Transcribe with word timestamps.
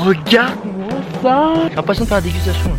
regarde-moi 0.00 0.88
ça 1.22 1.52
J'ai 1.68 1.76
l'impression 1.76 2.04
de 2.04 2.08
faire 2.08 2.18
la 2.18 2.22
dégustation. 2.22 2.70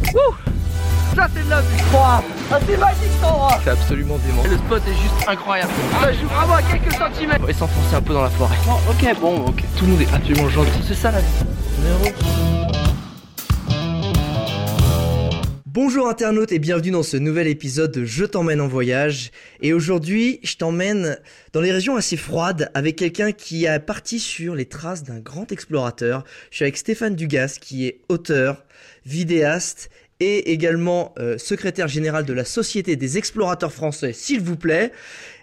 Ça 1.16 1.28
c'est 1.36 1.44
de 1.44 1.50
la 1.50 1.62
vie 1.62 1.68
Ah 1.94 2.22
c'est 2.68 2.78
magique 2.78 2.98
cet 3.14 3.24
endroit 3.30 3.60
C'est 3.64 3.70
absolument 3.70 4.18
dément. 4.26 4.44
Le 4.44 4.58
spot 4.58 4.82
est 4.88 4.92
juste 4.94 5.28
incroyable. 5.28 5.72
Ça 6.02 6.14
joue 6.14 6.28
vraiment 6.28 6.56
à 6.56 6.62
quelques 6.62 6.94
centimètres 6.94 7.40
On 7.44 7.48
va 7.48 7.54
s'enfoncer 7.54 7.96
un 7.96 8.02
peu 8.02 8.14
dans 8.14 8.24
la 8.24 8.30
forêt. 8.30 8.56
Ok 8.90 9.20
bon 9.20 9.46
ok 9.48 9.64
Tout 9.78 9.86
le 9.86 9.92
monde 9.92 10.02
est 10.02 10.14
absolument 10.14 10.50
gentil. 10.50 10.82
C'est 10.88 10.96
ça 10.96 11.12
la 11.12 11.20
vie. 11.20 11.28
Bonjour 15.74 16.10
internautes 16.10 16.52
et 16.52 16.60
bienvenue 16.60 16.92
dans 16.92 17.02
ce 17.02 17.16
nouvel 17.16 17.48
épisode 17.48 17.94
de 17.94 18.04
Je 18.04 18.26
t'emmène 18.26 18.60
en 18.60 18.68
voyage. 18.68 19.32
Et 19.62 19.72
aujourd'hui, 19.72 20.42
je 20.44 20.58
t'emmène 20.58 21.18
dans 21.54 21.62
les 21.62 21.72
régions 21.72 21.96
assez 21.96 22.18
froides 22.18 22.70
avec 22.74 22.98
quelqu'un 22.98 23.32
qui 23.32 23.68
a 23.68 23.80
parti 23.80 24.20
sur 24.20 24.54
les 24.54 24.66
traces 24.66 25.04
d'un 25.04 25.22
grand 25.22 25.50
explorateur. 25.54 26.26
Je 26.50 26.58
suis 26.58 26.66
avec 26.66 26.76
Stéphane 26.76 27.16
Dugas 27.16 27.58
qui 27.62 27.88
est 27.88 28.02
auteur, 28.10 28.66
vidéaste 29.06 29.90
et 30.20 30.52
également 30.52 31.16
euh, 31.20 31.38
secrétaire 31.38 31.88
général 31.88 32.26
de 32.26 32.34
la 32.34 32.44
Société 32.44 32.98
des 32.98 33.18
explorateurs 33.18 33.72
français, 33.72 34.12
s'il 34.12 34.42
vous 34.42 34.58
plaît. 34.58 34.92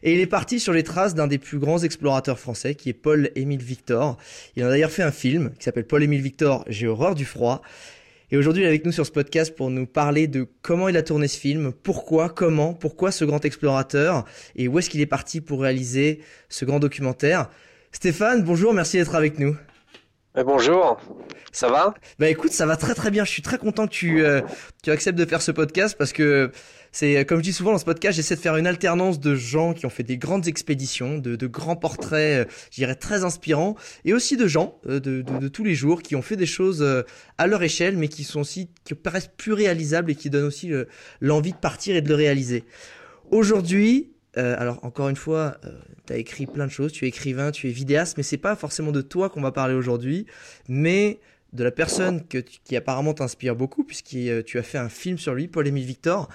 Et 0.02 0.12
il 0.12 0.20
est 0.20 0.26
parti 0.26 0.60
sur 0.60 0.74
les 0.74 0.82
traces 0.82 1.14
d'un 1.14 1.26
des 1.26 1.38
plus 1.38 1.58
grands 1.58 1.78
explorateurs 1.78 2.38
français, 2.38 2.74
qui 2.74 2.90
est 2.90 2.92
Paul-Émile 2.92 3.62
Victor. 3.62 4.18
Il 4.56 4.62
a 4.62 4.68
d'ailleurs 4.68 4.90
fait 4.90 5.02
un 5.02 5.10
film 5.10 5.52
qui 5.58 5.64
s'appelle 5.64 5.86
Paul-Émile 5.86 6.20
Victor, 6.20 6.66
J'ai 6.68 6.86
horreur 6.86 7.14
du 7.14 7.24
froid. 7.24 7.62
Et 8.30 8.36
aujourd'hui, 8.36 8.62
il 8.62 8.66
est 8.66 8.68
avec 8.68 8.84
nous 8.84 8.92
sur 8.92 9.06
ce 9.06 9.10
podcast 9.10 9.54
pour 9.56 9.70
nous 9.70 9.86
parler 9.86 10.26
de 10.26 10.46
comment 10.60 10.90
il 10.90 10.98
a 10.98 11.02
tourné 11.02 11.28
ce 11.28 11.38
film, 11.38 11.72
pourquoi, 11.72 12.28
comment, 12.28 12.74
pourquoi 12.74 13.10
ce 13.10 13.24
grand 13.24 13.42
explorateur, 13.46 14.26
et 14.54 14.68
où 14.68 14.78
est-ce 14.78 14.90
qu'il 14.90 15.00
est 15.00 15.06
parti 15.06 15.40
pour 15.40 15.62
réaliser 15.62 16.20
ce 16.50 16.66
grand 16.66 16.78
documentaire. 16.78 17.48
Stéphane, 17.90 18.42
bonjour, 18.42 18.74
merci 18.74 18.98
d'être 18.98 19.14
avec 19.14 19.38
nous. 19.38 19.56
Eh, 20.36 20.44
bonjour, 20.44 21.00
ça 21.52 21.70
va? 21.70 21.94
Bah 22.18 22.28
écoute, 22.28 22.52
ça 22.52 22.66
va 22.66 22.76
très 22.76 22.94
très 22.94 23.10
bien. 23.10 23.24
Je 23.24 23.30
suis 23.30 23.42
très 23.42 23.56
content 23.56 23.86
que 23.86 23.92
tu, 23.92 24.22
euh, 24.22 24.42
tu 24.84 24.90
acceptes 24.90 25.18
de 25.18 25.24
faire 25.24 25.40
ce 25.40 25.50
podcast 25.50 25.96
parce 25.96 26.12
que 26.12 26.52
c'est, 26.92 27.18
euh, 27.18 27.24
comme 27.24 27.38
je 27.38 27.44
dis 27.44 27.52
souvent 27.52 27.72
dans 27.72 27.78
ce 27.78 27.84
podcast, 27.84 28.16
j'essaie 28.16 28.36
de 28.36 28.40
faire 28.40 28.56
une 28.56 28.66
alternance 28.66 29.20
de 29.20 29.34
gens 29.34 29.74
qui 29.74 29.86
ont 29.86 29.90
fait 29.90 30.02
des 30.02 30.18
grandes 30.18 30.48
expéditions, 30.48 31.18
de, 31.18 31.46
grands 31.46 31.76
portraits, 31.76 32.46
euh, 32.46 32.50
je 32.70 32.76
dirais 32.76 32.94
très 32.94 33.24
inspirants, 33.24 33.76
et 34.04 34.12
aussi 34.12 34.36
de 34.36 34.46
gens 34.46 34.78
euh, 34.86 35.00
de, 35.00 35.48
tous 35.48 35.64
les 35.64 35.74
jours 35.74 36.02
qui 36.02 36.16
ont 36.16 36.22
fait 36.22 36.36
des 36.36 36.46
choses 36.46 36.82
euh, 36.82 37.02
à 37.38 37.46
leur 37.46 37.62
échelle, 37.62 37.96
mais 37.96 38.08
qui 38.08 38.24
sont 38.24 38.40
aussi 38.40 38.70
qui 38.84 38.94
paraissent 38.94 39.30
plus 39.36 39.52
réalisables 39.52 40.10
et 40.10 40.14
qui 40.14 40.30
donnent 40.30 40.44
aussi 40.44 40.68
le- 40.68 40.88
l'envie 41.20 41.52
de 41.52 41.58
partir 41.58 41.96
et 41.96 42.00
de 42.00 42.08
le 42.08 42.14
réaliser. 42.14 42.64
Aujourd'hui, 43.30 44.12
euh, 44.36 44.54
alors 44.58 44.84
encore 44.84 45.08
une 45.08 45.16
fois, 45.16 45.58
tu 46.06 46.12
as 46.12 46.16
écrit 46.16 46.46
plein 46.46 46.66
de 46.66 46.70
choses, 46.72 46.92
tu 46.92 47.04
es 47.04 47.08
écrivain, 47.08 47.50
tu 47.50 47.68
es 47.68 47.70
vidéaste, 47.70 48.16
mais 48.16 48.22
c'est 48.22 48.36
pas 48.38 48.56
forcément 48.56 48.92
de 48.92 49.02
toi 49.02 49.28
qu'on 49.28 49.40
va 49.40 49.52
parler 49.52 49.74
aujourd'hui, 49.74 50.26
mais 50.68 51.18
de 51.52 51.64
la 51.64 51.70
personne 51.70 52.22
qui 52.26 52.76
apparemment 52.76 53.14
t'inspire 53.14 53.56
beaucoup, 53.56 53.84
puisque 53.84 54.14
euh, 54.14 54.42
tu 54.42 54.58
as 54.58 54.62
fait 54.62 54.78
un 54.78 54.88
film 54.88 55.18
sur 55.18 55.34
lui, 55.34 55.48
Paul-Émile 55.48 55.86
Victor. 55.86 56.28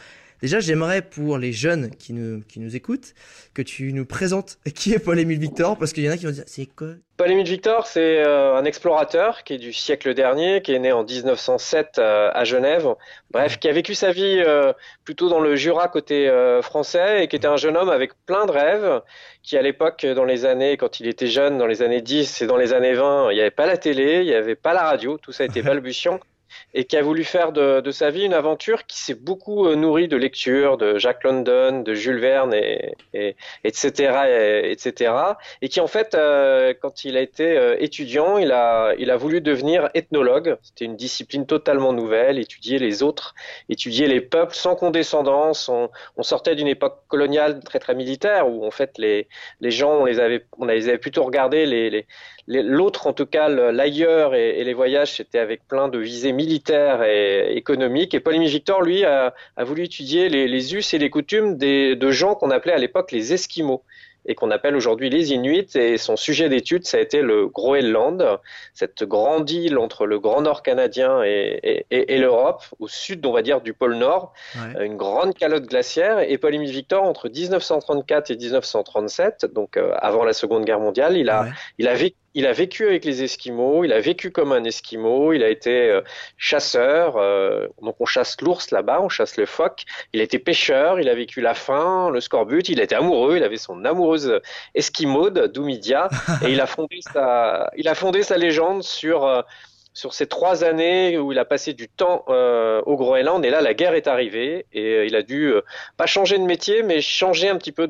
Déjà, 0.44 0.60
j'aimerais 0.60 1.02
pour 1.02 1.38
les 1.38 1.54
jeunes 1.54 1.90
qui 1.92 2.12
nous, 2.12 2.42
qui 2.42 2.60
nous 2.60 2.76
écoutent, 2.76 3.14
que 3.54 3.62
tu 3.62 3.94
nous 3.94 4.06
présentes 4.06 4.58
qui 4.76 4.92
est 4.92 5.00
Paul-Émile 5.00 5.40
Victor, 5.40 5.78
parce 5.78 5.94
qu'il 5.94 6.04
y 6.04 6.10
en 6.10 6.12
a 6.12 6.18
qui 6.18 6.26
vont 6.26 6.34
dire, 6.34 6.44
c'est 6.48 6.66
quoi? 6.66 6.90
Paul-Émile 7.16 7.48
Victor, 7.48 7.88
c'est 7.88 8.22
euh, 8.22 8.54
un 8.54 8.66
explorateur 8.66 9.46
qui 9.46 9.54
est 9.54 9.58
du 9.58 9.72
siècle 9.72 10.14
dernier, 10.14 10.62
qui 10.62 10.74
est 10.74 10.80
né 10.80 10.92
en 10.92 11.06
1907 11.06 11.98
euh, 11.98 12.30
à 12.34 12.44
Genève, 12.44 12.94
bref, 13.32 13.58
qui 13.58 13.70
a 13.70 13.72
vécu 13.72 13.96
sa 13.96 14.12
vie 14.12 14.44
euh, 14.46 14.74
plutôt 15.06 15.30
dans 15.30 15.40
le 15.40 15.56
Jura 15.56 15.88
côté 15.88 16.30
français 16.62 17.24
et 17.24 17.30
qui 17.30 17.38
était 17.38 17.48
un 17.48 17.56
jeune 17.56 17.78
homme 17.78 17.90
avec 17.90 18.12
plein 18.26 18.46
de 18.46 18.52
rêves, 18.52 19.02
qui 19.44 19.58
à 19.58 19.62
l'époque, 19.62 20.06
dans 20.06 20.26
les 20.26 20.44
années, 20.44 20.76
quand 20.76 21.00
il 21.00 21.08
était 21.08 21.28
jeune, 21.28 21.58
dans 21.58 21.68
les 21.68 21.82
années 21.84 22.02
10 22.02 22.42
et 22.42 22.48
dans 22.48 22.58
les 22.58 22.74
années 22.74 22.96
20, 22.96 23.32
il 23.32 23.36
n'y 23.36 23.40
avait 23.40 23.50
pas 23.50 23.66
la 23.66 23.78
télé, 23.78 24.20
il 24.20 24.26
n'y 24.26 24.34
avait 24.34 24.56
pas 24.56 24.74
la 24.74 24.84
radio, 24.84 25.18
tout 25.18 25.32
ça 25.32 25.46
était 25.46 25.62
balbutiant. 25.62 26.20
Et 26.74 26.86
qui 26.86 26.98
a 26.98 27.02
voulu 27.04 27.24
faire 27.24 27.52
de, 27.52 27.82
de 27.82 27.92
sa 27.92 28.10
vie 28.10 28.24
une 28.26 28.34
aventure 28.34 28.86
qui 28.86 28.98
s'est 29.00 29.14
beaucoup 29.16 29.68
euh, 29.68 29.76
nourrie 29.76 30.08
de 30.08 30.18
lectures 30.18 30.78
de 30.78 30.98
Jack 30.98 31.24
London, 31.24 31.82
de 31.82 31.94
Jules 31.94 32.20
Verne, 32.20 32.54
et, 32.54 32.96
et, 33.14 33.36
etc., 33.64 34.14
et- 34.28 34.72
etc 34.72 35.14
et 35.62 35.70
qui 35.70 35.80
en 35.82 35.88
fait, 35.88 36.16
euh, 36.16 36.74
quand 36.80 37.06
il 37.06 37.18
a 37.18 37.22
été 37.22 37.58
euh, 37.58 37.76
étudiant, 37.80 38.38
il 38.38 38.52
a, 38.52 38.94
il 38.98 39.12
a 39.12 39.18
voulu 39.18 39.42
devenir 39.42 39.90
ethnologue. 39.94 40.58
C'était 40.62 40.86
une 40.86 40.96
discipline 40.96 41.46
totalement 41.46 41.94
nouvelle, 41.94 42.40
étudier 42.40 42.80
les 42.80 43.04
autres, 43.04 43.36
étudier 43.70 44.08
les 44.08 44.22
peuples 44.22 44.56
sans 44.56 44.76
condescendance. 44.76 45.70
On, 45.70 45.90
on 46.18 46.24
sortait 46.24 46.56
d'une 46.56 46.68
époque 46.68 47.00
coloniale 47.08 47.60
très 47.64 47.80
très 47.80 47.96
militaire 47.96 48.48
où 48.50 48.66
en 48.66 48.72
fait 48.72 48.98
les, 48.98 49.28
les 49.60 49.72
gens, 49.72 49.92
on 49.94 50.06
les 50.06 50.20
avait, 50.20 50.46
on 50.58 50.66
les 50.66 50.88
avait 50.90 50.98
plutôt 50.98 51.24
regardés, 51.24 51.66
les, 51.66 51.90
les- 51.90 52.08
l'autre 52.48 53.08
en 53.08 53.14
tout 53.14 53.26
cas, 53.26 53.48
le- 53.50 53.72
l'ailleurs 53.72 54.36
et, 54.36 54.60
et 54.60 54.64
les 54.64 54.74
voyages, 54.74 55.14
c'était 55.14 55.40
avec 55.40 55.68
plein 55.68 55.88
de 55.88 55.98
visées 55.98 56.34
militaires 56.34 57.04
et 57.04 57.56
économiques. 57.56 58.14
Et 58.14 58.20
Paul-Émile 58.20 58.50
Victor, 58.50 58.82
lui, 58.82 59.06
a, 59.06 59.34
a 59.56 59.64
voulu 59.64 59.84
étudier 59.84 60.30
les, 60.30 60.48
les 60.48 60.76
us 60.76 60.94
et 60.94 60.98
les 60.98 61.10
coutumes 61.10 61.58
des, 61.58 61.96
de 61.96 62.12
gens 62.12 62.36
qu'on 62.36 62.52
appelait 62.52 62.74
à 62.74 62.78
l'époque 62.78 63.12
les 63.12 63.34
Esquimaux 63.34 63.84
et 64.26 64.36
qu'on 64.36 64.52
appelle 64.52 64.78
aujourd'hui 64.78 65.10
les 65.10 65.34
Inuits. 65.34 65.68
Et 65.76 65.98
son 65.98 66.16
sujet 66.16 66.48
d'étude, 66.48 66.86
ça 66.86 66.96
a 66.96 67.02
été 67.02 67.22
le 67.22 67.48
Groenland, 67.48 68.40
cette 68.74 69.04
grande 69.04 69.50
île 69.50 69.78
entre 69.78 70.06
le 70.06 70.18
Grand 70.18 70.42
Nord 70.42 70.64
canadien 70.64 71.22
et, 71.24 71.60
et- 71.62 71.86
et- 71.92 72.14
et 72.14 72.18
l'Europe, 72.18 72.64
au 72.80 72.88
sud, 72.88 73.26
on 73.26 73.34
va 73.34 73.42
dire, 73.42 73.60
du 73.60 73.74
pôle 73.74 73.96
Nord, 73.96 74.32
Ouais. 74.56 74.86
une 74.86 74.96
grande 74.96 75.34
calotte 75.34 75.66
glaciaire. 75.66 76.20
Et 76.20 76.38
Paul-Émile 76.38 76.72
Victor, 76.72 77.04
entre 77.04 77.28
1934 77.28 78.32
et 78.32 78.38
1937, 78.38 79.46
donc 79.54 79.76
euh, 79.76 79.92
avant 79.98 80.24
la 80.24 80.32
Seconde 80.34 80.64
Guerre 80.64 80.80
mondiale, 80.80 81.18
il 81.18 81.30
a, 81.30 81.44
Ouais. 81.44 81.50
il 81.80 81.88
a 81.90 81.94
vécu 81.94 82.16
il 82.34 82.48
a 82.48 82.52
vécu 82.52 82.88
avec 82.88 83.06
les 83.06 83.24
Esquimaux, 83.24 83.84
il 83.84 83.94
a 83.94 84.00
vécu 84.00 84.32
comme 84.32 84.52
un 84.52 84.64
Esquimau, 84.64 85.34
il 85.34 85.44
a 85.44 85.50
été 85.50 85.90
euh, 85.90 86.02
chasseur, 86.38 87.18
euh, 87.18 87.68
donc 87.82 87.96
on 88.00 88.06
chasse 88.06 88.40
l'ours 88.42 88.72
là-bas, 88.72 89.02
on 89.02 89.10
chasse 89.10 89.38
le 89.38 89.46
phoque, 89.46 89.84
il 90.14 90.20
a 90.20 90.24
été 90.24 90.40
pêcheur, 90.40 91.00
il 91.00 91.10
a 91.10 91.16
vécu 91.16 91.42
la 91.42 91.54
faim, 91.54 92.10
le 92.12 92.22
scorbut, 92.22 92.70
il 92.70 92.80
était 92.80 92.96
amoureux, 92.96 93.38
il 93.38 93.44
avait 93.44 93.58
son 93.58 93.86
amoureuse 93.86 94.40
Esquimaude, 94.74 95.52
Doumidia, 95.54 96.10
et 96.46 96.52
il 96.52 96.62
a 96.62 96.66
fondé 96.66 97.00
sa, 97.02 97.72
il 97.78 97.88
a 97.88 97.96
fondé 97.96 98.24
sa 98.24 98.38
légende 98.38 98.84
sur, 98.84 99.26
euh, 99.26 99.42
sur 99.94 100.14
ces 100.14 100.28
trois 100.28 100.64
années 100.64 101.18
où 101.18 101.32
il 101.32 101.40
a 101.40 101.46
passé 101.46 101.74
du 101.74 101.88
temps 101.88 102.26
euh, 102.30 102.82
au 102.86 102.96
Groenland, 102.98 103.46
et 103.46 103.50
là 103.50 103.62
la 103.62 103.74
guerre 103.74 103.94
est 103.94 104.08
arrivée, 104.08 104.66
et 104.74 104.96
euh, 104.96 105.06
il 105.06 105.16
a 105.16 105.22
dû 105.22 105.46
euh, 105.46 105.62
pas 105.98 106.08
changer 106.08 106.38
de 106.38 106.44
métier, 106.44 106.84
mais 106.84 107.02
changer 107.02 107.50
un 107.50 107.58
petit 107.58 107.72
peu 107.72 107.88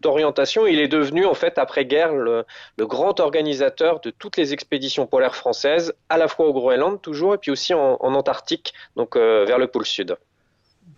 d'orientation. 0.00 0.66
Il 0.66 0.80
est 0.80 0.88
devenu 0.88 1.26
en 1.26 1.34
fait 1.34 1.58
après-guerre 1.58 2.14
le, 2.14 2.44
le 2.78 2.86
grand 2.86 3.20
organisateur 3.20 4.00
de 4.00 4.10
toutes 4.10 4.36
les 4.36 4.52
expéditions 4.52 5.06
polaires 5.06 5.36
françaises, 5.36 5.92
à 6.08 6.16
la 6.16 6.28
fois 6.28 6.46
au 6.46 6.52
Groenland 6.52 7.00
toujours, 7.00 7.34
et 7.34 7.38
puis 7.38 7.50
aussi 7.50 7.74
en, 7.74 7.96
Antarctique, 8.16 8.72
donc 8.94 9.16
vers 9.16 9.58
le 9.58 9.66
pôle 9.66 9.84
sud. 9.84 10.16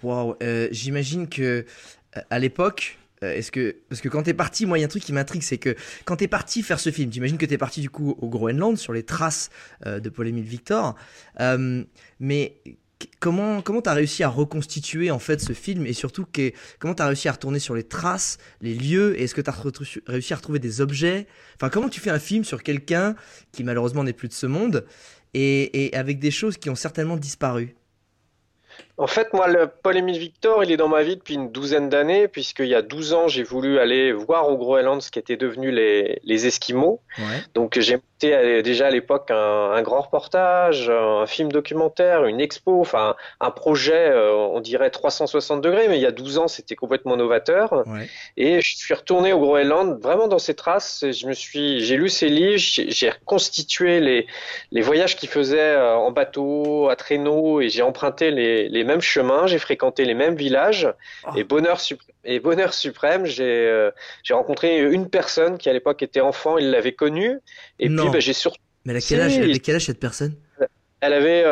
Waouh, 0.02 0.36
j'imagine 0.70 1.28
que 1.28 1.64
à 2.30 2.38
l'époque, 2.38 2.98
euh, 3.22 3.34
est-ce 3.34 3.50
que 3.50 3.76
parce 3.88 4.00
que 4.00 4.08
quand 4.08 4.22
t'es 4.22 4.34
parti, 4.34 4.66
moi 4.66 4.78
il 4.78 4.82
y 4.82 4.84
a 4.84 4.86
un 4.86 4.88
truc 4.88 5.02
qui 5.02 5.12
m'intrigue, 5.12 5.42
c'est 5.42 5.58
que 5.58 5.74
quand 6.04 6.16
t'es 6.16 6.28
parti 6.28 6.62
faire 6.62 6.80
ce 6.80 6.90
film, 6.90 7.12
j'imagine 7.12 7.38
que 7.38 7.46
t'es 7.46 7.58
parti 7.58 7.80
du 7.80 7.90
coup 7.90 8.16
au 8.20 8.28
Groenland 8.28 8.76
sur 8.76 8.92
les 8.92 9.02
traces 9.02 9.50
euh, 9.86 10.00
de 10.00 10.08
Paul-Émile 10.08 10.44
Victor, 10.44 10.94
euh, 11.40 11.84
mais 12.20 12.62
comment 13.20 13.62
comment 13.62 13.82
t'as 13.82 13.94
réussi 13.94 14.22
à 14.22 14.28
reconstituer 14.28 15.10
en 15.10 15.18
fait 15.18 15.40
ce 15.40 15.52
film 15.52 15.86
et 15.86 15.92
surtout 15.92 16.26
que, 16.30 16.52
comment 16.78 16.94
t'as 16.94 17.06
réussi 17.06 17.28
à 17.28 17.32
retourner 17.32 17.58
sur 17.58 17.74
les 17.74 17.84
traces, 17.84 18.38
les 18.60 18.74
lieux 18.74 19.18
et 19.18 19.24
est-ce 19.24 19.34
que 19.34 19.40
t'as 19.40 19.54
réussi 20.06 20.32
à 20.32 20.36
retrouver 20.36 20.58
des 20.58 20.80
objets, 20.80 21.26
enfin 21.56 21.70
comment 21.70 21.88
tu 21.88 22.00
fais 22.00 22.10
un 22.10 22.18
film 22.18 22.44
sur 22.44 22.62
quelqu'un 22.62 23.14
qui 23.52 23.64
malheureusement 23.64 24.04
n'est 24.04 24.12
plus 24.12 24.28
de 24.28 24.34
ce 24.34 24.46
monde 24.46 24.86
et 25.34 25.90
avec 25.92 26.18
des 26.18 26.30
choses 26.30 26.56
qui 26.56 26.70
ont 26.70 26.74
certainement 26.74 27.16
disparu? 27.16 27.76
En 28.98 29.06
fait, 29.06 29.32
moi, 29.32 29.46
le 29.46 29.68
Paul-Émile 29.68 30.18
Victor, 30.18 30.64
il 30.64 30.72
est 30.72 30.76
dans 30.76 30.88
ma 30.88 31.02
vie 31.02 31.16
depuis 31.16 31.34
une 31.34 31.52
douzaine 31.52 31.88
d'années, 31.88 32.26
puisqu'il 32.26 32.66
y 32.66 32.74
a 32.74 32.82
12 32.82 33.12
ans, 33.14 33.28
j'ai 33.28 33.44
voulu 33.44 33.78
aller 33.78 34.12
voir 34.12 34.48
au 34.48 34.56
Groenland 34.56 35.00
ce 35.00 35.12
qui 35.12 35.20
était 35.20 35.36
devenu 35.36 35.70
les, 35.70 36.20
les 36.24 36.46
Esquimaux. 36.46 37.00
Ouais. 37.18 37.24
Donc 37.54 37.78
j'ai 37.78 37.96
monté 37.96 38.34
euh, 38.34 38.62
déjà 38.62 38.88
à 38.88 38.90
l'époque 38.90 39.30
un, 39.30 39.70
un 39.70 39.82
grand 39.82 40.00
reportage, 40.00 40.90
un 40.90 41.26
film 41.26 41.52
documentaire, 41.52 42.24
une 42.24 42.40
expo, 42.40 42.80
enfin 42.80 43.14
un 43.40 43.52
projet, 43.52 44.10
euh, 44.10 44.34
on 44.34 44.60
dirait 44.60 44.90
360 44.90 45.60
degrés, 45.60 45.86
mais 45.88 45.98
il 45.98 46.02
y 46.02 46.06
a 46.06 46.10
12 46.10 46.38
ans 46.38 46.48
c'était 46.48 46.74
complètement 46.74 47.16
novateur. 47.16 47.86
Ouais. 47.86 48.08
Et 48.36 48.60
je 48.60 48.76
suis 48.76 48.94
retourné 48.94 49.32
au 49.32 49.38
Groenland, 49.38 50.00
vraiment 50.02 50.26
dans 50.26 50.40
ses 50.40 50.54
traces. 50.54 51.04
Je 51.08 51.26
me 51.28 51.32
suis, 51.32 51.80
j'ai 51.84 51.96
lu 51.96 52.08
ses 52.08 52.28
livres, 52.28 52.58
j'ai 52.58 52.90
j'ai 52.90 53.10
reconstitué 53.10 54.00
les, 54.00 54.26
les 54.72 54.80
voyages 54.80 55.16
qu'il 55.16 55.28
faisait 55.28 55.58
euh, 55.60 55.94
en 55.94 56.10
bateau, 56.10 56.88
à 56.88 56.96
traîneau, 56.96 57.60
et 57.60 57.68
j'ai 57.68 57.82
emprunté 57.82 58.32
les, 58.32 58.68
les 58.68 58.84
mêmes 58.88 59.00
chemins, 59.00 59.46
j'ai 59.46 59.58
fréquenté 59.58 60.04
les 60.04 60.14
mêmes 60.14 60.34
villages. 60.34 60.88
Oh. 61.26 61.30
Et 61.36 61.44
bonheur 61.44 61.78
suprême, 61.80 62.14
et 62.24 62.40
bonheur 62.40 62.74
suprême, 62.74 63.24
j'ai 63.24 63.44
euh, 63.44 63.90
j'ai 64.24 64.34
rencontré 64.34 64.80
une 64.80 65.08
personne 65.08 65.58
qui 65.58 65.68
à 65.68 65.72
l'époque 65.72 66.02
était 66.02 66.20
enfant, 66.20 66.58
il 66.58 66.70
l'avait 66.70 66.96
connu. 67.04 67.38
Et 67.78 67.88
Non. 67.88 68.02
puis 68.02 68.12
bah, 68.12 68.20
j'ai 68.20 68.32
surtout 68.32 68.60
Mais 68.84 69.00
quel 69.00 69.20
âge, 69.20 69.38
a 69.38 69.58
quel 69.58 69.76
âge 69.76 69.86
cette 69.86 70.00
personne? 70.00 70.34
Elle 71.00 71.12
avait 71.12 71.44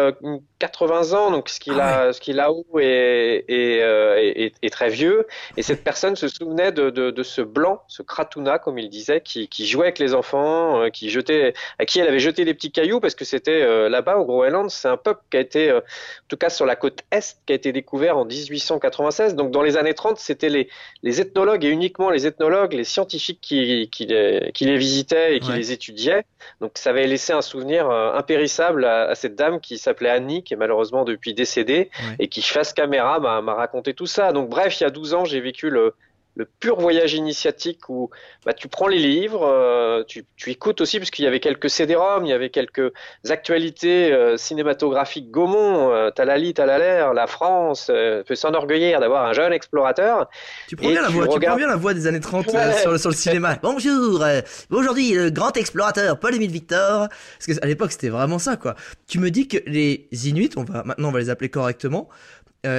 80 0.58 1.12
ans, 1.12 1.30
donc 1.30 1.48
ce 1.48 1.60
qu'il 1.60 1.78
Ah 1.80 2.00
a, 2.08 2.12
ce 2.12 2.20
qu'il 2.20 2.40
a 2.40 2.50
où 2.50 2.64
est, 2.80 3.44
est, 3.48 3.82
euh, 3.82 4.16
est- 4.16 4.54
est 4.62 4.70
très 4.70 4.88
vieux. 4.88 5.26
Et 5.56 5.62
cette 5.62 5.84
personne 5.84 6.16
se 6.16 6.28
souvenait 6.28 6.72
de, 6.72 6.90
de, 6.90 7.10
de 7.10 7.22
ce 7.22 7.42
blanc, 7.42 7.82
ce 7.88 8.02
Kratuna, 8.02 8.58
comme 8.58 8.78
il 8.78 8.88
disait, 8.88 9.20
qui, 9.20 9.48
qui 9.48 9.66
jouait 9.66 9.86
avec 9.86 9.98
les 9.98 10.14
enfants, 10.14 10.80
euh, 10.82 10.88
qui 10.88 11.10
jetait, 11.10 11.52
à 11.78 11.84
qui 11.84 12.00
elle 12.00 12.08
avait 12.08 12.18
jeté 12.18 12.44
des 12.44 12.54
petits 12.54 12.72
cailloux 12.72 13.00
parce 13.00 13.14
que 13.14 13.24
c'était 13.24 13.62
euh, 13.62 13.88
là-bas 13.88 14.16
au 14.16 14.24
Groenland, 14.24 14.70
c'est 14.70 14.88
un 14.88 14.96
peuple 14.96 15.20
qui 15.30 15.36
a 15.36 15.40
été, 15.40 15.70
euh, 15.70 15.78
en 15.78 16.28
tout 16.28 16.36
cas 16.36 16.48
sur 16.50 16.66
la 16.66 16.74
côte 16.76 17.00
est, 17.12 17.36
qui 17.46 17.52
a 17.52 17.56
été 17.56 17.72
découvert 17.72 18.16
en 18.16 18.24
1896. 18.24 19.34
Donc 19.34 19.50
dans 19.50 19.62
les 19.62 19.76
années 19.76 19.94
30, 19.94 20.18
c'était 20.18 20.48
les, 20.48 20.68
les 21.02 21.20
ethnologues 21.20 21.64
et 21.64 21.68
uniquement 21.68 22.10
les 22.10 22.26
ethnologues, 22.26 22.72
les 22.72 22.84
scientifiques 22.84 23.40
qui, 23.40 23.88
qui, 23.92 24.06
les, 24.06 24.50
qui 24.54 24.64
les 24.64 24.76
visitaient 24.78 25.36
et 25.36 25.40
qui 25.40 25.46
Ouais. 25.50 25.56
les 25.58 25.70
étudiaient. 25.72 26.24
Donc 26.60 26.72
ça 26.74 26.90
avait 26.90 27.06
laissé 27.06 27.32
un 27.32 27.42
souvenir 27.42 27.88
euh, 27.90 28.12
impérissable 28.14 28.84
à, 28.84 29.04
à 29.10 29.14
cette 29.14 29.35
dame 29.36 29.60
qui 29.60 29.78
s'appelait 29.78 30.10
Annie, 30.10 30.42
qui 30.42 30.54
est 30.54 30.56
malheureusement 30.56 31.04
depuis 31.04 31.34
décédée, 31.34 31.90
Ouais. 32.00 32.16
et 32.18 32.28
qui 32.28 32.42
face 32.42 32.72
caméra 32.72 33.20
m'a 33.20 33.40
m'a 33.42 33.54
raconté 33.54 33.94
tout 33.94 34.06
ça. 34.06 34.32
Donc 34.32 34.48
bref, 34.48 34.80
il 34.80 34.84
y 34.84 34.86
a 34.86 34.90
12 34.90 35.14
ans, 35.14 35.24
j'ai 35.24 35.40
vécu 35.40 35.70
le, 35.70 35.94
le 36.38 36.44
pur 36.44 36.78
voyage 36.78 37.14
initiatique 37.14 37.88
où 37.88 38.10
bah, 38.44 38.52
tu 38.52 38.68
prends 38.68 38.88
les 38.88 38.98
livres, 38.98 39.42
euh, 39.42 40.04
tu, 40.06 40.26
tu 40.36 40.50
écoutes 40.50 40.82
aussi, 40.82 40.98
parce 40.98 41.10
qu'il 41.10 41.24
y 41.24 41.28
avait 41.28 41.40
quelques 41.40 41.70
CD-ROM, 41.70 42.26
il 42.26 42.28
y 42.28 42.32
avait 42.34 42.50
quelques 42.50 42.92
actualités 43.30 44.12
euh, 44.12 44.36
cinématographiques 44.36 45.30
Gaumont, 45.30 45.92
euh, 45.92 46.10
Talali, 46.10 46.52
Talaler, 46.52 47.10
la 47.14 47.26
France 47.26 47.88
euh, 47.90 48.22
peut 48.22 48.34
s'enorgueillir 48.34 49.00
d'avoir 49.00 49.24
un 49.24 49.32
jeune 49.32 49.52
explorateur. 49.52 50.28
Tu 50.68 50.76
prends 50.76 50.88
bien 50.90 51.00
la 51.02 51.08
voix, 51.08 51.24
tu 51.26 51.34
regardes- 51.34 51.60
la 51.60 51.76
voix 51.76 51.94
des 51.94 52.06
années 52.06 52.20
30 52.20 52.48
euh, 52.48 52.52
Ouais. 52.52 52.72
sur, 52.82 52.92
le, 52.92 52.98
sur 52.98 53.10
le 53.10 53.16
cinéma. 53.16 53.56
Bonjour, 53.62 54.22
aujourd'hui 54.70 55.12
le 55.12 55.30
grand 55.30 55.56
explorateur 55.56 56.18
Paul-Émile 56.20 56.50
Victor. 56.50 57.08
Parce 57.08 57.46
que 57.46 57.64
à 57.64 57.66
l'époque 57.66 57.92
c'était 57.92 58.10
vraiment 58.10 58.38
ça 58.38 58.56
quoi. 58.56 58.74
Tu 59.08 59.18
me 59.18 59.30
dis 59.30 59.48
que 59.48 59.56
les 59.66 60.06
Inuits, 60.28 60.50
on 60.56 60.64
va 60.64 60.82
maintenant 60.84 61.08
on 61.08 61.12
va 61.12 61.18
les 61.18 61.30
appeler 61.30 61.48
correctement, 61.48 62.08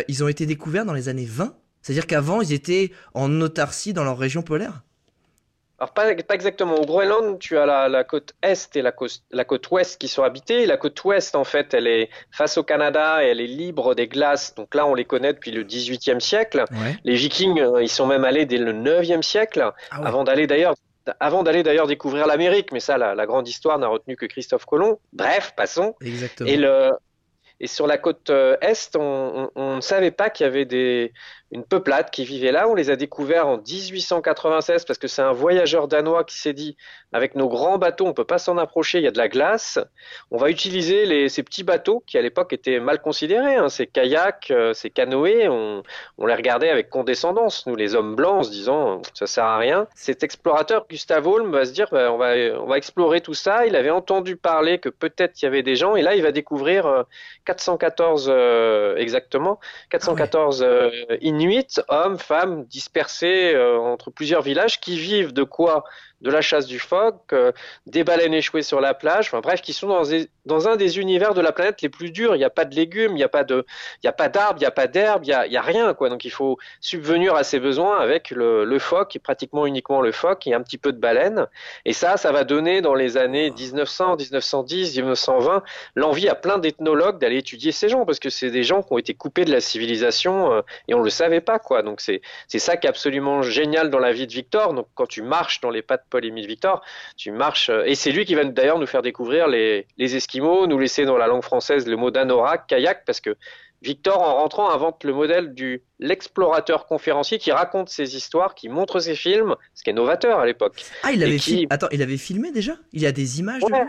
ils 0.08 0.24
ont 0.24 0.28
été 0.28 0.46
découverts 0.46 0.86
dans 0.86 0.94
les 0.94 1.10
années 1.10 1.28
20. 1.28 1.56
C'est-à-dire 1.88 2.06
qu'avant 2.06 2.42
ils 2.42 2.52
étaient 2.52 2.92
en 3.14 3.40
autarcie 3.40 3.94
dans 3.94 4.04
leur 4.04 4.18
région 4.18 4.42
polaire? 4.42 4.82
Alors 5.80 5.94
pas, 5.94 6.14
pas 6.16 6.34
exactement. 6.34 6.76
Au 6.76 6.86
Groenland, 6.86 7.40
tu 7.40 7.58
as 7.58 7.66
la, 7.66 7.88
la 7.88 8.04
côte 8.04 8.34
est 8.42 8.76
et 8.76 8.82
la 8.82 8.92
côte, 8.92 9.22
la 9.32 9.46
côte 9.46 9.72
ouest 9.72 9.98
qui 9.98 10.10
sont 10.10 10.24
habitées. 10.24 10.66
La 10.66 10.76
côte 10.76 11.02
ouest, 11.06 11.34
en 11.34 11.46
fait, 11.46 11.74
elle 11.74 11.88
est 11.88 12.10
face 12.30 12.58
au 12.58 12.64
Canada 12.64 13.24
et 13.24 13.28
elle 13.28 13.40
est 13.40 13.48
libre 13.48 13.96
des 13.96 14.10
glaces. 14.10 14.54
Donc 14.56 14.76
là, 14.76 14.86
on 14.86 14.96
les 14.96 15.06
connaît 15.06 15.32
depuis 15.32 15.52
le 15.52 15.64
18e 15.64 16.20
siècle. 16.20 16.66
Ouais. 16.72 16.98
Les 17.06 17.16
Vikings, 17.16 17.62
euh, 17.62 17.82
ils 17.82 17.88
sont 17.90 18.06
même 18.06 18.26
allés 18.26 18.46
dès 18.46 18.58
le 18.58 18.74
9e 18.74 19.22
siècle, 19.22 19.72
Ah 19.92 20.02
ouais. 20.02 20.08
avant 20.08 20.26
d'aller 20.26 20.46
d'ailleurs 20.46 20.76
avant 21.22 21.42
d'aller 21.44 21.64
d'ailleurs 21.64 21.88
découvrir 21.88 22.28
l'Amérique. 22.28 22.74
Mais 22.74 22.82
ça, 22.82 22.98
la, 22.98 23.16
la 23.16 23.26
grande 23.26 23.48
histoire 23.48 23.80
n'a 23.80 23.88
retenu 23.88 24.18
que 24.18 24.26
Christophe 24.26 24.66
Colomb. 24.66 25.00
Bref, 25.14 25.54
passons. 25.56 25.96
Exactement. 26.02 26.50
Et 26.50 26.58
le 26.58 26.92
et 27.60 27.68
sur 27.68 27.88
la 27.88 27.98
côte 27.98 28.30
euh, 28.30 28.56
est, 28.62 28.96
on, 28.96 29.50
ne 29.56 29.82
savait 29.82 30.12
pas 30.12 30.30
qu'il 30.30 30.46
y 30.46 30.48
avait 30.48 30.66
des, 30.66 31.12
une 31.52 31.64
peuplade 31.64 32.10
qui 32.12 32.26
vivait 32.26 32.52
là. 32.52 32.68
On 32.68 32.76
les 32.76 32.90
a 32.90 32.96
découverts 32.96 33.48
en 33.48 33.58
1896 33.58 34.86
parce 34.86 35.00
que 35.00 35.08
c'est 35.08 35.22
un 35.22 35.32
voyageur 35.32 35.88
danois 35.88 36.24
qui 36.24 36.38
s'est 36.38 36.54
dit 36.54 36.78
avec 37.14 37.36
nos 37.36 37.48
grands 37.48 37.78
bateaux, 37.78 38.06
on 38.06 38.14
peut 38.14 38.26
pas 38.26 38.38
s'en 38.38 38.58
approcher, 38.58 38.98
il 38.98 39.06
y 39.06 39.08
a 39.08 39.12
de 39.12 39.18
la 39.18 39.30
glace. 39.30 39.80
On 40.30 40.38
va 40.38 40.50
utiliser 40.50 41.30
ces 41.30 41.42
petits 41.42 41.64
bateaux 41.64 42.04
qui 42.06 42.18
à 42.18 42.22
l'époque 42.22 42.52
étaient 42.52 42.80
mal 42.80 43.02
considérés, 43.02 43.56
hein, 43.56 43.70
ces 43.70 43.88
kayaks, 43.88 44.52
euh, 44.52 44.74
ces 44.74 44.90
canoës. 44.90 45.48
On, 45.48 45.84
les 46.26 46.36
regardait 46.36 46.70
avec 46.70 46.90
condescendance, 46.90 47.66
nous 47.66 47.76
les 47.76 47.96
hommes 47.96 48.16
blancs, 48.16 48.40
en 48.40 48.44
se 48.44 48.52
disant 48.52 49.02
ça 49.14 49.26
sert 49.26 49.46
à 49.46 49.58
rien. 49.58 49.88
Cet 49.96 50.24
explorateur 50.24 50.86
Gustave 50.90 51.26
Holm 51.26 51.52
va 51.52 51.66
se 51.66 51.72
dire 51.72 51.88
bah, 51.92 52.12
on 52.12 52.18
va 52.18 52.34
on 52.62 52.68
va 52.68 52.78
explorer 52.78 53.22
tout 53.22 53.34
ça. 53.34 53.66
Il 53.66 53.76
avait 53.76 53.90
entendu 53.90 54.36
parler 54.36 54.80
que 54.80 54.90
peut-être 54.90 55.42
il 55.42 55.46
y 55.46 55.48
avait 55.48 55.64
des 55.64 55.78
gens 55.78 55.96
et 55.96 56.02
là 56.02 56.16
il 56.16 56.22
va 56.22 56.34
découvrir 56.34 56.86
euh, 56.86 57.04
414 57.48 58.28
euh, 58.30 58.96
exactement 58.98 59.60
414 59.90 60.62
euh, 60.64 60.90
Inuits, 61.22 61.80
hommes, 61.88 62.20
femmes 62.20 62.66
dispersés 62.66 63.54
euh, 63.56 63.80
entre 63.80 64.12
plusieurs 64.12 64.42
villages 64.42 64.82
qui 64.82 65.00
vivent 65.00 65.32
de 65.32 65.44
quoi? 65.44 65.86
De 66.22 66.32
la 66.32 66.42
chasse 66.42 66.66
du 66.66 66.80
phoque, 66.80 67.34
euh, 67.34 67.52
des 67.86 68.04
baleines 68.04 68.34
échouées 68.34 68.64
sur 68.64 68.82
la 68.82 68.94
plage, 68.94 69.28
enfin 69.28 69.42
bref, 69.42 69.62
qui 69.62 69.74
sont 69.74 69.88
dans, 70.46 70.68
un 70.68 70.76
des 70.76 71.00
univers 71.00 71.34
de 71.34 71.42
la 71.42 71.52
planète 71.52 71.82
les 71.82 71.90
plus 71.90 72.12
durs. 72.12 72.36
Il 72.36 72.40
n'y 72.40 72.44
a 72.44 72.50
pas 72.50 72.66
de 72.66 72.76
légumes, 72.76 73.12
il 73.12 73.18
n'y 73.18 73.24
a 73.24 73.30
pas 73.30 73.44
de, 73.44 73.66
il 74.04 74.08
a 74.08 74.14
pas 74.14 74.30
d'arbres, 74.30 74.58
il 74.58 74.62
n'y 74.62 74.68
a 74.68 74.72
pas 74.72 74.88
d'herbe, 74.88 75.24
il 75.26 75.30
y 75.30 75.58
a, 75.58 75.62
rien 75.62 75.94
quoi. 75.94 76.10
Donc 76.10 76.26
il 76.26 76.32
faut 76.32 76.58
subvenir 76.82 77.36
à 77.36 77.44
ses 77.44 77.60
besoins 77.60 78.00
avec 78.00 78.32
le, 78.32 78.80
phoque, 78.80 79.16
et 79.16 79.20
pratiquement 79.20 79.66
uniquement 79.66 80.02
le 80.02 80.12
phoque 80.12 80.48
et 80.48 80.54
un 80.54 80.62
petit 80.62 80.78
peu 80.78 80.92
de 80.92 81.00
baleine. 81.00 81.48
Et 81.86 81.94
ça, 81.94 82.18
ça 82.18 82.32
va 82.32 82.44
donner 82.44 82.82
dans 82.82 82.96
les 82.96 83.18
années 83.18 83.52
1900, 83.52 84.18
1910, 84.18 84.98
1920 84.98 85.64
l'envie 85.96 86.30
à 86.30 86.36
plein 86.36 86.58
d'ethnologues 86.58 87.20
d'aller 87.20 87.38
étudier 87.38 87.72
ces 87.72 87.90
gens 87.90 88.06
parce 88.06 88.20
que 88.20 88.30
c'est 88.30 88.52
des 88.52 88.64
gens 88.64 88.82
qui 88.82 88.94
ont 88.94 88.98
été 88.98 89.14
coupés 89.14 89.46
de 89.46 89.52
la 89.52 89.62
civilisation 89.62 90.52
euh, 90.52 90.62
et 90.88 90.94
on 90.94 91.02
le 91.02 91.10
savait 91.10 91.42
pas 91.42 91.60
quoi. 91.60 91.84
Donc 91.84 92.02
c'est 92.02 92.22
c'est 92.48 92.60
ça 92.60 92.78
qui 92.78 92.88
est 92.88 92.90
absolument 92.90 93.42
génial 93.42 93.90
dans 93.90 94.00
la 94.00 94.12
vie 94.12 94.28
de 94.28 94.34
Victor. 94.34 94.74
Donc 94.74 94.88
quand 94.96 95.08
tu 95.08 95.22
marches 95.22 95.62
dans 95.62 95.70
les 95.70 95.82
pas 95.82 95.98
de 95.98 96.04
Paul-Émile 96.10 96.48
Victor, 96.48 96.82
tu 97.16 97.32
marches 97.32 97.70
euh, 97.70 97.84
et 97.86 97.96
c'est 97.96 98.12
lui 98.12 98.26
qui 98.26 98.36
va 98.36 98.44
d'ailleurs 98.44 98.80
nous 98.80 98.88
faire 98.88 99.02
découvrir 99.02 99.48
les 99.48 99.88
les 99.98 100.16
Esquimaux, 100.16 100.68
nous 100.68 100.80
laisser 100.80 101.06
dans 101.06 101.18
la 101.18 101.28
langue 101.28 101.44
française 101.44 101.88
le 101.88 101.96
mot 101.98 102.12
d'anorak, 102.12 102.68
kayak 102.68 103.06
parce 103.06 103.20
que 103.22 103.36
Victor, 103.84 104.20
en 104.24 104.38
rentrant, 104.38 104.72
invente 104.72 105.04
le 105.04 105.14
modèle 105.14 105.54
du 105.54 105.84
l'explorateur 106.00 106.88
conférencier 106.88 107.38
qui 107.38 107.52
raconte 107.52 107.90
ses 107.90 108.16
histoires, 108.16 108.56
qui 108.56 108.70
montre 108.70 109.00
ses 109.00 109.14
films, 109.16 109.56
ce 109.76 109.84
qui 109.84 109.92
est 109.92 109.94
novateur 109.94 110.40
à 110.40 110.48
l'époque. 110.48 110.84
Ah, 111.04 111.12
il 111.12 111.22
avait 111.24 111.38
qui- 111.38 111.52
filmé. 111.52 111.68
Attends, 111.70 111.88
il 111.92 112.02
avait 112.02 112.18
filmé 112.18 112.52
déjà? 112.52 112.74
Il 112.92 113.02
y 113.04 113.06
a 113.06 113.12
des 113.12 113.40
images 113.40 113.62
Ouais. 113.62 113.86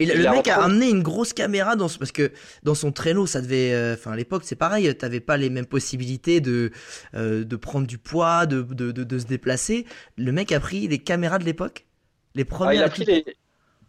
Et 0.00 0.06
le 0.06 0.30
mec 0.30 0.48
a 0.48 0.62
amené 0.62 0.88
une 0.90 1.02
grosse 1.02 1.32
caméra 1.32 1.76
dans 1.76 1.88
ce- 1.88 1.98
parce 1.98 2.10
que 2.12 2.32
dans 2.62 2.74
son 2.74 2.90
traîneau, 2.90 3.26
ça 3.26 3.40
devait, 3.40 3.72
euh, 3.72 3.94
enfin 3.94 4.12
à 4.12 4.16
l'époque 4.16 4.42
c'est 4.44 4.56
pareil, 4.56 4.92
t'avais 4.96 5.20
pas 5.20 5.36
les 5.36 5.50
mêmes 5.50 5.66
possibilités 5.66 6.40
de 6.40 6.70
euh, 7.14 7.44
de 7.44 7.56
prendre 7.56 7.86
du 7.86 7.98
poids, 7.98 8.46
de, 8.46 8.62
de, 8.62 8.90
de, 8.92 9.04
de 9.04 9.18
se 9.18 9.26
déplacer. 9.26 9.86
Le 10.16 10.32
mec 10.32 10.50
a 10.52 10.58
pris 10.60 10.88
les 10.88 10.98
caméras 10.98 11.38
de 11.38 11.44
l'époque, 11.44 11.86
les 12.34 12.42
Ah, 12.42 12.54
premières. 12.54 12.72
il 12.74 12.82
a 12.82 12.88
pris 12.88 13.04
les, 13.04 13.24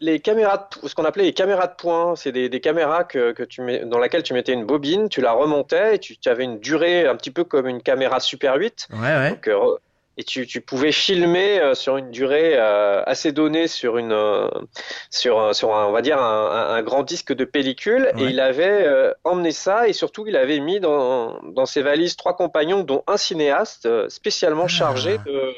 les 0.02 0.20
caméras, 0.20 0.70
de- 0.84 0.88
ce 0.88 0.96
qu'on 0.96 1.06
appelait 1.06 1.24
les 1.26 1.34
caméras 1.34 1.68
de 1.68 1.76
pointe. 1.78 2.18
C'est 2.18 2.32
des, 2.32 2.50
des 2.50 2.60
caméras 2.60 3.04
que, 3.04 3.32
que 3.32 3.44
tu 3.44 3.62
mets, 3.62 3.86
dans 3.86 4.00
laquelle 4.00 4.24
tu 4.24 4.34
mettais 4.34 4.54
une 4.54 4.66
bobine, 4.66 5.10
tu 5.10 5.22
la 5.22 5.32
remontais 5.32 5.96
et 5.96 6.00
tu, 6.00 6.18
tu 6.18 6.28
avais 6.28 6.44
une 6.44 6.60
durée 6.60 7.08
un 7.08 7.16
petit 7.16 7.32
peu 7.32 7.44
comme 7.44 7.68
une 7.68 7.82
caméra 7.82 8.20
Super 8.20 8.56
8. 8.56 8.88
Ouais 8.92 9.00
ouais. 9.00 9.30
Donc, 9.30 9.48
euh, 9.48 9.78
et 10.18 10.24
tu, 10.24 10.46
tu 10.46 10.60
pouvais 10.62 10.92
filmer 10.92 11.60
euh, 11.60 11.74
sur 11.74 11.96
une 11.98 12.12
durée 12.12 12.54
euh, 12.56 13.02
assez 13.06 13.32
donnée 13.32 13.68
sur 13.68 13.98
une 13.98 14.12
euh, 14.12 14.50
sur 15.10 15.40
un- 15.40 15.54
sur 15.54 15.74
un, 15.76 15.86
on 15.88 15.92
va 15.92 16.02
dire 16.02 16.22
un, 16.22 16.68
un- 16.76 16.82
grand 16.84 17.04
disque 17.04 17.34
de 17.34 17.46
pellicule 17.46 18.12
et 18.18 18.24
il 18.26 18.40
avait 18.42 18.84
euh, 18.86 19.14
emmené 19.24 19.52
ça 19.52 19.88
et 19.88 19.94
surtout 19.94 20.28
il 20.28 20.36
avait 20.36 20.60
mis 20.60 20.80
dans 20.80 21.40
dans 21.44 21.66
ses 21.66 21.82
valises 21.82 22.16
trois 22.18 22.36
compagnons 22.36 22.84
dont 22.84 23.04
un 23.08 23.18
cinéaste 23.18 23.88
spécialement 24.10 24.66
Ah. 24.66 24.68
chargé 24.68 25.18
de 25.20 25.54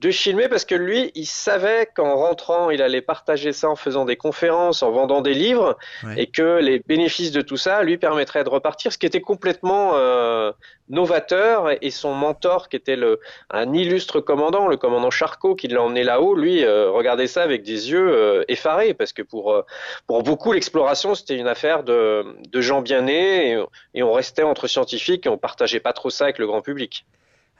de 0.00 0.10
filmer 0.12 0.48
parce 0.48 0.64
que 0.64 0.76
lui, 0.76 1.10
il 1.16 1.26
savait 1.26 1.88
qu'en 1.92 2.14
rentrant, 2.14 2.70
il 2.70 2.82
allait 2.82 3.00
partager 3.00 3.52
ça 3.52 3.68
en 3.68 3.74
faisant 3.74 4.04
des 4.04 4.16
conférences, 4.16 4.82
en 4.84 4.92
vendant 4.92 5.22
des 5.22 5.34
livres, 5.34 5.76
Ouais. 6.04 6.22
et 6.22 6.26
que 6.26 6.58
les 6.60 6.78
bénéfices 6.78 7.32
de 7.32 7.40
tout 7.42 7.56
ça 7.56 7.82
lui 7.82 7.98
permettraient 7.98 8.44
de 8.44 8.48
repartir, 8.48 8.92
ce 8.92 8.98
qui 8.98 9.06
était 9.06 9.20
complètement 9.20 9.92
euh, 9.94 10.52
novateur. 10.88 11.70
Et 11.82 11.90
son 11.90 12.14
mentor, 12.14 12.68
qui 12.68 12.76
était 12.76 12.94
le, 12.96 13.18
un 13.50 13.72
illustre 13.72 14.20
commandant, 14.20 14.68
le 14.68 14.76
commandant 14.76 15.10
Charcot, 15.10 15.54
qui 15.56 15.66
l'a 15.68 15.82
emmené 15.82 16.04
là-haut, 16.04 16.34
lui 16.36 16.64
euh, 16.64 16.90
regardait 16.90 17.26
ça 17.26 17.42
avec 17.42 17.62
des 17.62 17.90
yeux 17.90 18.08
euh, 18.08 18.44
effarés, 18.48 18.94
parce 18.94 19.12
que 19.12 19.22
pour 19.22 19.52
euh, 19.52 19.62
pour 20.06 20.22
beaucoup, 20.22 20.52
l'exploration 20.52 21.14
c'était 21.16 21.36
une 21.36 21.48
affaire 21.48 21.82
de, 21.82 22.24
de 22.48 22.60
gens 22.60 22.82
bien 22.82 23.02
nés, 23.02 23.52
et, 23.52 23.64
et 23.94 24.02
on 24.02 24.12
restait 24.12 24.44
entre 24.44 24.68
scientifiques 24.68 25.26
et 25.26 25.28
on 25.28 25.38
partageait 25.38 25.80
pas 25.80 25.92
trop 25.92 26.10
ça 26.10 26.24
avec 26.24 26.38
le 26.38 26.46
grand 26.46 26.62
public. 26.62 27.04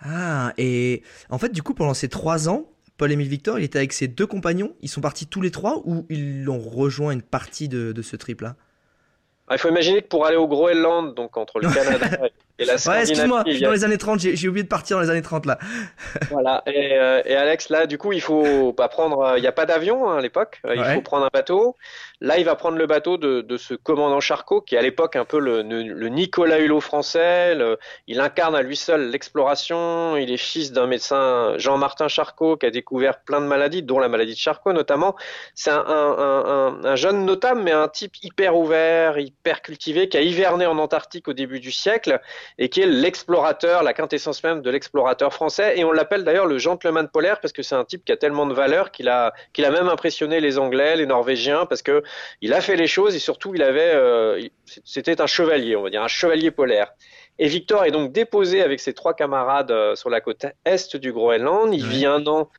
Ah 0.03 0.53
et 0.59 1.03
en 1.31 1.39
fait 1.39 1.51
du 1.51 1.63
coup 1.63 1.75
pendant 1.75 1.95
ces 1.95 2.09
trois 2.09 2.49
ans, 2.49 2.67
Paul-Émile 2.97 3.29
Victor, 3.29 3.59
il 3.59 3.65
était 3.65 3.79
avec 3.79 3.93
ses 3.93 4.09
deux 4.09 4.27
compagnons. 4.27 4.73
Ils 4.81 4.89
sont 4.89 5.01
partis 5.01 5.27
tous 5.27 5.41
les 5.41 5.51
trois 5.51 5.83
ou 5.85 6.05
ils 6.09 6.49
ont 6.49 6.59
rejoint 6.59 7.13
une 7.13 7.23
partie 7.23 7.69
de, 7.69 7.93
de 7.93 8.03
ce 8.03 8.17
trip 8.17 8.41
là. 8.41 8.57
Ah, 9.51 9.55
Il 9.55 9.59
faut 9.59 9.69
imaginer 9.71 10.03
que 10.03 10.09
pour 10.09 10.27
aller 10.27 10.37
au 10.37 10.47
Groenland, 10.47 11.15
donc 11.15 11.37
entre 11.39 11.59
le 11.59 11.69
Canada 11.73 12.07
et 12.59 12.65
la 12.67 12.73
Ouais, 12.75 12.79
Scandinavie, 12.79 13.11
excuse-moi, 13.11 13.43
y 13.47 13.65
a- 13.65 13.67
dans 13.69 13.73
les 13.73 13.85
années 13.85 13.97
30, 13.97 14.21
j'ai 14.21 14.49
oublié 14.49 14.63
de 14.63 14.69
partir 14.69 14.99
dans 14.99 15.03
les 15.03 15.09
années 15.11 15.23
30 15.23 15.47
là. 15.47 15.59
Voilà. 16.31 16.63
Et, 16.67 16.99
euh, 16.99 17.23
et 17.25 17.35
Alex, 17.35 17.71
là, 17.71 17.87
du 17.87 17.97
coup, 17.97 18.13
il 18.13 18.21
faut 18.21 18.75
pas 18.75 18.89
prendre. 18.89 19.21
euh, 19.21 19.39
Il 19.39 19.41
n'y 19.41 19.47
a 19.47 19.53
pas 19.53 19.65
d'avion 19.65 20.11
hein, 20.11 20.19
à 20.19 20.21
l'époque. 20.21 20.61
Euh, 20.67 20.75
Il 20.75 20.81
Ouais. 20.83 20.95
faut 20.97 21.01
prendre 21.01 21.25
un 21.25 21.31
bateau. 21.33 21.77
Là, 22.21 22.39
il 22.39 22.45
va 22.45 22.57
prendre 22.57 22.79
le 22.79 22.87
bateau 22.87 23.17
de, 23.17 23.43
de 23.43 23.57
ce 23.57 23.75
commandant 23.75 24.19
Charcot, 24.19 24.61
qui 24.61 24.75
est 24.75 24.79
à 24.79 24.83
l'époque 24.83 25.15
un 25.15 25.25
peu 25.25 25.39
le, 25.39 25.63
le, 25.63 25.83
le 25.83 26.09
Nicolas 26.09 26.59
Hulot 26.59 26.81
français. 26.81 27.55
le- 27.55 27.79
il 28.09 28.21
incarne 28.21 28.57
à 28.57 28.63
lui 28.63 28.75
seul 28.77 29.11
l'exploration. 29.11 30.17
Il 30.17 30.33
est 30.33 30.37
fils 30.37 30.73
d'un 30.73 30.89
médecin, 30.89 31.55
Jean-Martin 31.59 32.09
Charcot, 32.09 32.57
qui 32.57 32.67
a 32.67 32.71
découvert 32.71 33.21
plein 33.23 33.41
de 33.41 33.47
maladies, 33.47 33.83
dont 33.85 34.01
la 34.01 34.09
maladie 34.09 34.33
de 34.33 34.39
Charcot 34.39 34.73
notamment. 34.73 35.15
C'est 35.55 35.71
un, 35.71 35.79
un, 35.87 36.19
un, 36.19 36.45
un- 36.83 36.85
un 36.85 36.97
jeune 36.97 37.25
notable, 37.25 37.61
mais 37.63 37.71
un 37.73 37.87
type 37.89 38.15
hyper 38.23 38.57
ouvert, 38.57 39.19
hyper 39.19 39.63
cultivé, 39.63 40.09
qui 40.09 40.17
a 40.17 40.21
hiverné 40.21 40.67
en 40.67 40.79
Antarctique 40.79 41.29
au 41.29 41.33
début 41.35 41.61
du 41.61 41.71
siècle 41.71 42.21
et 42.59 42.69
qui 42.69 42.81
est 42.81 42.87
l'explorateur, 42.87 43.83
la 43.85 43.93
quintessence 43.93 44.43
même 44.43 44.61
de 44.63 44.71
l'explorateur 44.71 45.33
français. 45.33 45.79
Et 45.79 45.85
on 45.85 45.93
l'appelle 45.93 46.25
d'ailleurs 46.25 46.47
le 46.47 46.59
gentleman 46.59 47.09
polaire 47.09 47.41
parce 47.41 47.53
que 47.53 47.63
c'est 47.63 47.77
un 47.77 47.85
type 47.85 48.05
qui 48.05 48.11
a 48.13 48.17
tellement 48.17 48.47
de 48.47 48.55
valeur 48.55 48.91
qu'il 48.91 49.09
a, 49.09 49.33
qu'il 49.53 49.65
a 49.65 49.71
même 49.71 49.89
impressionné 49.89 50.41
les 50.41 50.59
Anglais, 50.59 50.97
les 50.97 51.07
Norvégiens, 51.07 51.67
parce 51.67 51.83
que 51.83 52.03
il 52.41 52.53
a 52.53 52.61
fait 52.61 52.77
les 52.77 52.87
choses 52.87 53.15
et 53.15 53.19
surtout 53.19 53.55
il 53.55 53.63
avait, 53.63 53.93
euh, 53.95 54.41
c'était 54.85 55.21
un 55.21 55.27
chevalier, 55.27 55.77
on 55.77 55.83
va 55.83 55.91
dire, 55.91 56.03
un 56.03 56.09
chevalier 56.09 56.51
polaire. 56.51 56.93
Et 57.41 57.47
Victor 57.47 57.85
est 57.85 57.93
donc 57.93 58.13
déposé 58.13 58.63
avec 58.63 58.81
ses 58.81 58.95
trois 58.95 59.15
camarades 59.15 59.71
euh, 59.71 59.95
sur 59.95 60.11
la 60.11 60.21
côte 60.21 60.45
est 60.65 60.97
du 60.97 61.13
Groenland. 61.13 61.73
Il 61.73 61.87
vit 61.87 62.05
un 62.05 62.27
an 62.27 62.51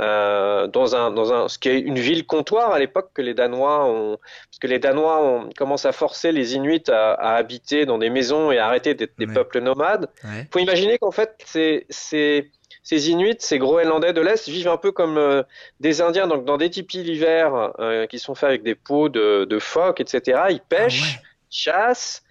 euh, 0.00 0.68
dans 0.68 0.94
un 0.94 1.10
dans 1.10 1.32
un 1.32 1.48
ce 1.48 1.58
qui 1.58 1.68
est 1.68 1.80
une 1.80 1.98
ville 1.98 2.24
comptoir 2.24 2.70
à 2.72 2.78
l'époque 2.78 3.10
que 3.14 3.22
les 3.22 3.34
Danois 3.34 3.84
ont 3.84 4.16
parce 4.16 4.58
que 4.60 4.68
les 4.68 4.78
Danois 4.78 5.24
ont 5.24 5.50
commencé 5.56 5.88
à 5.88 5.92
forcer 5.92 6.30
les 6.30 6.54
Inuits 6.54 6.88
à, 6.88 7.14
à 7.14 7.34
habiter 7.34 7.84
dans 7.84 7.98
des 7.98 8.10
maisons 8.10 8.52
et 8.52 8.58
à 8.58 8.66
arrêter 8.66 8.94
d'être 8.94 9.18
des 9.18 9.26
peuples 9.26 9.60
nomades. 9.60 10.08
Il 10.24 10.46
faut 10.52 10.60
imaginer 10.60 10.98
qu'en 10.98 11.10
fait 11.10 11.34
c'est 11.44 11.86
c'est 11.90 12.48
ces 12.88 13.10
Inuits, 13.10 13.36
ces 13.40 13.58
Groenlandais 13.58 14.14
de 14.14 14.22
l'Est 14.22 14.48
vivent 14.48 14.68
un 14.68 14.78
peu 14.78 14.92
comme 14.92 15.18
euh, 15.18 15.42
des 15.78 16.00
Indiens, 16.00 16.26
donc 16.26 16.46
dans 16.46 16.56
des 16.56 16.70
tipis 16.70 17.02
l'hiver 17.02 17.74
euh, 17.78 18.06
qui 18.06 18.18
sont 18.18 18.34
faits 18.34 18.48
avec 18.48 18.62
des 18.62 18.74
peaux 18.74 19.10
de, 19.10 19.44
de 19.44 19.58
phoques, 19.58 20.00
etc. 20.00 20.44
Ils 20.48 20.62
pêchent, 20.62 21.18
ah 21.18 21.26
chassent, 21.50 22.22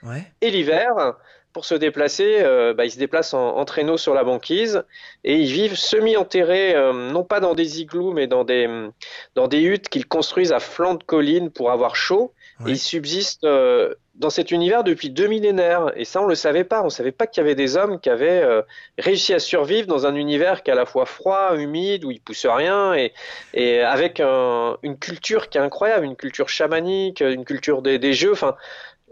et 0.41 0.49
l'hiver, 0.49 1.13
pour 1.53 1.63
se 1.63 1.75
déplacer, 1.75 2.39
euh, 2.41 2.73
bah, 2.73 2.85
ils 2.85 2.91
se 2.91 2.97
déplacent 2.97 3.35
en, 3.35 3.63
traîneau 3.65 3.97
sur 3.97 4.15
la 4.15 4.23
banquise 4.23 4.83
et 5.23 5.35
ils 5.35 5.51
vivent 5.51 5.75
semi-enterrés, 5.75 6.73
non 6.91 7.23
pas 7.23 7.39
dans 7.39 7.53
des 7.53 7.81
igloos, 7.81 8.13
mais 8.13 8.25
dans 8.25 8.43
des, 8.43 8.67
dans 9.35 9.47
des 9.47 9.61
huttes 9.61 9.89
qu'ils 9.89 10.07
construisent 10.07 10.53
à 10.53 10.59
flanc 10.59 10.95
de 10.95 11.03
colline 11.03 11.51
pour 11.51 11.69
avoir 11.69 11.95
chaud. 11.95 12.33
Et 12.65 12.71
ils 12.71 12.79
subsistent 12.79 13.45
dans 14.17 14.29
cet 14.29 14.51
univers 14.51 14.83
depuis 14.83 15.09
deux 15.09 15.27
millénaires. 15.27 15.91
Et 15.95 16.05
ça, 16.05 16.21
on 16.21 16.25
le 16.25 16.35
savait 16.35 16.63
pas. 16.63 16.83
On 16.83 16.89
savait 16.89 17.11
pas 17.11 17.27
qu'il 17.27 17.41
y 17.41 17.45
avait 17.45 17.55
des 17.55 17.77
hommes 17.77 17.99
qui 17.99 18.09
avaient 18.09 18.43
réussi 18.97 19.33
à 19.33 19.39
survivre 19.39 19.87
dans 19.87 20.05
un 20.05 20.15
univers 20.15 20.63
qui 20.63 20.71
est 20.71 20.73
à 20.73 20.75
la 20.75 20.85
fois 20.85 21.05
froid, 21.05 21.55
humide, 21.55 22.03
où 22.03 22.11
il 22.11 22.19
pousse 22.19 22.45
rien, 22.45 22.93
et, 22.93 23.13
et 23.53 23.81
avec 23.81 24.19
une 24.19 24.97
culture 24.99 25.49
qui 25.49 25.57
est 25.57 25.61
incroyable, 25.61 26.05
une 26.05 26.15
culture 26.15 26.49
chamanique, 26.49 27.21
une 27.21 27.45
culture 27.45 27.81
des, 27.81 27.99
des 27.99 28.13
jeux. 28.13 28.31
Enfin, 28.31 28.55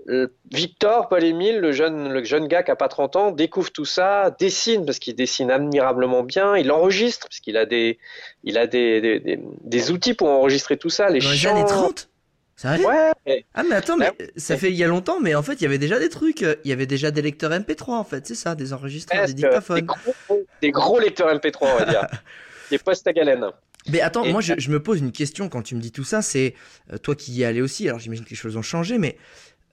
euh, 0.08 0.28
Victor, 0.52 1.10
Paul-Émile, 1.10 1.58
le 1.60 1.72
jeune, 1.72 2.12
le 2.14 2.24
jeune 2.24 2.48
gars 2.48 2.62
qui 2.62 2.70
a 2.70 2.76
pas 2.76 2.88
30 2.88 3.16
ans, 3.16 3.32
découvre 3.32 3.72
tout 3.72 3.86
ça, 3.86 4.30
dessine 4.40 4.86
parce 4.86 5.00
qu'il 5.00 5.16
dessine 5.16 5.50
admirablement 5.50 6.22
bien, 6.22 6.56
il 6.56 6.72
enregistre 6.72 7.28
parce 7.28 7.40
qu'il 7.40 7.58
a 7.58 7.66
des, 7.66 7.98
il 8.44 8.60
a 8.60 8.68
des, 8.68 9.02
des, 9.02 9.40
des, 9.64 9.92
outils 9.92 10.14
pour 10.14 10.30
enregistrer 10.30 10.78
tout 10.78 10.92
ça, 10.92 11.10
les 11.10 11.20
les 11.20 11.48
années 11.48 11.66
30 11.66 12.08
Ça 12.56 12.78
Ouais. 12.78 13.46
Ah 13.54 13.64
mais 13.64 13.76
attends, 13.76 13.98
mais 13.98 14.12
ça 14.38 14.58
fait 14.58 14.70
il 14.70 14.78
y 14.78 14.84
a 14.84 14.88
longtemps, 14.88 15.20
mais 15.20 15.36
en 15.36 15.44
fait 15.44 15.56
il 15.56 15.64
y 15.64 15.66
avait 15.66 15.78
déjà 15.78 16.00
des 16.00 16.10
trucs, 16.10 16.42
il 16.42 16.70
y 16.70 16.72
avait 16.72 16.86
déjà 16.86 17.12
des 17.12 17.22
lecteurs 17.22 17.52
MP3 17.52 17.92
en 17.92 18.04
fait, 18.04 18.26
c'est 18.26 18.36
ça, 18.36 18.56
des 18.56 18.72
enregistreurs, 18.72 19.28
des 19.28 19.34
dictaphones. 19.34 19.76
Des 19.76 19.82
gros, 19.82 20.46
des 20.62 20.72
gros 20.72 21.00
lecteurs 21.00 21.34
MP3 21.36 21.58
on 21.62 21.78
va 21.80 21.86
dire, 21.86 22.08
des 22.72 22.78
postes 22.78 23.06
à 23.08 23.14
galène. 23.14 23.46
Mais 23.90 24.02
attends, 24.02 24.26
moi 24.26 24.42
je, 24.42 24.54
je, 24.58 24.72
me 24.72 24.82
pose 24.82 25.00
une 25.00 25.12
question 25.12 25.50
quand 25.50 25.62
tu 25.62 25.76
me 25.76 25.82
dis 25.82 25.92
tout 25.92 26.06
ça, 26.06 26.22
c'est 26.22 26.56
euh, 26.94 26.98
toi 26.98 27.16
qui 27.16 27.34
y 27.34 27.44
es 27.44 27.46
allé 27.46 27.62
aussi, 27.62 27.88
alors 27.88 28.00
j'imagine 28.00 28.24
que 28.24 28.30
les 28.30 28.36
choses 28.36 28.56
ont 28.56 28.62
changé, 28.62 28.98
mais 28.98 29.18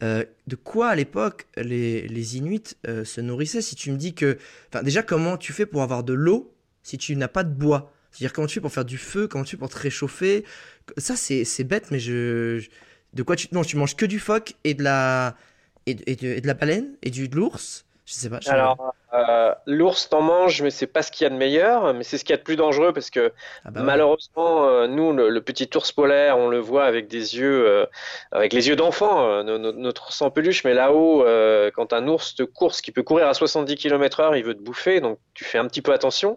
euh, 0.02 0.24
de 0.48 0.56
quoi 0.56 0.88
à 0.88 0.94
l'époque 0.96 1.46
les, 1.56 2.08
les, 2.08 2.36
Inuits 2.36 2.74
euh, 2.88 3.04
se 3.04 3.20
nourrissaient 3.20 3.62
Si 3.62 3.76
tu 3.76 3.92
me 3.92 3.96
dis 3.96 4.14
que. 4.14 4.36
Enfin, 4.68 4.82
déjà, 4.82 5.02
comment 5.02 5.36
tu 5.36 5.52
fais 5.52 5.66
pour 5.66 5.82
avoir 5.82 6.02
de 6.02 6.12
l'eau 6.12 6.52
si 6.82 6.98
tu 6.98 7.14
n'as 7.14 7.28
pas 7.28 7.44
de 7.44 7.54
bois? 7.54 7.92
C'est-à-dire, 8.10 8.32
comment 8.32 8.48
tu 8.48 8.54
fais 8.54 8.60
pour 8.60 8.72
faire 8.72 8.84
du 8.84 8.98
feu 8.98 9.28
Comment 9.28 9.44
tu 9.44 9.52
fais 9.52 9.56
pour 9.58 9.70
te 9.70 9.78
réchauffer? 9.78 10.44
Ça, 10.96 11.16
c'est 11.16 11.64
bête, 11.64 11.90
mais 11.90 11.98
je, 11.98 12.66
De 13.12 13.22
quoi 13.22 13.36
tu. 13.36 13.48
Non, 13.52 13.62
tu 13.62 13.76
manges 13.76 13.96
que 13.96 14.06
du 14.06 14.18
phoque 14.18 14.54
et 14.64 14.74
de 14.74 14.82
la. 14.82 15.36
Et 15.86 15.94
de, 15.94 16.02
et 16.06 16.40
de, 16.40 16.46
la 16.46 16.54
baleine 16.54 16.94
et 17.02 17.10
du, 17.10 17.28
de 17.28 17.36
l'ours? 17.36 17.84
Je 18.04 18.14
sais 18.14 18.30
pas. 18.30 18.40
Alors, 18.46 18.94
euh, 19.14 19.54
l'ours 19.66 20.08
t'en 20.08 20.22
mange, 20.22 20.60
mais 20.60 20.70
c'est 20.70 20.86
pas 20.86 21.02
ce 21.02 21.12
qu'il 21.12 21.24
y 21.24 21.26
a 21.26 21.30
de 21.30 21.36
meilleur, 21.36 21.94
mais 21.94 22.02
c'est 22.02 22.18
ce 22.18 22.24
qu'il 22.24 22.32
y 22.32 22.34
a 22.34 22.36
de 22.36 22.42
plus 22.42 22.56
dangereux 22.56 22.92
parce 22.92 23.10
que 23.10 23.32
ah 23.64 23.70
bah 23.70 23.82
malheureusement, 23.82 24.66
euh, 24.66 24.86
nous, 24.86 25.12
le, 25.12 25.40
petit 25.40 25.68
ours 25.76 25.92
polaire, 25.92 26.36
on 26.36 26.48
le 26.48 26.58
voit 26.58 26.84
avec 26.84 27.08
des 27.08 27.36
yeux, 27.36 27.66
euh, 27.66 27.86
avec 28.32 28.52
les 28.52 28.68
yeux 28.68 28.76
d'enfant, 28.76 29.42
notre 29.44 30.12
sang 30.12 30.30
peluche, 30.30 30.64
mais 30.64 30.74
là-haut, 30.74 31.24
quand 31.74 31.92
un 31.92 32.08
ours 32.08 32.34
te 32.34 32.42
course, 32.42 32.80
qui 32.80 32.90
peut 32.90 33.02
courir 33.02 33.28
à 33.28 33.34
70 33.34 33.76
km/h, 33.76 34.36
il 34.36 34.44
veut 34.44 34.54
te 34.54 34.62
bouffer, 34.62 35.00
donc 35.00 35.18
tu 35.34 35.44
fais 35.44 35.58
un 35.58 35.66
petit 35.66 35.82
peu 35.82 35.92
attention. 35.92 36.36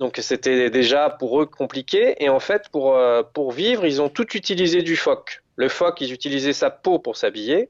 Donc 0.00 0.18
c'était 0.20 0.70
déjà 0.70 1.10
pour 1.10 1.40
eux 1.40 1.46
compliqué. 1.46 2.16
Et 2.22 2.28
en 2.28 2.40
fait, 2.40 2.68
pour, 2.70 2.98
pour 3.32 3.52
vivre, 3.52 3.86
ils 3.86 4.02
ont 4.02 4.08
tout 4.08 4.36
utilisé 4.36 4.82
du 4.82 4.96
phoque. 4.96 5.42
Le 5.56 5.68
phoque, 5.68 6.00
ils 6.00 6.12
utilisaient 6.12 6.52
sa 6.52 6.70
peau 6.70 6.98
pour 6.98 7.16
s'habiller. 7.16 7.68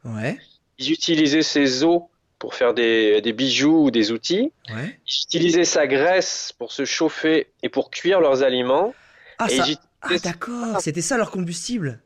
Ils 0.78 0.90
utilisaient 0.90 1.42
ses 1.42 1.84
os 1.84 2.02
pour 2.38 2.54
faire 2.54 2.74
des, 2.74 3.20
des 3.20 3.32
bijoux 3.32 3.86
ou 3.86 3.90
des 3.90 4.10
outils. 4.10 4.52
Ouais. 4.68 4.98
Ils 5.06 5.22
utilisaient 5.24 5.64
sa 5.64 5.86
graisse 5.86 6.52
pour 6.58 6.72
se 6.72 6.84
chauffer 6.84 7.48
et 7.62 7.68
pour 7.68 7.90
cuire 7.90 8.20
leurs 8.20 8.42
aliments. 8.42 8.94
Ah, 9.38 9.48
ça... 9.48 9.64
ah 10.02 10.18
d'accord, 10.22 10.80
c'était 10.80 11.00
ça 11.00 11.16
leur 11.16 11.30
combustible. 11.30 12.00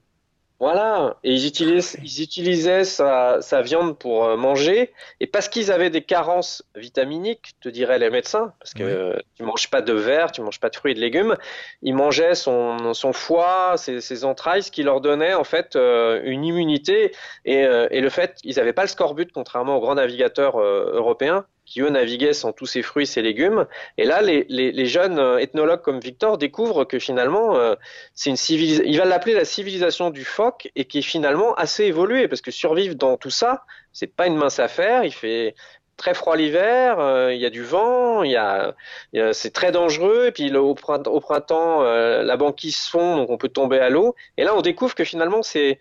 Voilà, 0.60 1.16
et 1.22 1.32
ils 1.32 1.46
utilisaient, 1.46 2.00
ils 2.02 2.20
utilisaient 2.20 2.82
sa, 2.82 3.40
sa, 3.42 3.62
viande 3.62 3.96
pour 3.96 4.24
euh, 4.24 4.36
manger, 4.36 4.92
et 5.20 5.28
parce 5.28 5.48
qu'ils 5.48 5.70
avaient 5.70 5.88
des 5.88 6.02
carences 6.02 6.64
vitaminiques, 6.74 7.52
te 7.60 7.68
diraient 7.68 8.00
les 8.00 8.10
médecins, 8.10 8.52
parce 8.58 8.74
que 8.74 8.82
euh, 8.82 9.16
tu 9.36 9.44
manges 9.44 9.70
pas 9.70 9.82
de 9.82 9.92
verre, 9.92 10.32
tu 10.32 10.40
manges 10.40 10.58
pas 10.58 10.68
de 10.68 10.74
fruits 10.74 10.92
et 10.92 10.94
de 10.96 11.00
légumes, 11.00 11.36
ils 11.82 11.94
mangeaient 11.94 12.34
son, 12.34 12.92
son 12.92 13.12
foie, 13.12 13.74
ses, 13.76 14.00
ses, 14.00 14.24
entrailles, 14.24 14.64
ce 14.64 14.72
qui 14.72 14.82
leur 14.82 15.00
donnait 15.00 15.34
en 15.34 15.44
fait 15.44 15.76
euh, 15.76 16.20
une 16.24 16.44
immunité, 16.44 17.12
et, 17.44 17.60
et, 17.60 18.00
le 18.00 18.10
fait 18.10 18.34
qu'ils 18.42 18.56
n'avaient 18.56 18.72
pas 18.72 18.82
le 18.82 18.88
scorbut, 18.88 19.30
contrairement 19.32 19.76
aux 19.76 19.80
grands 19.80 19.94
navigateurs 19.94 20.58
européens, 20.58 21.46
qui 21.68 21.82
eux 21.82 21.90
naviguaient 21.90 22.32
sans 22.32 22.52
tous 22.52 22.66
ces 22.66 22.82
fruits, 22.82 23.06
ces 23.06 23.20
légumes. 23.20 23.66
Et 23.98 24.04
là, 24.04 24.22
les, 24.22 24.86
jeunes 24.86 25.18
euh, 25.18 25.36
ethnologues 25.36 25.82
comme 25.82 26.00
Victor 26.00 26.38
découvrent 26.38 26.84
que 26.84 26.98
finalement, 26.98 27.56
euh, 27.56 27.74
c'est 28.14 28.30
une 28.30 28.36
civilisation. 28.36 28.90
Il 28.90 28.96
va 28.96 29.04
l'appeler 29.04 29.34
la 29.34 29.44
civilisation 29.44 30.10
du 30.10 30.24
phoque 30.24 30.70
et 30.76 30.86
qui 30.86 30.98
est 30.98 31.02
finalement 31.02 31.54
assez 31.54 31.84
évoluée 31.84 32.26
parce 32.26 32.40
que 32.40 32.50
survivre 32.50 32.94
dans 32.94 33.18
tout 33.18 33.30
ça, 33.30 33.64
c'est 33.92 34.06
pas 34.06 34.26
une 34.26 34.36
mince 34.36 34.58
affaire. 34.58 35.04
Il 35.04 35.12
fait 35.12 35.54
très 35.98 36.14
froid 36.14 36.36
l'hiver, 36.36 37.00
euh, 37.00 37.34
il 37.34 37.40
y 37.40 37.44
a 37.44 37.50
du 37.50 37.64
vent, 37.64 38.22
il 38.22 38.30
y 38.30 38.36
a, 38.36 38.74
c'est 39.32 39.52
très 39.52 39.70
dangereux. 39.70 40.26
Et 40.28 40.32
puis 40.32 40.54
au 40.56 40.74
printemps, 40.74 41.10
au 41.10 41.20
printemps 41.20 41.82
la 41.82 42.36
banquise 42.38 42.78
fond, 42.86 43.16
donc 43.16 43.28
on 43.28 43.36
peut 43.36 43.50
tomber 43.50 43.78
à 43.78 43.90
l'eau. 43.90 44.14
Et 44.38 44.44
là, 44.44 44.54
on 44.56 44.62
découvre 44.62 44.94
que 44.94 45.04
finalement, 45.04 45.42
c'est 45.42 45.80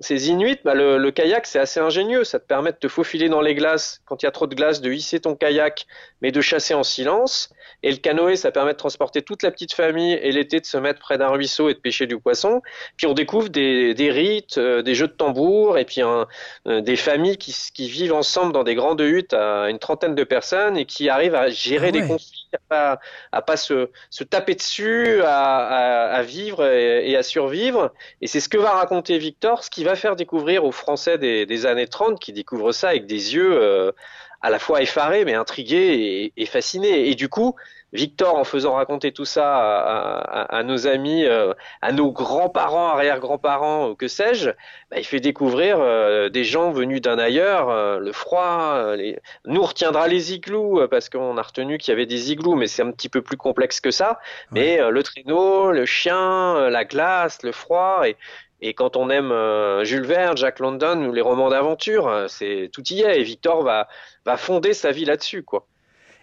ces 0.00 0.28
Inuits, 0.28 0.60
bah, 0.64 0.74
le, 0.74 1.10
kayak, 1.10 1.46
c'est 1.46 1.58
assez 1.58 1.80
ingénieux. 1.80 2.22
Ça 2.22 2.38
te 2.38 2.46
permet 2.46 2.70
de 2.70 2.76
te 2.76 2.86
faufiler 2.86 3.28
dans 3.28 3.40
les 3.40 3.54
glaces 3.54 4.00
quand 4.04 4.22
il 4.22 4.26
y 4.26 4.28
a 4.28 4.30
trop 4.30 4.46
de 4.46 4.54
glace, 4.54 4.80
de 4.80 4.92
hisser 4.92 5.18
ton 5.18 5.34
kayak, 5.34 5.86
mais 6.22 6.30
de 6.30 6.40
chasser 6.40 6.74
en 6.74 6.84
silence. 6.84 7.50
Et 7.82 7.90
le 7.90 7.96
canoë, 7.96 8.36
ça 8.36 8.52
permet 8.52 8.72
de 8.72 8.78
transporter 8.78 9.22
toute 9.22 9.42
la 9.42 9.50
petite 9.50 9.72
famille 9.72 10.12
et 10.14 10.30
l'été 10.30 10.60
de 10.60 10.66
se 10.66 10.76
mettre 10.76 11.00
près 11.00 11.18
d'un 11.18 11.28
ruisseau 11.28 11.68
et 11.68 11.74
de 11.74 11.80
pêcher 11.80 12.06
du 12.06 12.18
poisson. 12.18 12.62
Puis 12.96 13.08
on 13.08 13.12
découvre 13.12 13.48
des, 13.48 13.94
des 13.94 14.10
rites, 14.10 14.58
euh, 14.58 14.82
des 14.82 14.94
jeux 14.94 15.08
de 15.08 15.12
tambour 15.12 15.78
et 15.78 15.84
puis 15.84 16.00
un, 16.00 16.28
euh, 16.68 16.80
des 16.80 16.96
familles 16.96 17.36
qui, 17.36 17.54
qui, 17.74 17.88
vivent 17.88 18.14
ensemble 18.14 18.52
dans 18.52 18.64
des 18.64 18.76
grandes 18.76 19.00
huttes 19.00 19.32
à 19.32 19.68
une 19.68 19.78
trentaine 19.78 20.14
de 20.14 20.24
personnes 20.24 20.76
et 20.76 20.86
qui 20.86 21.08
arrivent 21.08 21.34
à 21.34 21.48
gérer 21.48 21.88
ah 21.88 21.92
des 21.92 22.06
conflits, 22.06 22.37
à 22.70 22.98
pas, 23.30 23.42
pas 23.42 23.56
se, 23.56 23.88
taper 24.24 24.54
dessus, 24.54 25.22
à, 25.24 26.22
vivre 26.22 26.64
et, 26.64 27.16
à 27.16 27.22
survivre. 27.22 27.92
Et 28.20 28.26
c'est 28.26 28.40
ce 28.40 28.48
que 28.48 28.58
va 28.58 28.70
raconter 28.72 29.18
Victor, 29.18 29.64
ce 29.64 29.70
qui 29.70 29.84
va 29.84 29.94
faire 29.94 30.16
découvrir 30.16 30.64
aux 30.64 30.72
Français 30.72 31.18
des, 31.18 31.46
des 31.46 31.66
années 31.66 31.88
30 31.88 32.20
qui 32.20 32.32
découvrent 32.32 32.72
ça 32.72 32.90
avec 32.90 33.06
des 33.06 33.34
yeux 33.34 33.60
euh, 33.60 33.92
à 34.40 34.50
la 34.50 34.58
fois 34.58 34.82
effaré, 34.82 35.24
mais 35.24 35.34
intrigué 35.34 36.32
et, 36.36 36.46
fasciné. 36.46 37.08
Et 37.08 37.14
du 37.14 37.28
coup, 37.28 37.56
Victor, 37.92 38.36
en 38.36 38.44
faisant 38.44 38.74
raconter 38.74 39.12
tout 39.12 39.24
ça 39.24 39.56
à, 39.58 40.62
nos 40.62 40.86
amis, 40.86 41.24
euh, 41.24 41.54
à 41.80 41.90
nos 41.90 42.12
grands-parents, 42.12 42.88
arrière-grands-parents, 42.88 43.94
que 43.94 44.08
sais-je, 44.08 44.50
bah, 44.90 44.98
il 44.98 45.04
fait 45.04 45.20
découvrir 45.20 45.78
euh, 45.80 46.28
des 46.28 46.44
gens 46.44 46.70
venus 46.70 47.00
d'un 47.00 47.18
ailleurs, 47.18 47.70
euh, 47.70 47.98
le 47.98 48.12
froid. 48.12 48.94
Les... 48.94 49.18
Nous, 49.46 49.60
on 49.60 49.64
retiendra 49.64 50.06
les 50.06 50.34
igloos 50.34 50.86
parce 50.88 51.08
qu'on 51.08 51.38
a 51.38 51.42
retenu 51.42 51.78
qu'il 51.78 51.92
y 51.92 51.94
avait 51.94 52.06
des 52.06 52.30
igloos, 52.30 52.56
mais 52.56 52.66
c'est 52.66 52.82
un 52.82 52.90
petit 52.92 53.08
peu 53.08 53.22
plus 53.22 53.38
complexe 53.38 53.80
que 53.80 53.90
ça. 53.90 54.20
Mais 54.50 54.78
le 54.90 55.02
traîneau, 55.02 55.72
le 55.72 55.86
chien, 55.86 56.68
la 56.68 56.84
glace, 56.84 57.42
le 57.42 57.52
froid, 57.52 58.02
et, 58.06 58.16
et 58.60 58.74
quand 58.74 58.96
on 58.96 59.08
aime 59.08 59.30
euh, 59.30 59.84
Jules 59.84 60.06
Verne, 60.06 60.36
Jack 60.36 60.58
London 60.58 61.04
ou 61.06 61.12
les 61.12 61.20
romans 61.20 61.48
d'aventure, 61.48 62.08
euh, 62.08 62.26
c'est 62.28 62.70
tout 62.72 62.82
y 62.90 63.02
est. 63.02 63.20
Et 63.20 63.22
Victor 63.22 63.62
va, 63.62 63.88
va 64.24 64.36
fonder 64.36 64.72
sa 64.74 64.90
vie 64.90 65.04
là-dessus, 65.04 65.42
quoi. 65.44 65.66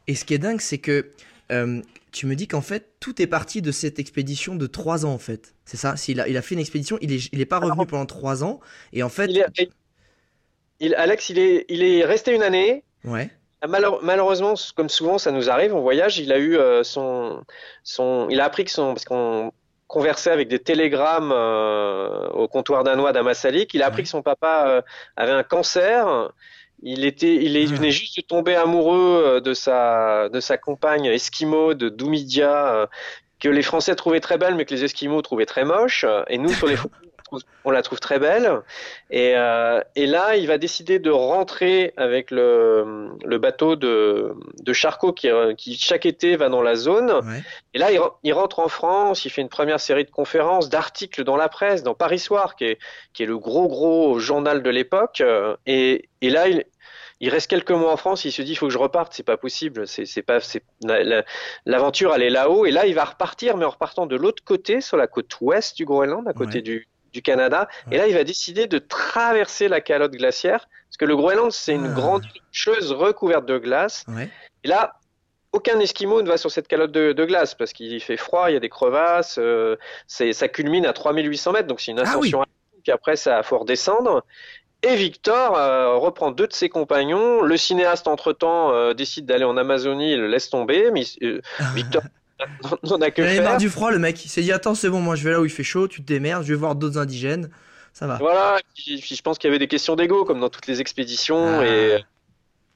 Et 0.07 0.15
ce 0.15 0.25
qui 0.25 0.33
est 0.33 0.39
dingue, 0.39 0.59
c'est 0.59 0.77
que 0.77 1.11
euh, 1.51 1.81
tu 2.11 2.25
me 2.25 2.35
dis 2.35 2.47
qu'en 2.47 2.61
fait, 2.61 2.89
tout 2.99 3.21
est 3.21 3.27
parti 3.27 3.61
de 3.61 3.71
cette 3.71 3.99
expédition 3.99 4.55
de 4.55 4.67
trois 4.67 5.05
ans, 5.05 5.13
en 5.13 5.17
fait. 5.17 5.55
C'est 5.63 5.77
ça? 5.77 5.95
S'il 5.95 6.19
a, 6.19 6.27
il 6.27 6.35
a 6.35 6.41
fait 6.41 6.55
une 6.55 6.61
expédition, 6.61 6.97
il 7.01 7.13
est, 7.13 7.29
il 7.31 7.39
est 7.39 7.45
pas 7.45 7.59
revenu 7.59 7.85
pendant 7.85 8.05
trois 8.05 8.43
ans. 8.43 8.59
Et 8.91 9.01
en 9.01 9.09
fait. 9.09 9.31
Il 10.81 10.93
Alex, 10.95 11.29
il 11.29 11.39
est, 11.39 11.65
il 11.69 11.83
est 11.83 12.03
resté 12.03 12.35
une 12.35 12.43
année. 12.43 12.83
Ouais. 13.05 13.29
malheureusement, 13.65 14.55
comme 14.75 14.89
souvent, 14.89 15.17
ça 15.17 15.31
nous 15.31 15.49
arrive, 15.49 15.73
on 15.73 15.79
voyage. 15.79 16.19
Il 16.19 16.33
a 16.33 16.39
eu 16.39 16.57
son, 16.83 17.41
son, 17.83 18.27
il 18.29 18.41
a 18.41 18.45
appris 18.45 18.65
que 18.65 18.71
son, 18.71 18.93
parce 18.93 19.05
qu'on 19.05 19.53
conversait 19.87 20.31
avec 20.31 20.47
des 20.47 20.59
télégrammes 20.59 21.31
euh, 21.33 22.27
au 22.29 22.47
comptoir 22.47 22.83
danois 22.83 23.13
d'Amasalik. 23.13 23.73
Il 23.73 23.83
a 23.83 23.87
appris 23.87 24.03
que 24.03 24.09
son 24.09 24.21
papa 24.21 24.65
euh, 24.67 24.81
avait 25.15 25.31
un 25.31 25.43
cancer. 25.43 26.31
il 26.81 27.05
était, 27.05 27.35
il 27.35 27.55
est, 27.57 27.67
Ah. 27.71 27.75
venait 27.75 27.91
juste 27.91 28.17
de 28.17 28.21
tomber 28.21 28.55
amoureux 28.55 29.23
euh, 29.25 29.39
de 29.39 29.53
sa, 29.53 30.29
de 30.29 30.39
sa 30.39 30.57
compagne 30.57 31.05
Esquimau 31.05 31.73
de 31.73 31.89
Doumidia, 31.89 32.75
euh, 32.75 32.87
que 33.39 33.49
les 33.49 33.61
Français 33.61 33.95
trouvaient 33.95 34.19
très 34.19 34.37
belle, 34.37 34.55
mais 34.55 34.65
que 34.65 34.73
les 34.73 34.83
Esquimaux 34.83 35.21
trouvaient 35.21 35.45
très 35.45 35.65
moche. 35.65 36.05
Et 36.27 36.37
nous, 36.37 36.49
sur 36.49 36.67
les 36.67 36.75
photos, 36.75 36.97
trouve- 37.39 37.51
on 37.65 37.71
la 37.71 37.81
trouve 37.81 37.99
très 37.99 38.19
belle. 38.19 38.61
Et, 39.09 39.33
euh, 39.35 39.79
et 39.95 40.05
là, 40.07 40.35
il 40.35 40.47
va 40.47 40.57
décider 40.57 40.99
de 40.99 41.09
rentrer 41.11 41.93
avec 41.97 42.31
le, 42.31 43.09
le 43.23 43.37
bateau 43.37 43.75
de, 43.75 44.33
de 44.61 44.73
Charcot 44.73 45.13
qui, 45.13 45.29
qui 45.57 45.75
chaque 45.75 46.05
été 46.05 46.35
va 46.35 46.49
dans 46.49 46.61
la 46.61 46.75
zone. 46.75 47.11
Ouais. 47.11 47.41
Et 47.73 47.77
là, 47.77 47.91
il, 47.91 47.99
re- 47.99 48.13
il 48.23 48.33
rentre 48.33 48.59
en 48.59 48.67
France, 48.69 49.25
il 49.25 49.29
fait 49.29 49.41
une 49.41 49.49
première 49.49 49.79
série 49.79 50.05
de 50.05 50.11
conférences, 50.11 50.69
d'articles 50.69 51.23
dans 51.23 51.37
la 51.37 51.49
presse, 51.49 51.83
dans 51.83 51.93
Paris 51.95 52.19
Soir, 52.19 52.55
qui 52.55 52.65
est, 52.65 52.79
qui 53.13 53.23
est 53.23 53.27
le 53.27 53.37
gros, 53.37 53.67
gros 53.67 54.19
journal 54.19 54.61
de 54.63 54.69
l'époque. 54.69 55.21
Euh, 55.21 55.55
Et, 55.65 56.09
et 56.21 56.29
là, 56.29 56.47
il, 56.47 56.63
il 57.21 57.29
reste 57.29 57.49
quelques 57.49 57.71
mois 57.71 57.93
en 57.93 57.97
France, 57.97 58.25
il 58.25 58.31
se 58.31 58.41
dit, 58.41 58.51
il 58.51 58.55
faut 58.55 58.67
que 58.67 58.73
je 58.73 58.77
reparte, 58.77 59.13
c'est 59.13 59.23
pas 59.23 59.37
possible, 59.37 59.87
c'est, 59.87 60.05
c'est 60.05 60.21
pas, 60.21 60.41
c'est, 60.41 60.63
la- 60.83 61.01
la- 61.03 61.23
l'aventure, 61.65 62.13
elle 62.13 62.23
est 62.23 62.29
là-haut. 62.29 62.65
Et 62.65 62.71
là, 62.71 62.85
il 62.87 62.93
va 62.93 63.05
repartir, 63.05 63.55
mais 63.55 63.63
en 63.65 63.69
repartant 63.69 64.05
de 64.05 64.15
l'autre 64.17 64.43
côté, 64.43 64.81
sur 64.81 64.97
la 64.97 65.07
côte 65.07 65.31
ouest 65.39 65.77
du 65.77 65.85
Groenland, 65.85 66.27
à 66.27 66.33
côté 66.33 66.55
Ouais. 66.57 66.61
du, 66.61 66.87
du 67.15 67.21
Canada. 67.21 67.67
Ouais. 67.87 67.95
Et 67.95 67.97
là, 67.97 68.07
il 68.07 68.13
va 68.13 68.23
décider 68.25 68.67
de 68.67 68.77
traverser 68.77 69.69
la 69.69 69.79
calotte 69.79 70.11
glaciaire, 70.11 70.67
parce 70.89 70.97
que 70.99 71.05
le 71.05 71.15
Groenland, 71.15 71.51
c'est 71.51 71.73
une 71.73 71.91
Ah. 71.91 71.99
grande 72.01 72.23
chose 72.51 72.91
recouverte 72.91 73.45
de 73.45 73.57
glace. 73.57 74.03
Ouais. 74.09 74.29
Et 74.65 74.67
là, 74.67 74.93
aucun 75.53 75.79
Esquimau 75.79 76.21
ne 76.21 76.27
va 76.27 76.35
sur 76.37 76.51
cette 76.51 76.67
calotte 76.67 76.91
de, 76.91 77.13
de 77.13 77.25
glace 77.25 77.55
parce 77.55 77.71
qu'il 77.71 78.01
fait 78.01 78.17
froid, 78.17 78.49
il 78.49 78.53
y 78.53 78.57
a 78.57 78.59
des 78.59 78.67
crevasses, 78.69 79.37
euh, 79.39 79.77
c'est, 80.07 80.33
ça 80.33 80.49
culmine 80.49 80.85
à 80.85 80.91
3800 80.91 81.53
mètres, 81.53 81.67
donc 81.67 81.79
c'est 81.79 81.91
une 81.91 81.99
Ah 81.99 82.03
oui. 82.03 82.09
ascension. 82.27 82.43
Puis 82.83 82.91
après, 82.91 83.15
ça 83.15 83.41
faut 83.41 83.57
redescendre. 83.59 84.23
Et 84.83 84.95
Victor 84.97 85.57
euh, 85.57 85.95
reprend 85.95 86.29
deux 86.31 86.45
de 86.47 86.53
ses 86.53 86.67
compagnons. 86.69 87.41
Le 87.41 87.55
cinéaste, 87.57 88.07
entre-temps, 88.09 88.71
euh, 88.73 88.93
décide 88.93 89.25
d'aller 89.25 89.45
en 89.45 89.55
Amazonie, 89.57 90.11
il 90.11 90.19
le 90.19 90.27
laisse 90.27 90.49
tomber. 90.49 90.91
Mais 90.91 91.03
euh, 91.23 91.41
Victor 91.73 92.03
n'en 92.83 93.01
a 93.01 93.11
que 93.11 93.21
Il 93.21 93.41
marre 93.41 93.57
du 93.57 93.69
froid, 93.69 93.91
le 93.91 93.99
mec. 93.99 94.23
Il 94.25 94.29
s'est 94.29 94.41
dit 94.41 94.51
Attends, 94.51 94.75
c'est 94.75 94.89
bon, 94.89 94.99
moi 94.99 95.15
je 95.15 95.23
vais 95.23 95.31
là 95.31 95.39
où 95.41 95.45
il 95.45 95.51
fait 95.51 95.63
chaud, 95.63 95.87
tu 95.87 96.01
te 96.01 96.07
démerdes, 96.07 96.43
je 96.43 96.49
vais 96.49 96.59
voir 96.59 96.75
d'autres 96.75 96.97
indigènes. 96.97 97.49
Ça 97.93 98.07
va. 98.07 98.17
Voilà, 98.17 98.59
puis, 98.75 98.99
puis 98.99 99.15
je 99.15 99.21
pense 99.21 99.37
qu'il 99.37 99.47
y 99.47 99.51
avait 99.51 99.59
des 99.59 99.67
questions 99.69 99.95
d'ego, 99.95 100.25
comme 100.25 100.39
dans 100.41 100.49
toutes 100.49 100.67
les 100.67 100.81
expéditions. 100.81 101.59
Ah. 101.61 101.65
Et 101.65 102.03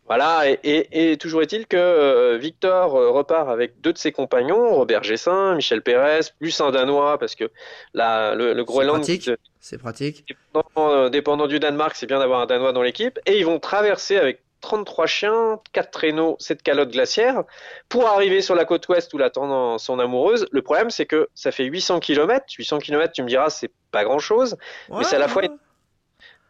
voilà, 0.08 0.50
et, 0.50 0.60
et- 0.64 1.12
et 1.12 1.18
toujours 1.18 1.42
est-il 1.44 1.68
que 1.68 1.76
euh, 1.78 2.38
Victor 2.38 2.96
euh, 2.96 3.12
repart 3.12 3.48
avec 3.50 3.80
deux 3.82 3.94
de 3.94 3.98
ses 3.98 4.12
compagnons, 4.12 4.74
Robert 4.74 5.04
Gessin, 5.04 5.56
Michel 5.56 5.82
Pérez, 5.84 6.22
plus 6.40 6.60
un 6.62 6.72
Danois, 6.72 7.20
parce 7.20 7.36
que 7.36 7.52
là, 7.94 8.34
le, 8.34 8.54
le 8.54 8.64
Groenland, 8.64 9.04
C'est 9.60 9.78
pratique. 9.78 10.26
dépendant, 10.28 10.92
euh, 10.94 11.10
dépendant 11.10 11.46
du 11.48 11.60
Danemark, 11.60 11.96
c'est 11.96 12.08
bien 12.08 12.18
d'avoir 12.20 12.40
un 12.40 12.46
Danois 12.48 12.72
dans 12.74 12.82
l'équipe. 12.82 13.20
Et 13.28 13.38
ils 13.38 13.46
vont 13.46 13.60
traverser 13.60 14.18
avec 14.18 14.42
33 14.62 15.06
chiens, 15.08 15.60
4 15.74 15.92
traîneaux, 15.92 16.36
cette 16.40 16.64
calotte 16.64 16.92
glaciaire, 16.92 17.44
pour 17.88 18.08
arriver 18.08 18.42
sur 18.42 18.56
la 18.56 18.66
côte 18.66 18.88
ouest 18.90 19.14
où 19.14 19.18
l'attend 19.18 19.78
son 19.78 20.00
amoureuse. 20.00 20.48
Le 20.52 20.62
problème, 20.62 20.90
c'est 20.90 21.06
que 21.06 21.30
ça 21.36 21.52
fait 21.52 21.66
800 21.66 22.00
km. 22.00 22.46
800 22.58 22.80
km, 22.80 23.12
tu 23.14 23.24
me 23.24 23.28
diras, 23.28 23.50
c'est 23.50 23.72
pas 23.92 24.04
grand-chose. 24.04 24.58
Mais 24.90 25.04
c'est 25.06 25.16
à 25.16 25.20
la 25.20 25.28
fois- 25.28 25.42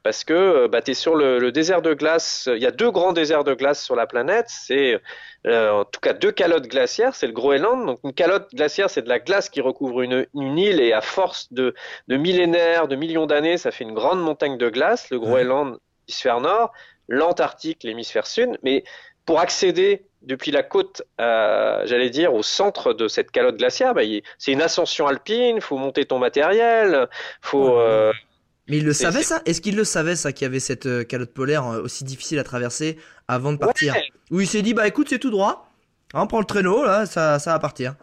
parce 0.01 0.23
que 0.23 0.33
euh, 0.33 0.67
bah, 0.69 0.81
tu 0.81 0.91
es 0.91 0.93
sur 0.93 1.13
le, 1.15 1.39
le 1.39 1.51
désert 1.51 1.81
de 1.81 1.93
glace. 1.93 2.47
Il 2.55 2.61
y 2.61 2.65
a 2.65 2.71
deux 2.71 2.89
grands 2.89 3.11
déserts 3.11 3.43
de 3.43 3.53
glace 3.53 3.83
sur 3.83 3.95
la 3.97 4.07
planète. 4.07 4.45
C'est 4.47 4.97
euh, 5.45 5.71
en 5.71 5.83
tout 5.85 5.99
cas 5.99 6.13
deux 6.13 6.31
calottes 6.31 6.67
glaciaires. 6.67 7.13
C'est 7.13 7.27
le 7.27 7.33
Groenland. 7.33 7.85
Donc 7.85 7.99
une 8.05 8.13
calotte 8.13 8.49
glaciaire, 8.55 8.89
c'est 8.89 9.01
de 9.01 9.09
la 9.09 9.19
glace 9.19 9.49
qui 9.49 9.59
recouvre 9.59 10.01
une, 10.01 10.25
une 10.33 10.57
île 10.57 10.79
et 10.79 10.93
à 10.93 11.01
force 11.01 11.51
de, 11.51 11.75
de 12.07 12.15
millénaires, 12.15 12.87
de 12.87 12.95
millions 12.95 13.25
d'années, 13.25 13.57
ça 13.57 13.71
fait 13.71 13.83
une 13.83 13.93
grande 13.93 14.21
montagne 14.21 14.57
de 14.57 14.69
glace. 14.69 15.09
Le 15.09 15.19
Groenland, 15.19 15.77
l'hémisphère 16.07 16.39
nord, 16.39 16.71
l'Antarctique, 17.09 17.83
l'hémisphère 17.83 18.25
sud. 18.27 18.57
Mais 18.63 18.83
pour 19.25 19.39
accéder 19.41 20.05
depuis 20.21 20.51
la 20.51 20.63
côte, 20.63 21.01
euh, 21.19 21.81
j'allais 21.85 22.09
dire, 22.09 22.33
au 22.33 22.43
centre 22.43 22.93
de 22.93 23.07
cette 23.07 23.31
calotte 23.31 23.57
glaciaire, 23.57 23.93
bah, 23.93 24.03
il- 24.03 24.21
c'est 24.37 24.51
une 24.51 24.61
ascension 24.61 25.07
alpine. 25.07 25.59
Faut 25.61 25.77
monter 25.77 26.05
ton 26.05 26.19
matériel. 26.19 27.07
Faut 27.41 27.77
euh, 27.77 28.11
Mais 28.67 28.77
il 28.77 28.85
le 28.85 28.93
savait 28.93 29.23
ça? 29.23 29.41
Est-ce 29.45 29.61
qu'il 29.61 29.75
le 29.75 29.83
savait 29.83 30.15
ça 30.15 30.31
qu'il 30.31 30.45
y 30.45 30.49
avait 30.49 30.59
cette 30.59 30.85
euh, 30.85 31.03
calotte 31.03 31.33
polaire 31.33 31.65
aussi 31.83 32.03
difficile 32.03 32.39
à 32.39 32.43
traverser 32.43 32.97
avant 33.27 33.51
de 33.51 33.57
partir? 33.57 33.93
Ouais. 33.93 34.03
Ou 34.31 34.41
il 34.41 34.47
s'est 34.47 34.61
dit 34.61 34.73
bah 34.73 34.87
écoute 34.87 35.07
c'est 35.09 35.19
tout 35.19 35.31
droit, 35.31 35.65
Hein, 36.13 36.21
on 36.23 36.27
prend 36.27 36.39
le 36.39 36.45
traîneau 36.45 36.83
là, 36.83 37.05
ça, 37.05 37.37
ça 37.39 37.51
va 37.53 37.59
partir. 37.59 37.93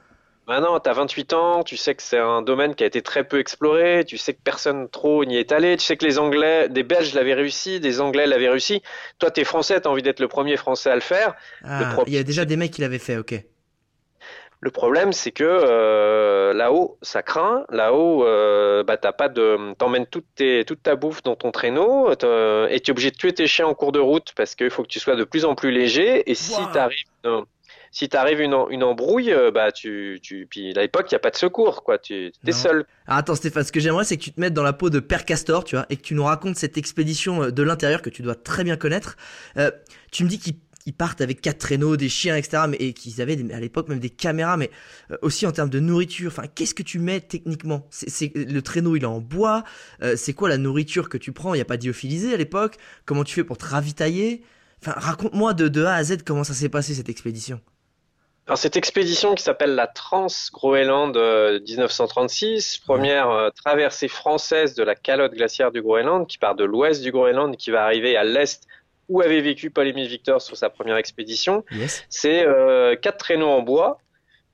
Bah 0.47 0.61
non, 0.61 0.79
t'as 0.79 0.93
28 0.93 1.33
ans, 1.33 1.65
tu 1.65 1.77
sais 1.77 1.97
que 1.97 2.03
c'est 2.03 2.19
un 2.21 2.41
domaine 2.41 2.77
qui 2.77 2.85
a 2.85 2.87
été 2.87 3.03
très 3.03 3.25
peu 3.25 3.41
exploré, 3.41 4.05
tu 4.07 4.17
sais 4.17 4.33
que 4.33 4.41
personne 4.45 4.89
trop 4.89 5.25
n'y 5.25 5.39
est 5.39 5.51
allé, 5.51 5.77
tu 5.77 5.85
sais 5.85 5.97
que 5.97 6.05
les 6.05 6.21
Anglais, 6.21 6.69
des 6.69 6.85
Belges 6.85 7.15
l'avaient 7.15 7.35
réussi, 7.35 7.81
des 7.81 8.01
Anglais 8.01 8.29
l'avaient 8.29 8.49
réussi. 8.49 8.81
Toi, 9.19 9.33
t'es 9.33 9.43
français, 9.43 9.81
t'as 9.81 9.91
envie 9.91 10.03
d'être 10.03 10.21
le 10.21 10.29
premier 10.29 10.57
français 10.57 10.91
à 10.91 10.95
le 10.95 11.01
faire. 11.01 11.35
Ah, 11.65 11.91
pro- 11.93 12.05
il 12.07 12.13
y 12.15 12.19
a 12.19 12.23
déjà 12.23 12.45
des 12.45 12.57
mecs 12.57 12.71
qui 12.71 12.81
l'avaient 12.81 13.01
fait, 13.01 13.17
ok. 13.17 13.35
Le 14.61 14.71
problème, 14.71 15.13
c'est 15.13 15.33
que 15.33 15.45
euh, 15.45 16.55
là-haut, 16.55 16.97
ça 17.03 17.23
craint. 17.23 17.65
Là-haut, 17.69 18.25
euh, 18.25 18.83
bah 18.85 18.97
t'as 18.97 19.13
pas 19.13 19.29
de, 19.29 19.75
t'emmènes 19.75 20.07
toute 20.07 20.27
tes, 20.35 20.65
toute 20.65 20.83
ta 20.83 20.97
bouffe 20.97 21.23
dans 21.23 21.37
ton 21.37 21.51
traîneau, 21.51 22.11
et 22.13 22.17
tu 22.17 22.27
es 22.27 22.91
obligé 22.91 23.11
de 23.11 23.17
tuer 23.17 23.35
tes 23.35 23.47
chiens 23.47 23.67
en 23.67 23.75
cours 23.75 23.93
de 23.93 23.99
route 24.01 24.33
parce 24.37 24.55
qu'il 24.55 24.71
faut 24.71 24.83
que 24.83 24.89
tu 24.89 24.99
sois 25.01 25.17
de 25.17 25.25
plus 25.25 25.45
en 25.45 25.55
plus 25.57 25.73
léger. 25.73 26.29
Et 26.31 26.35
si 26.35 26.69
t'arrives, 26.71 27.05
si 27.91 28.09
t'arrives 28.09 28.41
une, 28.41 28.55
embrouille, 28.55 29.33
euh, 29.33 29.51
bah 29.51 29.73
tu, 29.73 30.19
tu, 30.23 30.47
puis 30.49 30.71
à 30.77 30.83
l'époque, 30.83 31.07
il 31.11 31.13
y 31.13 31.17
a 31.17 31.21
pas 31.21 31.31
de 31.31 31.37
secours, 31.37 31.83
quoi. 31.83 31.99
Tu 31.99 32.33
t'es 32.45 32.53
seul. 32.53 32.85
Ah, 33.07 33.19
attends 33.19 33.35
Stéphane, 33.35 33.65
ce 33.65 33.73
que 33.73 33.81
j'aimerais 33.81 34.05
c'est 34.05 34.17
que 34.17 34.23
tu 34.23 34.33
te 34.33 34.41
mettes 34.41 34.55
dans 34.55 34.63
la 34.63 34.73
peau 34.73 34.91
de 34.91 35.01
Père 35.01 35.25
Castor, 35.25 35.65
tu 35.65 35.77
vois, 35.77 35.87
et 35.91 35.97
que 35.97 36.03
tu 36.03 36.15
nous 36.15 36.25
racontes 36.25 36.57
cette 36.57 36.77
expédition 36.79 37.45
euh, 37.45 37.51
de 37.51 37.63
l'intérieur 37.63 38.03
que 38.03 38.11
tu 38.11 38.23
dois 38.23 38.35
très 38.35 38.65
bien 38.65 38.77
connaître. 38.77 39.17
Euh, 39.57 39.71
tu 40.13 40.25
me 40.25 40.29
dis 40.29 40.39
qu'ils 40.39 40.55
ils 40.87 40.93
partent 40.95 41.21
avec 41.21 41.41
quatre 41.41 41.59
traîneaux, 41.59 41.97
des 41.97 42.09
chiens, 42.09 42.37
etc. 42.37 42.63
Mais, 42.69 42.77
et 42.77 42.93
qu'ils 42.93 43.21
avaient 43.21 43.37
à 43.53 43.61
l'époque 43.61 43.89
même 43.89 43.99
des 43.99 44.09
caméras, 44.11 44.57
mais 44.57 44.71
aussi 45.21 45.45
en 45.47 45.53
termes 45.53 45.69
de 45.69 45.81
nourriture. 45.81 46.29
Enfin, 46.31 46.45
qu'est-ce 46.47 46.75
que 46.75 46.85
tu 46.85 47.01
mets 47.01 47.21
techniquement? 47.21 47.87
C'est, 47.91 48.33
Le 48.35 48.63
traîneau 48.63 48.95
il 48.95 49.03
est 49.03 49.07
en 49.07 49.21
bois. 49.21 49.65
euh, 50.03 50.15
c'est 50.17 50.33
quoi 50.33 50.49
la 50.49 50.59
nourriture 50.59 51.09
que 51.09 51.19
tu 51.19 51.33
prends? 51.33 51.55
Il 51.55 51.59
n'y 51.59 51.63
a 51.63 51.67
pas 51.67 51.77
d'iophilisé 51.77 52.33
à 52.33 52.37
l'époque. 52.37 52.77
Comment 53.05 53.25
tu 53.25 53.35
fais 53.35 53.45
pour 53.45 53.59
te 53.59 53.65
ravitailler? 53.65 54.45
Enfin, 54.81 54.93
raconte-moi 54.97 55.55
de, 55.55 55.67
de 55.69 55.85
A 55.85 55.95
à 55.95 56.05
Z 56.05 56.19
comment 56.25 56.45
ça 56.45 56.55
s'est 56.55 56.69
passé 56.69 56.95
cette 56.95 57.09
expédition. 57.09 57.61
Alors 58.47 58.59
cette 58.59 58.77
expédition 58.77 59.35
qui 59.35 59.43
s'appelle 59.43 59.75
la 59.75 59.89
Trans-Groenland 59.89 61.17
euh, 61.17 61.59
1936, 61.61 62.79
première 62.79 63.29
euh, 63.31 63.51
traversée 63.51 64.07
française 64.07 64.75
de 64.75 64.85
la 64.85 64.95
calotte 64.95 65.33
glaciaire 65.33 65.73
du 65.73 65.83
Groenland, 65.83 66.29
qui 66.29 66.39
part 66.39 66.55
de 66.55 66.65
l'ouest 66.65 67.03
du 67.03 67.11
Groenland 67.11 67.55
et 67.55 67.57
qui 67.57 67.73
va 67.73 67.85
arriver 67.85 68.17
à 68.17 68.23
l'est 68.23 68.63
où 69.09 69.21
avait 69.21 69.41
vécu 69.41 69.71
Paul-Émile 69.71 70.09
Victor 70.09 70.41
sur 70.41 70.57
sa 70.57 70.71
première 70.71 70.97
expédition. 70.97 71.65
Yes. 71.73 72.05
C'est 72.09 72.47
euh, 72.47 72.95
quatre 72.95 73.19
traîneaux 73.19 73.49
en 73.49 73.63
bois 73.63 73.99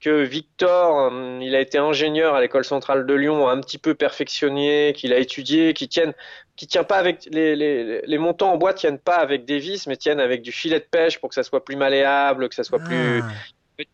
que 0.01 0.23
Victor, 0.23 1.13
euh, 1.13 1.39
il 1.43 1.55
a 1.55 1.61
été 1.61 1.79
ingénieur 1.79 2.35
à 2.35 2.41
l'école 2.41 2.65
centrale 2.65 3.07
de 3.07 3.15
Lyon, 3.15 3.47
a 3.47 3.53
un 3.53 3.61
petit 3.61 3.79
peu 3.79 3.95
perfectionné, 3.95 4.95
qu'il 4.97 5.13
a 5.13 5.19
étudié, 5.19 5.75
qui 5.75 5.89
tiennent, 5.89 6.15
qui 6.57 6.67
tient 6.67 6.83
pas 6.83 6.97
avec 6.97 7.29
les, 7.31 7.55
les, 7.55 8.01
les 8.01 8.19
montants 8.19 8.53
en 8.53 8.57
bois 8.57 8.75
tiennent 8.75 8.99
pas 8.99 9.17
avec 9.17 9.45
des 9.45 9.59
vis, 9.59 9.87
mais 9.87 9.97
tiennent 9.97 10.19
avec 10.19 10.43
du 10.43 10.51
filet 10.51 10.81
de 10.81 10.87
pêche 10.91 11.19
pour 11.19 11.29
que 11.29 11.35
ça 11.35 11.43
soit 11.43 11.65
plus 11.65 11.77
malléable, 11.77 12.49
que 12.49 12.55
ça 12.55 12.65
soit 12.65 12.81
plus 12.81 13.21
Ah. 13.23 13.29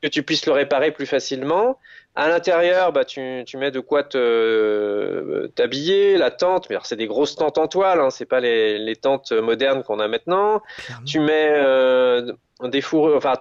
Que 0.03 0.09
tu 0.09 0.23
puisses 0.23 0.47
le 0.47 0.53
réparer 0.53 0.93
plus 0.93 1.07
facilement. 1.07 1.79
À 2.21 2.27
l'intérieur, 2.29 2.91
bah, 2.93 3.05
tu, 3.05 3.45
tu 3.47 3.57
mets 3.59 3.71
de 3.71 3.79
quoi 3.79 4.03
te 4.03 5.47
t'habiller, 5.55 6.17
la 6.17 6.33
tente, 6.33 6.69
mais 6.69 6.77
c'est 6.83 6.97
des 6.97 7.07
grosses 7.07 7.37
tentes 7.37 7.59
en 7.59 7.69
toile, 7.69 8.01
hein, 8.01 8.11
c'est 8.11 8.27
pas 8.27 8.41
les, 8.41 8.77
les 8.77 8.97
tentes 8.97 9.31
modernes 9.31 9.85
qu'on 9.85 10.01
a 10.01 10.09
maintenant. 10.09 10.61
Clairement. 10.85 11.05
Tu 11.07 11.21
mets 11.21 11.51
euh, 11.53 12.33
des 12.65 12.81
fourrures, 12.81 13.17
enfin 13.17 13.35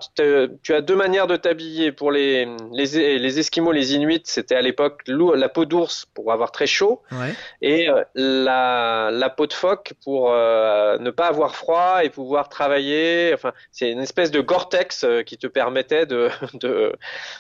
tu, 0.62 0.74
as 0.76 0.82
deux 0.82 0.96
manières 0.96 1.26
de 1.26 1.36
t'habiller. 1.38 1.92
Pour 1.92 2.12
les, 2.12 2.48
les, 2.72 3.18
les 3.18 3.40
Esquimaux, 3.40 3.72
les 3.72 3.96
Inuits, 3.96 4.22
c'était 4.26 4.54
à 4.54 4.62
l'époque 4.62 5.02
la 5.08 5.50
peau 5.50 5.66
d'ours 5.66 6.06
pour 6.14 6.32
avoir 6.32 6.52
très 6.52 6.68
chaud 6.68 7.02
Ouais. 7.12 7.34
et 7.64 7.90
euh, 7.90 8.04
la, 8.14 9.10
la 9.12 9.30
peau 9.32 9.48
de 9.48 9.54
phoque 9.54 9.94
pour 10.04 10.32
euh, 10.32 11.00
ne 11.00 11.10
pas 11.10 11.26
avoir 11.28 11.56
froid 11.56 12.04
et 12.04 12.12
pouvoir 12.12 12.48
travailler. 12.48 13.32
Enfin, 13.34 13.54
c'est 13.72 13.90
une 13.90 14.02
espèce 14.02 14.30
de 14.30 14.40
Gore-Tex 14.40 15.04
qui 15.26 15.40
te 15.40 15.48
permettait 15.48 16.06
de, 16.06 16.30
de, 16.54 16.94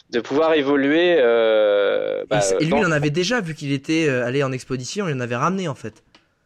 de 0.10 0.19
pouvoir 0.19 0.56
évoluer. 0.56 1.21
Euh, 1.28 2.24
bah, 2.30 2.40
et, 2.60 2.63
lui, 2.63 2.72
dans- 2.72 2.78
il 2.80 2.86
en 2.86 2.92
avait 2.92 3.10
déjà, 3.10 3.42
vu 3.42 3.54
qu'il 3.54 3.72
était 3.72 4.08
euh, 4.08 4.26
allé 4.26 4.44
en 4.44 4.52
expédition, 4.52 5.08
il 5.08 5.16
en 5.16 5.20
avait 5.20 5.36
ramené 5.36 5.68
en 5.68 5.76
fait. 5.76 6.04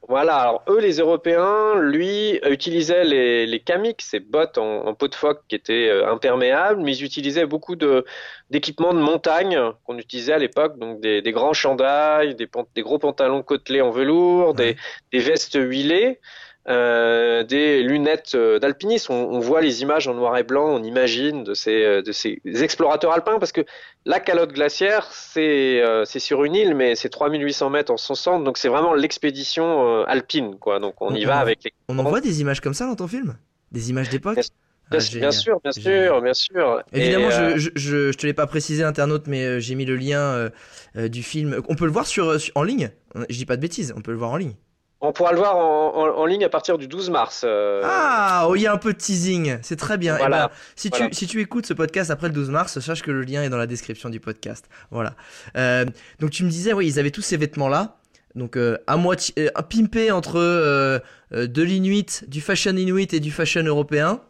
Voilà, 0.07 0.35
alors 0.35 0.63
eux, 0.67 0.79
les 0.81 0.97
Européens, 0.97 1.79
lui, 1.79 2.39
euh, 2.43 2.49
utilisaient 2.49 3.05
les, 3.05 3.45
les 3.45 3.59
kamiks, 3.61 4.01
ces 4.01 4.19
bottes 4.19 4.57
en, 4.57 4.85
en 4.87 4.93
peau 4.93 5.07
de 5.07 5.15
phoque 5.15 5.41
qui 5.47 5.55
étaient 5.55 5.87
euh, 5.89 6.11
imperméables, 6.11 6.81
mais 6.81 6.93
ils 6.97 7.05
utilisaient 7.05 7.45
beaucoup 7.45 7.77
de 7.77 8.03
d'équipements 8.49 8.93
de 8.93 8.99
montagne 8.99 9.57
qu'on 9.85 9.97
utilisait 9.97 10.33
à 10.33 10.37
l'époque, 10.37 10.77
donc 10.77 10.99
des, 10.99 11.21
des 11.21 11.31
grands 11.31 11.53
chandails, 11.53 12.35
des, 12.35 12.49
gros 12.81 12.99
pantalons 12.99 13.41
côtelés 13.43 13.79
en 13.79 13.91
velours, 13.91 14.53
des, 14.53 14.75
des 15.13 15.19
vestes 15.19 15.57
huilées, 15.57 16.19
euh, 16.67 17.43
des 17.43 17.81
lunettes 17.81 18.35
d'alpinisme. 18.35 19.13
On, 19.13 19.29
on 19.37 19.39
voit 19.39 19.61
les 19.61 19.81
images 19.81 20.09
en 20.09 20.13
noir 20.13 20.37
et 20.37 20.43
blanc, 20.43 20.67
on 20.67 20.83
imagine 20.83 21.45
de 21.45 21.53
ces, 21.53 22.01
de 22.01 22.11
ces 22.11 22.41
explorateurs 22.61 23.13
alpins, 23.13 23.39
parce 23.39 23.53
que 23.53 23.61
la 24.05 24.19
calotte 24.19 24.51
glaciaire, 24.53 25.07
c'est 25.11 25.81
euh, 25.81 26.05
sur 26.05 26.43
une 26.43 26.55
île, 26.55 26.75
mais 26.75 26.95
c'est 26.95 27.09
3800 27.09 27.69
mètres 27.69 27.91
en 27.91 27.97
son 27.97 28.15
centre, 28.15 28.43
donc 28.43 28.57
c'est 28.57 28.67
vraiment 28.69 28.93
l'expédition 28.93 30.01
euh, 30.01 30.03
alpine, 30.07 30.57
quoi. 30.57 30.79
Donc 30.79 30.95
on 31.01 31.13
y 31.13 31.25
va 31.25 31.37
avec 31.39 31.63
les. 31.63 31.71
On 31.87 31.97
en 31.99 32.03
voit 32.03 32.21
des 32.21 32.41
images 32.41 32.61
comme 32.61 32.73
ça 32.73 32.87
dans 32.87 32.95
ton 32.95 33.07
film? 33.07 33.37
Des 33.71 33.89
images 33.89 34.09
d'époque? 34.09 34.35
Bien- 34.35 34.43
Ah, 34.93 34.97
Bien, 34.97 35.31
sûr, 35.31 35.61
bien 35.63 35.71
sûr, 35.71 36.21
bien 36.21 36.33
sûr. 36.33 36.83
Évidemment, 36.91 37.29
Et, 37.29 37.33
euh, 37.33 37.57
je, 37.57 37.69
je, 37.75 38.11
je, 38.11 38.17
te 38.17 38.27
l'ai 38.27 38.33
pas 38.33 38.45
précisé, 38.45 38.83
internaute, 38.83 39.27
mais 39.27 39.45
euh, 39.45 39.59
j'ai 39.61 39.75
mis 39.75 39.85
le 39.85 39.95
lien 39.95 40.19
euh, 40.19 40.49
euh, 40.97 41.07
du 41.07 41.23
film. 41.23 41.61
On 41.69 41.75
peut 41.75 41.85
le 41.85 41.91
voir 41.93 42.07
sur, 42.07 42.37
sur- 42.41 42.51
en 42.57 42.63
ligne? 42.63 42.91
Je 43.29 43.37
dis 43.37 43.45
pas 43.45 43.55
de 43.55 43.61
bêtises, 43.61 43.93
on 43.95 44.01
peut 44.01 44.11
le 44.11 44.17
voir 44.17 44.31
en 44.31 44.37
ligne. 44.37 44.55
On 45.01 45.11
pourra 45.13 45.31
le 45.31 45.37
voir 45.39 45.55
en, 45.57 45.95
en- 45.95 46.15
en 46.17 46.25
ligne 46.25 46.43
à 46.45 46.49
partir 46.49 46.77
du 46.77 46.87
12 46.87 47.09
mars. 47.09 47.41
euh, 47.43 47.81
Ah, 47.83 48.45
oh, 48.47 48.55
il 48.55 48.61
y 48.61 48.67
a 48.67 48.73
un 48.73 48.77
peu 48.77 48.93
de 48.93 48.97
teasing, 48.97 49.57
c'est 49.61 49.75
très 49.75 49.97
bien. 49.97 50.15
Eh 50.19 50.29
ben, 50.29 50.49
si, 50.75 50.89
Voilà. 50.89 51.09
tu, 51.09 51.15
si 51.15 51.27
tu 51.27 51.41
écoutes 51.41 51.65
ce 51.65 51.73
podcast 51.73 52.11
après 52.11 52.27
le 52.27 52.33
12 52.33 52.49
mars, 52.51 52.79
sache 52.79 53.01
que 53.01 53.11
le 53.11 53.23
lien 53.23 53.43
est 53.43 53.49
dans 53.49 53.57
la 53.57 53.67
description 53.67 54.09
du 54.09 54.19
podcast. 54.19 54.69
Voilà. 54.91 55.15
Euh, 55.57 55.85
donc 56.19 56.29
tu 56.31 56.43
me 56.43 56.49
disais, 56.49 56.73
oui, 56.73 56.87
ils 56.87 56.99
avaient 56.99 57.11
tous 57.11 57.21
ces 57.23 57.37
vêtements-là. 57.37 57.97
Donc 58.35 58.55
euh, 58.57 58.77
à 58.87 58.95
moitié, 58.97 59.33
euh, 59.39 59.49
pimpé 59.69 60.11
entre 60.11 60.37
de 61.31 61.61
l'inuit, 61.63 62.05
du 62.27 62.39
fashion 62.41 62.75
inuit 62.75 63.13
et 63.13 63.19
du 63.19 63.31
fashion 63.31 63.63
européen. 63.63 64.21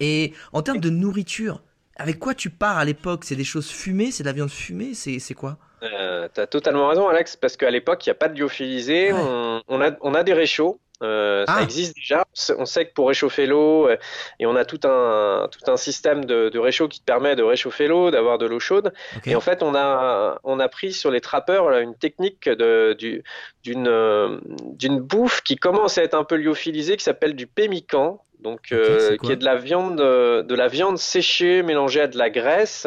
Et 0.00 0.32
en 0.52 0.62
termes 0.62 0.80
de 0.80 0.88
nourriture, 0.90 1.62
avec 1.96 2.18
quoi 2.18 2.34
tu 2.34 2.48
pars 2.48 2.78
à 2.78 2.84
l'époque? 2.84 3.24
C'est 3.24 3.36
des 3.36 3.44
choses 3.44 3.68
fumées? 3.68 4.10
C'est 4.10 4.22
de 4.22 4.28
la 4.28 4.32
viande 4.32 4.50
fumée? 4.50 4.94
C'est 4.94 5.34
quoi? 5.34 5.58
Euh, 5.82 6.28
T'as 6.32 6.46
totalement 6.46 6.88
raison, 6.88 7.08
Alex, 7.08 7.36
parce 7.36 7.56
qu'à 7.56 7.70
l'époque, 7.70 8.04
il 8.06 8.10
n'y 8.10 8.12
a 8.12 8.16
pas 8.16 8.28
de 8.28 8.38
lyophilisé. 8.38 9.12
Ouais. 9.12 9.18
On, 9.20 9.62
on 9.68 9.80
a, 9.80 9.90
on 10.02 10.14
a 10.14 10.22
des 10.22 10.34
réchauds. 10.34 10.78
euh, 11.02 11.46
ça 11.46 11.54
Ah. 11.56 11.62
existe 11.62 11.96
déjà. 11.96 12.24
On 12.58 12.66
sait- 12.66 12.84
que 12.84 12.92
pour 12.92 13.08
réchauffer 13.08 13.46
l'eau, 13.46 13.88
euh, 13.88 13.96
et 14.38 14.44
on 14.44 14.54
a 14.54 14.66
tout 14.66 14.80
un, 14.84 15.48
tout 15.50 15.70
un 15.70 15.78
système 15.78 16.26
de, 16.26 16.50
de 16.50 16.58
réchaud 16.58 16.88
qui 16.88 17.00
te 17.00 17.06
permet 17.06 17.36
de 17.36 17.42
réchauffer 17.42 17.86
l'eau, 17.88 18.10
d'avoir 18.10 18.36
de 18.36 18.44
l'eau 18.44 18.60
chaude. 18.60 18.92
Et 19.24 19.34
en 19.34 19.40
fait, 19.40 19.62
on 19.62 19.74
a, 19.74 20.38
on 20.44 20.60
a 20.60 20.68
pris 20.68 20.92
sur 20.92 21.10
les 21.10 21.22
trappeurs 21.22 21.70
là, 21.70 21.80
une 21.80 21.94
technique 21.94 22.50
de, 22.50 22.92
du, 22.98 23.24
d'une, 23.62 23.88
euh, 23.88 24.36
d'une 24.74 25.00
bouffe 25.00 25.40
qui 25.40 25.56
commence 25.56 25.96
à 25.96 26.02
être 26.02 26.12
un 26.14 26.24
peu 26.24 26.36
lyophilisée, 26.36 26.98
qui 26.98 27.04
s'appelle 27.04 27.34
du 27.34 27.46
pémican. 27.46 28.22
Donc, 28.40 28.60
qui 28.62 29.32
est 29.32 29.36
de 29.36 29.44
la 29.44 29.56
viande, 29.56 29.96
de 29.98 30.54
la 30.54 30.68
viande 30.68 30.96
séchée 30.96 31.62
mélangée 31.62 32.00
à 32.00 32.06
de 32.08 32.16
la 32.16 32.30
graisse, 32.30 32.86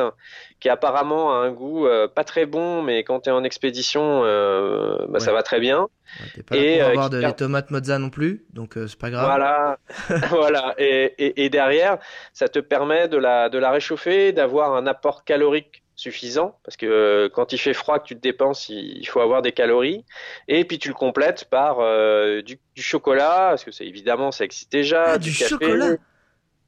qui 0.64 0.70
apparemment 0.70 1.34
a 1.34 1.46
un 1.46 1.52
goût 1.52 1.88
euh, 1.88 2.08
pas 2.08 2.24
très 2.24 2.46
bon, 2.46 2.82
mais 2.84 3.04
quand 3.04 3.20
tu 3.20 3.30
es 3.30 3.34
en 3.34 3.44
expédition, 3.44 4.22
euh, 4.24 5.06
bah, 5.10 5.20
ça 5.20 5.34
va 5.34 5.44
très 5.44 5.60
bien. 5.60 5.82
Ouais, 5.82 6.26
T'es 6.36 6.42
pas 6.44 6.56
là 6.56 6.62
et, 6.62 6.78
pour 6.78 6.88
euh, 6.88 6.90
avoir 6.92 7.10
qui 7.10 7.16
de, 7.18 7.32
tomates 7.32 7.70
mozza 7.70 8.00
non 8.00 8.10
plus, 8.10 8.46
donc 8.54 8.76
c'est 8.76 8.98
pas 8.98 9.10
grave. 9.10 9.26
Voilà, 9.26 9.78
voilà. 10.30 10.74
Et, 10.78 11.14
et, 11.18 11.44
et 11.44 11.50
derrière, 11.50 11.98
ça 12.32 12.48
te 12.48 12.60
permet 12.60 13.10
de 13.10 13.18
la, 13.18 13.50
de 13.50 13.58
la 13.58 13.72
réchauffer, 13.72 14.32
d'avoir 14.32 14.74
un 14.74 14.88
apport 14.88 15.26
calorique 15.26 15.84
suffisant, 15.96 16.58
parce 16.64 16.78
que 16.78 16.86
euh, 16.86 17.28
quand 17.28 17.52
il 17.52 17.58
fait 17.58 17.74
froid, 17.74 18.00
que 18.00 18.06
tu 18.06 18.16
te 18.16 18.22
dépenses, 18.22 18.70
il, 18.70 19.00
il 19.00 19.06
faut 19.06 19.20
avoir 19.20 19.42
des 19.42 19.52
calories. 19.52 20.06
Et 20.48 20.64
puis 20.64 20.80
tu 20.80 20.88
le 20.88 20.94
complètes 20.94 21.44
par 21.50 21.82
euh, 21.82 22.42
du, 22.42 22.58
du 22.74 22.82
chocolat, 22.82 23.48
parce 23.50 23.66
que 23.66 23.72
c'est 23.72 23.86
évidemment, 23.86 24.32
ça 24.32 24.46
existe 24.46 24.72
déjà, 24.72 25.04
Ah, 25.08 25.18
du, 25.18 25.30
du 25.30 25.38
café. 25.38 25.50
chocolat 25.50 25.98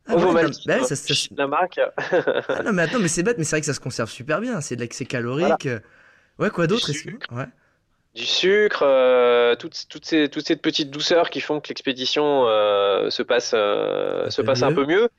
Ah, 0.07 0.11
ouais, 0.13 0.21
non, 0.21 0.27
Ovomaltine, 0.27 0.63
bah 0.67 0.77
ouais, 0.79 0.83
ça- 0.85 0.95
ça- 0.95 1.13
la 1.35 1.47
marque. 1.47 1.79
Ah 2.49 2.63
non 2.63 2.73
mais 2.73 2.83
attends 2.83 2.99
mais 2.99 3.07
c'est 3.07 3.23
bête 3.23 3.37
mais 3.37 3.43
c'est 3.43 3.55
vrai 3.55 3.61
que 3.61 3.65
ça 3.65 3.73
se 3.73 3.79
conserve 3.79 4.09
super 4.09 4.39
bien 4.41 4.61
c'est 4.61 4.75
calorique 5.05 5.65
euh. 5.65 5.79
ouais 6.39 6.49
quoi 6.51 6.67
d'autre 6.67 6.85
Du 6.85 6.91
est-ce 6.91 7.03
que- 7.03 7.35
ouais 7.35 7.45
du 8.13 8.23
sucre, 8.25 8.83
euh, 8.83 9.55
toutes, 9.55 9.87
toutes 9.89 10.05
ces, 10.05 10.29
toutes 10.29 10.47
ces 10.47 10.55
petites 10.55 10.89
douceurs 10.89 11.29
qui 11.29 11.41
font 11.41 11.59
que 11.59 11.67
l'expédition 11.67 12.47
euh, 12.47 13.09
se 13.09 13.21
passe, 13.23 13.51
euh, 13.53 14.27
Un 14.27 14.29
se 14.29 14.41
passe 14.41 14.63
un 14.63 14.71
peu 14.71 14.85
mieux. 14.85 15.09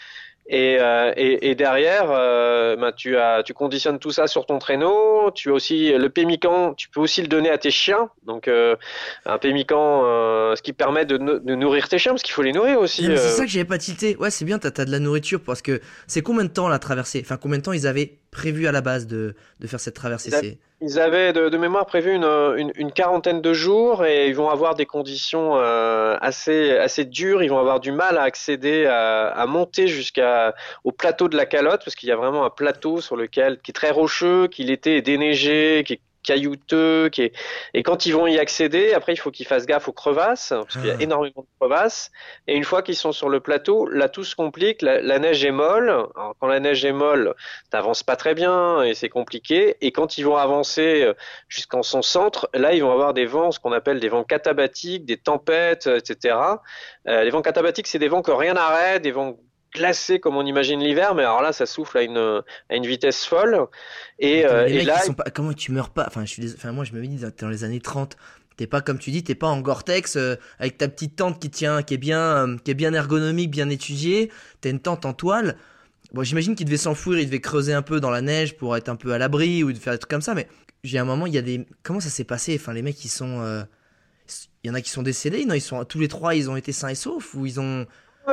Et, 0.49 0.77
euh, 0.79 1.13
et, 1.17 1.51
et 1.51 1.55
derrière, 1.57 2.07
euh, 2.11 2.77
ben, 2.77 2.93
tu 2.93 3.17
as, 3.17 3.43
tu 3.43 3.53
conditionnes 3.53 3.99
tout 3.99 4.13
ça 4.13 4.29
sur 4.29 4.47
ton 4.47 4.59
traîneau. 4.61 5.33
Tu 5.35 5.51
as 5.51 5.53
aussi 5.53 5.93
le 5.93 6.09
pémican, 6.09 6.75
tu 6.75 6.89
peux 6.89 7.01
aussi 7.01 7.21
le 7.21 7.27
donner 7.27 7.51
à 7.51 7.59
tes 7.59 7.73
chiens. 7.73 8.11
Donc 8.25 8.47
euh, 8.47 8.77
un 9.25 9.39
pémican, 9.39 10.03
euh, 10.05 10.55
ce 10.55 10.63
qui 10.63 10.73
permet 10.73 11.05
de, 11.05 11.17
de 11.17 11.55
nourrir 11.57 11.89
tes 11.89 11.99
chiens, 11.99 12.13
parce 12.13 12.23
qu'il 12.23 12.33
faut 12.33 12.43
les 12.43 12.53
nourrir 12.53 12.79
aussi. 12.79 13.07
C'est 13.07 13.11
euh, 13.11 13.17
ça 13.17 13.45
que 13.45 13.51
j'avais 13.51 13.65
pas 13.65 13.79
tilté 13.79 14.17
ouais 14.17 14.31
c'est 14.31 14.45
bien 14.45 14.59
t'as 14.59 14.71
t'as 14.71 14.85
de 14.85 14.91
la 14.93 15.01
nourriture 15.01 15.41
parce 15.41 15.63
que 15.63 15.81
c'est 16.07 16.23
combien 16.23 16.45
de 16.45 16.51
temps 16.51 16.69
la 16.69 16.79
traversée? 16.79 17.21
Enfin 17.25 17.37
combien 17.37 17.59
de 17.59 17.63
temps 17.65 17.73
ils 17.73 17.87
avaient 17.87 18.19
prévu 18.31 18.69
à 18.69 18.73
la 18.73 18.83
base 18.83 19.07
de, 19.07 19.35
de 19.59 19.67
faire 19.67 19.81
cette 19.81 19.95
traversée? 19.95 20.59
Ils 20.83 21.01
avaient- 21.01 21.33
de, 21.33 21.57
mémoire 21.57 21.87
prévu 21.87 22.13
une, 22.15 22.73
une, 22.77 22.93
quarantaine 22.93 23.41
de 23.41 23.53
jours 23.55 24.05
et 24.05 24.29
ils 24.29 24.35
vont 24.35 24.51
avoir 24.51 24.75
des 24.75 24.85
conditions 24.85 25.57
euh, 25.57 26.19
assez, 26.21 26.77
assez 26.77 27.07
dures. 27.07 27.43
Ils 27.43 27.49
vont 27.49 27.59
avoir 27.59 27.81
du 27.81 27.93
mal 27.93 28.19
à 28.19 28.23
accéder, 28.23 28.85
à, 28.85 29.29
à 29.29 29.47
monter 29.47 29.89
jusqu'à 29.89 30.55
au 30.85 30.93
plateau 30.93 31.29
de 31.29 31.37
la 31.37 31.47
calotte 31.47 31.83
parce 31.83 31.95
qu'il 31.95 32.11
y 32.11 32.13
a 32.13 32.17
vraiment 32.17 32.45
un 32.45 32.51
plateau 32.51 33.01
sur 33.01 33.17
lequel 33.17 33.59
qui 33.63 33.71
est 33.71 33.75
très 33.75 33.91
rocheux, 33.91 34.49
qui 34.49 34.65
l'été 34.65 34.99
est 34.99 35.03
déneigé, 35.03 35.83
qui 35.87 35.95
caillouteux, 36.27 37.09
qui 37.09 37.23
est... 37.23 37.33
et 37.73 37.83
quand 37.83 38.05
ils 38.05 38.13
vont 38.13 38.27
y 38.27 38.39
accéder, 38.39 38.93
après 38.93 39.15
il 39.15 39.17
faut 39.17 39.31
qu'ils 39.31 39.47
fassent 39.47 39.65
gaffe 39.67 39.89
aux 39.89 39.93
crevasses 39.93 40.49
parce 40.51 40.75
qu'il 40.77 40.87
y 40.87 40.91
a 40.91 40.97
Ah. 40.99 41.03
énormément 41.03 41.43
de 41.43 41.47
crevasses. 41.61 42.11
Et 42.47 42.55
une 42.57 42.65
fois 42.65 42.83
qu'ils 42.83 42.97
sont 42.97 43.13
sur 43.13 43.29
le 43.29 43.41
plateau, 43.41 43.87
là 43.89 44.09
tout 44.09 44.25
se 44.25 44.37
complique. 44.37 44.83
La, 44.83 45.01
la 45.01 45.19
neige 45.19 45.45
est 45.45 45.53
molle. 45.53 45.89
Alors, 45.89 46.35
quand 46.41 46.49
la 46.49 46.61
neige 46.61 46.85
est 46.85 46.93
molle, 46.93 47.35
t'avances 47.71 48.03
pas 48.03 48.17
très 48.17 48.35
bien 48.35 48.83
et 48.83 48.95
c'est 48.95 49.09
compliqué. 49.09 49.77
Et 49.81 49.93
quand 49.93 50.19
ils 50.19 50.25
vont 50.25 50.37
avancer 50.37 51.03
euh, 51.05 51.15
jusqu'en 51.49 51.83
son 51.83 52.03
centre, 52.03 52.49
là 52.55 52.75
ils 52.75 52.83
vont 52.83 52.93
avoir 52.93 53.15
des 53.15 53.27
vents, 53.27 53.51
ce 53.53 53.61
qu'on 53.61 53.73
appelle 53.73 54.01
des 54.01 54.09
vents 54.09 54.25
catabatiques, 54.25 55.05
des 55.05 55.17
tempêtes, 55.17 55.87
euh, 55.87 55.99
etc. 55.99 56.37
Euh, 57.09 57.23
les 57.23 57.31
vents 57.31 57.43
catabatiques, 57.43 57.87
c'est 57.87 57.99
des 58.01 58.09
vents 58.09 58.23
que 58.23 58.33
rien 58.33 58.55
n'arrête, 58.55 59.03
des 59.03 59.13
vents 59.13 59.37
glacés 59.77 60.19
comme 60.19 60.37
on 60.37 60.45
imagine 60.45 60.81
l'hiver, 60.81 61.15
mais 61.15 61.23
alors 61.23 61.43
là 61.43 61.53
ça 61.53 61.67
souffle 61.67 61.99
à 61.99 62.03
une 62.03 62.43
à 62.69 62.77
une 62.77 62.87
vitesse 62.87 63.25
folle. 63.25 63.67
Et, 64.19 64.45
Attends, 64.45 64.55
euh, 64.55 64.67
et 64.67 64.83
là, 64.83 64.99
ils 65.03 65.07
sont 65.07 65.15
pas 65.15 65.31
comment 65.31 65.53
tu 65.53 65.73
meurs 65.73 65.91
pas? 65.91 66.05
Enfin 66.07 66.25
je 66.25 66.33
suis 66.33 66.53
enfin 66.55 66.73
moi 66.73 66.85
je 66.85 66.93
me 66.93 67.07
dis 67.07 67.19
t'es 67.19 67.45
dans 67.45 67.51
les 67.51 67.65
années 67.65 67.81
30 67.81 68.17
t'es 68.57 68.67
pas 68.67 68.81
comme 68.81 68.99
tu 68.99 69.11
dis 69.11 69.23
t'es 69.23 69.35
pas 69.35 69.49
en 69.49 69.61
Gore-Tex 69.61 70.17
euh, 70.17 70.37
avec 70.59 70.79
ta 70.79 70.89
petite 70.89 71.17
tente 71.17 71.41
qui 71.41 71.51
tient 71.51 71.83
qui 71.83 71.95
est 71.95 71.99
bien 71.99 72.21
euh, 72.21 72.57
qui 72.65 72.71
est 72.71 72.75
bien 72.75 72.93
ergonomique 72.95 73.51
bien 73.51 73.69
étudiée. 73.69 74.31
T'as 74.61 74.71
une 74.71 74.81
tente 74.81 75.05
en 75.05 75.13
toile. 75.13 75.57
Bon 76.13 76.23
j'imagine 76.23 76.55
qu'il 76.55 76.67
devait 76.67 76.77
s'enfouir 76.77 77.19
il 77.19 77.27
devait 77.27 77.41
creuser 77.41 77.75
un 77.75 77.83
peu 77.83 78.01
dans 78.01 78.11
la 78.11 78.23
neige 78.23 78.57
pour 78.57 78.77
être 78.77 78.89
un 78.89 78.97
peu 78.97 79.13
à 79.13 79.19
l'abri 79.19 79.63
ou 79.63 79.73
de 79.73 79.79
faire 79.79 79.93
des 79.93 79.99
trucs 79.99 80.11
comme 80.11 80.23
ça 80.23 80.35
mais 80.35 80.49
j'ai 80.85 80.99
un 80.99 81.05
moment 81.05 81.27
il 81.27 81.35
y 81.35 81.39
a 81.39 81.43
des 81.43 81.67
comment 81.83 82.01
ça 82.01 82.11
s'est 82.11 82.25
passé? 82.25 82.59
Enfin 82.61 82.73
les 82.73 82.83
mecs 82.83 83.05
ils 83.05 83.09
sont 83.09 83.65
il 84.65 84.69
y 84.69 84.71
en 84.71 84.75
a 84.75 84.81
qui 84.81 84.91
sont 84.91 85.03
décédés 85.03 85.45
non 85.45 85.55
ils 85.55 85.61
sont 85.61 85.85
tous 85.85 86.01
les 86.01 86.09
trois 86.09 86.35
ils 86.35 86.51
ont 86.51 86.57
été 86.57 86.73
sains 86.73 86.89
et 86.89 86.95
saufs 86.95 87.35
ou 87.35 87.47
ils 87.47 87.61
ont 87.61 87.87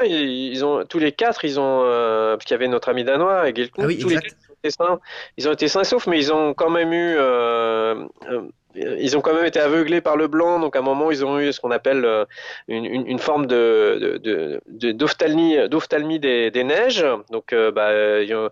Ils 0.03 0.65
ont 0.65 0.85
tous 0.85 0.99
les 0.99 1.11
quatre, 1.11 1.45
ils 1.45 1.59
ont 1.59 1.83
euh, 1.83 2.35
parce 2.35 2.45
qu'il 2.45 2.53
y 2.53 2.55
avait 2.55 2.67
notre 2.67 2.89
ami 2.89 3.03
danois, 3.03 3.45
Gelkun, 3.53 3.83
Ah 3.83 3.85
oui, 3.85 3.97
tous 3.99 4.09
les 4.09 4.15
exact. 4.15 4.29
quatre 4.29 4.37
ils 4.47 4.49
ont 4.49 4.55
été 4.63 4.71
sains, 4.71 4.99
ils 5.37 5.47
ont 5.49 5.51
été 5.53 5.67
sains 5.67 5.81
et 5.81 5.85
saufs, 5.85 6.07
mais 6.07 6.17
ils 6.17 6.33
ont 6.33 6.53
quand 6.53 6.69
même 6.69 6.93
eu, 6.93 7.15
euh, 7.17 8.05
euh, 8.29 8.41
ils 8.75 9.17
ont 9.17 9.21
quand 9.21 9.33
même 9.33 9.45
été 9.45 9.59
aveuglés 9.59 10.01
par 10.01 10.17
le 10.17 10.27
blanc, 10.27 10.59
donc 10.59 10.75
à 10.75 10.79
un 10.79 10.83
moment 10.83 11.11
ils 11.11 11.23
ont 11.25 11.39
eu 11.39 11.51
ce 11.53 11.59
qu'on 11.59 11.71
appelle 11.71 12.05
euh, 12.05 12.25
une, 12.67 12.85
une, 12.85 13.07
une 13.07 13.19
forme 13.19 13.45
de 13.45 13.97
de- 14.01 14.17
de- 14.17 14.61
de- 14.67 14.91
d'ophtalmie 14.91 15.57
d'ophtalmie 15.69 16.19
des, 16.19 16.51
des 16.51 16.63
neiges, 16.63 17.05
donc 17.31 17.53
euh, 17.53 17.71
bah 17.71 18.21
il 18.21 18.27
y, 18.29 18.33
en- 18.35 18.47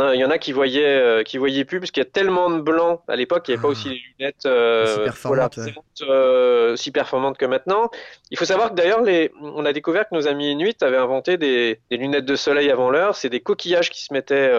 a 0.00 0.14
il 0.14 0.20
y 0.20 0.24
en 0.24 0.30
a 0.30 0.38
qui 0.38 0.52
voyaient 0.52 0.84
euh, 0.84 1.22
qui 1.22 1.38
voyaient 1.38 1.64
plus 1.64 1.80
parce 1.80 1.90
qu'il 1.90 2.02
y 2.02 2.06
a 2.06 2.10
tellement 2.10 2.50
de 2.50 2.60
blanc 2.60 3.02
à 3.08 3.16
l'époque, 3.16 3.44
il 3.48 3.52
n'y 3.52 3.54
avait 3.54 3.62
pas 3.62 3.68
Ah. 3.68 3.72
aussi 3.72 3.88
les 3.90 4.00
lunettes 4.18 4.46
euh, 4.46 5.04
performantes, 5.04 5.56
ouais. 5.58 5.72
euh, 6.08 6.76
si 6.76 6.90
performantes 6.90 7.38
que 7.38 7.46
maintenant. 7.46 7.90
Il 8.32 8.38
faut 8.38 8.44
savoir 8.44 8.70
que 8.70 8.74
d'ailleurs, 8.74 9.02
les... 9.02 9.32
on 9.40 9.64
a 9.64 9.72
découvert 9.72 10.08
que 10.08 10.14
nos 10.14 10.28
amis 10.28 10.52
inuits 10.52 10.76
avaient 10.82 10.96
inventé 10.96 11.36
des, 11.36 11.80
des 11.90 11.96
lunettes 11.96 12.24
de 12.24 12.36
soleil 12.36 12.70
avant 12.70 12.90
l'heure. 12.90 13.16
C'est 13.16 13.28
des 13.28 13.40
coquillages 13.40 13.90
qui 13.90 14.04
se 14.04 14.12
mettaient 14.12 14.52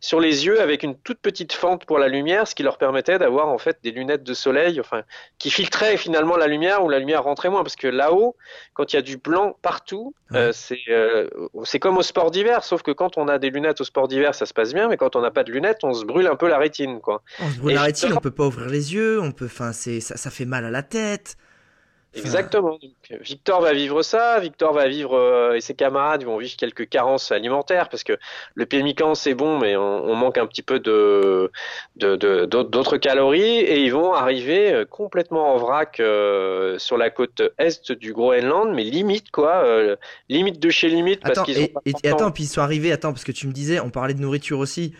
sur 0.00 0.20
les 0.20 0.44
yeux 0.46 0.60
avec 0.60 0.82
une 0.82 0.96
toute 0.98 1.18
petite 1.20 1.52
fente 1.54 1.86
pour 1.86 1.98
la 1.98 2.08
lumière, 2.08 2.46
ce 2.46 2.54
qui 2.54 2.62
leur 2.62 2.76
permettait 2.78 3.18
d'avoir 3.18 3.48
en 3.48 3.58
fait 3.58 3.78
des 3.82 3.90
lunettes 3.90 4.22
de 4.22 4.34
soleil, 4.34 4.45
enfin, 4.80 5.02
qui 5.38 5.50
filtraient 5.50 5.96
finalement 5.96 6.36
la 6.36 6.46
lumière 6.46 6.84
où 6.84 6.88
la 6.88 6.98
lumière 6.98 7.22
rentrait 7.24 7.50
moins. 7.50 7.62
Parce 7.62 7.76
que 7.76 7.88
là-haut, 7.88 8.36
quand 8.74 8.92
il 8.92 8.96
y 8.96 8.98
a 8.98 9.02
du 9.02 9.16
blanc 9.16 9.56
partout, 9.62 10.14
Ouais. 10.32 10.38
euh, 10.38 10.52
c'est 10.52 10.80
euh, 10.88 11.28
c'est 11.64 11.78
comme 11.78 11.96
au 11.98 12.02
sport 12.02 12.30
d'hiver, 12.32 12.64
sauf 12.64 12.82
que 12.82 12.90
quand 12.90 13.16
on 13.16 13.28
a 13.28 13.38
des 13.38 13.50
lunettes 13.50 13.80
au 13.80 13.84
sport 13.84 14.08
d'hiver, 14.08 14.34
ça 14.34 14.44
se 14.46 14.52
passe 14.52 14.74
bien, 14.74 14.88
mais 14.88 14.96
quand 14.96 15.14
on 15.14 15.20
n'a 15.20 15.30
pas 15.30 15.44
de 15.44 15.52
lunettes, 15.52 15.84
on 15.84 15.94
se 15.94 16.04
brûle 16.04 16.26
un 16.26 16.34
peu 16.36 16.48
la 16.48 16.58
rétine, 16.58 17.00
quoi. 17.00 17.22
on 17.38 17.48
se 17.50 17.58
brûle 17.58 17.72
Et 17.72 17.74
la 17.76 17.82
rétine 17.82 18.12
on 18.12 18.20
peut 18.20 18.30
pas 18.32 18.46
ouvrir 18.46 18.66
les 18.68 18.92
yeux 18.94 19.20
on 19.20 19.30
peut 19.32 19.44
enfin 19.46 19.72
ça, 19.72 20.00
ça 20.00 20.30
fait 20.30 20.44
mal 20.44 20.64
à 20.64 20.70
la 20.70 20.82
tête 20.82 21.36
Exactement. 22.14 22.78
Donc, 22.82 23.20
Victor 23.20 23.60
va 23.60 23.72
vivre 23.74 24.02
ça. 24.02 24.40
Victor 24.40 24.72
va 24.72 24.88
vivre 24.88 25.14
euh, 25.14 25.54
et 25.54 25.60
ses 25.60 25.74
camarades 25.74 26.24
vont 26.24 26.38
vivre 26.38 26.56
quelques 26.56 26.88
carences 26.88 27.30
alimentaires 27.30 27.88
parce 27.88 28.04
que 28.04 28.14
le 28.54 28.64
pémican 28.66 29.14
c'est 29.14 29.34
bon, 29.34 29.58
mais 29.58 29.76
on, 29.76 30.04
on 30.04 30.14
manque 30.14 30.38
un 30.38 30.46
petit 30.46 30.62
peu 30.62 30.80
de 30.80 31.50
d'autres 31.96 32.96
calories 32.96 33.58
et 33.58 33.80
ils 33.80 33.92
vont 33.92 34.14
arriver 34.14 34.72
euh, 34.72 34.84
complètement 34.84 35.54
en 35.54 35.58
vrac 35.58 36.00
euh, 36.00 36.78
sur 36.78 36.96
la 36.96 37.10
côte 37.10 37.42
est 37.58 37.92
du 37.92 38.12
Groenland, 38.12 38.72
mais 38.74 38.84
limite 38.84 39.30
quoi, 39.30 39.64
euh, 39.64 39.96
limite 40.28 40.58
de 40.58 40.70
chez 40.70 40.88
limite 40.88 41.20
parce 41.20 41.42
qu'ils 41.42 41.58
et, 41.58 41.74
et- 41.84 42.08
attends, 42.08 42.30
puis 42.30 42.44
ils 42.44 42.48
sont 42.48 42.62
arrivés, 42.62 42.92
attends, 42.92 43.12
parce 43.12 43.24
que 43.24 43.32
tu 43.32 43.46
me 43.46 43.52
disais, 43.52 43.80
on 43.80 43.90
parlait 43.90 44.14
de 44.14 44.20
nourriture 44.20 44.58
aussi. 44.58 44.94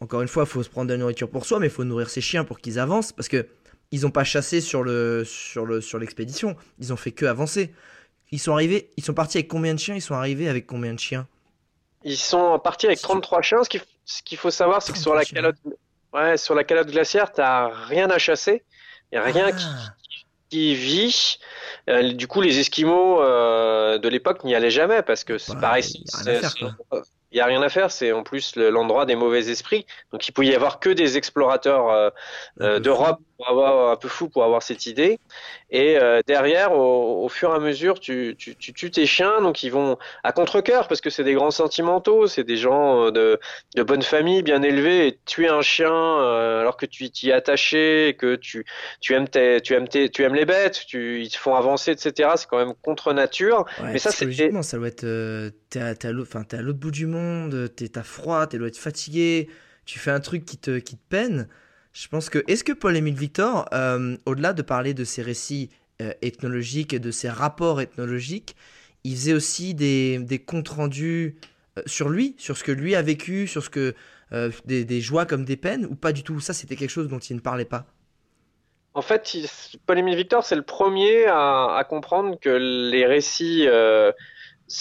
Encore 0.00 0.22
une 0.22 0.26
fois, 0.28 0.42
il 0.42 0.48
faut 0.48 0.64
se 0.64 0.68
prendre 0.68 0.88
de 0.88 0.94
la 0.94 0.98
nourriture 0.98 1.28
pour 1.30 1.46
soi, 1.46 1.60
mais 1.60 1.68
il 1.68 1.72
faut 1.72 1.84
nourrir 1.84 2.10
ses 2.10 2.20
chiens 2.20 2.42
pour 2.42 2.58
qu'ils 2.58 2.80
avancent, 2.80 3.12
parce 3.12 3.28
que 3.28 3.46
ils 3.90 4.02
n'ont 4.02 4.10
pas 4.10 4.24
chassé 4.24 4.60
sur 4.60 4.82
le 4.82 5.24
sur 5.24 5.64
le 5.66 5.80
sur 5.80 5.98
l'expédition. 5.98 6.56
Ils 6.78 6.92
ont 6.92 6.96
fait 6.96 7.12
que 7.12 7.26
avancer. 7.26 7.72
Ils 8.30 8.38
sont 8.38 8.52
arrivés, 8.52 8.90
ils 8.98 9.04
sont 9.04 9.14
partis 9.14 9.38
avec 9.38 9.48
combien 9.48 9.72
de 9.74 9.78
chiens? 9.80 9.94
Ils 9.94 10.02
sont 10.02 10.14
arrivés 10.14 10.48
avec 10.48 10.66
combien 10.66 10.92
de 10.92 10.98
chiens? 10.98 11.26
Ils 12.04 12.16
sont 12.18 12.58
partis 12.58 12.86
avec 12.86 13.00
33 13.00 13.42
chiens. 13.42 13.62
Ce 14.04 14.22
qu'il 14.22 14.38
faut 14.38 14.50
savoir, 14.50 14.82
c'est 14.82 14.92
que 14.92 14.98
sur 14.98 15.14
la 15.14 15.22
33 15.24 15.24
chiens. 15.24 15.52
calotte, 15.64 15.78
ouais, 16.12 16.36
sur 16.36 16.54
la 16.54 16.64
calotte 16.64 16.88
glaciaire, 16.90 17.32
t'as 17.32 17.68
rien 17.86 18.10
à 18.10 18.18
chasser. 18.18 18.62
Il 19.10 19.14
y 19.16 19.18
a 19.18 19.22
rien 19.22 19.50
qui 19.52 19.64
Ah, 19.66 19.94
qui 20.50 20.74
vit. 20.74 21.38
Euh, 21.90 22.12
du 22.12 22.26
coup, 22.26 22.40
les 22.40 22.58
Esquimaux, 22.58 23.20
euh, 23.22 23.98
de 23.98 24.08
l'époque 24.08 24.44
n'y 24.44 24.54
allaient 24.54 24.70
jamais 24.70 25.02
parce 25.02 25.24
que 25.24 25.36
c'est 25.38 25.54
Bah, 25.54 25.60
pareil. 25.60 25.84
Il 27.30 27.34
n'y 27.34 27.40
a 27.40 27.46
rien 27.46 27.60
à 27.60 27.68
faire, 27.68 27.90
c'est 27.90 28.12
en 28.12 28.22
plus 28.22 28.56
le- 28.56 28.70
l'endroit 28.70 29.04
des 29.04 29.14
mauvais 29.14 29.50
esprits. 29.50 29.84
Donc 30.12 30.26
il 30.28 30.32
peut 30.32 30.44
y 30.46 30.54
avoir 30.54 30.80
que 30.80 30.88
des 30.88 31.18
explorateurs 31.18 31.90
euh, 31.90 32.10
peu 32.58 32.80
d'Europe 32.80 33.20
pour 33.38 33.48
avoir 33.48 33.92
un 33.92 33.96
peu 33.96 34.08
fou 34.08 34.28
pour 34.28 34.44
avoir 34.44 34.62
cette 34.62 34.86
idée. 34.86 35.18
Et 35.70 35.96
euh, 35.98 36.20
derrière, 36.26 36.72
au, 36.72 37.24
au 37.24 37.28
fur 37.28 37.52
et 37.52 37.54
à 37.56 37.60
mesure, 37.60 38.00
tu, 38.00 38.34
tu, 38.38 38.56
tu 38.56 38.72
tues 38.72 38.90
tes 38.90 39.06
chiens, 39.06 39.40
donc 39.40 39.62
ils 39.62 39.70
vont 39.70 39.96
à 40.24 40.32
contre-cœur 40.32 40.88
parce 40.88 41.00
que 41.00 41.10
c'est 41.10 41.24
des 41.24 41.34
grands 41.34 41.52
sentimentaux, 41.52 42.26
c'est 42.26 42.44
des 42.44 42.56
gens 42.56 43.06
euh, 43.06 43.10
de, 43.12 43.38
de 43.76 43.82
bonne 43.84 44.02
famille, 44.02 44.42
bien 44.42 44.62
élevés. 44.62 45.06
Et 45.08 45.18
tuer 45.24 45.48
un 45.48 45.62
chien 45.62 45.92
euh, 45.92 46.60
alors 46.60 46.76
que 46.76 46.86
tu 46.86 47.10
t'y 47.10 47.30
es 47.30 47.32
attaché, 47.32 48.16
que 48.18 48.34
tu, 48.36 48.64
tu 49.00 49.14
aimes 49.14 49.28
tes, 49.28 49.60
tu 49.60 49.74
aimes 49.74 49.88
tes, 49.88 50.08
tu 50.10 50.24
aimes 50.24 50.34
les 50.34 50.44
bêtes, 50.44 50.84
tu, 50.86 51.22
ils 51.22 51.30
te 51.30 51.38
font 51.38 51.54
avancer, 51.54 51.92
etc. 51.92 52.36
C'est 52.36 52.48
quand 52.48 52.58
même 52.58 52.74
contre 52.82 53.12
nature. 53.12 53.64
Ouais, 53.80 53.92
Mais 53.92 53.98
ça, 53.98 54.10
psychologiquement, 54.10 54.62
ça 54.62 54.78
doit 54.78 54.88
être. 54.88 55.04
euh, 55.04 55.50
t'es 55.70 55.80
à, 55.80 55.94
t'es 55.94 56.08
à 56.08 56.12
l'autre 56.12 56.30
t'es 56.48 56.56
à 56.56 56.62
bout 56.62 56.90
du 56.90 57.06
monde, 57.06 57.70
t'es- 57.76 57.88
t'as 57.88 58.02
froid, 58.02 58.46
tu 58.46 58.58
dois 58.58 58.68
être 58.68 58.76
fatigué, 58.78 59.48
tu 59.84 59.98
fais 59.98 60.10
un 60.10 60.20
truc 60.20 60.44
qui 60.44 60.58
te, 60.58 60.78
qui 60.78 60.96
te 60.96 61.02
peine. 61.08 61.48
Je 61.92 62.08
pense 62.08 62.30
que. 62.30 62.44
Est-ce 62.46 62.64
que 62.64 62.72
Paul-Émile 62.72 63.14
Victor, 63.16 63.66
euh, 63.72 64.16
au-delà 64.26 64.52
de 64.52 64.62
parler 64.62 64.94
de 64.94 65.04
ses 65.04 65.22
récits 65.22 65.70
euh, 66.00 66.12
ethnologiques 66.22 66.92
et 66.92 66.98
de 66.98 67.10
ses 67.10 67.28
rapports 67.28 67.80
ethnologiques, 67.80 68.56
il 69.04 69.14
faisait 69.16 69.32
aussi 69.32 69.74
des, 69.74 70.18
des 70.18 70.38
comptes 70.38 70.68
rendus 70.68 71.36
euh, 71.78 71.82
sur 71.86 72.08
lui, 72.08 72.34
sur 72.38 72.56
ce 72.56 72.64
que 72.64 72.72
lui 72.72 72.94
a 72.94 73.02
vécu, 73.02 73.46
sur 73.46 73.62
ce 73.64 73.70
que. 73.70 73.94
des, 74.66 74.84
des 74.84 75.00
joies 75.00 75.24
comme 75.26 75.44
des 75.44 75.56
peines, 75.56 75.86
ou 75.86 75.94
pas 75.94 76.12
du 76.12 76.22
tout? 76.22 76.38
Ça, 76.40 76.52
c'était 76.52 76.76
quelque 76.76 76.90
chose 76.90 77.08
dont 77.08 77.18
il 77.18 77.36
ne 77.36 77.40
parlait 77.40 77.64
pas. 77.64 77.86
En 78.94 79.02
fait, 79.02 79.34
il- 79.34 79.48
Paul-Émile 79.86 80.16
Victor, 80.16 80.44
c'est 80.44 80.56
le 80.56 80.62
premier 80.62 81.26
à, 81.26 81.76
à 81.76 81.84
comprendre 81.84 82.38
que 82.40 82.50
les 82.90 83.06
récits, 83.06 83.66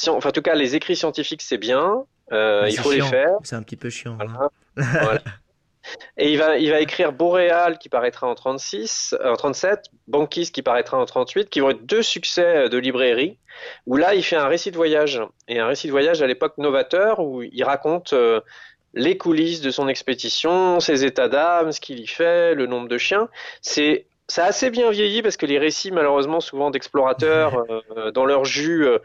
enfin 0.07 0.29
en 0.29 0.31
tout 0.31 0.41
cas 0.41 0.55
les 0.55 0.75
écrits 0.75 0.95
scientifiques, 0.95 1.41
c'est 1.41 1.57
bien, 1.57 2.03
euh, 2.31 2.67
il 2.67 2.77
faut 2.77 2.91
les 2.91 3.01
faire. 3.01 3.31
C'est 3.43 3.55
un 3.55 3.63
petit 3.63 3.77
peu 3.77 3.89
chiant. 3.89 4.15
Voilà. 4.15 4.31
hein. 4.41 4.49
Voilà. 4.75 5.21
Et 6.17 6.32
il 6.32 6.38
va, 6.38 6.58
il 6.58 6.69
va 6.69 6.80
écrire 6.80 7.12
Boréal 7.13 7.78
qui 7.78 7.89
paraîtra 7.89 8.28
en 8.28 8.36
36, 8.36 9.15
euh, 9.19 9.32
en 9.32 9.36
37, 9.36 9.86
Banquise 10.08 10.52
qui 10.52 10.62
paraîtra 10.62 10.97
en 10.97 11.06
38, 11.06 11.50
qui 11.50 11.60
vont 11.60 11.69
être 11.69 11.86
deux 11.86 12.02
succès 12.02 12.69
de 12.69 12.78
librairie, 12.78 13.38
où 13.86 13.97
là 13.97 14.15
il 14.15 14.23
fait 14.23 14.36
un 14.36 14.47
récit 14.47 14.71
de 14.71 14.78
voyage. 14.78 15.21
Et 15.47 15.60
un 15.60 15.67
récit 15.67 15.88
de 15.88 15.91
voyage 15.91 16.21
à 16.21 16.28
l'époque 16.28 16.58
novateur, 16.58 17.19
où 17.19 17.43
il 17.43 17.63
raconte 17.63 18.13
euh, 18.13 18.41
les 18.93 19.17
coulisses 19.17 19.62
de 19.62 19.71
son 19.71 19.88
expédition, 19.88 20.80
ses 20.80 21.06
états 21.06 21.30
d'âme, 21.30 21.71
ce 21.71 21.80
qu'il 21.80 22.00
y 22.00 22.08
fait, 22.08 22.56
le 22.56 22.65
nombre 22.65 22.88
de 22.88 22.97
chiens. 22.97 23.30
C'est 23.62 24.06
ça 24.29 24.43
a 24.45 24.47
assez 24.47 24.69
bien 24.69 24.89
vieilli 24.91 25.21
parce 25.21 25.37
que 25.37 25.45
les 25.45 25.57
récits, 25.59 25.91
malheureusement, 25.91 26.39
souvent 26.41 26.69
d'explorateurs, 26.71 27.63
euh, 27.97 28.11
dans 28.11 28.25
leur 28.25 28.43
jus, 28.45 28.85
euh, 28.85 28.99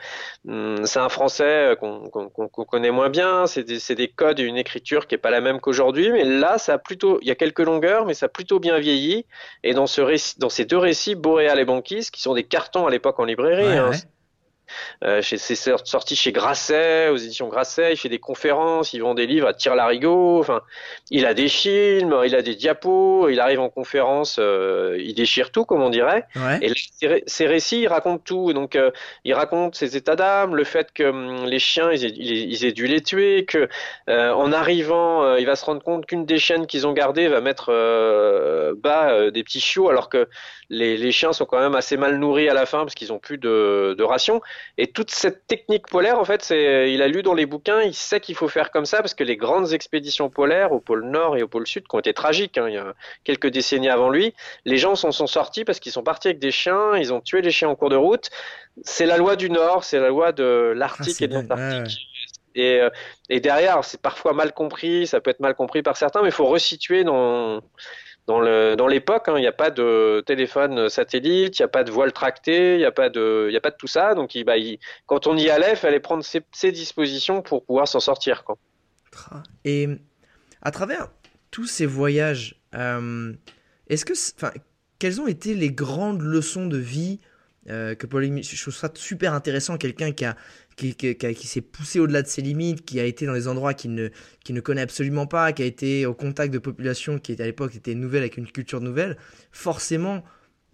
hum, 0.49 0.85
c'est 0.85 0.99
un 0.99 1.09
français 1.09 1.73
euh, 1.73 1.77
qu'on 1.77 2.09
qu'on- 2.11 2.29
qu'on- 2.29 2.49
qu'on 2.49 2.65
connaît 2.65 2.91
moins 2.91 3.09
bien, 3.11 3.47
c'est 3.47 3.63
des, 3.65 3.79
c'est 3.79 3.95
des 3.95 4.09
codes 4.09 4.41
et 4.41 4.43
une 4.45 4.57
écriture 4.57 5.07
qui 5.07 5.15
est 5.15 5.19
pas 5.19 5.31
la 5.31 5.41
même 5.41 5.61
qu'aujourd'hui, 5.61 6.11
mais 6.13 6.25
là, 6.25 6.59
ça 6.59 6.75
a 6.75 6.79
plutôt, 6.79 7.19
il 7.23 7.29
y 7.29 7.31
a 7.31 7.35
quelques 7.37 7.61
longueurs, 7.61 8.05
mais 8.07 8.15
ça 8.15 8.27
a 8.27 8.29
plutôt 8.29 8.59
bien 8.61 8.79
vieilli. 8.79 9.27
Et 9.63 9.75
dans, 9.75 9.87
ce 9.87 10.01
récit, 10.01 10.39
dans 10.39 10.49
ces 10.51 10.65
deux 10.65 10.79
récits, 10.79 11.15
Boréal 11.15 11.59
et 11.61 11.65
Banquise, 11.65 12.11
qui 12.11 12.21
sont 12.23 12.35
des 12.35 12.45
cartons 12.45 12.87
à 12.87 12.91
l'époque 12.91 13.19
en 13.21 13.25
librairie, 13.25 13.63
Ouais, 13.67 13.79
hein, 13.79 13.91
ouais. 13.91 14.03
Euh, 15.05 15.23
chez- 15.23 15.39
c'est 15.39 15.55
sort- 15.55 15.87
sorti 15.87 16.17
chez 16.17 16.33
Grasset, 16.33 17.09
aux 17.09 17.17
éditions 17.17 17.49
Grasset, 17.49 17.93
il 17.93 17.97
fait 17.97 18.09
des 18.09 18.19
conférences, 18.19 18.93
il 18.93 19.03
vend 19.03 19.15
des 19.15 19.27
livres 19.27 19.49
à 19.49 19.55
tire-larigot, 19.55 20.39
enfin, 20.41 20.61
il 21.11 21.27
a 21.27 21.35
des 21.35 21.49
films, 21.49 22.17
il 22.25 22.35
a 22.35 22.43
des 22.43 22.55
diapos, 22.55 23.29
il 23.29 23.41
arrive 23.41 23.61
en 23.61 23.69
conférence, 23.69 24.37
euh, 24.39 24.97
il 25.01 25.15
déchire 25.15 25.51
tout, 25.51 25.65
comme 25.65 25.83
on 25.83 25.91
dirait. 25.91 26.25
Ouais. 26.37 26.59
Et 26.63 26.69
là, 26.69 27.17
ces 27.27 27.47
récits, 27.47 27.81
il 27.83 27.89
raconte 27.89 28.25
tout. 28.25 28.53
Donc, 28.53 28.77
euh, 28.77 28.91
il 29.25 29.35
raconte 29.35 29.75
ses 29.75 29.97
états 29.97 30.17
d'âme, 30.17 30.55
le 30.57 30.65
fait 30.65 30.93
que 30.93 31.05
hum, 31.05 31.45
les 31.45 31.59
chiens, 31.59 31.91
ils 31.93 32.05
aient, 32.05 32.13
ils- 32.15 32.53
ils 32.53 32.65
aient 32.65 32.73
dû 32.73 32.87
les 32.87 33.01
tuer, 33.03 33.45
que 33.45 33.69
euh, 34.09 34.33
en 34.33 34.53
arrivant, 34.53 35.37
il 35.37 35.47
va 35.47 35.57
se 35.57 35.65
rendre 35.65 35.83
compte 35.83 36.07
qu'une 36.07 36.25
des 36.27 36.39
chiennes 36.39 36.67
qu'ils 36.67 36.87
ont 36.87 36.93
gardées 36.93 37.29
va 37.29 37.41
mettre 37.41 37.71
bas 38.77 39.31
des 39.31 39.43
petits 39.43 39.61
chiots, 39.61 39.89
alors 39.89 40.09
que 40.09 40.29
les, 40.71 40.97
les 40.97 41.13
chiens 41.13 41.33
sont 41.33 41.45
quand 41.45 41.61
même 41.61 41.75
assez 41.75 41.97
mal 41.97 42.17
nourris 42.19 42.49
à 42.49 42.55
la 42.55 42.67
fin 42.67 42.81
parce 42.81 42.95
qu'ils 42.95 43.13
ont 43.13 43.19
plus 43.19 43.39
de, 43.39 43.95
de 43.97 44.03
rations. 44.05 44.41
Et 44.79 44.87
toute 44.87 45.11
cette 45.11 45.47
technique 45.47 45.87
polaire, 45.89 46.19
en 46.19 46.25
fait, 46.25 46.43
c'est, 46.43 46.93
il 46.93 47.03
a 47.03 47.09
lu 47.09 47.23
dans 47.23 47.35
les 47.35 47.47
bouquins, 47.47 47.83
il 47.83 47.95
sait 47.95 48.21
qu'il 48.21 48.35
faut 48.35 48.49
faire 48.49 48.71
comme 48.71 48.87
ça 48.87 48.99
parce 48.99 49.15
que 49.15 49.25
les 49.25 49.37
grandes 49.37 49.73
expéditions 49.73 50.31
polaires 50.31 50.73
au 50.73 50.81
pôle 50.81 51.05
Nord 51.05 51.37
et 51.37 51.43
au 51.43 51.49
pôle 51.49 51.67
Sud, 51.67 51.87
qui 51.87 51.95
ont 51.95 51.99
été 51.99 52.15
tragiques, 52.15 52.59
hein, 52.59 52.69
il 52.69 52.75
y 52.75 52.79
a 52.79 52.95
quelques 53.25 53.49
décennies 53.49 53.91
avant 53.91 54.11
lui, 54.11 54.35
les 54.65 54.79
gens 54.79 54.95
s'en 54.95 55.13
sont 55.13 55.27
sortis 55.27 55.65
parce 55.65 55.79
qu'ils 55.81 55.93
sont 55.93 56.03
partis 56.03 56.29
avec 56.29 56.39
des 56.39 56.51
chiens, 56.51 56.97
ils 56.97 57.13
ont 57.13 57.21
tué 57.21 57.43
les 57.43 57.51
chiens 57.51 57.69
en 57.69 57.77
cours 57.77 57.91
de 57.91 57.97
route. 57.97 58.31
C'est 58.83 59.07
la 59.07 59.19
loi 59.19 59.37
du 59.37 59.51
Nord, 59.51 59.85
c'est 59.85 60.01
la 60.01 60.09
loi 60.09 60.33
de 60.33 60.73
Ah, 60.73 60.79
l'Arctique 60.79 61.17
c'est 61.17 61.25
et 61.25 61.29
de 61.29 61.35
l'Antarctique. 61.35 62.09
Et, 62.55 62.81
euh, 62.81 62.91
et 63.29 63.41
derrière, 63.41 63.83
c'est 63.85 64.01
parfois 64.01 64.33
mal 64.33 64.53
compris, 64.53 65.07
ça 65.07 65.21
peut 65.21 65.31
être 65.31 65.41
mal 65.41 65.55
compris 65.55 65.83
par 65.83 65.97
certains, 65.97 66.23
mais 66.23 66.29
il 66.29 66.35
faut 66.35 66.47
resituer 66.47 67.05
dans, 67.05 67.63
dans 68.27 68.41
l'époque. 68.89 69.29
hein. 69.29 69.35
Il 69.37 69.41
n'y 69.41 69.47
a 69.47 69.53
pas 69.53 69.71
de 69.71 70.23
téléphone 70.27 70.89
satellite, 70.89 71.59
il 71.59 71.63
n'y 71.63 71.65
a 71.65 71.69
pas 71.69 71.85
de 71.85 71.91
voile 71.91 72.13
tracté, 72.13 72.75
il 72.75 72.79
n'y 72.79 72.85
a 72.85 72.93
pas 72.93 73.09
de, 73.09 73.51
tout 73.79 73.87
ça. 73.87 74.15
Donc, 74.15 74.37
bah, 74.45 74.55
quand 75.07 75.27
on 75.27 75.37
y 75.37 75.51
allait, 75.51 75.73
il 75.73 75.77
fallait 75.77 76.01
prendre 76.01 76.25
ses, 76.25 76.73
dispositions 76.73 77.43
pour 77.43 77.65
pouvoir 77.65 77.89
s'en 77.89 78.01
sortir. 78.01 78.45
Quoi. 78.45 78.57
Et 79.65 79.89
à 80.63 80.71
travers 80.71 81.09
tous 81.51 81.67
ces 81.67 81.87
voyages, 81.87 82.61
euh, 82.75 83.33
quelles 84.99 85.21
ont 85.21 85.27
été 85.27 85.55
les 85.55 85.71
grandes 85.71 86.23
leçons 86.23 86.67
de 86.67 86.79
vie 86.79 87.21
euh, 87.71 87.95
que 87.95 88.07
Paul 88.07 88.25
je 88.43 88.61
trouve 88.63 88.75
ça 88.75 88.91
super 88.95 89.35
intéressant, 89.35 89.77
quelqu'un 89.79 90.13
qui 90.13 90.25
a 90.25 90.37
qui, 90.77 90.95
qui- 90.95 91.15
qui 91.17 91.35
qui 91.35 91.47
s'est 91.47 91.61
poussé 91.61 92.01
au-delà 92.01 92.23
de 92.23 92.27
ses 92.29 92.43
limites, 92.43 92.85
qui 92.85 92.99
a 93.01 93.05
été 93.05 93.27
dans 93.27 93.35
des 93.35 93.49
endroits 93.49 93.75
qu'il 93.75 93.95
ne, 93.95 94.09
qu'il 94.45 94.55
ne 94.55 94.61
connaît 94.61 94.81
absolument 94.83 95.27
pas, 95.27 95.53
qui 95.53 95.63
a 95.63 95.67
été 95.67 96.07
au 96.07 96.15
contact 96.15 96.53
de 96.53 96.59
populations 96.59 97.19
qui 97.19 97.33
à 97.41 97.45
l'époque 97.45 97.75
étaient 97.77 97.95
nouvelles 97.95 98.23
avec 98.23 98.37
une 98.37 98.51
culture 98.51 98.81
nouvelle, 98.81 99.17
forcément 99.53 100.25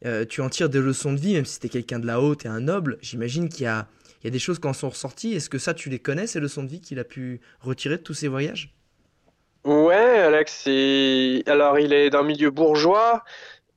euh, 0.07 0.25
tu 0.25 0.41
en 0.41 0.49
tires 0.49 0.69
des 0.69 0.81
leçons 0.81 1.13
de 1.13 1.19
vie, 1.21 1.35
même 1.35 1.45
si 1.45 1.55
c'était 1.55 1.69
quelqu'un 1.69 1.99
de 1.99 2.07
la 2.07 2.21
haute 2.21 2.45
et 2.45 2.49
un 2.49 2.61
noble, 2.61 2.99
j'imagine 3.03 3.49
qu'il 3.49 3.65
y 3.65 3.67
a, 3.67 3.89
il 4.23 4.27
y 4.27 4.29
a 4.29 4.31
des 4.31 4.39
choses 4.39 4.59
qui 4.61 4.67
en 4.69 4.73
sont 4.73 4.91
ressorties. 4.91 5.35
Est-ce 5.35 5.51
que 5.51 5.59
ça 5.59 5.75
tu 5.75 5.89
les 5.91 5.99
connais, 5.99 6.27
ces 6.27 6.41
leçons 6.41 6.63
de 6.63 6.69
vie 6.69 6.81
qu'il 6.81 6.99
a 7.01 7.05
pu 7.05 7.41
retirer 7.61 7.97
de 7.97 8.03
tous 8.03 8.15
ces 8.15 8.29
voyages? 8.29 8.75
Ouais, 9.65 9.95
Alex, 10.21 10.67
alors 11.47 11.79
il 11.79 11.93
est 11.93 12.11
d'un 12.11 12.23
milieu 12.23 12.51
bourgeois. 12.51 13.23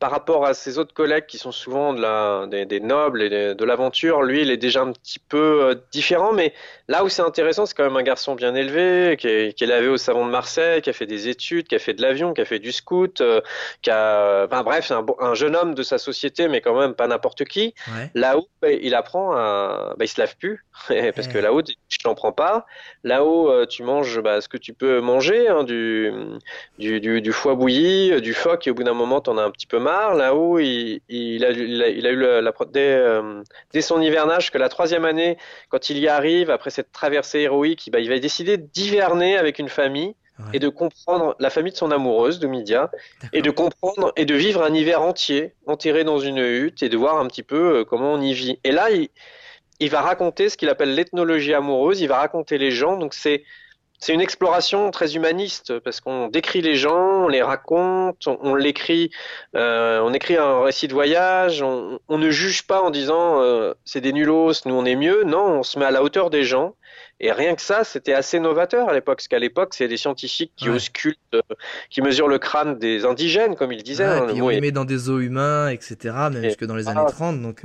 Par 0.01 0.09
rapport 0.09 0.47
à 0.47 0.55
ses 0.55 0.79
autres 0.79 0.95
collègues 0.95 1.27
qui 1.27 1.37
sont 1.37 1.51
souvent 1.51 1.93
de 1.93 2.01
la, 2.01 2.47
des, 2.47 2.65
des 2.65 2.79
nobles 2.79 3.21
et 3.21 3.53
de 3.53 3.65
l'aventure, 3.65 4.23
lui, 4.23 4.41
il 4.41 4.49
est 4.49 4.57
déjà 4.57 4.81
un 4.81 4.93
petit 4.93 5.19
peu 5.19 5.63
euh, 5.63 5.75
différent. 5.91 6.33
Mais 6.33 6.55
là 6.87 7.03
où 7.03 7.09
c'est 7.09 7.21
intéressant, 7.21 7.67
c'est 7.67 7.75
quand 7.77 7.83
même 7.83 7.95
un 7.95 8.01
garçon 8.01 8.33
bien 8.33 8.55
élevé, 8.55 9.15
qui 9.15 9.27
est, 9.27 9.55
qui 9.55 9.63
est 9.63 9.67
lavé 9.67 9.89
au 9.89 9.97
savon 9.97 10.25
de 10.25 10.31
Marseille, 10.31 10.81
qui 10.81 10.89
a 10.89 10.93
fait 10.93 11.05
des 11.05 11.29
études, 11.29 11.67
qui 11.67 11.75
a 11.75 11.79
fait 11.79 11.93
de 11.93 12.01
l'avion, 12.01 12.33
qui 12.33 12.41
a 12.41 12.45
fait 12.45 12.57
du 12.57 12.71
scout, 12.71 13.21
euh, 13.21 13.41
qui 13.83 13.91
a, 13.91 14.45
enfin 14.45 14.63
bref, 14.63 14.87
c'est 14.87 14.95
un, 14.95 15.35
jeune 15.35 15.55
homme 15.55 15.75
de 15.75 15.83
sa 15.83 15.99
société, 15.99 16.47
mais 16.47 16.61
quand 16.61 16.79
même 16.79 16.95
pas 16.95 17.05
n'importe 17.05 17.43
qui. 17.43 17.75
Ouais. 17.89 18.09
Là-haut, 18.15 18.47
bah, 18.59 18.71
il 18.71 18.95
apprend 18.95 19.33
à, 19.33 19.93
bah, 19.99 20.05
il 20.05 20.07
se 20.07 20.19
lave 20.19 20.35
plus, 20.37 20.65
parce 21.15 21.27
que 21.27 21.37
là-haut, 21.37 21.61
je 21.89 21.97
t'en 21.99 22.15
prends 22.15 22.31
pas. 22.31 22.65
Là-haut, 23.03 23.51
euh, 23.51 23.67
tu 23.67 23.83
manges 23.83 24.19
bah, 24.19 24.41
ce 24.41 24.49
que 24.49 24.57
tu 24.57 24.73
peux 24.73 24.99
manger, 24.99 25.47
hein, 25.47 25.63
du, 25.63 26.11
du, 26.79 26.99
du, 26.99 27.21
du 27.21 27.31
foie 27.31 27.53
bouilli, 27.53 28.19
du 28.19 28.33
phoque, 28.33 28.65
et 28.65 28.71
au 28.71 28.73
bout 28.73 28.83
d'un 28.83 28.95
moment, 28.95 29.21
t'en 29.21 29.37
as 29.37 29.43
un 29.43 29.51
petit 29.51 29.67
peu 29.67 29.77
marre. 29.77 29.90
Là-haut, 30.15 30.60
il, 30.60 31.01
il, 31.10 31.43
a, 31.45 31.51
il, 31.51 31.82
a, 31.84 31.88
il 31.89 32.06
a 32.08 32.10
eu 32.10 32.15
la, 32.15 32.41
la- 32.41 32.54
dès, 32.71 32.93
euh, 32.93 33.43
dès 33.73 33.82
son 33.82 34.01
hivernage 34.01 34.51
que 34.51 34.58
la 34.58 34.69
troisième 34.69 35.06
année, 35.06 35.38
quand 35.69 35.89
il 35.89 35.97
y 35.99 36.08
arrive, 36.08 36.49
après 36.49 36.69
cette 36.69 36.91
traversée 36.91 37.39
héroïque, 37.41 37.88
il, 37.88 37.91
bah, 37.91 37.99
il 37.99 38.10
va 38.10 38.17
décider 38.19 38.58
d'hiverner 38.58 39.38
avec 39.38 39.60
une 39.60 39.69
famille. 39.69 40.13
Ouais. 40.39 40.45
Et 40.54 40.60
de 40.60 40.69
comprendre 40.69 41.36
la 41.39 41.49
famille 41.51 41.73
de 41.73 41.77
son 41.77 41.91
amoureuse, 41.91 42.39
de 42.39 42.47
Midia, 42.47 42.89
et 43.32 43.43
de 43.43 43.51
comprendre 43.51 44.12
et 44.15 44.25
de 44.25 44.34
vivre 44.34 44.63
un 44.63 44.73
hiver 44.73 44.99
entier 45.01 45.54
enterré 45.67 46.04
dans 46.04 46.17
une 46.19 46.39
hutte 46.39 46.82
et 46.82 46.89
de 46.89 46.97
voir 46.97 47.17
un 47.19 47.27
petit 47.27 47.43
peu 47.43 47.63
euh, 47.80 47.84
comment 47.86 48.13
on 48.13 48.21
y 48.21 48.34
vit. 48.34 48.58
Et 48.63 48.71
là, 48.71 48.88
il 49.80 49.89
va 49.89 50.01
raconter 50.01 50.49
ce 50.49 50.58
qu'il 50.58 50.69
appelle 50.69 50.95
l'ethnologie 50.95 51.54
amoureuse, 51.54 52.01
il 52.01 52.08
va 52.08 52.17
raconter 52.17 52.58
les 52.58 52.71
gens, 52.71 52.97
donc 52.97 53.13
c'est 53.13 53.43
c'est 54.01 54.13
une 54.13 54.19
exploration 54.19 54.91
très 54.91 55.15
humaniste 55.15 55.79
parce 55.79 56.01
qu'on 56.01 56.27
décrit 56.27 56.61
les 56.61 56.75
gens, 56.75 57.23
on 57.25 57.27
les 57.29 57.41
raconte, 57.41 58.27
on, 58.27 58.37
on 58.41 58.55
l'écrit, 58.55 59.11
euh, 59.55 60.01
on 60.03 60.11
écrit 60.13 60.35
un 60.35 60.61
récit 60.63 60.87
de 60.89 60.93
voyage, 60.93 61.61
on, 61.61 61.99
on 62.09 62.17
ne 62.17 62.29
juge 62.31 62.63
pas 62.67 62.81
en 62.81 62.89
disant 62.89 63.41
euh, 63.41 63.73
c'est 63.85 64.01
des 64.01 64.11
nulos, 64.11 64.51
nous 64.65 64.73
on 64.75 64.83
est 64.85 64.95
mieux. 64.97 65.23
Non, 65.23 65.59
on 65.59 65.63
se 65.63 65.79
met 65.79 65.85
à 65.85 65.91
la 65.91 66.03
hauteur 66.03 66.29
des 66.29 66.43
gens. 66.43 66.75
Et 67.23 67.31
rien 67.31 67.53
que 67.53 67.61
ça, 67.61 67.83
c'était 67.83 68.13
assez 68.13 68.39
novateur 68.39 68.89
à 68.89 68.93
l'époque, 68.93 69.17
parce 69.17 69.27
qu'à 69.27 69.37
l'époque, 69.37 69.75
c'est 69.75 69.87
des 69.87 69.97
scientifiques 69.97 70.53
qui 70.55 70.69
Ouais. 70.69 70.75
auscultent, 70.77 71.19
euh, 71.35 71.41
qui 71.91 72.01
mesurent 72.01 72.27
le 72.27 72.39
crâne 72.39 72.79
des 72.79 73.05
indigènes, 73.05 73.55
comme 73.55 73.71
il 73.71 73.83
disait. 73.83 74.05
Ouais, 74.05 74.11
hein, 74.11 74.25
puis 74.27 74.37
le 74.37 74.43
on 74.43 74.49
les 74.49 74.59
met 74.59 74.71
dans 74.71 74.85
des 74.85 75.07
eaux 75.11 75.19
humains, 75.19 75.69
etc. 75.69 75.97
Même 76.31 76.37
Et- 76.43 76.47
jusque 76.49 76.65
dans 76.65 76.75
les 76.75 76.87
Ah. 76.87 76.91
années 76.91 77.11
30. 77.11 77.39
Donc, 77.39 77.63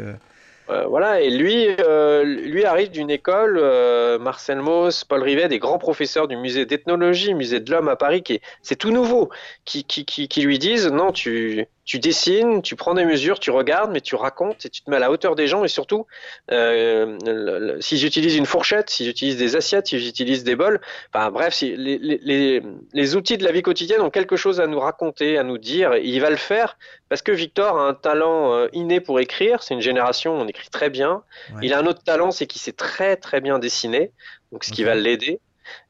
euh, 0.69 0.87
voilà, 0.87 1.21
et 1.21 1.31
lui, 1.31 1.69
euh, 1.81 2.25
lui 2.25 2.65
arrive 2.65 2.91
d'une 2.91 3.11
école, 3.11 3.59
euh, 3.61 4.19
Marcel 4.19 4.61
Mauss, 4.61 5.05
Paul 5.05 5.23
Rivet, 5.23 5.49
des 5.49 5.61
grands 5.61 5.79
professeurs 5.79 6.27
du 6.27 6.37
musée 6.37 6.67
d'ethnologie, 6.67 7.35
musée 7.35 7.61
de 7.61 7.71
l'homme 7.71 7.89
à 7.89 7.97
Paris, 7.97 8.23
qui 8.23 8.35
est, 8.35 8.43
c'est 8.63 8.77
tout 8.77 8.91
nouveau, 8.91 9.31
qui, 9.65 9.85
qui, 9.85 10.05
qui, 10.05 10.27
qui 10.27 10.43
lui 10.43 10.59
disent 10.59 10.89
non, 10.89 11.13
tu, 11.13 11.67
tu 11.87 11.99
dessines, 11.99 12.61
tu 12.63 12.77
prends 12.77 12.93
des 12.95 13.05
mesures, 13.07 13.39
tu 13.39 13.51
regardes, 13.51 13.91
mais 13.93 14.01
tu 14.03 14.15
racontes 14.17 14.67
et 14.67 14.69
tu 14.69 14.83
te 14.83 14.91
mets 14.91 14.97
à 14.97 14.99
la 14.99 15.11
hauteur 15.11 15.35
des 15.37 15.47
gens 15.47 15.65
et 15.65 15.69
surtout, 15.69 16.07
euh, 16.53 17.17
le- 17.25 17.59
le- 17.59 17.81
si 17.81 17.97
j'utilise 17.97 18.37
une 18.37 18.45
fourchette, 18.45 18.91
si 18.91 19.05
j'utilise 19.05 19.37
des 19.37 19.57
assiettes, 19.57 19.87
si 19.87 19.99
j'utilise 19.99 20.45
des 20.45 20.57
bols, 20.57 20.81
enfin 21.15 21.31
bref, 21.31 21.55
si 21.55 21.77
les, 21.77 21.97
les, 21.99 22.19
les, 22.23 22.63
les 22.93 23.17
outils 23.17 23.39
de 23.39 23.45
la 23.45 23.53
vie 23.53 23.63
quotidienne 23.63 24.01
ont 24.03 24.11
quelque 24.11 24.37
chose 24.37 24.61
à 24.61 24.67
nous 24.67 24.81
raconter, 24.81 25.39
à 25.39 25.43
nous 25.45 25.59
dire, 25.59 25.95
et 25.95 26.03
il 26.05 26.21
va 26.21 26.29
le 26.31 26.37
faire 26.37 26.77
parce 27.09 27.23
que 27.23 27.33
Victor 27.33 27.79
a 27.79 27.89
un 27.89 27.95
talent 27.95 28.53
euh, 28.53 28.69
inné 28.73 29.01
pour 29.01 29.21
écrire. 29.21 29.63
C'est 29.63 29.75
une 29.75 29.81
génération, 29.81 30.35
on 30.37 30.47
écrit 30.49 30.69
très 30.71 30.91
bien. 30.91 31.23
Ouais. 31.55 31.61
Il 31.63 31.73
a 31.73 31.79
un 31.79 31.87
autre 31.87 32.03
talent, 32.03 32.33
c'est 32.33 32.47
qu'il 32.47 32.61
sait 32.61 32.73
très 32.73 33.15
très 33.17 33.41
bien 33.41 33.59
dessiner, 33.61 34.11
donc 34.51 34.65
ce 34.65 34.73
qui 34.73 34.83
va 34.83 34.95
l'aider. 34.97 35.39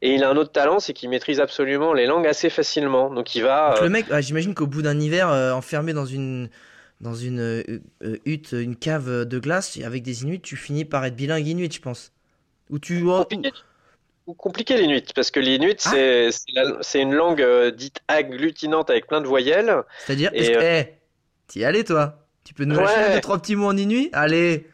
Et 0.02 0.14
il 0.14 0.24
a 0.24 0.30
un 0.30 0.36
autre 0.36 0.52
talent, 0.52 0.78
c'est 0.80 0.92
qu'il 0.92 1.08
maîtrise 1.10 1.40
absolument 1.40 1.92
les 1.92 2.06
langues 2.06 2.26
assez 2.26 2.50
facilement. 2.50 3.10
Donc 3.12 3.34
il 3.34 3.42
va. 3.42 3.70
Donc 3.70 3.80
euh, 3.80 3.84
le 3.84 3.90
mec, 3.90 4.06
ah, 4.10 4.20
j'imagine 4.20 4.54
qu'au 4.54 4.66
bout 4.66 4.82
d'un 4.82 4.98
hiver 4.98 5.28
euh, 5.30 5.52
enfermé 5.52 5.92
dans 5.92 6.06
une 6.06 6.48
dans 7.00 7.14
une 7.14 7.40
euh, 7.40 7.62
euh, 8.02 8.16
hutte, 8.24 8.52
une 8.52 8.74
cave 8.76 9.24
de 9.26 9.38
glace 9.38 9.78
avec 9.84 10.02
des 10.02 10.22
Inuits, 10.22 10.40
tu 10.40 10.56
finis 10.56 10.84
par 10.84 11.04
être 11.04 11.14
bilingue 11.16 11.46
Inuit, 11.46 11.72
je 11.74 11.80
pense. 11.80 12.12
Ou 12.70 12.78
tu 12.78 13.02
oh, 13.06 13.18
compliqué, 13.18 13.50
ou 14.26 14.34
compliqué 14.34 14.76
l'Inuit, 14.78 15.12
parce 15.14 15.30
que 15.30 15.38
l'Inuit, 15.38 15.80
Ah. 15.84 15.90
c'est 15.92 16.30
c'est 16.32 16.52
la- 16.54 17.02
une 17.02 17.14
langue 17.14 17.42
euh, 17.42 17.70
dite 17.70 18.00
agglutinante 18.08 18.88
avec 18.90 19.06
plein 19.06 19.20
de 19.20 19.26
voyelles. 19.26 19.82
c'est-à-dire, 20.06 20.30
euh, 20.34 20.60
eh, 20.80 20.94
t'y 21.46 21.60
es 21.60 21.64
allé 21.64 21.84
toi? 21.84 22.26
Tu 22.44 22.54
peux 22.54 22.64
nous 22.64 22.76
Ouais. 22.76 22.82
lâcher 22.84 23.14
deux 23.14 23.20
trois 23.20 23.38
petits 23.38 23.56
mots 23.56 23.66
en 23.68 23.76
Inuit? 23.76 24.08
Allez. 24.12 24.66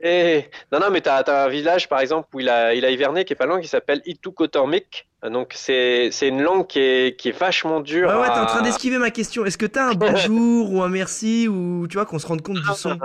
Et... 0.00 0.48
Non, 0.72 0.78
non, 0.80 0.90
mais 0.90 1.00
t'as 1.00 1.16
as 1.16 1.44
un 1.44 1.48
village, 1.48 1.88
par 1.88 2.00
exemple, 2.00 2.28
où 2.32 2.40
il 2.40 2.48
a, 2.48 2.74
il 2.74 2.84
a 2.84 2.90
hiverné, 2.90 3.24
qui 3.24 3.32
est 3.32 3.36
pas 3.36 3.46
loin, 3.46 3.60
qui 3.60 3.68
s'appelle 3.68 4.02
Itukotormik. 4.06 5.08
Donc 5.22 5.52
c'est 5.54 6.10
une 6.22 6.42
langue 6.42 6.66
qui 6.66 6.80
est, 6.80 7.18
qui 7.18 7.30
est 7.30 7.38
vachement 7.38 7.80
dure. 7.80 8.10
Ouais 8.10 8.16
ouais, 8.16 8.26
t'es 8.26 8.38
en 8.38 8.46
train 8.46 8.62
d'esquiver 8.62 8.98
ma 8.98 9.10
question. 9.10 9.44
Est-ce 9.46 9.58
que 9.58 9.66
t'as 9.66 9.90
un 9.90 9.94
bonjour 9.94 10.72
ou 10.72 10.82
un 10.82 10.88
merci 10.88 11.48
ou 11.48 11.86
tu 11.88 11.96
vois 11.96 12.04
qu'on 12.04 12.18
se 12.18 12.26
rende 12.26 12.42
compte 12.42 12.58
du 12.58 12.74
son? 12.74 12.98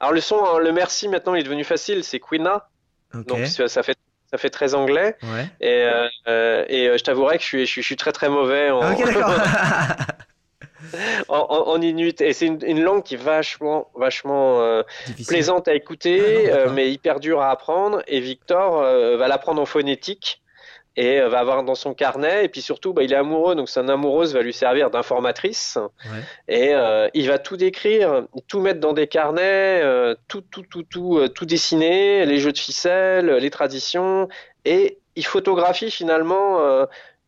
Alors 0.00 0.12
le 0.12 0.20
son, 0.20 0.42
hein, 0.44 0.58
le 0.58 0.72
merci 0.72 1.08
maintenant, 1.08 1.34
il 1.34 1.40
est 1.40 1.44
devenu 1.44 1.64
facile, 1.64 2.04
c'est 2.04 2.20
Quina. 2.20 2.68
Donc 3.12 3.46
ça 3.46 3.68
ça 3.68 3.82
fait 3.82 3.96
ça 4.30 4.38
fait 4.38 4.50
très 4.50 4.74
anglais. 4.74 5.16
Ouais. 5.22 5.46
Et, 5.60 5.84
euh, 5.84 6.08
euh, 6.28 6.64
et 6.68 6.88
euh, 6.88 6.98
je 6.98 7.04
t'avouerai 7.04 7.36
que 7.36 7.42
je 7.42 7.48
suis, 7.48 7.66
je 7.66 7.70
suis, 7.70 7.82
je 7.82 7.86
suis 7.86 7.96
très 7.96 8.12
très 8.12 8.28
mauvais 8.28 8.70
en, 8.70 8.80
Ah, 8.82 8.92
ok 8.92 9.04
d'accord. 9.04 9.30
en, 11.28 11.38
en- 11.38 11.68
en 11.68 11.80
inuit. 11.80 12.20
Et 12.20 12.32
c'est 12.32 12.46
une, 12.46 12.58
une 12.66 12.82
langue 12.82 13.02
qui 13.02 13.14
est 13.14 13.22
vachement, 13.22 13.88
vachement 13.94 14.60
euh, 14.60 14.82
plaisante 15.26 15.68
à 15.68 15.72
Ah 15.72 15.74
écouter, 15.74 16.18
non, 16.18 16.42
d'accord. 16.50 16.68
euh, 16.68 16.72
mais 16.74 16.90
hyper 16.90 17.20
dur 17.20 17.40
à 17.40 17.50
apprendre. 17.50 18.02
Et 18.06 18.20
Victor 18.20 18.80
euh, 18.82 19.16
va 19.16 19.28
l'apprendre 19.28 19.60
en 19.62 19.66
phonétique 19.66 20.40
et 20.98 21.20
va 21.20 21.40
avoir 21.40 21.62
dans 21.62 21.74
son 21.74 21.92
carnet. 21.92 22.46
Et 22.46 22.48
puis 22.48 22.62
surtout, 22.62 22.94
bah, 22.94 23.02
il 23.02 23.12
est 23.12 23.16
amoureux, 23.16 23.54
donc 23.54 23.68
son 23.68 23.86
amoureuse 23.88 24.32
va 24.32 24.40
lui 24.40 24.54
servir 24.54 24.88
d'informatrice. 24.90 25.76
Ouais. 26.06 26.20
Et 26.48 26.74
euh, 26.74 27.08
il 27.12 27.28
va 27.28 27.38
tout 27.38 27.58
décrire, 27.58 28.22
tout 28.48 28.60
mettre 28.60 28.80
dans 28.80 28.94
des 28.94 29.06
carnets, 29.06 29.82
euh, 29.82 30.14
tout, 30.26 30.40
tout, 30.40 30.62
tout, 30.62 30.84
tout, 30.84 31.18
euh, 31.18 31.28
tout 31.28 31.44
dessiner, 31.44 32.24
les 32.24 32.38
jeux 32.38 32.52
de 32.52 32.56
ficelle, 32.58 33.26
les 33.26 33.50
traditions. 33.50 34.28
Et 34.64 34.96
il 35.16 35.26
photographie 35.26 35.90
finalement 35.90 36.58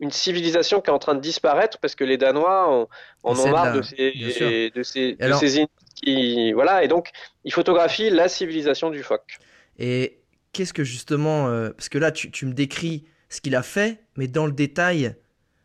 une 0.01 0.11
civilisation 0.11 0.81
qui 0.81 0.91
est 0.91 0.93
en 0.93 0.99
train 0.99 1.15
de 1.15 1.21
disparaître 1.21 1.79
parce 1.79 1.95
que 1.95 2.05
les 2.05 2.17
Danois 2.19 2.69
en, 2.69 2.89
en 3.25 3.35
Ils 3.35 3.41
ont 3.41 3.51
marre 3.51 3.75
de 3.75 3.83
ces, 3.83 4.13
sûr. 4.31 4.49
de 4.75 4.83
ces, 4.83 5.15
de 5.15 5.25
alors- 5.25 5.41
ces 5.41 5.57
Inuits 5.57 5.69
qui, 5.97 6.53
voilà. 6.53 6.85
Et 6.85 6.89
donc, 6.89 7.11
il 7.45 7.53
photographie 7.53 8.11
la 8.11 8.29
civilisation 8.29 8.91
du 8.91 9.03
phoque. 9.03 9.39
Et 9.79 10.21
qu'est-ce 10.53 10.73
que 10.73 10.85
justement, 10.85 11.49
euh, 11.49 11.71
parce 11.71 11.89
que 11.89 11.99
là 11.99 12.13
tu, 12.13 12.31
tu 12.31 12.47
me 12.47 12.53
décris 12.53 13.05
ce 13.29 13.41
qu'il 13.41 13.57
a 13.57 13.63
fait, 13.63 14.01
mais 14.17 14.29
dans 14.29 14.47
le 14.47 14.53
détail, 14.53 15.17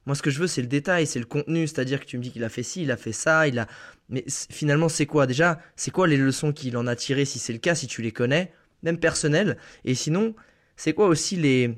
moi 0.06 0.16
ce 0.16 0.22
que 0.22 0.30
je 0.32 0.40
veux 0.40 0.48
c'est 0.48 0.62
le 0.62 0.68
détail, 0.68 1.08
c'est 1.08 1.20
le 1.20 1.26
contenu, 1.26 1.68
c'est-à-dire 1.68 2.00
que 2.00 2.06
tu 2.06 2.18
me 2.18 2.24
dis 2.24 2.32
qu'il 2.32 2.44
a 2.44 2.50
fait 2.50 2.64
ci, 2.64 2.84
il 2.84 2.92
a 2.92 2.98
fait 2.98 3.14
ça, 3.14 3.48
il 3.48 3.58
a... 3.60 3.68
Mais 4.10 4.26
finalement 4.52 4.90
c'est 4.90 5.06
quoi? 5.06 5.26
Déjà 5.28 5.60
C'est 5.76 5.92
quoi 5.92 6.08
les 6.08 6.18
leçons 6.18 6.52
qu'il 6.52 6.76
en 6.78 6.88
a 6.88 6.96
tirées 6.96 7.26
si 7.26 7.40
c'est 7.40 7.54
le 7.54 7.60
cas, 7.60 7.74
si 7.76 7.88
tu 7.88 8.02
les 8.02 8.12
connais, 8.12 8.52
même 8.82 9.00
personnelles? 9.00 9.58
Et 9.86 9.96
sinon, 9.96 10.36
c'est 10.76 10.94
quoi 10.94 11.08
aussi 11.08 11.38
les, 11.38 11.74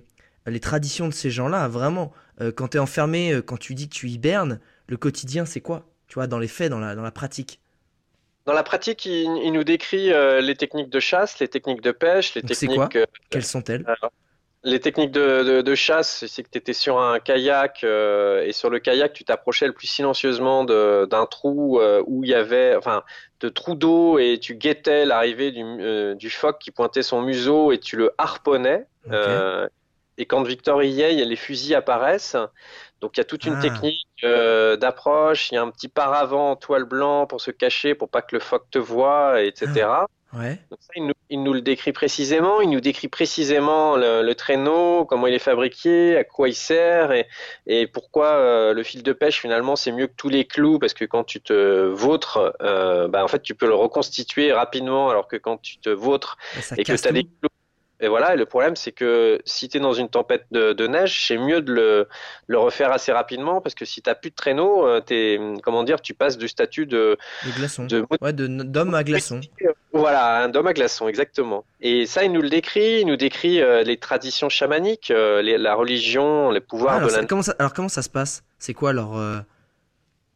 les 0.47 0.59
traditions 0.59 1.07
de 1.07 1.13
ces 1.13 1.29
gens-là, 1.29 1.67
vraiment? 1.67 2.11
Euh, 2.41 2.51
Quand 2.51 2.69
tu 2.69 2.77
es 2.77 2.79
enfermé, 2.79 3.33
euh, 3.33 3.41
quand 3.41 3.57
tu 3.57 3.75
dis 3.75 3.89
que 3.89 3.95
tu 3.95 4.09
hibernes, 4.09 4.59
le 4.87 4.97
quotidien 4.97 5.45
c'est 5.45 5.61
quoi? 5.61 5.85
Tu 6.07 6.15
vois, 6.15 6.27
dans 6.27 6.39
les 6.39 6.47
faits, 6.47 6.69
dans 6.69 6.79
la, 6.79 6.95
dans 6.95 7.01
la 7.03 7.11
pratique. 7.11 7.59
Dans 8.45 8.53
la 8.53 8.63
pratique, 8.63 9.05
il, 9.05 9.25
il 9.43 9.51
nous 9.53 9.63
décrit 9.63 10.13
euh, 10.13 10.39
les 10.39 10.55
techniques 10.55 10.89
de 10.89 10.99
chasse, 10.99 11.39
les 11.39 11.47
techniques 11.47 11.81
de 11.81 11.91
pêche, 11.91 12.35
les 12.35 12.41
Donc, 12.41 12.49
techniques 12.49 12.75
quoi? 12.75 12.89
Quelles 13.29 13.43
sont-elles? 13.43 13.85
Les 14.63 14.79
techniques 14.79 15.11
de, 15.11 15.43
de- 15.43 15.61
de 15.61 15.75
chasse, 15.75 16.25
c'est 16.25 16.41
que 16.41 16.49
tu 16.49 16.57
étais 16.57 16.73
sur 16.73 16.99
un 16.99 17.19
kayak 17.19 17.83
euh, 17.83 18.43
et 18.43 18.51
sur 18.51 18.71
le 18.71 18.79
kayak, 18.79 19.13
tu 19.13 19.23
t'approchais 19.23 19.67
le 19.67 19.73
plus 19.73 19.85
silencieusement 19.85 20.63
d'un 20.65 21.25
trou 21.27 21.79
euh, 21.79 22.03
où 22.07 22.23
il 22.23 22.31
y 22.31 22.33
avait, 22.33 22.75
enfin, 22.75 23.03
de 23.41 23.49
trous 23.49 23.75
d'eau 23.75 24.17
et 24.17 24.39
tu 24.41 24.55
guettais 24.55 25.05
l'arrivée 25.05 25.51
du, 25.51 25.61
euh, 25.63 26.15
du 26.15 26.31
phoque 26.31 26.57
qui 26.59 26.71
pointait 26.71 27.03
son 27.03 27.21
museau 27.21 27.71
et 27.71 27.79
tu 27.79 27.95
le 27.95 28.11
harponnais. 28.17 28.87
Et 30.17 30.25
quand 30.25 30.43
Victor 30.43 30.81
y 30.83 31.01
est, 31.01 31.13
les 31.25 31.35
fusils 31.35 31.75
apparaissent. 31.75 32.37
Donc 33.01 33.17
il 33.17 33.19
y 33.19 33.21
a 33.21 33.25
toute 33.25 33.45
une 33.45 33.55
Ah. 33.57 33.61
technique 33.61 34.07
euh, 34.23 34.77
d'approche, 34.77 35.51
il 35.51 35.55
y 35.55 35.57
a 35.57 35.61
un 35.61 35.69
petit 35.69 35.89
paravent 35.89 36.51
en 36.51 36.55
toile 36.55 36.85
blanc 36.85 37.27
pour 37.27 37.41
se 37.41 37.51
cacher, 37.51 37.95
pour 37.95 38.09
pas 38.09 38.21
que 38.21 38.35
le 38.35 38.39
phoque 38.39 38.65
te 38.71 38.79
voie, 38.79 39.41
etc. 39.41 40.07
Ouais. 40.33 40.57
Donc 40.69 40.79
ça, 40.81 40.89
il 40.95 41.05
nous, 41.07 41.13
il 41.29 41.43
nous 41.43 41.53
le 41.53 41.61
décrit 41.61 41.93
précisément. 41.93 42.59
Il 42.61 42.69
nous 42.69 42.81
décrit 42.81 43.07
précisément 43.07 43.95
le, 43.95 44.21
le 44.21 44.35
traîneau, 44.35 45.05
comment 45.05 45.27
il 45.27 45.33
est 45.33 45.39
fabriqué, 45.39 46.17
à 46.17 46.23
quoi 46.25 46.49
il 46.49 46.55
sert 46.55 47.11
et, 47.11 47.27
et 47.67 47.87
pourquoi 47.87 48.27
euh, 48.27 48.73
le 48.73 48.83
fil 48.83 49.03
de 49.03 49.13
pêche 49.13 49.39
finalement 49.39 49.75
c'est 49.75 49.91
mieux 49.93 50.07
que 50.07 50.15
tous 50.17 50.29
les 50.29 50.45
clous 50.45 50.79
parce 50.79 50.93
que 50.93 51.05
quand 51.05 51.23
tu 51.23 51.41
te 51.41 51.85
vautres, 51.87 52.53
euh, 52.61 53.07
bah, 53.07 53.23
en 53.23 53.27
fait 53.29 53.41
tu 53.41 53.55
peux 53.55 53.67
le 53.67 53.75
reconstituer 53.75 54.51
rapidement 54.53 55.09
alors 55.09 55.27
que 55.27 55.37
quand 55.37 55.57
tu 55.61 55.77
te 55.77 55.89
vautres 55.89 56.37
Et 56.57 56.61
ça 56.61 56.75
et 56.77 56.83
que 56.83 56.93
tu 56.95 57.07
as 57.07 57.11
des 57.11 57.23
clous. 57.23 57.49
Et 58.01 58.07
voilà, 58.09 58.33
et 58.33 58.37
le 58.37 58.45
problème 58.45 58.75
c'est 58.75 58.91
que 58.91 59.39
si 59.45 59.69
tu 59.69 59.77
es 59.77 59.79
dans 59.79 59.93
une 59.93 60.09
tempête 60.09 60.45
de, 60.51 60.73
de 60.73 60.87
neige, 60.87 61.25
c'est 61.27 61.37
mieux 61.37 61.61
de 61.61 61.71
le, 61.71 62.07
le 62.47 62.57
refaire 62.57 62.91
assez 62.91 63.11
rapidement 63.13 63.61
parce 63.61 63.73
que 63.75 63.85
si 63.85 64.01
tu 64.01 64.09
plus 64.21 64.31
de 64.31 64.35
traîneau, 64.35 64.85
euh, 64.85 64.99
t'es, 64.99 65.39
comment 65.63 65.83
dire, 65.83 66.01
tu 66.01 66.13
passes 66.13 66.37
du 66.37 66.47
statut 66.47 66.85
de, 66.85 67.17
De 67.45 67.51
glaçons. 67.57 67.85
de 67.85 68.05
Ouais, 68.21 68.33
d'homme 68.33 68.93
à 68.95 69.03
glaçons. 69.03 69.39
voilà, 69.93 70.43
un 70.43 70.53
homme 70.53 70.67
à 70.67 70.73
glaçon, 70.73 71.07
exactement. 71.07 71.63
Et 71.81 72.05
ça, 72.05 72.23
il 72.25 72.31
nous 72.33 72.41
le 72.41 72.49
décrit, 72.49 73.01
il 73.01 73.07
nous 73.07 73.15
décrit 73.15 73.61
euh, 73.61 73.83
les 73.83 73.97
traditions 73.97 74.49
chamaniques, 74.49 75.09
euh, 75.11 75.41
les- 75.41 75.57
la 75.57 75.73
religion, 75.75 76.51
les 76.51 76.59
Ah, 76.59 76.67
pouvoirs 76.67 76.95
alors, 76.95 77.09
de 77.09 77.15
la... 77.15 77.25
comment 77.25 77.41
ça, 77.43 77.55
alors 77.59 77.73
comment 77.73 77.89
ça 77.89 78.01
se 78.01 78.09
passe? 78.09 78.43
C'est 78.59 78.73
quoi 78.73 78.91
leur... 78.93 79.17
euh, 79.17 79.37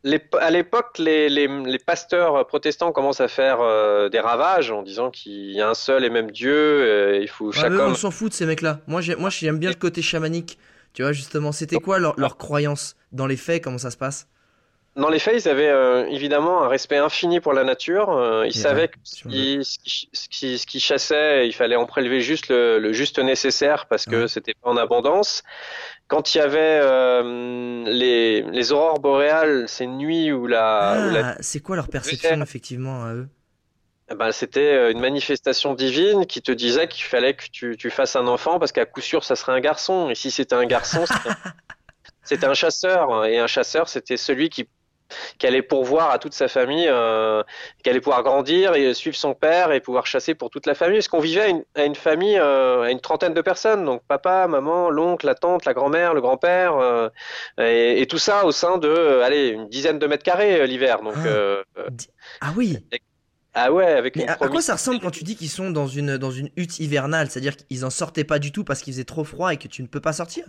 Les- 0.03 0.21
à 0.39 0.49
l'époque, 0.49 0.97
les, 0.97 1.27
les, 1.27 1.47
les 1.47 1.79
pasteurs 1.79 2.47
protestants 2.47 2.91
commencent 2.93 3.19
à 3.19 3.27
faire 3.27 3.59
euh, 3.59 4.07
des 4.07 4.19
ravages 4.19 4.71
en 4.71 4.81
disant 4.81 5.11
qu'il 5.11 5.51
y 5.51 5.59
a 5.61 5.69
un 5.69 5.73
seul 5.73 6.05
et 6.05 6.09
même 6.09 6.31
Dieu, 6.31 6.53
euh, 6.53 7.19
il 7.21 7.27
faut 7.27 7.51
Ah, 7.55 7.65
homme... 7.65 7.79
on 7.81 7.95
s'en 7.95 8.11
fout 8.11 8.29
de 8.29 8.33
ces 8.33 8.45
mecs-là. 8.45 8.79
Moi, 8.87 9.01
j'ai- 9.01 9.15
moi, 9.15 9.29
j'aime 9.29 9.59
bien 9.59 9.69
le 9.69 9.75
côté 9.75 10.01
chamanique. 10.01 10.57
Tu 10.93 11.01
vois, 11.01 11.11
justement, 11.11 11.51
c'était 11.51 11.79
quoi 11.79 11.99
leur, 11.99 12.17
leur 12.19 12.37
croyance 12.37 12.95
Dans 13.11 13.27
les 13.27 13.37
faits, 13.37 13.63
comment 13.63 13.77
ça 13.77 13.91
se 13.91 13.97
passe? 13.97 14.27
Dans 14.95 15.09
les 15.09 15.19
faits, 15.19 15.45
ils 15.45 15.47
avaient 15.49 15.69
euh, 15.69 16.05
évidemment 16.07 16.63
un 16.63 16.67
respect 16.67 16.97
infini 16.97 17.39
pour 17.39 17.53
la 17.53 17.63
nature. 17.63 18.09
euh, 18.09 18.45
ils 18.45 18.53
savaient 18.53 18.87
que 18.89 18.97
ce 19.03 19.19
je 19.23 19.27
me 19.27 19.31
qui, 19.31 19.63
ce 19.65 19.77
qui- 19.79 20.09
ce 20.13 20.27
qui- 20.29 20.57
ce 20.57 20.65
qui 20.65 20.79
chassait, 20.79 21.47
il 21.47 21.53
fallait 21.53 21.75
en 21.77 21.85
prélever 21.85 22.19
juste 22.21 22.49
le, 22.49 22.79
le 22.79 22.91
juste 22.91 23.19
nécessaire 23.19 23.85
parce 23.87 24.05
que 24.05 24.23
Ouais. 24.23 24.27
c'était 24.27 24.53
pas 24.61 24.69
en 24.69 24.77
abondance. 24.77 25.43
Quand 26.07 26.33
il 26.33 26.39
y 26.39 26.41
avait 26.41 26.79
euh, 26.81 27.83
les, 27.85 28.41
les 28.41 28.71
aurores 28.71 28.99
boréales, 28.99 29.69
ces 29.69 29.85
nuits 29.87 30.31
où 30.31 30.47
la, 30.47 30.93
Ah, 31.23 31.35
c'est 31.39 31.59
quoi 31.61 31.75
leur 31.75 31.87
perception, 31.87 32.41
effectivement, 32.41 33.05
à 33.05 33.13
eux? 33.13 33.27
Eh 34.11 34.15
ben, 34.15 34.31
c'était 34.31 34.91
une 34.91 34.99
manifestation 34.99 35.75
divine 35.75 36.25
qui 36.25 36.41
te 36.41 36.51
disait 36.51 36.87
qu'il 36.87 37.03
fallait 37.03 37.35
que 37.35 37.43
tu, 37.51 37.77
tu 37.77 37.91
fasses 37.91 38.15
un 38.15 38.25
enfant 38.27 38.57
parce 38.57 38.71
qu'à 38.71 38.87
coup 38.87 39.01
sûr, 39.01 39.23
ça 39.23 39.35
serait 39.35 39.51
un 39.51 39.59
garçon. 39.59 40.09
Et 40.09 40.15
si 40.15 40.31
c'était 40.31 40.55
un 40.55 40.65
garçon, 40.65 41.05
c'était- 41.05 41.29
c'était 42.23 42.47
un 42.47 42.55
chasseur. 42.55 43.25
Et 43.25 43.37
un 43.37 43.45
chasseur, 43.45 43.87
c'était 43.87 44.17
celui 44.17 44.49
qui, 44.49 44.67
qui 45.37 45.47
allait 45.47 45.61
pourvoir 45.61 46.11
à 46.11 46.19
toute 46.19 46.33
sa 46.33 46.47
famille, 46.47 46.87
euh, 46.87 47.43
qui 47.83 47.89
allait 47.89 48.01
pouvoir 48.01 48.23
grandir 48.23 48.75
et 48.75 48.93
suivre 48.93 49.15
son 49.15 49.33
père 49.33 49.71
et 49.71 49.79
pouvoir 49.79 50.05
chasser 50.05 50.35
pour 50.35 50.49
toute 50.49 50.65
la 50.65 50.75
famille. 50.75 50.99
Parce 50.99 51.07
qu'on 51.07 51.19
vivait 51.19 51.41
à 51.41 51.47
une, 51.47 51.63
à 51.75 51.85
une 51.85 51.95
famille, 51.95 52.37
euh, 52.37 52.83
à 52.83 52.91
une 52.91 53.01
trentaine 53.01 53.33
de 53.33 53.41
personnes. 53.41 53.85
Donc 53.85 54.01
papa, 54.07 54.47
maman, 54.47 54.89
l'oncle, 54.89 55.25
la 55.25 55.35
tante, 55.35 55.65
la 55.65 55.73
grand-mère, 55.73 56.13
le 56.13 56.21
grand-père. 56.21 56.77
euh, 56.77 57.09
et, 57.57 58.01
et 58.01 58.07
tout 58.07 58.17
ça 58.17 58.45
au 58.45 58.51
sein 58.51 58.77
de, 58.77 59.21
allez, 59.21 59.49
une 59.49 59.69
dizaine 59.69 59.99
de 59.99 60.07
mètres 60.07 60.23
carrés 60.23 60.65
l'hiver. 60.67 61.01
Donc, 61.01 61.15
Ah. 61.17 61.83
Ah 62.41 62.53
oui 62.55 62.77
ah 63.55 63.71
ouais, 63.71 63.85
avec 63.85 64.15
Mais 64.15 64.23
une 64.23 64.29
à, 64.29 64.33
à 64.33 64.47
quoi 64.47 64.61
ça 64.61 64.73
ressemble 64.73 64.99
quand 64.99 65.09
tu 65.09 65.23
dis 65.23 65.35
qu'ils 65.35 65.49
sont 65.49 65.71
dans 65.71 65.87
une, 65.87 66.17
dans 66.17 66.29
une 66.31 66.49
hutte 66.55 66.79
hivernale? 66.79 67.29
C'est-à-dire 67.29 67.57
qu'ils 67.57 67.83
en 67.83 67.89
sortaient 67.89 68.23
pas 68.23 68.37
du 68.37 68.51
tout 68.51 68.63
parce 68.63 68.81
qu'il 68.81 68.93
faisait 68.93 69.05
trop 69.05 69.23
froid 69.23 69.51
et 69.51 69.57
que 69.57 69.67
tu 69.67 69.81
ne 69.81 69.87
peux 69.87 69.99
pas 69.99 70.13
sortir? 70.13 70.45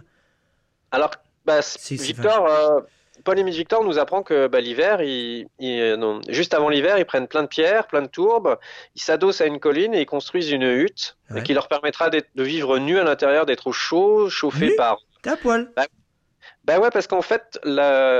Alors, 0.90 1.10
bah, 1.46 1.60
Victor, 1.90 2.46
euh, 2.46 2.80
Paul 3.24 3.38
Émile 3.38 3.54
Victor 3.54 3.84
nous 3.84 3.98
apprend 3.98 4.22
que 4.22 4.46
bah, 4.46 4.60
l'hiver, 4.60 5.02
il, 5.02 5.46
il- 5.58 5.80
euh, 5.80 5.96
non, 5.96 6.20
juste 6.28 6.54
avant 6.54 6.68
l'hiver, 6.68 6.98
ils 6.98 7.04
prennent 7.04 7.28
plein 7.28 7.42
de 7.42 7.48
pierres, 7.48 7.86
plein 7.86 8.02
de 8.02 8.06
tourbes, 8.08 8.56
ils 8.94 9.00
s'adossent 9.02 9.40
à 9.40 9.46
une 9.46 9.58
colline 9.60 9.94
et 9.94 10.00
ils 10.00 10.06
construisent 10.06 10.50
une 10.50 10.62
hutte 10.64 11.16
Ouais. 11.30 11.42
qui 11.44 11.54
leur 11.54 11.68
permettra 11.68 12.10
de 12.10 12.24
vivre 12.42 12.78
nus 12.78 12.98
à 12.98 13.04
l'intérieur, 13.04 13.46
d'être 13.46 13.68
au 13.68 13.72
chaud, 13.72 14.28
chauffés 14.28 14.70
Nus 14.70 14.76
par. 14.76 14.98
T'es 15.22 15.30
à 15.30 15.36
poil 15.36 15.70
Ben 16.64 16.78
ouais, 16.78 16.90
parce 16.90 17.06
qu'en 17.06 17.22
fait, 17.22 17.58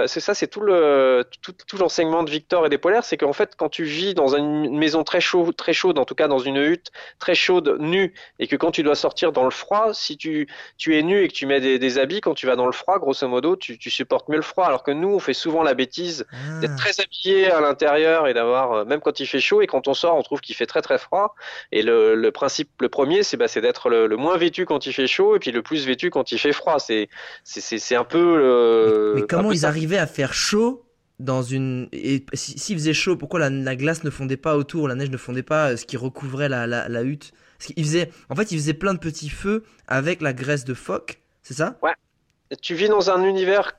c'est 0.07 0.21
ça, 0.21 0.35
c'est 0.35 0.47
tout 0.47 0.63
le 0.63 1.25
tout, 1.43 1.53
tout 1.67 1.77
l'enseignement 1.77 2.23
de 2.23 2.31
Victor 2.31 2.65
et 2.65 2.71
des 2.71 2.79
polaires, 2.79 3.05
c'est 3.05 3.19
qu'en 3.19 3.35
fait, 3.35 3.55
quand 3.57 3.69
tu 3.69 3.85
vis 3.85 4.15
dans 4.15 4.35
une 4.35 4.79
maison 4.79 5.05
très 5.05 5.21
chaude, 5.21 5.55
très 5.57 5.75
chaude, 5.75 5.99
en 5.99 6.07
tout 6.07 6.15
cas 6.15 6.27
dans 6.27 6.39
une 6.39 6.57
hutte 6.57 6.91
très 7.19 7.35
chaude, 7.35 7.77
nue, 7.81 8.15
et 8.39 8.47
que 8.47 8.57
quand 8.57 8.71
tu 8.71 8.83
dois 8.83 8.95
sortir 8.95 9.33
dans 9.33 9.45
le 9.45 9.51
froid, 9.51 9.93
si 9.93 10.17
tu 10.17 10.49
tu 10.79 10.97
es 10.99 11.03
nu 11.03 11.23
et 11.23 11.29
que 11.29 11.35
tu 11.35 11.45
mets 11.47 11.61
des, 11.61 11.79
des 11.79 11.99
habits, 11.99 12.23
quand 12.23 12.35
tu 12.35 12.47
vas 12.47 12.57
dans 12.57 12.67
le 12.67 12.73
froid, 12.73 12.99
grosso 12.99 13.29
modo, 13.29 13.57
tu, 13.57 13.79
tu 13.79 13.91
supportes 13.91 14.29
mieux 14.31 14.37
le 14.37 14.43
froid. 14.43 14.65
Alors 14.65 14.83
que 14.83 14.91
nous, 14.91 15.09
on 15.15 15.19
fait 15.19 15.35
souvent 15.35 15.63
la 15.63 15.75
bêtise 15.75 16.27
Ah. 16.33 16.61
d'être 16.61 16.77
très 16.77 16.99
habillé 17.01 17.51
à 17.51 17.61
l'intérieur 17.61 18.27
et 18.27 18.33
d'avoir 18.35 18.73
euh, 18.73 18.85
même 18.85 19.01
quand 19.01 19.21
il 19.21 19.27
fait 19.27 19.41
chaud 19.41 19.61
et 19.61 19.67
quand 19.67 19.87
on 19.89 19.95
sort, 19.95 20.17
on 20.17 20.23
trouve 20.23 20.41
qu'il 20.41 20.55
fait 20.57 20.67
très 20.67 20.81
très 20.83 20.99
froid. 20.99 21.35
Et 21.73 21.83
le, 21.83 22.15
le 22.15 22.33
principe, 22.33 22.71
le 22.81 22.89
premier, 22.89 23.23
c'est 23.23 23.37
bah, 23.37 23.49
c'est 23.49 23.61
d'être 23.61 23.91
le, 23.91 24.07
le 24.07 24.17
moins 24.17 24.37
vêtu 24.39 24.65
quand 24.65 24.87
il 24.87 24.93
fait 24.95 25.07
chaud 25.07 25.37
et 25.37 25.39
puis 25.39 25.53
le 25.53 25.63
plus 25.63 25.87
vêtu 25.87 26.11
quand 26.11 26.33
il 26.33 26.39
fait 26.39 26.53
froid. 26.53 26.79
C'est 26.79 27.09
c'est 27.45 27.61
c'est 27.79 27.97
un 27.97 28.05
peu 28.05 28.30
le 28.37 29.15
Mais 29.15 29.23
comment 29.27 29.53
ils 29.53 29.59
ça. 29.61 29.69
arrivaient 29.69 29.99
à 29.99 30.07
faire 30.07 30.33
chaud 30.35 30.87
dans 31.19 31.43
une 31.43 31.89
et 31.93 32.25
si- 32.35 32.59
s'il 32.59 32.77
faisait 32.79 32.95
chaud, 32.95 33.17
pourquoi 33.17 33.41
la, 33.41 33.51
la 33.51 33.77
glace 33.77 34.05
ne 34.05 34.11
fondait 34.11 34.37
pas 34.37 34.57
autour, 34.57 34.89
la 34.89 34.95
neige 34.95 35.11
ne 35.11 35.17
fondait 35.17 35.43
pas, 35.43 35.71
euh, 35.73 35.77
ce 35.77 35.85
qui 35.85 35.97
recouvrait 35.97 36.49
la, 36.49 36.67
la, 36.67 36.89
la 36.89 37.03
hutte? 37.03 37.33
Parce 37.59 37.73
qu'il 37.75 37.85
faisait, 37.85 38.11
en 38.31 38.35
fait, 38.37 38.53
il 38.53 38.59
faisait 38.59 38.75
plein 38.75 38.95
de 38.95 38.99
petits 38.99 39.29
feux 39.29 39.65
avec 39.87 40.23
la 40.23 40.33
graisse 40.33 40.65
de 40.65 40.73
phoque, 40.75 41.21
c'est 41.43 41.55
ça? 41.55 41.79
Tu 42.63 42.75
vis 42.75 42.89
dans 42.89 43.11
un 43.11 43.25
univers 43.25 43.73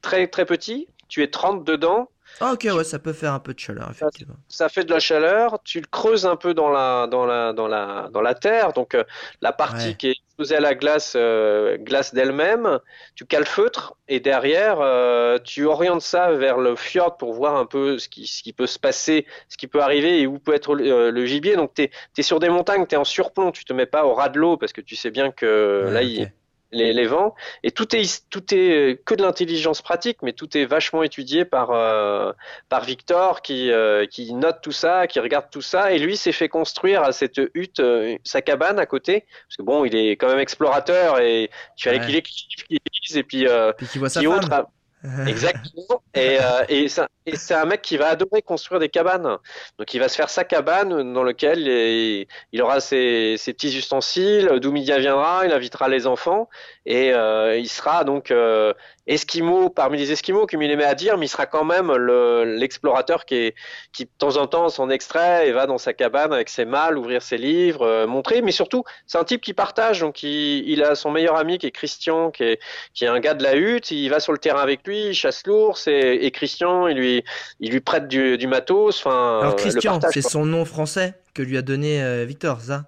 très 0.00 0.26
très 0.28 0.44
petit, 0.46 0.88
tu 1.08 1.22
es 1.22 1.30
30 1.30 1.64
dedans, 1.64 2.10
Ah 2.40 2.52
ok, 2.54 2.66
ouais, 2.74 2.84
ça 2.84 2.98
peut 2.98 3.12
faire 3.12 3.32
un 3.34 3.40
peu 3.40 3.52
de 3.54 3.58
chaleur, 3.58 3.90
effectivement. 3.90 4.36
ça 4.48 4.68
fait 4.68 4.84
de 4.84 4.90
la 4.92 5.00
chaleur, 5.00 5.60
tu 5.64 5.80
le 5.80 5.86
creuses 5.90 6.24
un 6.26 6.36
peu 6.36 6.54
dans 6.54 6.68
la 6.70 7.08
dans 7.08 7.26
la 7.26 7.52
dans 7.52 7.66
la 7.66 8.08
dans 8.12 8.20
la 8.20 8.34
terre, 8.34 8.72
donc 8.72 8.94
euh, 8.94 9.02
la 9.40 9.52
partie 9.52 9.96
Ouais. 9.96 9.96
qui 9.96 10.08
est 10.08 10.10
exposée 10.12 10.54
à 10.56 10.60
la 10.60 10.74
glace 10.76 11.14
euh, 11.16 11.76
glace 11.78 12.14
d'elle-même, 12.14 12.78
tu 13.16 13.26
calfeutres 13.26 13.96
et 14.06 14.20
derrière 14.20 14.78
euh, 14.80 15.38
tu 15.42 15.64
orientes 15.66 16.02
ça 16.02 16.30
vers 16.32 16.58
le 16.58 16.76
fjord 16.76 17.16
pour 17.16 17.32
voir 17.34 17.56
un 17.56 17.66
peu 17.66 17.98
ce 17.98 18.08
qui 18.08 18.26
ce 18.28 18.42
qui 18.44 18.52
peut 18.52 18.68
se 18.68 18.78
passer, 18.78 19.26
ce 19.48 19.56
qui 19.56 19.66
peut 19.66 19.80
arriver 19.82 20.20
et 20.20 20.26
où 20.28 20.38
peut 20.38 20.54
être 20.54 20.74
le 20.76 21.26
gibier. 21.26 21.56
Donc 21.56 21.74
tu 21.74 21.82
es, 22.16 22.22
sur 22.22 22.38
des 22.38 22.48
montagnes, 22.48 22.86
tu 22.86 22.94
es 22.94 22.98
en 22.98 23.04
surplomb, 23.04 23.50
tu 23.50 23.64
te 23.64 23.72
mets 23.72 23.86
pas 23.86 24.04
au 24.06 24.14
ras 24.14 24.28
de 24.28 24.38
l'eau 24.38 24.56
parce 24.56 24.72
que 24.72 24.80
tu 24.80 24.94
sais 24.94 25.10
bien 25.10 25.32
que 25.32 25.88
Ouais, 25.88 25.90
là 25.90 26.02
ok. 26.02 26.20
il 26.20 26.32
les, 26.72 26.92
les 26.92 27.06
vents 27.06 27.34
et 27.62 27.70
tout 27.70 27.94
est 27.94 28.24
tout 28.28 28.42
est 28.52 29.00
que 29.04 29.14
de 29.14 29.22
l'intelligence 29.22 29.82
pratique 29.82 30.18
mais 30.22 30.32
tout 30.32 30.56
est 30.58 30.64
vachement 30.64 31.02
étudié 31.04 31.44
par 31.44 31.70
euh, 31.70 32.32
par 32.68 32.84
Victor 32.84 33.40
qui 33.42 33.70
euh, 33.70 34.06
qui 34.06 34.34
note 34.34 34.58
tout 34.62 34.72
ça 34.72 35.06
qui 35.06 35.20
regarde 35.20 35.46
tout 35.50 35.62
ça 35.62 35.92
et 35.92 35.98
lui 35.98 36.16
s'est 36.16 36.32
fait 36.32 36.48
construire 36.48 37.02
à 37.02 37.12
cette 37.12 37.40
hutte 37.54 37.80
euh, 37.80 38.16
sa 38.24 38.42
cabane 38.42 38.78
à 38.78 38.86
côté 38.86 39.26
parce 39.48 39.56
que 39.58 39.62
bon 39.62 39.84
il 39.84 39.94
est 39.94 40.12
quand 40.16 40.28
même 40.28 40.40
explorateur 40.40 41.20
et 41.20 41.50
il 41.78 41.82
fallait 41.82 42.00
Ouais. 42.00 42.06
qu'il 42.06 42.16
écrive 42.16 42.66
qu'il 42.68 42.78
lise 43.08 43.16
et 43.16 43.22
puis 43.22 43.46
euh, 43.46 43.72
Puis 43.78 43.86
qu'il 43.86 44.00
voit 44.00 44.08
sa 44.08 44.20
qui 44.20 44.26
autre 44.26 44.48
femme. 44.48 44.66
a- 44.66 44.70
Exactement. 45.26 46.02
Et, 46.14 46.38
euh, 46.40 46.64
et, 46.68 46.88
c'est 46.88 47.54
un 47.54 47.64
mec 47.64 47.82
qui 47.82 47.96
va 47.96 48.08
adorer 48.08 48.42
construire 48.42 48.80
des 48.80 48.88
cabanes. 48.88 49.36
Donc 49.78 49.94
il 49.94 50.00
va 50.00 50.08
se 50.08 50.16
faire 50.16 50.30
sa 50.30 50.44
cabane 50.44 51.12
dans 51.12 51.22
laquelle 51.22 51.60
il, 51.60 52.26
il 52.52 52.62
aura 52.62 52.80
ses, 52.80 53.36
ses 53.36 53.52
petits 53.52 53.76
ustensiles. 53.76 54.48
Doumidia 54.60 54.98
viendra, 54.98 55.44
il 55.44 55.52
invitera 55.52 55.88
les 55.88 56.06
enfants 56.06 56.48
et 56.86 57.12
euh, 57.12 57.58
il 57.58 57.68
sera 57.68 58.04
donc 58.04 58.30
euh, 58.30 58.72
esquimau 59.08 59.70
parmi 59.70 59.98
les 59.98 60.12
esquimaux, 60.12 60.46
comme 60.46 60.62
il 60.62 60.70
aimait 60.70 60.84
à 60.84 60.94
dire, 60.94 61.18
mais 61.18 61.26
il 61.26 61.28
sera 61.28 61.46
quand 61.46 61.64
même 61.64 61.92
le- 61.92 62.44
l'explorateur 62.44 63.24
qui, 63.24 63.34
est, 63.34 63.54
qui 63.92 64.04
de 64.04 64.10
temps 64.18 64.36
en 64.36 64.46
temps 64.46 64.68
s'en 64.68 64.88
extrait 64.88 65.48
et 65.48 65.52
va 65.52 65.66
dans 65.66 65.78
sa 65.78 65.92
cabane 65.92 66.32
avec 66.32 66.48
ses 66.48 66.64
mâles, 66.64 66.96
ouvrir 66.96 67.22
ses 67.22 67.38
livres, 67.38 67.82
euh, 67.82 68.06
montrer. 68.06 68.40
Mais 68.40 68.52
surtout, 68.52 68.84
c'est 69.06 69.18
un 69.18 69.24
type 69.24 69.42
qui 69.42 69.52
partage. 69.52 70.00
Donc 70.00 70.22
il, 70.22 70.68
il 70.68 70.82
a 70.84 70.94
son 70.94 71.10
meilleur 71.10 71.36
ami 71.36 71.58
qui 71.58 71.66
est 71.66 71.72
Christian, 71.72 72.30
qui 72.30 72.44
est 72.44 72.60
qui 72.94 73.04
est 73.04 73.08
un 73.08 73.20
gars 73.20 73.34
de 73.34 73.42
la 73.42 73.56
hutte, 73.56 73.90
il 73.90 74.08
va 74.08 74.20
sur 74.20 74.32
le 74.32 74.38
terrain 74.38 74.60
avec 74.62 74.86
lui, 74.86 75.08
il 75.08 75.14
chasse 75.14 75.46
l'ours 75.46 75.88
et, 75.88 76.18
et 76.22 76.30
Christian, 76.30 76.86
il 76.86 76.96
lui, 76.96 77.24
il 77.60 77.72
lui 77.72 77.80
prête 77.80 78.06
du, 78.06 78.38
du 78.38 78.46
matos. 78.46 78.98
Enfin, 79.04 79.40
Alors 79.40 79.56
le 79.56 79.60
Christian, 79.60 79.98
c'est 80.12 80.22
son 80.22 80.46
nom 80.46 80.64
français 80.64 81.14
que 81.34 81.42
lui 81.42 81.58
a 81.58 81.62
donné 81.62 82.02
euh, 82.02 82.24
Victor, 82.24 82.60
ça? 82.60 82.84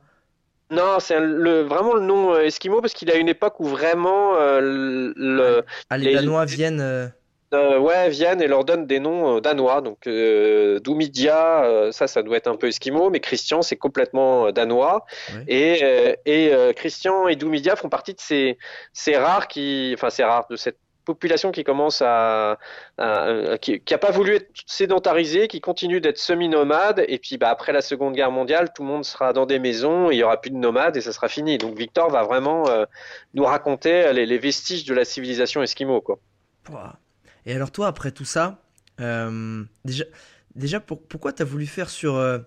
Non, 0.71 1.01
c'est 1.01 1.19
le, 1.19 1.63
vraiment 1.63 1.95
le 1.95 2.01
nom 2.03 2.35
euh, 2.35 2.41
Esquimau 2.45 2.81
parce 2.83 2.93
qu'il 2.93 3.11
a 3.11 3.15
une 3.17 3.29
époque 3.29 3.59
où 3.61 3.65
vraiment 3.65 4.35
euh, 4.37 4.61
le, 5.17 5.65
Ah, 5.89 5.97
les 5.97 6.11
Les- 6.11 6.15
Danois 6.17 6.45
viennent. 6.45 6.81
euh, 6.81 7.07
euh, 7.55 7.79
ouais 7.79 8.11
viennent 8.11 8.43
et 8.43 8.47
leur 8.47 8.65
donnent 8.67 8.87
des 8.87 9.01
noms 9.01 9.41
danois. 9.41 9.81
Donc 9.81 10.07
Doumidia, 10.83 11.89
ça, 11.93 12.07
ça 12.07 12.23
doit 12.23 12.37
être 12.37 12.47
un 12.49 12.57
peu 12.57 12.67
Esquimau, 12.69 13.09
mais 13.11 13.21
Christian, 13.21 13.63
c'est 13.63 13.77
complètement 13.77 14.53
danois. 14.53 15.07
Et, 15.47 15.83
et 16.27 16.53
Christian 16.77 17.27
et 17.29 17.37
Doumidia 17.37 17.75
font 17.77 17.89
partie 17.89 18.13
de 18.13 18.21
ces, 18.21 18.59
ces 18.93 19.17
rares 19.17 19.49
qui, 19.49 19.93
enfin 19.97 20.11
ces 20.11 20.25
rares 20.25 20.47
de 20.51 20.57
cette 20.57 20.79
population 21.13 21.51
qui 21.51 21.65
commence 21.65 22.03
à, 22.03 22.59
à- 22.99 23.59
qui, 23.61 23.81
qui 23.81 23.95
a 23.95 23.99
pas 23.99 24.11
voulu 24.19 24.35
être 24.37 24.49
sédentarisée, 24.67 25.49
qui 25.49 25.61
continue 25.61 26.01
d'être 26.01 26.19
semi-nomade. 26.19 27.05
Et 27.09 27.19
puis 27.19 27.39
bah, 27.39 27.51
après 27.51 27.73
la 27.73 27.81
Seconde 27.81 28.15
Guerre 28.15 28.31
mondiale, 28.31 28.69
tout 28.75 28.83
le 28.85 28.89
monde 28.89 29.05
sera 29.05 29.33
dans 29.33 29.47
des 29.47 29.59
maisons, 29.59 30.11
il 30.11 30.19
y 30.19 30.23
aura 30.23 30.41
plus 30.41 30.51
de 30.51 30.57
nomades 30.57 30.97
et 30.97 31.01
ça 31.01 31.13
sera 31.13 31.29
fini. 31.29 31.59
Donc 31.59 31.77
Victor 31.77 32.11
va 32.11 32.23
vraiment 32.23 32.69
euh, 32.69 32.85
nous 33.35 33.45
raconter 33.45 34.13
les, 34.13 34.27
les 34.27 34.39
vestiges 34.39 34.85
de 34.85 34.95
la 34.95 35.05
civilisation 35.05 35.63
esquimau, 35.63 36.01
quoi. 36.01 36.19
Et 37.47 37.55
alors 37.55 37.71
toi, 37.71 37.87
après 37.87 38.11
tout 38.11 38.27
ça, 38.27 38.63
euh, 39.01 39.65
déjà, 39.85 40.05
déjà 40.55 40.81
pour- 40.81 41.03
pourquoi 41.03 41.33
t'as 41.33 41.45
voulu 41.45 41.67
faire 41.67 41.89
sur, 41.89 42.17
euh, 42.17 42.39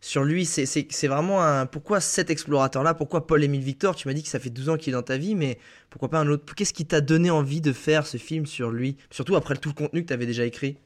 sur 0.00 0.24
lui 0.24 0.46
c'est, 0.46 1.06
vraiment 1.06 1.42
un... 1.42 1.66
Pourquoi 1.66 2.00
cet 2.00 2.30
explorateur-là 2.30 2.94
Pourquoi 2.94 3.26
Paul-Émile 3.26 3.62
Victor? 3.62 3.94
Tu 3.94 4.08
m'as 4.08 4.14
dit 4.14 4.22
que 4.22 4.28
ça 4.28 4.40
fait 4.40 4.50
12 4.50 4.70
ans 4.70 4.76
qu'il 4.76 4.92
est 4.92 4.96
dans 4.96 5.02
ta 5.02 5.18
vie, 5.18 5.34
mais 5.34 5.58
pourquoi 5.90 6.08
pas 6.08 6.18
un 6.18 6.28
autre? 6.28 6.54
Qu'est-ce 6.54 6.72
qui 6.72 6.86
t'a 6.86 7.00
donné 7.00 7.30
envie 7.30 7.60
de 7.60 7.72
faire 7.72 8.06
ce 8.06 8.16
film 8.16 8.46
sur 8.46 8.70
lui? 8.70 8.96
Surtout 9.10 9.36
après 9.36 9.56
tout 9.56 9.68
le 9.68 9.74
contenu 9.74 10.02
que 10.02 10.08
t'avais 10.08 10.26
déjà 10.26 10.44
écrit. 10.44 10.76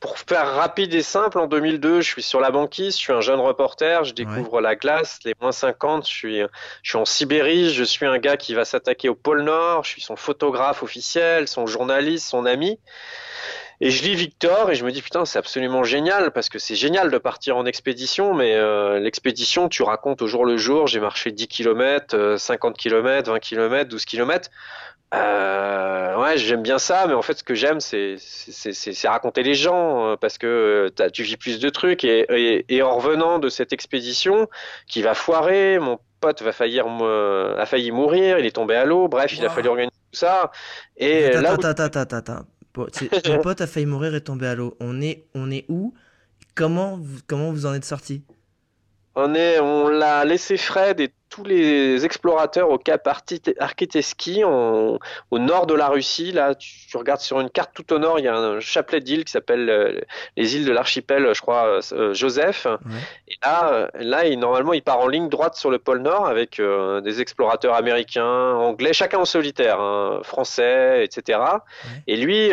Pour 0.00 0.18
faire 0.18 0.54
rapide 0.54 0.94
et 0.94 1.02
simple, 1.02 1.38
en 1.38 1.46
2002, 1.46 2.00
je 2.00 2.08
suis 2.08 2.22
sur 2.22 2.40
la 2.40 2.50
banquise, 2.50 2.94
je 2.94 3.00
suis 3.00 3.12
un 3.12 3.20
jeune 3.20 3.38
reporter, 3.38 4.02
je 4.04 4.14
découvre 4.14 4.62
la 4.62 4.74
glace, 4.74 5.18
les 5.26 5.34
moins 5.42 5.52
50, 5.52 6.08
je 6.08 6.10
suis, 6.10 6.40
je 6.82 6.90
suis 6.90 6.96
en 6.96 7.04
Sibérie, 7.04 7.70
je 7.74 7.84
suis 7.84 8.06
un 8.06 8.18
gars 8.18 8.38
qui 8.38 8.54
va 8.54 8.64
s'attaquer 8.64 9.10
au 9.10 9.14
pôle 9.14 9.42
Nord, 9.42 9.84
je 9.84 9.90
suis 9.90 10.00
son 10.00 10.16
photographe 10.16 10.82
officiel, 10.82 11.48
son 11.48 11.66
journaliste, 11.66 12.26
son 12.26 12.46
ami. 12.46 12.78
Et 13.82 13.90
je 13.90 14.02
lis 14.02 14.14
Victor 14.14 14.70
et 14.70 14.74
je 14.74 14.84
me 14.84 14.92
dis 14.92 15.00
putain 15.00 15.24
c'est 15.24 15.38
absolument 15.38 15.84
génial 15.84 16.32
parce 16.32 16.48
que 16.50 16.58
c'est 16.58 16.74
génial 16.74 17.10
de 17.10 17.16
partir 17.18 17.56
en 17.56 17.64
expédition 17.64 18.34
mais 18.34 18.54
euh, 18.54 18.98
l'expédition 19.00 19.70
tu 19.70 19.82
racontes 19.82 20.20
au 20.20 20.26
jour 20.26 20.44
le 20.44 20.58
jour 20.58 20.86
j'ai 20.86 21.00
marché 21.00 21.32
10 21.32 21.48
km, 21.48 22.36
50 22.36 22.76
km, 22.76 23.30
20 23.30 23.38
km, 23.38 23.88
12 23.88 24.04
km 24.04 24.50
euh, 25.12 26.16
ouais, 26.16 26.38
j'aime 26.38 26.62
bien 26.62 26.78
ça, 26.78 27.06
mais 27.08 27.14
en 27.14 27.22
fait, 27.22 27.38
ce 27.38 27.42
que 27.42 27.54
j'aime, 27.56 27.80
c'est 27.80 28.16
raconter 29.08 29.42
les 29.42 29.54
gens, 29.54 30.12
euh, 30.12 30.16
parce 30.16 30.38
que 30.38 30.90
euh, 31.00 31.08
tu 31.10 31.24
vis 31.24 31.36
plus 31.36 31.58
de 31.58 31.68
trucs. 31.68 32.04
Et, 32.04 32.26
et, 32.30 32.64
et 32.76 32.82
en 32.82 32.96
revenant 32.96 33.40
de 33.40 33.48
cette 33.48 33.72
expédition, 33.72 34.48
qui 34.86 35.02
va 35.02 35.14
foirer, 35.14 35.80
mon 35.80 35.98
pote 36.20 36.42
va 36.42 36.52
faillir, 36.52 36.86
a 36.86 37.66
failli 37.66 37.90
mourir, 37.90 38.38
il 38.38 38.46
est 38.46 38.54
tombé 38.54 38.76
à 38.76 38.84
l'eau. 38.84 39.08
Bref, 39.08 39.32
il 39.36 39.44
a 39.44 39.48
fallu 39.50 39.68
organiser 39.68 39.96
tout 40.12 40.18
ça. 40.18 40.52
Et 40.96 41.26
attends, 41.26 41.40
là, 41.40 41.54
où- 41.54 41.66
attends, 41.66 41.82
attends, 41.84 42.16
attends. 42.16 42.46
Bon, 42.74 42.86
Ton 43.24 43.38
pote 43.42 43.60
a 43.60 43.66
failli 43.66 43.86
mourir 43.86 44.14
et 44.14 44.20
tomber 44.20 44.46
à 44.46 44.54
l'eau. 44.54 44.76
On 44.80 45.00
est, 45.00 45.24
on 45.34 45.50
est 45.50 45.64
où? 45.68 45.94
Comment 46.54 46.96
vous, 46.98 47.18
comment 47.26 47.52
vous 47.52 47.66
en 47.66 47.74
êtes 47.74 47.84
sorti? 47.84 48.22
On 49.14 49.34
est, 49.34 49.58
on 49.60 49.88
l'a 49.88 50.24
laissé 50.24 50.56
Fred 50.56 51.00
et 51.00 51.12
tous 51.30 51.44
les 51.44 52.04
explorateurs 52.04 52.70
au 52.70 52.78
cap 52.78 53.08
Arkiteski, 53.58 54.44
au 54.44 54.98
nord 55.32 55.66
de 55.66 55.74
la 55.74 55.88
Russie. 55.88 56.32
Là, 56.32 56.54
tu, 56.54 56.70
tu 56.88 56.96
regardes 56.96 57.20
sur 57.20 57.40
une 57.40 57.50
carte 57.50 57.70
tout 57.72 57.92
au 57.92 57.98
nord, 57.98 58.18
il 58.18 58.24
y 58.24 58.28
a 58.28 58.36
un 58.36 58.58
chapelet 58.60 59.00
d'îles 59.00 59.24
qui 59.24 59.30
s'appelle 59.30 59.70
euh, 59.70 60.00
les 60.36 60.56
îles 60.56 60.64
de 60.64 60.72
l'archipel, 60.72 61.30
je 61.34 61.40
crois, 61.40 61.66
euh, 61.66 61.80
euh, 61.92 62.14
Joseph. 62.14 62.66
Et 63.28 63.34
là, 63.44 63.88
là, 63.94 64.26
il, 64.26 64.38
normalement, 64.38 64.72
il 64.72 64.82
part 64.82 64.98
en 64.98 65.06
ligne 65.06 65.28
droite 65.28 65.54
sur 65.54 65.70
le 65.70 65.78
pôle 65.78 66.00
Nord 66.00 66.26
avec 66.26 66.58
euh, 66.58 67.00
des 67.00 67.20
explorateurs 67.20 67.74
américains, 67.74 68.54
anglais, 68.54 68.92
chacun 68.92 69.18
en 69.18 69.24
solitaire, 69.24 69.80
hein, 69.80 70.20
français, 70.24 71.04
etc. 71.04 71.38
Et 72.06 72.16
lui 72.16 72.50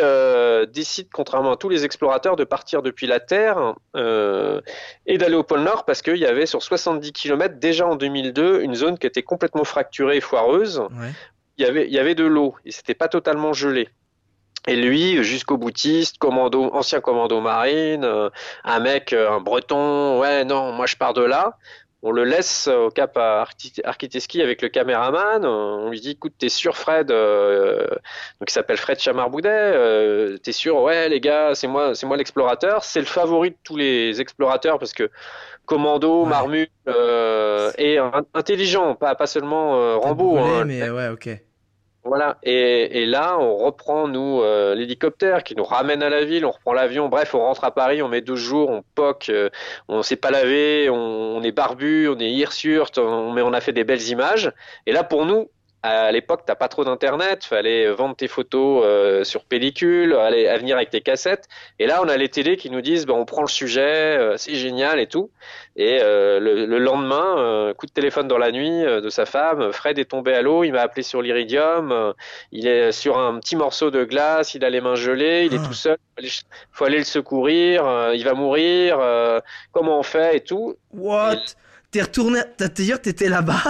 décide, 0.71 1.07
contrairement 1.11 1.53
à 1.53 1.57
tous 1.57 1.69
les 1.69 1.85
explorateurs, 1.85 2.35
de 2.35 2.43
partir 2.43 2.81
depuis 2.81 3.07
la 3.07 3.19
Terre 3.19 3.73
et 3.95 5.17
d'aller 5.17 5.35
au 5.35 5.43
pôle 5.43 5.61
Nord 5.61 5.85
parce 5.85 6.01
qu'il 6.01 6.17
y 6.17 6.25
avait 6.25 6.45
sur 6.45 6.61
70 6.61 7.11
km 7.13 7.55
déjà 7.57 7.87
en 7.87 7.95
2002 7.95 8.66
une 8.67 8.75
zone 8.75 8.97
qui 8.97 9.07
était 9.07 9.23
complètement 9.23 9.63
fracturée 9.63 10.17
et 10.17 10.21
foireuse. 10.21 10.79
Ouais. 10.91 11.11
Il 11.57 11.65
y 11.65 11.67
avait, 11.67 11.87
il 11.87 11.93
y 11.93 11.99
avait 11.99 12.15
de 12.15 12.25
l'eau 12.25 12.55
et 12.65 12.71
c'était 12.71 12.93
pas 12.93 13.07
totalement 13.07 13.51
gelé. 13.53 13.89
Et 14.67 14.75
lui, 14.75 15.23
jusqu'au 15.23 15.57
boutiste, 15.57 16.17
commando, 16.17 16.69
ancien 16.73 16.99
commando 16.99 17.39
marine, 17.39 18.03
euh, 18.03 18.29
un 18.65 18.79
mec, 18.79 19.13
euh, 19.13 19.31
un 19.31 19.39
breton, 19.39 20.19
ouais, 20.19 20.43
non, 20.43 20.73
moi 20.73 20.85
je 20.85 20.97
pars 20.97 21.13
de 21.13 21.23
là. 21.23 21.53
On 22.03 22.11
le 22.11 22.25
laisse 22.25 22.67
au 22.67 22.89
cap 22.91 23.17
à 23.17 23.45
Arkiteski 23.83 24.41
avec 24.43 24.61
le 24.61 24.69
caméraman. 24.69 25.43
euh, 25.43 25.47
On 25.47 25.89
lui 25.89 25.99
dit, 25.99 26.11
écoute, 26.11 26.33
t'es 26.37 26.49
sûr, 26.49 26.77
Fred 26.77 27.09
euh, 27.09 27.87
Donc 28.39 28.49
il 28.49 28.51
s'appelle 28.51 28.77
Fred 28.77 28.99
Chamarboudet. 28.99 30.37
T'es 30.43 30.51
sûr? 30.51 30.79
Ouais, 30.81 31.09
les 31.09 31.19
gars, 31.19 31.55
c'est 31.55 31.67
moi, 31.67 31.95
c'est 31.95 32.05
moi 32.05 32.17
l'explorateur. 32.17 32.83
C'est 32.83 32.99
le 32.99 33.07
favori 33.07 33.51
de 33.51 33.57
tous 33.63 33.77
les 33.77 34.21
explorateurs 34.21 34.77
parce 34.77 34.93
que 34.93 35.09
commando, 35.67 36.23
Ouais. 36.23 36.29
marmule 36.29 36.67
euh, 36.87 37.71
et 37.77 37.99
in- 37.99 38.25
intelligent, 38.33 38.95
pas 38.95 39.13
pas 39.13 39.27
sellement 39.27 39.75
euh, 39.75 39.97
Rambo. 39.97 40.37
Brûlé, 40.37 40.49
hein. 40.55 40.65
mais 40.65 40.89
ouais, 40.89 41.09
ok. 41.09 41.29
Voilà, 42.03 42.37
et, 42.41 43.01
et, 43.01 43.05
là, 43.05 43.37
on 43.37 43.57
reprend, 43.57 44.07
nous, 44.07 44.39
euh, 44.41 44.75
l'hélicoptère 44.75 45.43
qui 45.43 45.57
nous 45.57 45.65
ramène 45.65 46.01
à 46.01 46.09
la 46.09 46.23
ville, 46.23 46.45
on 46.45 46.51
reprend 46.51 46.71
l'avion, 46.71 47.09
bref, 47.09 47.35
on 47.35 47.39
rentre 47.39 47.65
à 47.65 47.71
Paris, 47.71 48.01
on 48.01 48.07
met 48.07 48.21
deux 48.21 48.37
jours, 48.37 48.69
on 48.69 48.81
poque, 48.95 49.27
euh, 49.27 49.49
on 49.89 50.01
s'est 50.03 50.15
pas 50.15 50.31
lavé, 50.31 50.89
on, 50.89 50.95
on, 50.95 51.43
est 51.43 51.51
barbu, 51.51 52.07
on 52.07 52.17
est 52.17 52.29
hirsute, 52.31 52.97
on, 52.97 53.33
mais 53.33 53.41
on 53.41 53.51
a 53.51 53.59
fait 53.59 53.73
des 53.73 53.83
belles 53.83 54.07
images. 54.07 54.53
Et 54.85 54.93
là, 54.93 55.03
pour 55.03 55.25
nous, 55.25 55.49
à 55.87 56.11
l'époque, 56.11 56.41
t'as 56.45 56.55
pas 56.55 56.67
trop 56.67 56.83
d'internet, 56.83 57.43
fallait 57.43 57.89
vendre 57.91 58.15
tes 58.15 58.27
photos 58.27 58.83
euh, 58.85 59.23
sur 59.23 59.43
pellicule, 59.45 60.13
aller 60.13 60.47
à 60.47 60.57
venir 60.57 60.75
avec 60.75 60.89
tes 60.89 61.01
cassettes. 61.01 61.47
Et 61.79 61.87
là, 61.87 62.01
on 62.03 62.07
a 62.07 62.17
les 62.17 62.29
télés 62.29 62.57
qui 62.57 62.69
nous 62.69 62.81
disent, 62.81 63.05
bah, 63.05 63.13
on 63.13 63.25
prend 63.25 63.41
le 63.41 63.47
sujet, 63.47 64.17
euh, 64.17 64.37
c'est 64.37 64.55
génial 64.55 64.99
et 64.99 65.07
tout. 65.07 65.29
Et 65.75 65.99
euh, 66.01 66.39
le, 66.39 66.65
le, 66.65 66.79
lendemain, 66.79 67.73
coup 67.77 67.85
de 67.85 67.91
téléphone 67.91 68.27
dans 68.27 68.37
la 68.37 68.51
nuit 68.51 68.81
de 68.81 69.09
sa 69.09 69.25
femme, 69.25 69.71
Fred 69.71 69.99
est 69.99 70.05
tombé 70.05 70.33
à 70.33 70.41
l'eau, 70.41 70.63
il 70.63 70.71
m'a 70.71 70.81
appelé 70.81 71.03
sur 71.03 71.21
l'Iridium, 71.21 72.13
il 72.51 72.67
est 72.67 72.91
sur 72.91 73.19
un 73.19 73.39
petit 73.39 73.55
morceau 73.55 73.91
de 73.91 74.03
glace, 74.03 74.55
il 74.55 74.65
a 74.65 74.69
les 74.69 74.81
mains 74.81 74.95
gelées, 74.95 75.45
il 75.45 75.53
est 75.53 75.59
Ah. 75.61 75.67
tout 75.67 75.73
seul, 75.73 75.97
il 76.19 76.29
faut 76.71 76.85
aller 76.85 76.97
le 76.97 77.03
secourir, 77.03 78.11
il 78.13 78.23
va 78.23 78.33
mourir, 78.33 78.99
comment 79.71 79.99
on 79.99 80.03
fait 80.03 80.37
et 80.37 80.41
tout. 80.41 80.75
What? 80.91 81.35
T'es 81.91 82.01
retourné, 82.01 82.41
t'as 82.57 82.67
dire 82.67 83.01
t'étais 83.01 83.29
là-bas, 83.29 83.63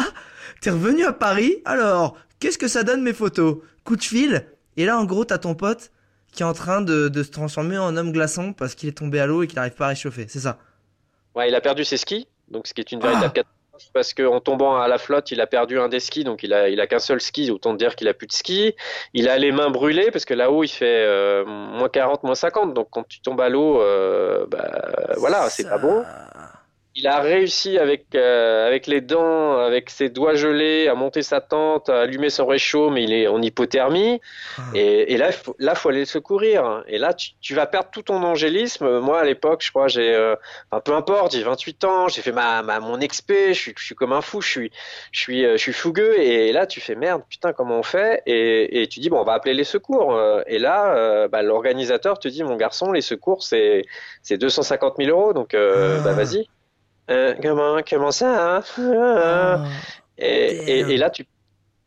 t'es 0.62 0.70
revenu 0.72 1.06
à 1.06 1.14
Paris. 1.14 1.58
Alors, 1.66 2.18
qu'est-ce 2.40 2.58
que 2.58 2.68
ça 2.68 2.84
donne 2.84 3.02
mes 3.04 3.14
photos? 3.14 3.58
Coup 3.84 3.96
de 3.96 4.04
fil? 4.04 4.46
Et 4.76 4.86
là, 4.86 4.98
en 5.00 5.06
gros, 5.06 5.26
t'as 5.26 5.38
ton 5.38 5.56
pote 5.56 5.92
qui 6.32 6.44
est 6.44 6.46
en 6.46 6.54
train 6.54 6.82
de, 6.82 7.08
de 7.10 7.24
se 7.24 7.32
transformer 7.32 7.78
en 7.78 7.96
homme 7.98 8.12
glaçon 8.12 8.54
parce 8.54 8.76
qu'il 8.76 8.90
est 8.90 8.98
tombé 8.98 9.20
à 9.20 9.26
l'eau 9.26 9.44
et 9.44 9.48
qu'il 9.48 9.56
n'arrive 9.56 9.74
pas 9.74 9.86
à 9.86 9.90
réchauffer. 9.90 10.26
C'est 10.30 10.40
ça? 10.42 10.60
Ouais, 11.36 11.50
il 11.50 11.56
a 11.56 11.62
perdu 11.62 11.84
ses 11.84 11.98
skis, 11.98 12.28
donc 12.50 12.68
ce 12.68 12.74
qui 12.74 12.82
est 12.82 12.92
une 12.92 13.00
Ah. 13.04 13.08
véritable 13.08 13.34
catastrophe 13.34 13.54
parce 13.94 14.14
qu'en 14.16 14.40
tombant 14.40 14.80
à 14.82 14.88
la 14.88 14.98
flotte, 14.98 15.30
il 15.32 15.40
a 15.40 15.46
perdu 15.46 15.80
un 15.80 15.88
des 15.88 16.00
skis, 16.00 16.24
donc 16.24 16.42
il 16.42 16.52
a, 16.54 16.68
il 16.70 16.80
a 16.82 16.88
qu'un 16.88 16.98
seul 17.00 17.22
ski, 17.22 17.52
autant 17.52 17.76
dire 17.76 17.96
qu'il 17.96 18.08
a 18.08 18.14
plus 18.16 18.26
de 18.28 18.32
ski. 18.34 18.74
Il 19.14 19.30
a 19.30 19.38
les 19.38 19.52
mains 19.52 19.70
brûlées 19.70 20.10
parce 20.12 20.26
que 20.26 20.34
là-haut 20.34 20.64
il 20.64 20.68
fait 20.68 21.06
euh, 21.06 21.46
moins 21.46 21.88
40, 21.88 22.24
moins 22.24 22.34
50, 22.36 22.74
donc 22.74 22.88
quand 22.92 23.08
tu 23.08 23.20
tombes 23.22 23.40
à 23.40 23.50
l'eau, 23.50 23.80
euh, 23.82 24.48
bah, 24.48 25.14
voilà, 25.18 25.50
c'est 25.52 25.70
pas 25.70 25.78
bon. 25.78 26.04
Il 27.00 27.06
a 27.06 27.20
réussi 27.20 27.78
avec, 27.78 28.06
euh, 28.16 28.66
avec 28.66 28.88
les 28.88 29.02
dents, 29.02 29.60
avec 29.60 29.92
ses 29.92 30.10
doigts 30.10 30.34
gelés, 30.34 30.88
à 30.88 30.96
monter 30.96 31.22
sa 31.22 31.42
tente, 31.42 31.90
à 31.90 32.02
allumer 32.02 32.32
son 32.32 32.48
réchaud, 32.48 32.90
mais 32.90 33.04
il 33.04 33.14
est 33.14 33.28
en 33.28 33.40
hypothermie. 33.40 34.20
Ah. 34.58 34.62
Et, 34.74 35.14
et 35.14 35.18
là, 35.18 35.28
il 35.28 35.34
faut, 35.34 35.56
là, 35.60 35.76
faut 35.76 35.90
aller 35.90 36.00
le 36.00 36.06
secourir. 36.06 36.84
Et 36.88 36.98
là, 36.98 37.14
tu, 37.14 37.34
tu 37.40 37.54
vas 37.54 37.68
perdre 37.68 37.90
tout 37.92 38.02
ton 38.02 38.24
angélisme. 38.24 39.00
Moi, 39.00 39.20
à 39.20 39.24
l'époque, 39.26 39.62
je 39.64 39.70
crois, 39.70 39.88
j'ai, 39.88 40.12
euh, 40.16 40.36
enfin, 40.72 40.82
peu 40.82 40.94
importe, 40.96 41.34
j'ai 41.34 41.44
28 41.44 41.84
ans, 41.84 42.08
j'ai 42.08 42.24
fait 42.24 42.32
ma, 42.32 42.64
ma, 42.64 42.80
mon 42.80 43.00
expé, 43.00 43.54
je 43.54 43.60
suis, 43.60 43.74
je 43.78 43.86
suis 43.86 43.94
comme 43.96 44.12
un 44.12 44.22
fou, 44.22 44.42
je 44.42 44.50
suis, 44.50 44.72
je 45.12 45.20
suis, 45.20 45.46
euh, 45.46 45.52
je 45.52 45.62
suis 45.62 45.74
fougueux. 45.74 46.20
Et 46.20 46.52
là, 46.52 46.66
tu 46.66 46.82
fais 46.82 46.96
merde, 46.96 47.22
putain, 47.30 47.54
comment 47.54 47.78
on 47.78 47.84
fait? 47.84 48.24
Et, 48.26 48.82
et 48.82 48.88
tu 48.88 49.02
dis, 49.02 49.12
bon, 49.12 49.20
on 49.20 49.24
va 49.24 49.34
appeler 49.34 49.54
les 49.54 49.66
secours. 49.66 50.16
Euh, 50.16 50.42
Et 50.48 50.58
là, 50.58 50.96
euh, 50.96 51.28
bah, 51.28 51.44
l'organisateur 51.44 52.18
te 52.18 52.28
dit, 52.28 52.44
mon 52.44 52.56
garçon, 52.56 52.92
les 52.92 53.02
secours, 53.02 53.44
c'est, 53.44 53.84
c'est 54.24 54.40
250 54.40 54.96
000 54.98 55.12
euros. 55.12 55.34
Donc, 55.34 55.54
Ah. 55.54 56.00
bah, 56.04 56.14
vas-y. 56.14 56.48
Euh, 57.10 57.34
comment, 57.42 57.78
comment 57.90 58.12
ça, 58.12 58.58
hein? 58.58 58.64
Ah. 58.78 59.64
Et, 60.18 60.58
Damn. 60.58 60.68
et, 60.68 60.94
et 60.94 60.98
là, 60.98 61.10
tu, 61.12 61.26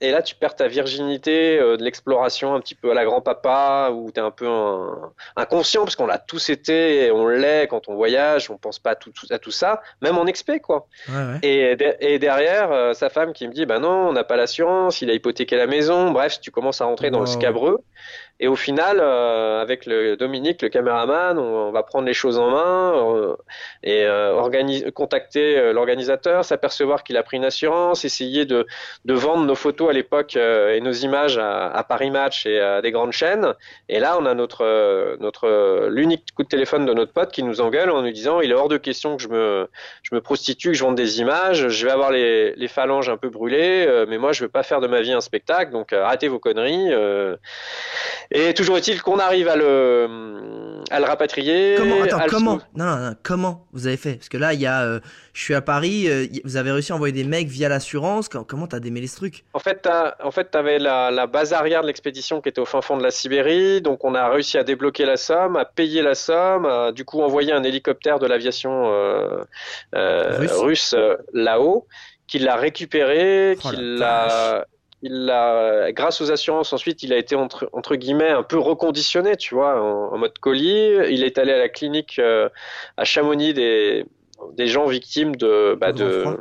et 0.03 0.13
là, 0.13 0.23
tu 0.23 0.35
perds 0.35 0.57
ta 0.57 0.67
virginité 0.69 1.59
euh, 1.59 1.77
de 1.77 1.83
l'exploration 1.83 2.55
un 2.55 2.61
petit 2.61 2.75
peu 2.75 2.91
à 2.93 2.95
la 2.95 3.05
grand-papa, 3.05 3.91
où 3.93 4.11
tu 4.11 4.19
es 4.19 4.23
un 4.23 4.31
peu 4.31 4.47
un- 4.49 5.13
inconscient, 5.37 5.83
parce 5.83 5.95
qu'on 5.97 6.07
l'a 6.07 6.19
tous 6.19 6.49
été, 6.49 7.05
et 7.07 7.11
on 7.11 7.27
l'est 7.27 7.67
quand 7.67 7.89
on 7.89 7.97
voyage, 7.97 8.51
on 8.51 8.57
pense 8.57 8.79
pas 8.79 8.93
à 8.93 8.95
tout, 8.95 9.11
tout- 9.11 9.27
à 9.31 9.39
tout 9.39 9.51
ça, 9.51 9.83
même 10.01 10.17
en 10.17 10.25
expé, 10.27 10.59
quoi. 10.61 10.87
Ouais, 11.09 11.15
ouais. 11.17 11.39
Et, 11.43 11.77
de- 11.77 11.97
et 12.01 12.19
derrière, 12.19 12.73
euh, 12.73 12.93
sa 12.95 13.11
femme 13.11 13.33
qui 13.35 13.47
me 13.47 13.53
dit, 13.53 13.67
bah 13.67 13.79
non, 13.79 14.09
on 14.09 14.13
n'a 14.13 14.25
pas 14.25 14.37
l'assurance, 14.37 15.03
il 15.03 15.11
a 15.11 15.13
hypothéqué 15.13 15.57
la 15.57 15.67
maison, 15.67 16.13
bref, 16.13 16.41
tu 16.41 16.51
commences 16.51 16.81
à 16.81 16.87
rentrer 16.87 17.11
dans 17.11 17.21
le 17.21 17.27
scabreux. 17.27 17.79
Et 18.43 18.49
au 18.49 18.57
final, 18.57 19.01
euh, 19.01 19.61
avec 19.61 19.85
le 19.85 20.17
Dominique, 20.17 20.63
le 20.63 20.71
caméraman, 20.71 21.39
on, 21.39 21.71
va 21.73 21.83
prendre 21.83 22.07
les 22.07 22.15
choses 22.15 22.39
en 22.39 22.51
main 22.51 22.95
euh, 22.95 23.37
et 23.83 24.05
euh, 24.05 24.91
contacter 24.95 25.59
euh, 25.59 25.73
l'organisateur, 25.75 26.43
s'apercevoir 26.43 27.05
qu'il 27.05 27.19
a 27.19 27.23
pris 27.23 27.37
une 27.37 27.45
assurance, 27.45 28.07
essayer 28.07 28.47
de, 28.47 28.67
de 29.05 29.15
vendre 29.15 29.45
nos 29.45 29.55
photos 29.55 29.91
à 29.91 29.93
l'époque 29.93 30.37
euh, 30.37 30.75
et 30.75 30.81
nos 30.81 30.91
images 30.91 31.37
à, 31.37 31.69
à 31.69 31.85
Paris 31.85 32.11
Match 32.11 32.47
et 32.47 32.59
à 32.59 32.81
des 32.81 32.91
grandes 32.93 33.13
chaînes. 33.13 33.55
Et 33.91 34.01
là, 34.01 34.17
on 34.19 34.25
a 34.25 34.33
notre, 34.33 34.65
euh, 34.65 35.17
notre 35.21 35.89
l'unique 35.91 36.25
coup 36.35 36.43
de 36.43 36.49
téléphone 36.49 36.87
de 36.87 36.95
notre 36.95 37.13
pote 37.13 37.33
qui 37.33 37.43
nous 37.43 37.61
engueule 37.61 37.91
en 37.91 38.01
nous 38.01 38.11
disant, 38.11 38.41
il 38.41 38.53
est 38.53 38.55
hors 38.55 38.69
de 38.69 38.79
question 38.79 39.19
que 39.19 39.23
je 39.23 39.29
me, 39.29 39.69
je 40.03 40.15
me 40.15 40.23
prostitue, 40.23 40.69
que 40.69 40.79
je 40.79 40.85
vende 40.85 40.97
des 40.97 41.21
images, 41.21 41.69
je 41.69 41.85
vais 41.85 41.93
avoir 41.93 42.11
les, 42.11 42.55
les 42.55 42.69
phalanges 42.69 43.11
un 43.11 43.19
peu 43.19 43.29
brûlées, 43.29 43.87
mais 44.09 44.17
moi, 44.17 44.33
je 44.33 44.45
veux 44.45 44.49
pas 44.49 44.63
faire 44.63 44.81
de 44.81 44.87
ma 44.87 45.03
vie 45.03 45.13
un 45.13 45.21
spectacle, 45.21 45.73
donc 45.73 45.93
arrêtez 45.93 46.29
vos 46.29 46.39
conneries. 46.39 46.91
Et 48.33 48.55
toujours 48.55 48.77
est-il 48.77 49.03
qu'on 49.03 49.19
arrive 49.19 49.49
à 49.49 49.57
le, 49.57 50.81
à 50.91 51.01
le 51.01 51.05
rapatrier. 51.05 51.75
Comment 51.77 52.01
Attends, 52.03 52.19
le 52.19 52.45
non, 52.45 52.61
non, 52.77 52.97
non, 52.97 53.15
comment 53.25 53.67
vous 53.73 53.89
avez 53.89 53.97
fait? 53.97 54.15
Parce 54.15 54.29
que 54.29 54.37
là, 54.37 54.55
il 54.55 54.61
y 54.61 54.67
a, 54.67 54.83
euh, 54.83 55.01
je 55.33 55.43
suis 55.43 55.55
à 55.55 55.61
Paris. 55.61 56.09
euh, 56.09 56.27
vous 56.45 56.57
avez 56.57 56.71
réussi 56.71 56.93
à 56.93 56.95
envoyer 56.95 57.13
des 57.13 57.25
mecs 57.25 57.49
via 57.49 57.69
l'assurance. 57.69 58.29
Com- 58.29 58.45
Comment 58.47 58.69
t'as 58.69 58.79
démêlé 58.79 59.09
ce 59.09 59.17
truc? 59.17 59.45
En 59.53 59.59
fait, 59.59 59.81
t'as, 59.83 60.15
en 60.23 60.31
fait, 60.31 60.45
t'avais 60.53 60.79
la, 60.79 61.11
la 61.11 61.27
base 61.27 61.53
arrière 61.53 61.83
de 61.83 61.89
l'expédition 61.89 62.41
qui 62.41 62.49
était 62.51 62.61
au 62.61 62.67
fin 62.67 62.81
fond 62.83 62.97
de 62.97 63.03
la 63.03 63.11
Sibérie, 63.11 63.83
donc 63.83 64.05
on 64.05 64.15
a 64.15 64.29
réussi 64.29 64.59
à 64.59 64.63
débloquer 64.63 65.07
la 65.07 65.17
somme, 65.17 65.57
à 65.57 65.65
payer 65.65 66.01
la 66.03 66.15
somme, 66.15 66.67
à, 66.67 66.93
du 66.93 67.05
coup 67.05 67.23
envoyer 67.23 67.53
un 67.53 67.65
hélicoptère 67.65 68.21
de 68.21 68.27
l'aviation 68.29 68.93
euh, 68.93 69.43
Russe. 70.39 70.53
russe 70.53 70.95
là-haut, 71.33 71.87
qui 72.29 72.39
l'a 72.39 72.55
récupéré, 72.55 73.57
Oh 73.57 73.71
qui 73.71 73.77
l'a, 73.77 74.67
il 75.03 75.25
l'a, 75.25 75.93
grâce 75.93 76.21
aux 76.21 76.31
assurances, 76.31 76.73
ensuite 76.73 77.03
il 77.03 77.13
a 77.13 77.17
été 77.17 77.35
entre, 77.35 77.71
entre 77.73 77.97
guillemets 77.97 78.31
un 78.31 78.43
peu 78.43 78.59
reconditionné, 78.59 79.37
tu 79.37 79.55
vois, 79.55 79.81
en, 79.81 80.13
en 80.13 80.19
mode 80.19 80.39
colis. 80.39 80.95
Il 81.11 81.25
est 81.25 81.39
allé 81.39 81.53
à 81.53 81.59
la 81.59 81.69
clinique 81.69 82.19
euh, 82.19 82.49
à 82.97 83.05
Chamonix 83.05 83.55
des, 83.55 84.05
des 84.53 84.67
gens 84.67 84.87
victimes 84.87 85.37
de, 85.37 85.75
bah, 85.81 85.93
De 85.93 86.05
de, 86.05 86.21
froid. 86.21 86.37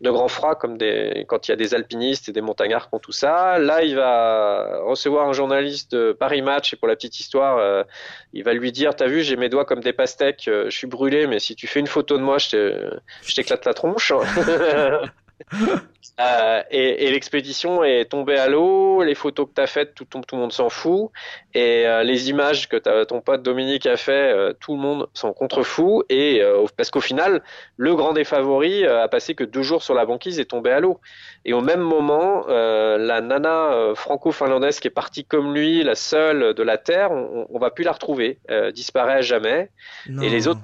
de 0.00 0.10
grand 0.10 0.26
froid, 0.26 0.56
comme 0.56 0.76
des, 0.76 1.24
quand 1.28 1.46
il 1.46 1.52
y 1.52 1.54
a 1.54 1.56
des 1.56 1.72
alpinistes 1.72 2.28
et 2.28 2.32
des 2.32 2.40
montagnards 2.40 2.88
qui 2.88 2.96
ont 2.96 2.98
tout 2.98 3.12
ça. 3.12 3.58
Là, 3.60 3.84
il 3.84 3.94
va 3.94 4.80
recevoir 4.82 5.28
un 5.28 5.32
journaliste 5.32 5.94
de 5.94 6.12
Paris 6.12 6.42
Match 6.42 6.72
et 6.72 6.76
pour 6.76 6.88
la 6.88 6.96
petite 6.96 7.20
histoire, 7.20 7.58
euh, 7.58 7.84
il 8.32 8.42
va 8.42 8.54
lui 8.54 8.72
dire, 8.72 8.96
t'as 8.96 9.06
vu, 9.06 9.22
j'ai 9.22 9.36
mes 9.36 9.48
doigts 9.48 9.64
comme 9.64 9.80
des 9.80 9.92
pastèques, 9.92 10.48
euh, 10.48 10.64
je 10.68 10.76
suis 10.76 10.88
brûlé, 10.88 11.28
mais 11.28 11.38
si 11.38 11.54
tu 11.54 11.68
fais 11.68 11.78
une 11.78 11.86
photo 11.86 12.18
de 12.18 12.22
moi, 12.22 12.38
je 12.38 13.34
t'éclate 13.34 13.64
la 13.64 13.74
tronche. 13.74 14.12
Euh, 16.20 16.62
et 16.70 17.06
et 17.06 17.10
l'expédition 17.10 17.82
est 17.82 18.04
tombée 18.04 18.36
à 18.36 18.48
l'eau, 18.48 19.02
les 19.02 19.16
photos 19.16 19.48
que 19.48 19.54
tu 19.54 19.60
as 19.60 19.66
faites, 19.66 19.94
tout, 19.94 20.04
tout, 20.04 20.20
tout 20.20 20.36
le 20.36 20.42
monde 20.42 20.52
s'en 20.52 20.68
fout, 20.68 21.10
et 21.54 21.86
euh, 21.86 22.04
les 22.04 22.30
images 22.30 22.68
que 22.68 22.76
ton 23.04 23.20
pote 23.20 23.42
Dominique 23.42 23.86
a 23.86 23.96
fait, 23.96 24.32
euh, 24.32 24.52
tout 24.60 24.76
le 24.76 24.80
monde 24.80 25.08
s'en 25.12 25.32
contrefout, 25.32 26.04
et 26.10 26.40
parce 26.76 26.90
qu'au 26.90 27.00
final, 27.00 27.42
le 27.76 27.96
grand 27.96 28.12
des 28.12 28.24
favoris 28.24 28.84
a 28.84 29.08
passé 29.08 29.34
que 29.34 29.42
deux 29.42 29.62
jours 29.62 29.82
sur 29.82 29.94
la 29.94 30.06
banquise 30.06 30.38
et 30.38 30.42
est 30.42 30.46
tombé 30.46 30.70
à 30.70 30.78
l'eau. 30.78 31.00
Et 31.44 31.52
au 31.52 31.60
même 31.60 31.80
moment, 31.80 32.46
la 32.46 33.20
nana 33.20 33.92
franco-finlandaise 33.94 34.78
qui 34.80 34.88
est 34.88 34.92
partie 34.92 35.24
comme 35.24 35.54
lui, 35.54 35.82
la 35.82 35.94
seule 35.94 36.54
de 36.54 36.62
la 36.62 36.78
Terre, 36.78 37.10
on, 37.10 37.46
on 37.50 37.58
va 37.58 37.70
plus 37.70 37.84
la 37.84 37.92
retrouver, 37.92 38.38
disparaît 38.72 39.14
à 39.14 39.20
jamais. 39.22 39.70
Non. 40.08 40.22
Et 40.22 40.28
les 40.28 40.48
autres 40.48 40.60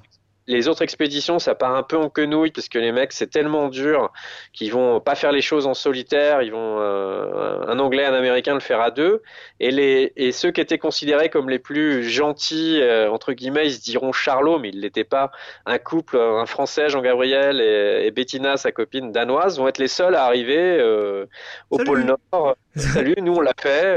les 0.50 0.68
autres 0.68 0.82
expéditions, 0.82 1.38
ça 1.38 1.54
part 1.54 1.74
un 1.76 1.82
peu 1.82 1.96
en 1.96 2.10
quenouille 2.10 2.50
parce 2.50 2.68
que 2.68 2.78
les 2.78 2.92
mecs, 2.92 3.12
c'est 3.12 3.28
tellement 3.28 3.68
dur 3.68 4.12
qu'ils 4.52 4.72
vont 4.72 5.00
pas 5.00 5.14
faire 5.14 5.32
les 5.32 5.40
choses 5.40 5.66
en 5.66 5.74
solitaire. 5.74 6.42
Ils 6.42 6.50
vont 6.50 6.78
euh, 6.80 7.62
un 7.66 7.78
Anglais, 7.78 8.04
un 8.04 8.14
Américain 8.14 8.54
le 8.54 8.60
faire 8.60 8.80
à 8.80 8.90
deux. 8.90 9.22
Et 9.60 9.70
les 9.70 10.12
et 10.16 10.32
ceux 10.32 10.50
qui 10.50 10.60
étaient 10.60 10.78
considérés 10.78 11.28
comme 11.28 11.48
les 11.48 11.58
plus 11.60 12.02
gentils 12.08 12.80
euh, 12.82 13.10
entre 13.10 13.32
guillemets, 13.32 13.66
ils 13.66 13.74
se 13.74 13.80
diront 13.80 14.12
Charlot, 14.12 14.58
mais 14.58 14.70
ils 14.70 14.80
l'étaient 14.80 15.04
pas. 15.04 15.30
Un 15.66 15.78
couple, 15.78 16.18
un 16.18 16.46
Français, 16.46 16.88
Jean-Gabriel 16.88 17.60
et, 17.60 18.06
et 18.06 18.10
Bettina, 18.10 18.56
sa 18.56 18.72
copine 18.72 19.12
danoise, 19.12 19.58
vont 19.58 19.68
être 19.68 19.78
les 19.78 19.88
seuls 19.88 20.16
à 20.16 20.24
arriver 20.24 20.78
euh, 20.80 21.26
au 21.70 21.76
Salut. 21.76 21.86
pôle 21.86 22.16
Nord. 22.32 22.56
Salut, 22.76 23.14
nous 23.22 23.34
on 23.34 23.40
l'a 23.40 23.54
fait. 23.56 23.96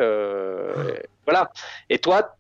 voilà. 1.26 1.50
Et 1.90 1.98
toi, 1.98 2.36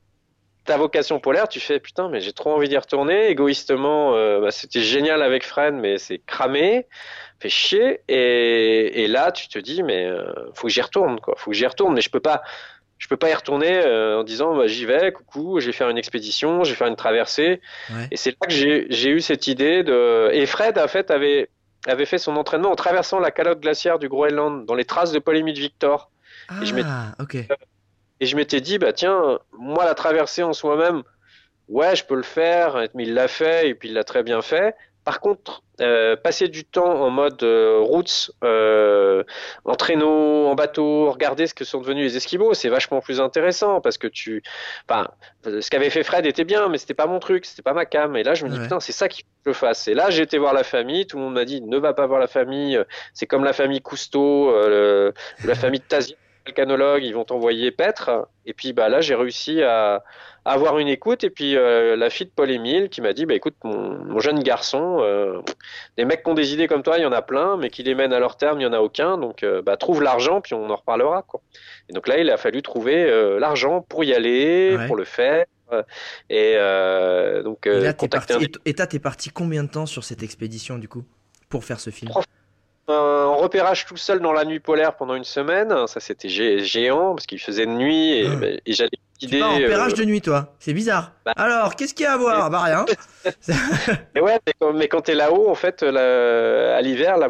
ta 0.65 0.77
vocation 0.77 1.19
polaire, 1.19 1.47
tu 1.47 1.59
fais 1.59 1.79
putain, 1.79 2.09
mais 2.09 2.21
j'ai 2.21 2.33
trop 2.33 2.53
envie 2.53 2.69
d'y 2.69 2.77
retourner. 2.77 3.27
Égoïstement, 3.27 4.15
euh, 4.15 4.39
bah, 4.39 4.51
c'était 4.51 4.81
génial 4.81 5.21
avec 5.21 5.43
Fred, 5.43 5.73
mais 5.73 5.97
c'est 5.97 6.19
cramé, 6.19 6.87
fait 7.39 7.49
chier. 7.49 8.01
Et, 8.07 9.03
et 9.03 9.07
là, 9.07 9.31
tu 9.31 9.47
te 9.47 9.59
dis, 9.59 9.83
mais 9.83 10.05
euh, 10.05 10.23
faut 10.53 10.67
que 10.67 10.73
j'y 10.73 10.81
retourne, 10.81 11.19
quoi. 11.19 11.35
Faut 11.37 11.51
que 11.51 11.57
j'y 11.57 11.65
retourne, 11.65 11.93
mais 11.93 12.01
je 12.01 12.09
peux 12.09 12.19
pas. 12.19 12.41
Je 12.99 13.09
peux 13.09 13.17
pas 13.17 13.29
y 13.29 13.33
retourner 13.33 13.81
euh, 13.83 14.21
en 14.21 14.23
disant 14.23 14.55
bah, 14.55 14.65
j'y 14.65 14.85
vais, 14.85 15.11
coucou, 15.11 15.59
je 15.59 15.65
vais 15.65 15.73
faire 15.73 15.89
une 15.89 15.97
expédition, 15.97 16.63
je 16.63 16.69
vais 16.69 16.75
faire 16.77 16.87
une 16.87 16.95
traversée. 16.95 17.59
Ouais. 17.89 18.07
Et 18.11 18.15
c'est 18.15 18.29
là 18.29 18.47
que 18.47 18.53
j'ai 18.53 18.85
j'ai 18.89 19.09
eu 19.09 19.19
cette 19.19 19.47
idée 19.47 19.83
de. 19.83 20.29
Et 20.31 20.45
Fred, 20.45 20.79
en 20.79 20.87
fait, 20.87 21.11
avait, 21.11 21.49
avait 21.85 22.05
fait 22.05 22.17
son 22.17 22.37
entraînement 22.37 22.71
en 22.71 22.75
traversant 22.75 23.19
la 23.19 23.31
calotte 23.31 23.59
glaciaire 23.59 23.99
du 23.99 24.07
Groenland, 24.07 24.65
dans 24.65 24.75
les 24.75 24.85
traces 24.85 25.11
de 25.11 25.19
Paul-Émile 25.19 25.59
Victor. 25.59 26.11
Et 26.61 26.65
je 26.65 26.73
Ah, 26.85 27.13
ok. 27.19 27.37
Et 28.23 28.25
je 28.25 28.37
m'étais 28.37 28.61
dit, 28.61 28.77
bah 28.77 28.93
tiens, 28.93 29.37
moi 29.51 29.83
la 29.83 29.95
traversée 29.95 30.43
en 30.43 30.53
soi-même, 30.53 31.03
ouais, 31.67 31.93
je 31.93 32.05
peux 32.05 32.15
le 32.15 32.23
faire, 32.23 32.87
mais 32.93 33.03
il 33.03 33.13
l'a 33.13 33.27
fait 33.27 33.67
et 33.67 33.75
puis 33.75 33.89
il 33.89 33.93
l'a 33.95 34.05
très 34.05 34.23
bien 34.23 34.41
fait. 34.41 34.75
Par 35.03 35.19
contre, 35.19 35.61
euh, 35.81 36.15
passer 36.15 36.47
du 36.47 36.63
temps 36.63 37.01
en 37.01 37.09
mode 37.09 37.43
euh, 37.43 37.79
routes, 37.81 38.31
euh, 38.45 39.25
en 39.65 39.75
traîneau, 39.75 40.47
en 40.47 40.55
bateau, 40.55 41.11
regarder 41.11 41.47
ce 41.47 41.53
que 41.53 41.65
sont 41.65 41.81
devenus 41.81 42.05
les 42.13 42.15
Esquimaux, 42.15 42.53
c'est 42.53 42.69
vachement 42.69 43.01
plus 43.01 43.19
intéressant 43.19 43.81
parce 43.81 43.97
que 43.97 44.07
tu, 44.07 44.41
enfin, 44.87 45.09
ce 45.43 45.69
qu'avait 45.69 45.89
fait 45.89 46.03
Fred 46.03 46.25
était 46.25 46.45
bien, 46.45 46.69
mais 46.69 46.77
c'était 46.77 46.93
pas 46.93 47.07
mon 47.07 47.19
truc, 47.19 47.43
c'était 47.45 47.61
pas 47.61 47.73
ma 47.73 47.85
cam. 47.85 48.15
Et 48.15 48.23
là, 48.23 48.35
je 48.35 48.45
me 48.45 48.49
dis 48.51 48.55
Ouais. 48.57 48.63
putain, 48.63 48.79
c'est 48.79 48.93
ça 48.93 49.09
qu'il 49.09 49.25
faut 49.25 49.31
que 49.47 49.51
je 49.51 49.57
fasse. 49.57 49.89
Et 49.89 49.93
là, 49.93 50.09
j'ai 50.09 50.23
été 50.23 50.37
voir 50.37 50.53
la 50.53 50.63
famille, 50.63 51.05
tout 51.05 51.17
le 51.17 51.23
monde 51.23 51.33
m'a 51.33 51.43
dit 51.43 51.59
ne 51.59 51.77
va 51.77 51.91
pas 51.93 52.07
voir 52.07 52.21
la 52.21 52.27
famille, 52.27 52.79
c'est 53.13 53.25
comme 53.25 53.43
la 53.43 53.51
famille 53.51 53.81
Cousteau, 53.81 54.55
euh, 54.55 54.69
le- 54.69 55.13
la 55.45 55.55
famille 55.55 55.81
de 55.81 55.85
Tazia, 56.45 56.65
volcanologue, 56.65 57.03
ils 57.03 57.13
vont 57.13 57.23
t'envoyer 57.25 57.71
paître. 57.71 58.27
Et 58.45 58.53
puis 58.53 58.73
bah 58.73 58.89
là, 58.89 59.01
j'ai 59.01 59.15
réussi 59.15 59.61
à, 59.63 60.03
à 60.45 60.51
avoir 60.53 60.77
une 60.79 60.87
écoute. 60.87 61.23
Et 61.23 61.29
puis 61.29 61.55
euh, 61.55 61.95
la 61.95 62.09
fille 62.09 62.27
de 62.27 62.31
Paul 62.35 62.51
Émile 62.51 62.89
qui 62.89 63.01
m'a 63.01 63.13
dit 63.13 63.25
bah 63.25 63.33
écoute, 63.33 63.55
mon, 63.63 64.03
mon 64.03 64.19
jeune 64.19 64.41
garçon, 64.43 64.97
euh, 65.01 65.39
des 65.97 66.05
mecs 66.05 66.23
qui 66.23 66.29
ont 66.29 66.33
des 66.33 66.53
idées 66.53 66.67
comme 66.67 66.83
toi, 66.83 66.97
il 66.97 67.01
y 67.03 67.05
en 67.05 67.11
a 67.11 67.21
plein, 67.21 67.57
mais 67.57 67.69
qui 67.69 67.83
les 67.83 67.95
mènent 67.95 68.13
à 68.13 68.19
leur 68.19 68.35
terme, 68.37 68.59
il 68.59 68.63
y 68.63 68.67
en 68.67 68.73
a 68.73 68.79
aucun. 68.79 69.17
Donc 69.17 69.43
euh, 69.43 69.61
bah 69.61 69.77
trouve 69.77 70.01
l'argent, 70.01 70.41
puis 70.41 70.53
on 70.53 70.69
en 70.69 70.75
reparlera 70.75 71.21
quoi. 71.23 71.41
Et 71.89 71.93
donc 71.93 72.07
là, 72.07 72.17
il 72.17 72.29
a 72.29 72.37
fallu 72.37 72.61
trouver 72.61 73.09
l'argent 73.39 73.81
pour 73.81 74.03
y 74.03 74.13
aller, 74.13 74.75
Ouais. 74.77 74.87
pour 74.87 74.95
le 74.95 75.05
faire. 75.05 75.45
Et 76.29 76.53
euh, 76.57 77.41
donc 77.41 77.65
Et 77.65 77.79
là, 77.79 77.93
t'es 77.93 78.07
parti. 78.07 78.33
un 78.33 78.39
Et 78.39 78.47
t- 78.47 78.59
Et 78.65 78.73
toi, 78.75 78.85
t'es 78.85 78.99
parti 78.99 79.29
combien 79.31 79.63
de 79.63 79.69
temps 79.69 79.85
sur 79.87 80.03
cette 80.03 80.21
expédition 80.21 80.77
du 80.77 80.87
coup 80.87 81.03
pour 81.49 81.63
faire 81.63 81.79
ce 81.79 81.89
film? 81.89 82.09
Trois 82.11 82.23
Euh, 82.89 83.25
en 83.25 83.37
repérage 83.37 83.85
tout 83.85 83.95
seul 83.97 84.19
dans 84.19 84.33
la 84.33 84.43
nuit 84.43 84.59
polaire 84.59 84.95
pendant 84.95 85.15
une 85.15 85.23
semaine. 85.23 85.87
Ça, 85.87 85.99
c'était 86.01 86.27
gé- 86.27 86.59
géant 86.59 87.15
parce 87.15 87.25
qu'il 87.25 87.39
faisait 87.39 87.65
de 87.65 87.71
nuit 87.71 88.11
et, 88.19 88.27
Ah. 88.27 88.45
et 88.65 88.73
j'avais 89.27 89.37
Tu 89.37 89.39
pars 89.39 89.53
en 89.53 89.57
pérage 89.57 89.93
euh, 89.93 89.95
de 89.97 90.03
nuit, 90.05 90.21
toi. 90.21 90.53
C'est 90.59 90.73
bizarre. 90.73 91.11
Bah. 91.25 91.33
Alors, 91.37 91.75
qu'est-ce 91.75 91.93
qu'il 91.93 92.03
y 92.03 92.07
a 92.07 92.13
à 92.13 92.17
voir? 92.17 92.49
Bah 92.49 92.59
rien. 92.61 92.85
Mais 94.15 94.21
ouais, 94.21 94.37
mais 94.45 94.53
quand, 94.59 94.73
mais 94.73 94.87
quand 94.89 95.01
t'es 95.01 95.15
là-haut, 95.15 95.49
en 95.49 95.55
fait, 95.55 95.81
la- 95.81 96.75
à 96.75 96.81
l'hiver, 96.81 97.17
la- 97.17 97.29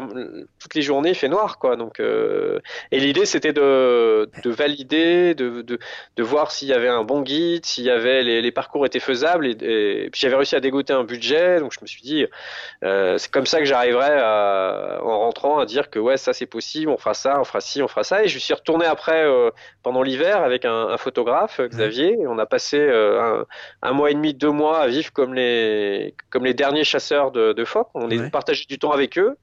toutes 0.60 0.74
les 0.74 0.82
journées, 0.82 1.10
il 1.10 1.14
fait 1.14 1.28
noir, 1.28 1.58
quoi. 1.58 1.76
Donc, 1.76 2.00
euh, 2.00 2.58
et 2.90 2.98
l'idée, 2.98 3.24
c'était 3.26 3.52
de, 3.52 4.28
de 4.42 4.50
valider, 4.50 5.34
de, 5.36 5.62
de, 5.62 5.78
de 6.16 6.22
voir 6.24 6.50
s'il 6.50 6.66
y 6.68 6.72
avait 6.72 6.88
un 6.88 7.04
bon 7.04 7.22
guide, 7.22 7.64
s'il 7.64 7.84
y 7.84 7.90
avait 7.90 8.22
les, 8.24 8.42
les 8.42 8.50
parcours 8.52 8.84
étaient 8.86 8.98
faisables. 9.00 9.46
Et, 9.46 10.04
et 10.06 10.10
puis 10.10 10.20
j'avais 10.20 10.34
réussi 10.36 10.56
à 10.56 10.60
dégoter 10.60 10.92
un 10.92 11.04
budget, 11.04 11.60
donc 11.60 11.72
je 11.72 11.78
me 11.80 11.86
suis 11.86 12.02
dit, 12.02 12.26
euh, 12.82 13.16
c'est 13.18 13.30
comme 13.30 13.46
ça 13.46 13.60
que 13.60 13.64
j'arriverai 13.64 14.20
en 15.02 15.18
rentrant 15.20 15.58
à 15.58 15.66
dire 15.66 15.90
que 15.90 15.98
ouais, 15.98 16.16
ça 16.16 16.32
c'est 16.32 16.46
possible, 16.46 16.90
on 16.90 16.96
fera 16.98 17.14
ça, 17.14 17.40
on 17.40 17.44
fera 17.44 17.60
ci, 17.60 17.82
on 17.82 17.88
fera 17.88 18.02
ça. 18.04 18.24
Et 18.24 18.28
je 18.28 18.38
suis 18.38 18.54
retourné 18.54 18.86
après 18.86 19.24
pendant 19.82 20.02
l'hiver 20.02 20.42
avec 20.42 20.64
un, 20.64 20.88
un 20.88 20.96
photographe, 20.96 21.60
Xavier, 21.60 21.83
et 21.92 22.26
on 22.26 22.38
a 22.38 22.46
passé 22.46 22.78
euh, 22.78 23.20
un, 23.20 23.46
un 23.82 23.92
mois 23.92 24.10
et 24.10 24.14
demi, 24.14 24.34
deux 24.34 24.50
mois 24.50 24.80
à 24.80 24.86
vivre 24.88 25.12
comme 25.12 25.34
les, 25.34 26.14
comme 26.30 26.44
les 26.44 26.54
derniers 26.54 26.84
chasseurs 26.84 27.30
de, 27.32 27.52
de 27.52 27.64
phoques. 27.64 27.88
On 27.94 28.08
Ouais. 28.10 28.30
partageait 28.30 28.64
du 28.68 28.78
temps 28.78 28.92
avec 28.92 29.18
eux. 29.18 29.36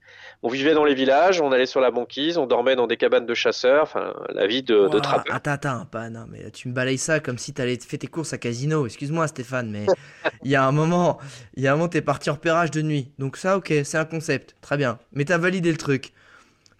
On 0.43 0.49
vivait 0.49 0.73
dans 0.73 0.85
les 0.85 0.95
villages, 0.95 1.39
on 1.39 1.51
allait 1.51 1.67
sur 1.67 1.81
la 1.81 1.91
banquise, 1.91 2.37
on 2.39 2.47
dormait 2.47 2.75
dans 2.75 2.87
des 2.87 2.97
cabanes 2.97 3.27
de 3.27 3.33
chasseurs, 3.35 3.83
enfin, 3.83 4.13
la 4.33 4.47
vie 4.47 4.63
de, 4.63 4.87
de 4.87 4.97
Ouah, 4.97 5.01
trappeur. 5.01 5.35
Attends, 5.35 5.51
attends, 5.51 5.85
pas, 5.85 6.09
non, 6.09 6.25
mais 6.27 6.49
tu 6.49 6.67
me 6.67 6.73
balayes 6.73 6.97
ça 6.97 7.19
comme 7.19 7.37
si 7.37 7.53
t'allais 7.53 7.77
faire 7.77 7.99
tes 7.99 8.07
courses 8.07 8.33
à 8.33 8.39
casino. 8.39 8.87
Excuse-moi, 8.87 9.27
Stéphane, 9.27 9.69
mais 9.69 9.85
il 10.43 10.49
y 10.49 10.55
a 10.55 10.65
un 10.65 10.71
moment, 10.71 11.19
il 11.55 11.61
y 11.61 11.67
a 11.67 11.73
un 11.73 11.75
moment, 11.75 11.89
t'es 11.89 12.01
parti 12.01 12.31
en 12.31 12.33
repérage 12.33 12.71
de 12.71 12.81
nuit. 12.81 13.11
Donc 13.19 13.37
ça, 13.37 13.55
ok, 13.57 13.71
c'est 13.83 13.97
un 13.99 14.05
concept, 14.05 14.55
très 14.61 14.77
bien. 14.77 14.97
Mais 15.11 15.25
t'as 15.25 15.37
validé 15.37 15.69
le 15.71 15.77
truc. 15.77 16.11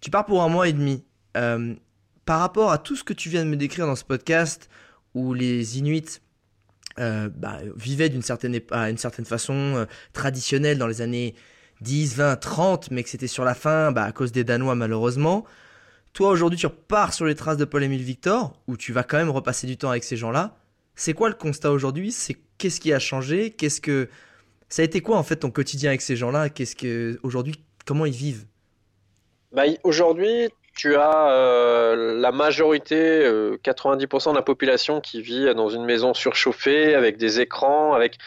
Tu 0.01 0.09
pars 0.09 0.25
pour 0.25 0.41
un 0.41 0.49
mois 0.49 0.67
et 0.67 0.73
demi. 0.73 1.05
Euh, 1.37 1.75
par 2.25 2.39
rapport 2.39 2.71
à 2.71 2.77
tout 2.79 2.95
ce 2.95 3.03
que 3.03 3.13
tu 3.13 3.29
viens 3.29 3.43
de 3.45 3.49
me 3.49 3.55
décrire 3.57 3.85
dans 3.85 3.95
ce 3.95 4.03
podcast, 4.05 4.69
où 5.13 5.33
les 5.33 5.77
Inuits 5.79 6.19
euh, 6.99 7.29
bah, 7.33 7.59
vivaient 7.75 8.09
d'une 8.09 8.21
certaine, 8.21 8.59
à 8.71 8.89
une 8.89 8.97
certaine 8.97 9.25
façon 9.25 9.53
euh, 9.53 9.85
traditionnelle 10.13 10.77
dans 10.77 10.87
les 10.87 11.01
années 11.01 11.35
10, 11.81 12.15
20, 12.15 12.35
30, 12.35 12.91
mais 12.91 13.03
que 13.03 13.09
c'était 13.09 13.27
sur 13.27 13.43
la 13.43 13.55
fin 13.55 13.91
bah, 13.91 14.03
à 14.03 14.11
cause 14.11 14.31
des 14.31 14.43
Danois 14.43 14.75
malheureusement. 14.75 15.45
Toi 16.13 16.29
aujourd'hui 16.29 16.59
tu 16.59 16.67
repars 16.67 17.13
sur 17.13 17.25
les 17.25 17.35
traces 17.35 17.57
de 17.57 17.65
Paul-Émile 17.65 18.03
Victor, 18.03 18.53
où 18.67 18.77
tu 18.77 18.91
vas 18.93 19.03
quand 19.03 19.17
même 19.17 19.29
repasser 19.29 19.67
du 19.67 19.77
temps 19.77 19.89
avec 19.89 20.03
ces 20.03 20.17
gens-là. 20.17 20.57
C'est 20.95 21.13
quoi 21.13 21.29
le 21.29 21.35
constat 21.35 21.71
aujourd'hui? 21.71 22.11
C'est 22.11 22.37
qu'est-ce 22.57 22.79
qui 22.79 22.91
a 22.93 22.99
changé? 22.99 23.51
Qu'est-ce 23.51 23.79
que 23.79 24.09
ça 24.67 24.81
a 24.81 24.85
été 24.85 25.01
quoi 25.01 25.17
en 25.17 25.23
fait 25.23 25.37
ton 25.37 25.49
quotidien 25.49 25.91
avec 25.91 26.01
ces 26.01 26.15
gens-là? 26.15 26.49
Qu'est-ce 26.49 26.75
que 26.75 27.19
aujourd'hui 27.23 27.55
comment 27.85 28.05
ils 28.05 28.13
vivent? 28.13 28.45
Bah, 29.51 29.63
aujourd'hui, 29.83 30.49
tu 30.75 30.95
as 30.95 31.29
euh, 31.31 32.17
la 32.19 32.31
majorité, 32.31 32.95
euh, 33.25 33.57
90% 33.63 34.31
de 34.31 34.35
la 34.35 34.41
population 34.41 35.01
qui 35.01 35.21
vit 35.21 35.53
dans 35.53 35.69
une 35.69 35.83
maison 35.85 36.13
surchauffée, 36.13 36.95
avec 36.95 37.17
des 37.17 37.41
écrans, 37.41 37.93
avec 37.93 38.17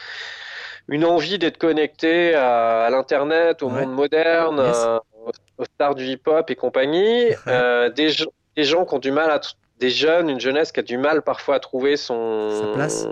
une 0.87 1.03
envie 1.05 1.39
d'être 1.39 1.57
connecté 1.57 2.35
à, 2.35 2.81
à 2.85 2.89
l'Internet, 2.91 3.63
au 3.63 3.69
Ouais. 3.69 3.81
monde 3.85 3.93
moderne, 3.95 4.61
Yes. 4.63 4.83
euh, 4.85 4.99
aux, 5.25 5.31
aux 5.57 5.65
stars 5.65 5.95
du 5.95 6.05
hip-hop 6.05 6.49
et 6.49 6.55
compagnie. 6.55 7.25
Euh, 7.47 7.89
des, 7.89 8.09
gens- 8.09 8.31
des 8.55 8.63
gens 8.63 8.85
qui 8.85 8.93
ont 8.93 8.99
du 8.99 9.11
mal 9.11 9.31
à... 9.31 9.41
Des 9.79 9.89
jeunes, 9.89 10.29
une 10.29 10.39
jeunesse 10.39 10.71
qui 10.71 10.79
a 10.79 10.83
du 10.83 10.97
mal 10.97 11.21
parfois 11.21 11.55
à 11.55 11.59
trouver 11.59 11.97
son... 11.97 12.49
Sa 12.61 12.67
place. 12.75 13.05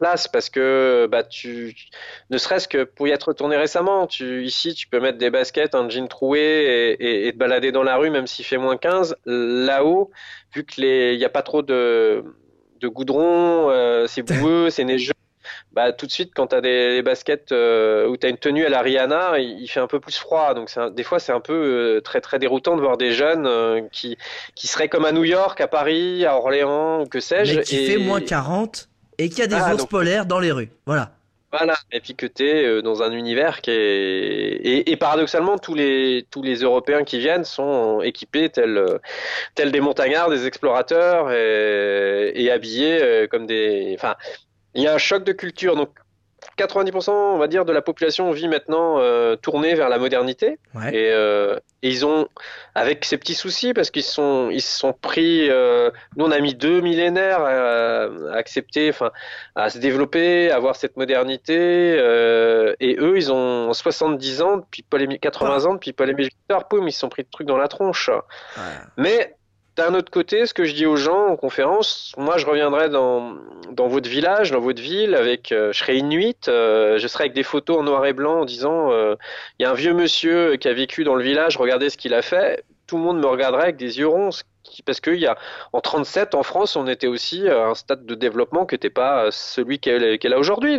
Place 0.00 0.26
parce 0.26 0.50
que 0.50 1.06
bah 1.10 1.22
tu 1.22 1.76
ne 2.30 2.38
serait-ce 2.38 2.66
que 2.66 2.84
pour 2.84 3.06
y 3.06 3.10
être 3.10 3.28
retourné 3.28 3.56
récemment 3.56 4.06
tu 4.06 4.44
ici 4.44 4.74
tu 4.74 4.88
peux 4.88 4.98
mettre 4.98 5.18
des 5.18 5.30
baskets 5.30 5.74
un 5.74 5.88
jean 5.88 6.08
troué 6.08 6.40
et, 6.40 6.92
et, 7.04 7.28
et 7.28 7.32
te 7.32 7.36
balader 7.38 7.70
dans 7.70 7.82
la 7.84 7.96
rue 7.96 8.10
même 8.10 8.26
s'il 8.26 8.44
fait 8.44 8.56
moins 8.58 8.76
15 8.76 9.14
là-haut 9.26 10.10
vu 10.54 10.64
que 10.64 10.80
les 10.80 11.12
il 11.12 11.18
n'y 11.18 11.24
a 11.24 11.28
pas 11.30 11.42
trop 11.42 11.62
de 11.62 12.24
de 12.80 12.88
goudron 12.88 13.70
euh, 13.70 14.06
c'est 14.08 14.22
boueux 14.40 14.70
c'est 14.70 14.84
neigeux 14.84 15.12
bah 15.72 15.92
tout 15.92 16.06
de 16.06 16.10
suite 16.10 16.32
quand 16.34 16.48
tu 16.48 16.56
as 16.56 16.60
des, 16.60 16.96
des 16.96 17.02
baskets 17.02 17.52
euh, 17.52 18.06
où 18.08 18.16
tu 18.16 18.26
as 18.26 18.30
une 18.30 18.38
tenue 18.38 18.64
à 18.66 18.68
la 18.68 18.82
Rihanna 18.82 19.38
il, 19.38 19.60
il 19.60 19.68
fait 19.68 19.78
un 19.80 19.86
peu 19.86 20.00
plus 20.00 20.16
froid. 20.18 20.52
Donc 20.54 20.68
un- 20.76 20.90
des 20.90 21.02
fois 21.04 21.18
c'est 21.20 21.32
un 21.32 21.40
peu 21.40 21.52
euh, 21.54 22.00
très 22.00 22.20
très 22.20 22.38
déroutant 22.40 22.74
de 22.76 22.80
voir 22.80 22.96
des 22.96 23.12
jeunes 23.12 23.46
euh, 23.46 23.80
qui 23.92 24.16
qui 24.56 24.66
seraient 24.66 24.88
comme 24.88 25.04
à 25.04 25.12
New 25.12 25.22
York 25.24 25.60
à 25.60 25.68
Paris 25.68 26.24
à 26.26 26.36
Orléans 26.36 27.02
ou 27.02 27.06
que 27.06 27.20
sais-je 27.20 27.58
Mais 27.58 27.62
qui 27.62 27.76
et- 27.76 27.86
fait 27.92 27.98
moins 27.98 28.20
40 28.20 28.88
et 29.24 29.28
qui 29.28 29.42
a 29.42 29.46
des 29.46 29.54
Ah, 29.56 29.70
ours 29.72 29.78
donc- 29.78 29.90
polaires 29.90 30.26
dans 30.26 30.38
les 30.40 30.52
rues. 30.52 30.70
Voilà. 30.86 31.12
Voilà, 31.52 31.74
et 31.90 31.98
puis 31.98 32.14
que 32.14 32.26
tu 32.26 32.44
es 32.48 32.80
dans 32.80 33.02
un 33.02 33.10
univers 33.10 33.60
qui 33.60 33.72
est... 33.72 33.74
Et, 33.74 34.92
et 34.92 34.96
paradoxalement, 34.96 35.58
tous 35.58 35.74
les, 35.74 36.24
tous 36.30 36.44
les 36.44 36.58
Européens 36.62 37.02
qui 37.02 37.18
viennent 37.18 37.42
sont 37.42 38.00
équipés 38.02 38.50
tels, 38.50 38.76
euh, 38.78 38.98
tels 39.56 39.72
des 39.72 39.80
montagnards, 39.80 40.30
des 40.30 40.46
explorateurs, 40.46 41.32
et, 41.32 42.30
et 42.36 42.52
habillés 42.52 43.02
euh, 43.02 43.26
comme 43.26 43.46
des... 43.48 43.96
Enfin, 43.98 44.14
il 44.74 44.84
y 44.84 44.86
a 44.86 44.94
un 44.94 44.98
choc 44.98 45.24
de 45.24 45.32
culture, 45.32 45.74
donc 45.74 45.90
90% 46.58 47.10
on 47.10 47.38
va 47.38 47.46
dire 47.46 47.64
de 47.64 47.72
la 47.72 47.82
population 47.82 48.30
vit 48.32 48.48
maintenant 48.48 48.96
euh, 48.98 49.36
tournée 49.36 49.74
vers 49.74 49.88
la 49.88 49.98
modernité 49.98 50.58
Ouais. 50.74 50.94
et, 50.94 51.10
euh, 51.12 51.56
et 51.82 51.88
ils 51.88 52.04
ont 52.06 52.28
avec 52.74 53.04
ces 53.04 53.16
petits 53.18 53.34
soucis 53.34 53.72
parce 53.74 53.90
qu'ils 53.90 54.02
sont 54.04 54.48
ils 54.50 54.60
se 54.60 54.78
sont 54.78 54.92
pris 54.92 55.48
euh, 55.50 55.90
nous 56.16 56.24
on 56.26 56.30
a 56.30 56.38
mis 56.40 56.54
deux 56.54 56.80
millénaires 56.80 57.40
à, 57.40 58.04
à 58.04 58.34
accepter 58.36 58.90
enfin 58.90 59.10
à 59.56 59.70
se 59.70 59.78
développer 59.78 60.50
à 60.50 60.56
avoir 60.56 60.76
cette 60.76 60.96
modernité 60.96 61.56
euh, 61.98 62.74
et 62.80 62.96
eux 63.00 63.16
ils 63.16 63.32
ont 63.32 63.72
70 63.72 64.42
ans 64.42 64.56
depuis 64.58 64.82
Paul 64.82 65.02
Émile 65.02 65.18
80 65.18 65.64
ans 65.66 65.74
depuis 65.74 65.92
Paul 65.92 66.10
Émile 66.10 66.26
Victor 66.28 66.68
poum 66.68 66.86
ils 66.86 66.92
se 66.92 67.00
sont 67.00 67.08
pris 67.08 67.22
de 67.24 67.28
trucs 67.30 67.46
dans 67.46 67.56
la 67.58 67.68
tronche 67.68 68.10
Ouais. 68.56 68.62
mais 68.96 69.34
d'un 69.80 69.94
autre 69.94 70.10
côté, 70.10 70.44
ce 70.44 70.52
que 70.52 70.64
je 70.64 70.74
dis 70.74 70.84
aux 70.84 70.96
gens 70.96 71.28
en 71.28 71.36
conférence, 71.36 72.12
moi 72.18 72.36
je 72.36 72.44
reviendrai 72.44 72.90
dans, 72.90 73.38
votre 73.78 74.10
village, 74.10 74.50
dans 74.50 74.60
votre 74.60 74.82
ville, 74.82 75.14
avec, 75.14 75.52
euh, 75.52 75.72
je 75.72 75.78
serai 75.78 75.96
inuit, 75.96 76.48
euh, 76.48 76.98
je 76.98 77.06
serai 77.08 77.24
avec 77.24 77.32
des 77.32 77.42
photos 77.42 77.78
en 77.78 77.82
noir 77.84 78.04
et 78.04 78.12
blanc 78.12 78.40
en 78.40 78.44
disant, 78.44 78.92
euh, 78.92 79.14
il 79.58 79.62
y 79.62 79.66
a 79.66 79.70
un 79.70 79.74
vieux 79.74 79.94
monsieur 79.94 80.56
qui 80.56 80.68
a 80.68 80.74
vécu 80.74 81.02
dans 81.02 81.14
le 81.14 81.24
village, 81.24 81.56
regardez 81.56 81.88
ce 81.88 81.96
qu'il 81.96 82.12
a 82.12 82.20
fait. 82.20 82.62
Tout 82.86 82.98
le 82.98 83.04
monde 83.04 83.20
me 83.20 83.26
regarderait 83.26 83.62
avec 83.62 83.78
des 83.78 83.98
yeux 83.98 84.08
ronds, 84.08 84.30
parce 84.84 85.00
qu'il 85.00 85.14
y 85.14 85.26
a 85.26 85.38
en 85.72 85.80
37 85.80 86.34
en 86.34 86.42
France, 86.42 86.76
on 86.76 86.86
était 86.86 87.06
aussi 87.06 87.48
à 87.48 87.68
un 87.68 87.74
stade 87.74 88.04
de 88.04 88.14
développement 88.14 88.66
qui 88.66 88.74
n'était 88.74 88.90
pas 88.90 89.30
celui 89.30 89.78
qu'elle 89.78 90.32
a 90.32 90.38
aujourd'hui. 90.38 90.78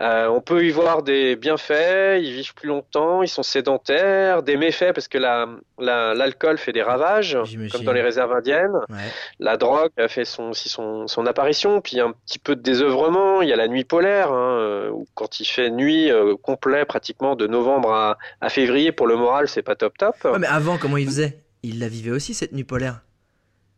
Euh, 0.00 0.28
on 0.28 0.40
peut 0.40 0.64
y 0.64 0.70
voir 0.70 1.02
des 1.02 1.36
bienfaits, 1.36 2.18
ils 2.20 2.32
vivent 2.32 2.54
plus 2.54 2.68
longtemps, 2.68 3.22
ils 3.22 3.28
sont 3.28 3.42
sédentaires, 3.42 4.42
des 4.42 4.56
méfaits 4.56 4.92
parce 4.94 5.08
que 5.08 5.18
la- 5.18 5.46
la- 5.78 6.14
l'alcool 6.14 6.58
fait 6.58 6.72
des 6.72 6.82
ravages, 6.82 7.36
comme 7.70 7.84
dans 7.84 7.92
les 7.92 8.02
réserves 8.02 8.32
indiennes. 8.32 8.76
Ouais. 8.88 8.96
La 9.38 9.56
drogue 9.56 9.90
a 9.98 10.08
fait 10.08 10.24
son, 10.24 10.50
aussi 10.50 10.68
son, 10.68 11.06
son 11.06 11.26
apparition, 11.26 11.80
puis 11.80 11.96
il 11.96 12.00
un 12.00 12.12
petit 12.26 12.38
peu 12.38 12.56
de 12.56 12.62
désœuvrement. 12.62 13.42
Il 13.42 13.48
y 13.48 13.52
a 13.52 13.56
la 13.56 13.68
nuit 13.68 13.84
polaire, 13.84 14.32
hein, 14.32 14.58
euh, 14.58 14.90
où 14.90 15.06
quand 15.14 15.40
il 15.40 15.44
fait 15.44 15.70
nuit 15.70 16.10
euh, 16.10 16.34
complet, 16.36 16.84
pratiquement 16.84 17.36
de 17.36 17.46
novembre 17.46 17.92
à, 17.92 18.18
à 18.40 18.48
février, 18.48 18.92
pour 18.92 19.06
le 19.06 19.16
moral, 19.16 19.48
c'est 19.48 19.62
pas 19.62 19.74
top 19.76 19.98
top. 19.98 20.14
Ouais, 20.24 20.38
mais 20.38 20.46
avant, 20.46 20.78
comment 20.78 20.96
ils 20.96 21.06
faisaient 21.06 21.38
Ils 21.62 21.78
la 21.78 21.88
vivaient 21.88 22.10
aussi 22.10 22.32
cette 22.34 22.52
nuit 22.52 22.64
polaire? 22.64 23.00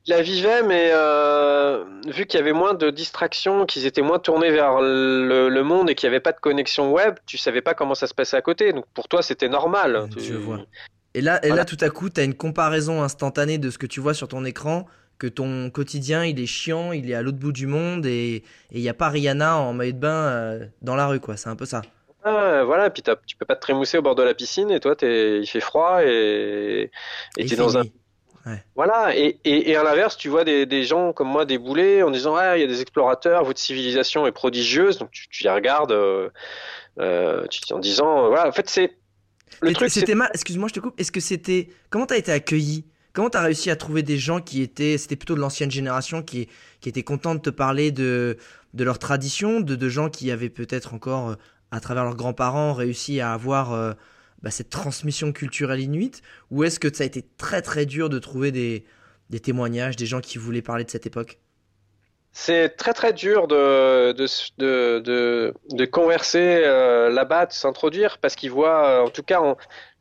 La 0.09 0.21
vivait, 0.21 0.63
mais 0.65 0.91
euh, 0.93 1.85
vu 2.07 2.27
qu'il 2.27 2.39
y 2.39 2.43
avait 2.43 2.53
moins 2.53 2.75
de 2.75 2.91
distractions, 2.91 3.67
qu'ils 3.67 3.87
étaient 3.87 4.03
moins 4.03 4.19
tournés 4.19 4.51
vers 4.51 4.81
le, 4.81 5.49
le 5.49 5.63
monde 5.63 5.91
et 5.91 5.95
qu'il 5.95 6.09
n'y 6.09 6.15
avait 6.15 6.21
pas 6.21 6.33
de 6.33 6.41
connexion 6.41 6.91
web, 6.93 7.15
tu 7.25 7.39
savais 7.39 7.63
pas 7.63 7.75
comment 7.75 7.95
ça 7.95 8.09
se 8.09 8.15
passait 8.15 8.37
à 8.37 8.43
côté. 8.43 8.73
Donc 8.73 8.85
pour 8.95 9.09
toi, 9.09 9.23
c'était 9.23 9.49
normal. 9.49 10.09
Je 10.17 10.21
Tu- 10.21 10.33
vois. 10.35 10.61
Et 11.15 11.21
là, 11.21 11.45
et 11.45 11.51
là, 11.51 11.65
tout 11.65 11.77
à 11.81 11.91
coup, 11.91 12.09
tu 12.09 12.21
as 12.21 12.25
une 12.25 12.35
comparaison 12.35 13.03
instantanée 13.03 13.59
de 13.59 13.71
ce 13.71 13.79
que 13.79 13.87
tu 13.87 14.01
vois 14.01 14.15
sur 14.15 14.29
ton 14.29 14.45
écran, 14.45 14.87
que 15.19 15.27
ton 15.27 15.71
quotidien, 15.71 16.25
il 16.25 16.41
est 16.41 16.47
chiant, 16.47 16.91
il 16.93 17.11
est 17.11 17.15
à 17.15 17.23
l'autre 17.23 17.39
bout 17.39 17.53
du 17.53 17.67
monde, 17.67 18.07
et 18.07 18.43
il 18.71 18.81
n'y 18.81 18.89
a 18.89 18.95
pas 18.95 19.11
Rihanna 19.11 19.59
en 19.59 19.73
maillot 19.75 19.93
de 19.93 19.99
bain 19.99 20.09
euh, 20.11 20.67
dans 20.81 20.97
la 20.97 21.07
rue, 21.07 21.21
quoi. 21.21 21.37
C'est 21.37 21.51
un 21.51 21.55
peu 21.57 21.67
ça. 21.67 21.83
Ah, 22.25 22.63
voilà, 22.65 22.89
puis 22.89 23.03
tu 23.27 23.37
peux 23.37 23.45
pas 23.45 23.57
te 23.57 23.61
trémousser 23.61 23.99
au 23.99 24.03
bord 24.03 24.15
de 24.15 24.23
la 24.23 24.33
piscine 24.33 24.71
et 24.71 24.81
toi, 24.81 24.95
il 25.03 25.47
fait 25.47 25.61
froid 25.61 26.03
et 26.03 26.91
t'es 27.35 27.47
fait 27.47 27.57
dans 27.57 27.77
un. 27.79 27.85
Ouais. 28.45 28.64
Voilà, 28.74 29.16
et, 29.16 29.38
et, 29.45 29.70
et 29.70 29.76
à 29.76 29.84
l'inverse, 29.84 30.16
tu 30.16 30.28
vois 30.28 30.43
des, 30.45 30.66
des 30.66 30.82
gens 30.82 31.12
comme 31.12 31.28
moi 31.28 31.45
débouler 31.45 32.03
en 32.03 32.11
disant 32.11 32.34
Ah, 32.34 32.57
il 32.57 32.61
y 32.61 32.64
a 32.64 32.66
des 32.66 32.80
explorateurs, 32.80 33.45
votre 33.45 33.61
civilisation 33.61 34.26
est 34.26 34.32
prodigieuse, 34.32 34.99
donc 34.99 35.11
tu, 35.12 35.28
tu 35.28 35.45
les 35.45 35.51
regardes 35.51 35.93
euh, 35.93 36.28
euh, 36.99 37.47
tu- 37.49 37.72
en 37.72 37.78
disant 37.78 38.24
euh, 38.24 38.28
Voilà, 38.28 38.49
en 38.49 38.53
fait, 38.53 38.68
c'est. 38.68 38.97
Le 39.61 39.72
truc, 39.74 39.90
c'était 39.90 40.16
mal, 40.16 40.30
excuse-moi, 40.34 40.68
je 40.68 40.74
te 40.74 40.80
coupe. 40.80 40.99
Est-ce 40.99 41.12
que 41.12 41.20
c'était. 41.20 41.68
Comment 41.90 42.07
t'as 42.07 42.16
été 42.16 42.32
accueilli? 42.32 42.84
Comment 43.12 43.30
t'as 43.30 43.43
réussi 43.43 43.70
à 43.70 43.76
trouver 43.76 44.03
des 44.03 44.16
gens 44.16 44.40
qui 44.40 44.62
étaient. 44.62 44.99
C'était 44.99 45.16
plutôt 45.16 45.34
de 45.34 45.40
l'ancienne 45.40 45.70
génération 45.70 46.22
qui, 46.22 46.49
qui 46.80 46.88
étaient 46.88 47.03
contents 47.05 47.34
de 47.36 47.40
te 47.40 47.51
parler 47.51 47.93
de, 47.93 48.38
de 48.74 48.84
leur 48.84 48.99
tradition, 48.99 49.61
de, 49.61 49.76
de 49.76 49.88
gens 49.88 50.09
qui 50.09 50.30
avaient 50.32 50.49
peut-être 50.49 50.95
encore, 50.95 51.36
à 51.70 51.78
travers 51.80 52.05
leurs 52.05 52.16
grands-parents, 52.16 52.72
réussi 52.72 53.20
à 53.20 53.32
avoir 53.34 53.95
bah, 54.43 54.51
cette 54.51 54.70
transmission 54.70 55.32
culturelle 55.32 55.80
inuite 55.80 56.22
Ou 56.51 56.64
est-ce 56.64 56.80
que 56.80 56.93
ça 56.93 57.05
a 57.05 57.07
été 57.07 57.24
très 57.36 57.62
très 57.62 57.86
dur 57.86 58.09
de 58.09 58.18
trouver 58.18 58.51
des, 58.51 58.84
témoignages, 59.40 59.97
des 59.97 60.07
gens 60.07 60.20
qui 60.20 60.38
voulaient 60.38 60.62
parler 60.62 60.84
de 60.84 60.90
cette 60.90 61.07
époque? 61.07 61.38
C'est 62.34 62.70
très 62.70 62.95
très 62.95 63.12
dur 63.12 63.47
de, 63.47 64.14
converser 65.90 66.62
euh, 66.64 67.11
là-bas, 67.11 67.47
de 67.47 67.53
s'introduire, 67.53 68.18
parce 68.18 68.36
qu'ils 68.36 68.51
voient, 68.51 68.86
euh, 68.86 69.07
en 69.07 69.11
tout 69.11 69.22
cas, 69.22 69.40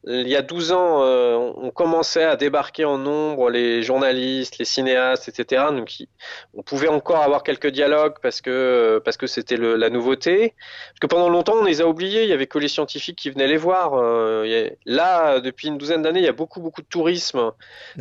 il 0.07 0.27
y 0.27 0.35
a 0.35 0.41
12 0.41 0.71
ans, 0.71 1.03
euh, 1.03 1.35
on 1.35 1.69
commençait 1.69 2.23
à 2.23 2.35
débarquer 2.35 2.85
en 2.85 2.97
nombre 2.97 3.51
les 3.51 3.83
journalistes, 3.83 4.57
les 4.57 4.65
cinéastes, 4.65 5.29
etc. 5.29 5.65
Donc, 5.71 5.99
il- 5.99 6.07
on 6.55 6.63
pouvait 6.63 6.87
encore 6.87 7.21
avoir 7.21 7.43
quelques 7.43 7.67
dialogues 7.67 8.15
parce 8.21 8.41
que 8.41 8.99
parce 9.05 9.15
que 9.17 9.27
c'était 9.27 9.57
la 9.57 9.89
nouveauté. 9.91 10.55
Parce 10.89 10.99
que 11.01 11.07
pendant 11.07 11.29
longtemps, 11.29 11.57
on 11.59 11.63
les 11.65 11.81
a 11.81 11.87
oubliés. 11.87 12.23
Il 12.23 12.29
y 12.29 12.33
avait 12.33 12.47
que 12.47 12.57
les 12.57 12.67
scientifiques 12.67 13.17
qui 13.19 13.29
venaient 13.29 13.47
les 13.47 13.57
voir. 13.57 13.93
Euh, 13.93 14.43
a- 14.45 14.71
là, 14.85 15.39
depuis 15.39 15.67
une 15.67 15.77
douzaine 15.77 16.01
d'années, 16.01 16.19
il 16.21 16.25
y 16.25 16.29
a 16.29 16.31
beaucoup 16.33 16.61
beaucoup 16.61 16.81
de 16.81 16.87
tourisme 16.87 17.51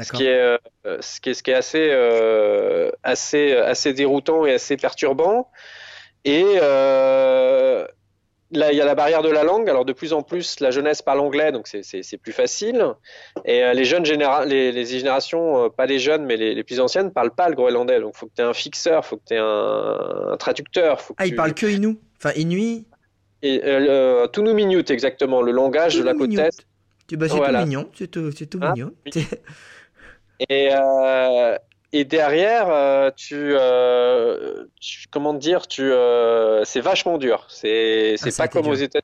ce 0.04 0.12
qui 0.12 0.24
est, 0.26 0.40
euh, 0.86 0.98
ce 1.00 1.20
qui 1.20 1.30
est, 1.30 1.34
ce 1.34 1.42
qui 1.42 1.50
est 1.50 1.54
assez, 1.54 1.88
euh, 1.92 2.90
assez, 3.02 3.52
assez 3.56 3.92
déroutant 3.92 4.46
et 4.46 4.54
assez 4.54 4.76
perturbant. 4.78 5.50
Et 6.24 6.44
euh, 6.62 7.86
là, 8.52 8.72
il 8.72 8.76
y 8.78 8.80
a 8.80 8.84
la 8.84 8.94
barrière 8.94 9.22
de 9.22 9.30
la 9.30 9.44
langue. 9.44 9.68
Alors, 9.68 9.84
de 9.84 9.92
plus 9.92 10.12
en 10.12 10.22
plus, 10.22 10.60
la 10.60 10.70
jeunesse 10.70 11.02
parle 11.02 11.20
anglais, 11.20 11.52
donc 11.52 11.66
c'est 11.68 12.18
plus 12.18 12.32
facile. 12.32 12.84
Et 13.44 13.62
euh, 13.62 13.72
les 13.72 13.84
jeunes 13.84 14.04
généra 14.04 14.44
les, 14.44 14.72
les 14.72 14.84
générations, 14.86 15.64
euh, 15.64 15.68
pas 15.68 15.86
les 15.86 15.98
jeunes, 15.98 16.24
mais 16.26 16.36
les, 16.36 16.54
les 16.54 16.64
plus 16.64 16.80
anciennes, 16.80 17.12
parlent 17.12 17.34
pas 17.34 17.48
le 17.48 17.54
groenlandais. 17.54 18.00
Donc, 18.00 18.16
faut 18.16 18.26
que 18.26 18.32
tu 18.34 18.42
aies 18.42 18.44
un 18.44 18.52
fixeur, 18.54 19.04
faut 19.04 19.16
que 19.16 19.24
tu 19.28 19.34
aies 19.34 19.38
un, 19.38 20.32
un 20.32 20.36
traducteur. 20.36 21.00
Faut 21.00 21.14
que 21.14 21.22
Ah, 21.22 21.26
ils 21.26 21.30
tu... 21.30 21.36
parlent 21.36 21.54
que 21.54 21.66
Inou? 21.66 21.98
Enfin, 22.18 22.32
Inuit 22.36 22.86
Et, 23.42 23.60
euh, 23.64 24.26
Tunu 24.28 24.52
Minute, 24.54 24.90
exactement, 24.90 25.40
le 25.42 25.52
langage 25.52 25.96
de 25.96 26.02
la 26.02 26.14
côte 26.14 26.32
Inuit. 26.32 26.40
est. 26.40 27.16
Bah, 27.16 27.26
C'est 27.28 27.36
Voilà. 27.36 27.60
tout 27.60 27.66
mignon, 27.66 27.90
c'est 27.96 28.10
tout, 28.10 28.58
Ah, 28.62 28.72
mignon. 28.72 28.92
oui. 29.06 29.24
Et, 30.48 30.70
euh, 30.72 31.56
et 31.92 32.04
derrière, 32.04 32.68
euh, 32.70 33.10
tu, 33.16 33.34
euh, 33.36 34.64
tu- 34.80 35.06
comment 35.10 35.34
dire, 35.34 35.66
tu, 35.66 35.82
euh, 35.92 36.64
c'est 36.64 36.80
vachement 36.80 37.18
dur. 37.18 37.46
C'est, 37.48 38.14
c'est 38.16 38.30
Ah, 38.38 38.44
pas 38.44 38.48
comme 38.48 38.68
aux 38.68 38.74
dur. 38.76 38.84
États, 38.84 39.00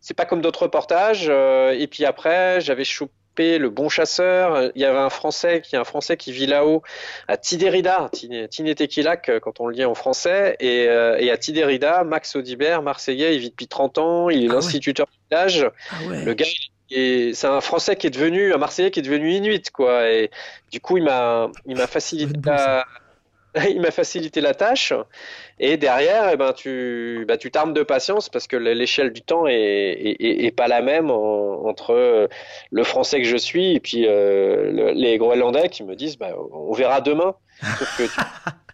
c'est 0.00 0.14
pas 0.14 0.24
comme 0.26 0.40
d'autres 0.42 0.62
reportages. 0.64 1.26
euh, 1.28 1.70
et 1.78 1.86
puis 1.86 2.04
après, 2.04 2.60
j'avais 2.60 2.84
chopé 2.84 3.58
le 3.58 3.70
bon 3.70 3.88
chasseur. 3.88 4.70
Il 4.74 4.82
y 4.82 4.84
avait 4.84 4.98
un 4.98 5.08
Français 5.08 5.62
qui, 5.62 5.76
un 5.76 5.84
Français 5.84 6.16
qui 6.18 6.30
vit 6.32 6.46
là-haut 6.46 6.82
à 7.28 7.36
Tiderida, 7.38 8.10
Tinetequilak 8.50 9.28
euh, 9.28 9.40
quand 9.40 9.60
on 9.60 9.66
le 9.68 9.74
lit 9.76 9.84
en 9.84 9.94
français, 9.94 10.56
et, 10.60 10.86
euh, 10.88 11.16
et 11.18 11.30
à 11.30 11.38
Tiderida, 11.38 12.04
Max 12.04 12.36
Audibert, 12.36 12.82
Marseillais, 12.82 13.34
il 13.36 13.40
vit 13.40 13.50
depuis 13.50 13.68
30 13.68 13.98
ans, 13.98 14.28
il 14.28 14.42
est 14.42 14.46
Ah 14.46 14.48
ouais. 14.50 14.54
l'instituteur 14.56 15.06
du 15.06 15.18
village. 15.30 15.66
Ah 15.90 15.94
ouais. 16.08 16.24
Le 16.24 16.34
gars, 16.34 16.46
il 16.46 16.69
est- 16.90 17.34
c'est 17.34 17.46
un 17.46 17.60
Français 17.60 17.96
qui 17.96 18.06
est 18.06 18.10
devenu, 18.10 18.52
un 18.52 18.58
Marseillais 18.58 18.90
qui 18.90 19.00
est 19.00 19.02
devenu 19.02 19.30
inuit, 19.32 19.70
quoi. 19.70 20.10
Et 20.10 20.30
du 20.70 20.80
coup, 20.80 20.96
il 20.96 21.04
m'a, 21.04 21.50
il 21.66 21.76
m'a 21.76 21.86
facilité 21.86 22.38
la, 22.44 22.84
il 23.70 23.80
m'a 23.80 23.90
facilité 23.90 24.40
la 24.40 24.54
tâche. 24.54 24.92
Et 25.58 25.76
derrière, 25.76 26.30
eh 26.32 26.36
ben, 26.36 26.52
tu, 26.52 27.24
bah, 27.28 27.36
tu 27.36 27.50
t'armes 27.50 27.72
de 27.74 27.82
patience 27.82 28.28
parce 28.28 28.46
que 28.46 28.56
l'échelle 28.56 29.12
du 29.12 29.22
temps 29.22 29.46
est, 29.46 29.54
est, 29.54 30.16
est- 30.20 30.44
est 30.46 30.50
pas 30.52 30.68
la 30.68 30.80
même 30.82 31.10
en- 31.10 31.66
entre 31.66 32.28
le 32.70 32.84
Français 32.84 33.20
que 33.20 33.26
je 33.28 33.36
suis 33.36 33.74
et 33.74 33.80
puis 33.80 34.06
euh, 34.06 34.70
le- 34.72 34.90
les 34.92 35.18
Groenlandais 35.18 35.68
qui 35.68 35.82
me 35.84 35.94
disent, 35.96 36.16
bah, 36.16 36.30
on 36.52 36.72
verra 36.72 37.00
demain. 37.00 37.34
Sauf 37.78 37.98
que 37.98 38.02
tu, 38.04 38.10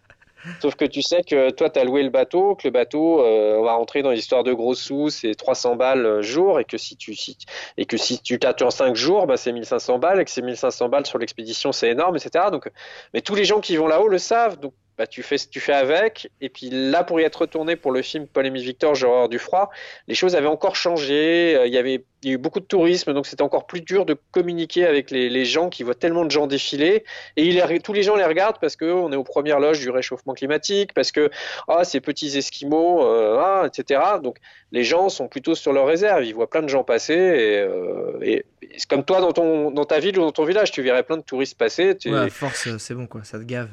Sauf 0.61 0.75
que 0.75 0.85
tu 0.85 1.03
sais 1.03 1.23
que 1.23 1.51
toi, 1.51 1.71
tu 1.71 1.79
as 1.79 1.85
loué 1.85 2.03
le 2.03 2.11
bateau, 2.11 2.55
que 2.55 2.67
le 2.67 2.71
bateau, 2.71 3.21
euh, 3.23 3.57
on 3.59 3.65
va 3.65 3.75
rentrer 3.75 4.03
dans 4.03 4.11
l'histoire 4.11 4.45
de 4.45 4.53
gros 4.53 4.75
sous, 4.75 5.11
c'est 5.11 5.35
300 5.35 5.77
balles 5.77 6.07
euh, 6.07 6.23
jour, 6.23 6.61
et 6.61 6.65
que 6.65 6.79
si 6.79 6.97
tu, 6.97 7.15
si, 7.15 7.37
et 7.77 7.87
que 7.87 7.97
si 7.97 8.21
tu 8.21 8.39
en 8.63 8.71
5 8.71 8.95
jours, 8.95 9.27
bah, 9.27 9.37
c'est 9.37 9.53
1500 9.53 9.99
balles, 9.99 10.21
et 10.21 10.25
que 10.25 10.31
c'est 10.31 10.43
1500 10.43 10.89
balles 10.89 11.07
sur 11.07 11.19
l'expédition, 11.19 11.73
c'est 11.73 11.91
énorme, 11.91 12.17
etc. 12.17 12.47
Donc, 12.51 12.71
mais 13.15 13.21
tous 13.21 13.35
les 13.35 13.45
gens 13.45 13.61
qui 13.61 13.77
vont 13.77 13.87
là-haut 13.87 14.09
le 14.09 14.19
savent, 14.19 14.59
bah, 14.99 15.07
tu 15.07 15.23
fais, 15.23 15.37
tu 15.39 15.61
fais 15.61 15.73
avec. 15.75 16.31
Et 16.41 16.49
puis 16.49 16.71
là, 16.71 17.05
pour 17.05 17.21
y 17.21 17.25
être 17.25 17.37
retourné 17.43 17.77
pour 17.77 17.93
le 17.93 18.03
film 18.03 18.27
Paul 18.27 18.47
Émile 18.47 18.63
Victor, 18.65 18.95
J'ai 18.95 19.07
horreur 19.07 19.29
du 19.29 19.39
froid, 19.39 19.71
les 20.09 20.15
choses 20.15 20.35
avaient 20.37 20.47
encore 20.47 20.77
changé. 20.77 21.55
Euh, 21.57 21.67
Il 21.67 21.73
y 21.75 21.79
avait, 21.79 22.05
il 22.23 22.29
y 22.31 22.33
a 22.33 22.35
eu 22.35 22.39
beaucoup 22.39 22.61
de 22.61 22.65
tourisme, 22.65 23.13
donc 23.13 23.27
c'était 23.27 23.43
encore 23.43 23.67
plus 23.67 23.83
dur 23.83 24.07
de 24.07 24.17
communiquer 24.33 24.87
avec 24.87 25.11
les, 25.11 25.29
les 25.29 25.45
gens 25.45 25.69
qui 25.69 25.83
voient 25.83 25.95
tellement 25.95 26.25
de 26.25 26.31
gens 26.31 26.47
défiler. 26.47 27.05
Et 27.37 27.45
il 27.45 27.63
tous 27.83 27.93
les 27.93 28.03
gens 28.03 28.17
les 28.17 28.25
regardent 28.25 28.59
parce 28.61 28.75
que 28.77 28.87
on 28.87 29.13
est 29.13 29.17
aux 29.17 29.23
premières 29.25 29.61
loges 29.61 29.81
du 29.81 29.91
réchauffement 29.91 30.33
climatique, 30.35 30.93
parce 30.95 31.13
que 31.13 31.31
ah 31.69 31.85
ces 31.85 32.01
petits 32.01 32.37
esquimaux, 32.39 33.05
euh, 33.07 33.39
ah, 33.39 33.67
etc. 33.67 34.01
Donc 34.23 34.39
les 34.73 34.83
gens 34.83 35.09
sont 35.11 35.29
plutôt 35.29 35.55
sur 35.55 35.73
leur 35.73 35.87
réserve. 35.87 36.25
Ils 36.25 36.35
voient 36.35 36.49
plein 36.51 36.63
de 36.63 36.69
gens 36.69 36.85
passer 36.85 37.13
et, 37.15 37.59
euh, 37.61 38.19
et- 38.23 38.45
et 38.63 38.79
c'est 38.79 38.89
comme 38.89 39.05
toi 39.05 39.21
dans 39.21 39.33
ton 39.33 39.71
dans 39.71 39.85
ta 39.85 39.99
ville 40.01 40.19
ou 40.19 40.23
dans 40.23 40.33
ton 40.33 40.45
village, 40.45 40.71
tu 40.73 40.83
verrais 40.83 41.03
plein 41.03 41.19
de 41.19 41.23
touristes 41.23 41.59
passer. 41.59 41.97
tu- 41.97 42.11
Ouais, 42.11 42.19
à 42.19 42.29
force, 42.31 42.69
c'est 42.79 42.95
bon 42.95 43.07
quoi, 43.07 43.23
ça 43.25 43.39
te 43.39 43.45
gave. 43.45 43.69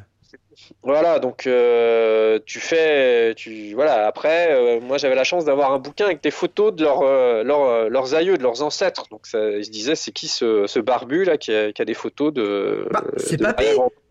Voilà, 0.83 1.19
donc 1.19 1.47
euh, 1.47 2.39
tu 2.45 2.59
fais, 2.59 3.33
tu 3.35 3.73
voilà. 3.73 4.05
Après, 4.07 4.51
euh, 4.51 4.79
moi 4.79 4.97
j'avais 4.97 5.15
la 5.15 5.23
chance 5.23 5.45
d'avoir 5.45 5.71
un 5.71 5.79
bouquin 5.79 6.05
avec 6.05 6.21
des 6.21 6.31
photos 6.31 6.73
de 6.75 6.83
leurs 6.83 7.01
euh, 7.01 7.43
leurs, 7.43 7.89
leurs 7.89 8.13
aïeux, 8.15 8.37
de 8.37 8.43
leurs 8.43 8.61
ancêtres. 8.61 9.05
Donc 9.09 9.25
ça, 9.25 9.39
ils 9.51 9.65
se 9.65 9.69
disaient, 9.71 9.95
c'est 9.95 10.11
qui 10.11 10.27
ce, 10.27 10.65
ce 10.67 10.79
barbu 10.79 11.23
là 11.25 11.37
qui 11.37 11.53
a, 11.53 11.71
qui 11.71 11.81
a 11.81 11.85
des 11.85 11.93
photos 11.93 12.33
de. 12.33 12.87
Bah, 12.91 13.03
c'est 13.17 13.37
Papy. 13.37 13.65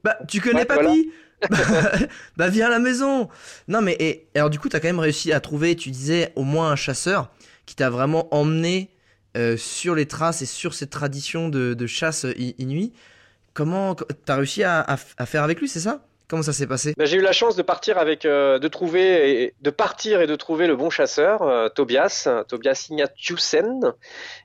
Bah, 0.05 0.18
tu 0.29 0.41
connais 0.41 0.61
Ouais, 0.61 0.64
Papy 0.64 1.11
Bah, 2.37 2.49
viens 2.49 2.66
à 2.66 2.70
la 2.70 2.79
maison 2.79 3.29
Non, 3.68 3.81
mais 3.81 3.97
et, 3.99 4.27
alors, 4.35 4.51
du 4.51 4.59
coup, 4.59 4.68
t'as 4.68 4.81
quand 4.81 4.89
même 4.89 4.99
réussi 5.01 5.33
à 5.33 5.41
trouver, 5.41 5.75
tu 5.77 5.91
disais, 5.91 6.33
au 6.37 6.43
moins 6.43 6.70
un 6.70 6.77
chasseur 6.77 7.31
qui 7.66 7.75
t'a 7.77 7.91
vraiment 7.91 8.29
emmené 8.35 8.91
sur 9.57 9.95
les 9.95 10.07
traces 10.07 10.43
et 10.43 10.47
sur 10.47 10.75
cette 10.75 10.91
tradition 10.91 11.49
de, 11.49 11.75
de 11.75 11.87
chasse 11.87 12.27
inuit. 12.59 12.93
Comment 13.55 13.95
t'as 14.25 14.37
réussi 14.37 14.62
à, 14.62 14.81
à- 14.81 14.97
à 15.18 15.27
faire 15.27 15.43
avec 15.43 15.59
lui, 15.61 15.68
c'est 15.68 15.81
ça? 15.81 16.05
Comment 16.33 16.43
ça 16.43 16.55
s'est 16.55 16.66
passé? 16.66 16.95
Ben, 16.97 17.05
j'ai 17.07 17.18
eu 17.18 17.20
la 17.20 17.33
chance 17.33 17.57
de 17.57 17.62
partir 17.62 17.99
avec, 17.99 18.24
euh, 18.24 18.59
de 18.59 18.66
trouver, 18.66 19.43
et, 19.43 19.55
de 19.61 19.68
partir 19.68 20.22
et 20.22 20.26
de 20.26 20.35
trouver 20.35 20.66
le 20.66 20.74
bon 20.76 20.89
chasseur, 20.89 21.43
euh, 21.43 21.68
Tobias, 21.68 22.26
Tobias 22.49 22.87
Ignatiusen. 22.89 23.93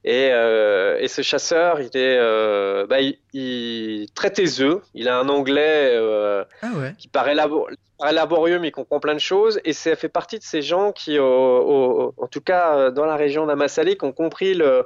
Et, 0.04 0.32
euh, 0.34 0.98
et 1.00 1.08
ce 1.08 1.22
chasseur, 1.22 1.80
il 1.80 1.90
est, 1.96 2.88
bah, 2.88 3.00
il, 3.00 3.18
il 3.32 4.08
très 4.14 4.32
taiseux. 4.32 4.82
Il 4.96 5.08
a 5.08 5.18
un 5.18 5.30
anglais 5.30 5.98
Ah 6.62 6.72
ouais 6.76 6.94
qui 6.98 7.08
paraît, 7.08 7.36
labo- 7.36 7.70
qui 7.70 7.78
paraît 7.98 8.12
laborieux, 8.12 8.60
mais 8.60 8.68
il 8.68 8.72
comprend 8.74 9.00
plein 9.00 9.14
de 9.16 9.20
choses. 9.20 9.62
Et 9.64 9.72
ça 9.72 9.96
fait 9.96 10.10
partie 10.10 10.40
de 10.40 10.44
ces 10.44 10.62
gens 10.62 10.92
qui, 10.92 11.18
au- 11.20 11.24
au- 11.26 12.14
en 12.18 12.28
tout 12.28 12.42
cas 12.42 12.92
dans 12.92 13.06
la 13.06 13.16
région 13.16 13.46
d'Amassalik, 13.46 14.04
ont 14.04 14.12
compris 14.12 14.54
le 14.56 14.86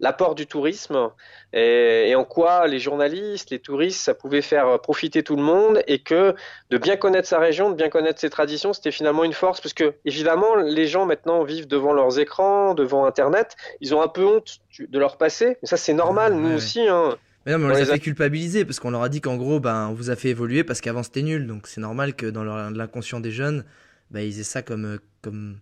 l'apport 0.00 0.34
du 0.34 0.46
tourisme 0.46 1.10
et, 1.52 2.10
et 2.10 2.14
en 2.14 2.24
quoi 2.24 2.66
les 2.66 2.78
journalistes, 2.78 3.50
les 3.50 3.58
touristes, 3.58 4.00
ça 4.00 4.14
pouvait 4.14 4.42
faire 4.42 4.80
profiter 4.80 5.22
tout 5.22 5.34
le 5.36 5.42
monde 5.42 5.82
et 5.86 5.98
que 6.00 6.34
de 6.70 6.78
bien 6.78 6.96
connaître 6.96 7.26
sa 7.28 7.38
région, 7.38 7.70
de 7.70 7.74
bien 7.74 7.88
connaître 7.88 8.20
ses 8.20 8.30
traditions, 8.30 8.72
c'était 8.72 8.90
finalement 8.92 9.24
une 9.24 9.32
force 9.32 9.60
parce 9.60 9.72
que 9.74 9.94
évidemment 10.04 10.54
les 10.56 10.86
gens 10.86 11.06
maintenant 11.06 11.42
vivent 11.44 11.66
devant 11.66 11.92
leurs 11.92 12.18
écrans, 12.18 12.74
devant 12.74 13.04
Internet, 13.06 13.56
ils 13.80 13.94
ont 13.94 14.02
un 14.02 14.08
peu 14.08 14.24
honte 14.24 14.58
de 14.78 14.98
leur 14.98 15.16
passé, 15.16 15.56
mais 15.62 15.68
ça 15.68 15.76
c'est 15.76 15.94
normal, 15.94 16.32
Ouais, 16.34 16.38
nous 16.40 16.48
ouais. 16.50 16.54
aussi. 16.54 16.86
Hein. 16.86 17.16
Mais 17.46 17.52
non, 17.52 17.58
mais 17.58 17.64
on 17.64 17.68
On 17.68 17.70
les 17.70 17.76
a 17.76 17.80
les 17.84 17.90
a- 17.90 17.94
fait 17.94 18.00
culpabiliser 18.00 18.64
parce 18.64 18.78
qu'on 18.78 18.90
leur 18.90 19.02
a 19.02 19.08
dit 19.08 19.20
qu'en 19.20 19.36
gros, 19.36 19.58
ben, 19.58 19.88
on 19.90 19.94
vous 19.94 20.10
a 20.10 20.16
fait 20.16 20.28
évoluer 20.28 20.64
parce 20.64 20.80
qu'avant 20.80 21.02
c'était 21.02 21.22
nul. 21.22 21.46
Donc 21.46 21.66
c'est 21.66 21.80
normal 21.80 22.14
que 22.14 22.26
dans 22.26 22.44
l'inconscient 22.44 23.20
des 23.20 23.30
jeunes, 23.30 23.64
ben, 24.10 24.20
ils 24.20 24.38
aient 24.40 24.44
ça 24.44 24.60
comme, 24.62 24.84
euh, 24.84 24.98
comme, 25.22 25.58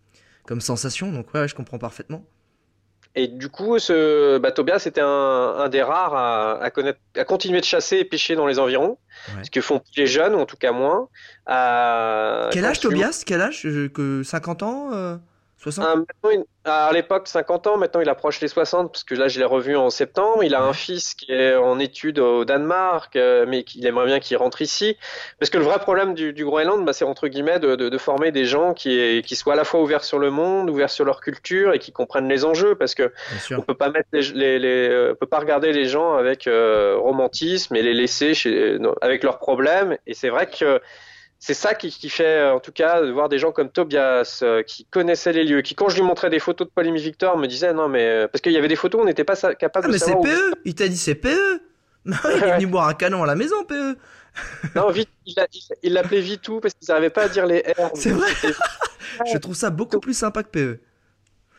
comme 0.47 0.61
sensation. 0.61 1.12
Donc 1.12 1.32
ouais, 1.34 1.47
je 1.49 1.55
comprends 1.55 1.78
parfaitement. 1.78 2.24
Et 3.18 3.28
du 3.28 3.48
coup, 3.48 3.78
ce 3.78 4.36
bah, 4.38 4.52
Tobias 4.52 4.82
était 4.86 5.00
un, 5.00 5.06
un 5.06 5.68
des 5.70 5.82
rares 5.82 6.14
à, 6.14 6.62
à 6.62 6.70
connaître, 6.70 6.98
à 7.16 7.24
continuer 7.24 7.60
de 7.60 7.64
chasser 7.64 7.96
et 7.96 8.04
pêcher 8.04 8.36
dans 8.36 8.46
les 8.46 8.58
environs, 8.58 8.98
Ouais. 9.34 9.42
ce 9.42 9.50
que 9.50 9.62
font 9.62 9.80
les 9.96 10.06
jeunes, 10.06 10.34
ou 10.34 10.38
en 10.38 10.44
tout 10.46 10.58
cas 10.58 10.72
moins. 10.72 11.08
À- 11.46 12.48
Quel 12.52 12.64
âge 12.66 12.80
Tobias? 12.80 13.22
Quel 13.26 13.40
âge? 13.40 13.60
Je- 13.64 13.86
que 13.88 14.22
50 14.22 14.62
ans 14.62 14.90
euh? 14.92 15.16
60 15.59 15.84
Ah, 15.86 16.28
il- 16.32 16.44
à 16.64 16.90
l'époque, 16.92 17.28
50 17.28 17.66
ans, 17.68 17.76
maintenant 17.76 18.00
il 18.00 18.09
approche 18.09 18.40
les 18.40 18.48
60, 18.48 18.92
parce 18.92 19.04
que 19.04 19.14
là 19.14 19.28
je 19.28 19.38
l'ai 19.38 19.44
revu 19.44 19.76
en 19.76 19.88
septembre. 19.88 20.42
Il 20.44 20.54
a 20.54 20.62
un 20.62 20.72
fils 20.72 21.14
qui 21.14 21.30
est 21.32 21.54
en 21.54 21.78
études 21.78 22.18
au 22.18 22.44
Danemark, 22.44 23.14
euh, 23.16 23.46
mais 23.48 23.62
qu'il 23.64 23.86
aimerait 23.86 24.07
bien 24.07 24.18
qu'il 24.20 24.36
rentre 24.36 24.61
ici. 24.62 24.96
Parce 25.38 25.48
que 25.48 25.59
le 25.59 25.64
vrai 25.64 25.78
problème 25.78 26.14
du, 26.14 26.32
du 26.32 26.44
Groenland, 26.44 26.84
bah, 26.84 26.92
c'est 26.92 27.04
entre 27.04 27.28
guillemets 27.28 27.59
de, 27.61 27.76
de- 27.76 27.88
de 27.88 27.98
former 27.98 28.32
des 28.32 28.44
gens 28.44 28.74
qui, 28.74 29.22
qui 29.24 29.36
soient 29.36 29.54
à 29.54 29.57
la 29.57 29.64
fois 29.64 29.80
ouverts 29.80 30.04
sur 30.04 30.18
le 30.18 30.30
monde, 30.30 30.68
ouverts 30.70 30.90
sur 30.90 31.04
leur 31.04 31.20
culture 31.20 31.72
et 31.72 31.78
qui 31.78 31.92
comprennent 31.92 32.28
les 32.28 32.44
enjeux. 32.44 32.74
Parce 32.74 32.94
que 32.94 33.12
on 33.59 33.62
peut 33.62 33.74
pas 33.74 33.88
mettre 33.90 34.09
les, 34.12 34.22
les, 34.32 34.59
les- 34.59 34.88
euh, 34.88 35.12
on 35.12 35.14
peut 35.14 35.26
pas 35.26 35.38
regarder 35.38 35.72
les 35.72 35.86
gens 35.86 36.14
avec 36.14 36.46
euh, 36.48 36.96
romantisme 36.98 37.76
et 37.76 37.82
les 37.82 37.94
laisser 37.94 38.34
chez, 38.34 38.78
avec 39.00 39.22
leurs 39.22 39.38
problèmes. 39.38 39.96
Et 40.07 40.14
c'est 40.14 40.28
vrai 40.30 40.48
que 40.48 40.80
c'est 41.39 41.55
ça 41.55 41.74
qui, 41.74 41.91
qui 41.91 42.09
fait, 42.09 42.24
euh, 42.41 42.55
en 42.55 42.61
tout 42.61 42.72
cas, 42.72 43.03
de 43.03 43.11
voir 43.11 43.28
des 43.28 43.39
gens 43.39 43.53
comme 43.53 43.68
Tobias 43.70 44.41
euh, 44.43 44.62
qui 44.62 44.84
connaissaient 44.87 45.32
les 45.32 45.45
lieux, 45.45 45.62
qui 45.62 45.74
quand 45.74 45.89
je 45.89 45.97
lui 45.97 46.03
montrais 46.03 46.30
des 46.30 46.39
photos 46.39 46.66
de 46.66 46.72
Paul-Émile 46.74 47.03
Victor 47.03 47.37
me 47.39 47.47
disaient 47.47 47.72
non 47.74 47.89
mais 47.89 48.07
euh, 48.07 48.28
parce 48.28 48.41
qu'il 48.43 48.53
y 48.53 48.57
avait 48.57 48.68
des 48.68 48.76
photos, 48.76 49.01
on 49.03 49.05
n'était 49.05 49.24
pas 49.24 49.37
capable 49.55 49.87
Ah, 49.87 49.89
de 49.89 49.93
mais 49.93 49.99
c'est 49.99 50.14
où- 50.14 50.22
PE 50.22 50.53
Il 50.64 50.74
t'a 50.74 50.89
dit 50.89 50.97
c'est 50.97 51.14
PE 51.14 51.28
ouais, 51.28 51.61
Il 52.37 52.43
est 52.45 52.53
venu 52.57 52.66
boire 52.66 52.89
un 52.89 52.95
canon 52.95 53.22
à 53.22 53.26
la 53.26 53.34
maison, 53.34 53.64
PE 53.64 53.97
Non, 54.74 54.91
Vit- 54.91 55.09
il 55.26 55.34
l'a- 55.37 55.47
il- 55.53 55.62
il 55.82 55.93
l'appelait 55.93 56.20
Vitou 56.20 56.61
parce 56.61 56.74
qu'ils 56.74 56.89
n'arrivaient 56.89 57.11
pas 57.11 57.24
à 57.24 57.28
dire 57.28 57.47
les 57.47 57.61
R. 57.78 57.91
C'est 57.95 58.11
vrai. 58.11 58.30
Je 59.32 59.39
trouve 59.39 59.55
ça 59.55 59.70
beaucoup 59.70 60.01
plus 60.01 60.14
sympa 60.16 60.43
que 60.43 60.49
PE. 60.49 60.80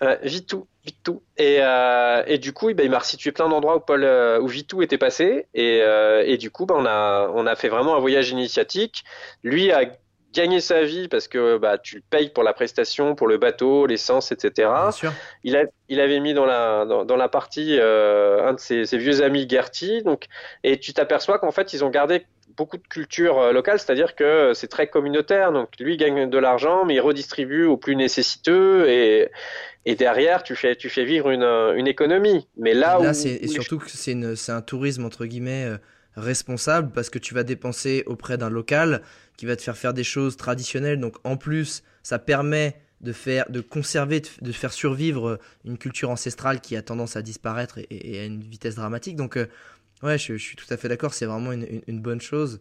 Euh, 0.04 0.16
Vitou, 0.24 0.68
Vitou. 0.86 1.24
Et, 1.38 1.58
euh, 1.60 2.24
et 2.28 2.38
du 2.38 2.54
coup, 2.54 2.70
eh 2.70 2.74
ben, 2.74 2.84
il 2.84 2.90
m'a 2.90 3.00
resitué 3.00 3.32
plein 3.32 3.50
d'endroits 3.50 3.78
où 3.78 3.80
Paul, 3.80 4.04
euh, 4.04 4.40
où 4.40 4.48
Vitou 4.48 4.82
était 4.82 4.98
passé. 4.98 5.48
Et, 5.54 5.82
euh, 5.82 6.24
et 6.26 6.38
du 6.38 6.52
coup, 6.52 6.66
ben, 6.66 6.76
on 6.78 6.86
a, 6.86 7.32
on 7.34 7.46
a 7.48 7.56
fait 7.56 7.70
vraiment 7.70 7.96
un 7.96 8.00
voyage 8.00 8.30
initiatique. 8.30 9.04
Lui 9.44 9.72
a 9.72 9.86
gagné 10.34 10.60
sa 10.60 10.84
vie 10.84 11.08
parce 11.08 11.28
que 11.28 11.58
bah, 11.58 11.78
tu 11.80 11.96
le 11.96 12.04
payes 12.08 12.30
pour 12.30 12.44
la 12.44 12.54
prestation, 12.54 13.16
pour 13.16 13.28
le 13.28 13.38
bateau, 13.38 13.88
l'essence, 13.88 14.32
etc. 14.32 14.70
Bien 14.70 14.92
sûr. 14.92 15.14
Il, 15.44 15.56
a, 15.56 15.64
il 15.90 16.00
avait 16.00 16.20
mis 16.20 16.34
dans 16.34 16.46
la, 16.46 16.86
dans, 16.86 17.06
dans 17.06 17.16
la 17.16 17.28
partie 17.28 17.80
un 17.80 18.54
de 18.54 18.60
ses, 18.60 18.86
ses 18.86 18.98
vieux 18.98 19.24
amis 19.24 19.48
Gertie. 19.50 20.04
Donc, 20.04 20.26
et 20.64 20.80
tu 20.80 20.94
t'aperçois 20.94 21.40
qu'en 21.40 21.52
fait, 21.52 21.74
ils 21.74 21.84
ont 21.84 21.90
gardé 21.90 22.26
beaucoup 22.58 22.78
de 22.78 22.88
culture 22.88 23.40
euh, 23.40 23.54
locale, 23.54 23.80
c'est-à-dire 23.80 24.16
que 24.16 24.54
c'est 24.54 24.68
très 24.68 24.88
communautaire. 24.88 25.52
Donc, 25.52 25.70
lui 25.80 25.96
gagne 25.96 26.30
de 26.30 26.38
l'argent, 26.38 26.84
mais 26.86 26.96
il 26.96 27.00
redistribue 27.00 27.66
aux 27.66 27.78
plus 27.78 27.96
nécessiteux. 27.96 28.90
Et, 28.90 29.30
et 29.86 29.96
derrière, 29.96 30.44
tu 30.44 30.56
fais, 30.56 30.76
tu 30.76 30.90
fais 30.90 31.06
vivre 31.06 31.30
une, 31.30 31.44
euh, 31.44 31.76
une 31.76 31.88
économie. 31.88 32.48
Mais 32.58 32.74
là, 32.74 33.00
Là, 33.00 33.12
où, 33.12 33.14
c'est 33.14 33.40
les 33.42 33.48
surtout 33.48 33.78
que 33.78 33.90
c'est 33.90 34.52
un 34.52 34.62
tourisme 34.62 35.06
entre 35.06 35.26
guillemets 35.26 35.66
euh, 35.66 35.78
responsable 36.18 36.92
parce 36.94 37.10
que 37.10 37.20
tu 37.20 37.34
vas 37.34 37.44
dépenser 37.44 38.04
auprès 38.08 38.38
d'un 38.38 38.50
local 38.50 39.02
qui 39.38 39.46
va 39.46 39.56
te 39.56 39.62
faire 39.62 39.78
faire 39.78 39.94
des 39.94 40.04
choses 40.04 40.36
traditionnelles. 40.36 41.00
Donc 41.00 41.16
en 41.24 41.38
plus, 41.38 41.84
ça 42.04 42.20
permet 42.20 42.82
de 43.02 43.14
faire, 43.14 43.46
de 43.50 43.62
conserver, 43.62 44.24
de, 44.42 44.52
faire 44.52 44.74
survivre 44.74 45.40
une 45.64 45.78
culture 45.78 46.10
ancestrale 46.10 46.60
qui 46.62 46.76
a 46.76 46.82
tendance 46.82 47.16
à 47.16 47.22
disparaître 47.22 47.78
et, 47.78 47.88
et 47.90 48.20
à 48.20 48.26
une 48.26 48.42
vitesse 48.42 48.76
dramatique. 48.76 49.16
Donc 49.16 49.38
euh, 49.38 49.46
ouais, 50.04 50.18
je, 50.18 50.34
je 50.38 50.44
suis 50.44 50.56
tout 50.56 50.66
à 50.70 50.78
fait 50.78 50.90
d'accord. 50.90 51.14
C'est 51.14 51.26
vraiment 51.26 51.52
une, 51.52 51.64
une- 51.64 51.82
une 51.88 52.00
bonne 52.02 52.22
chose. 52.22 52.60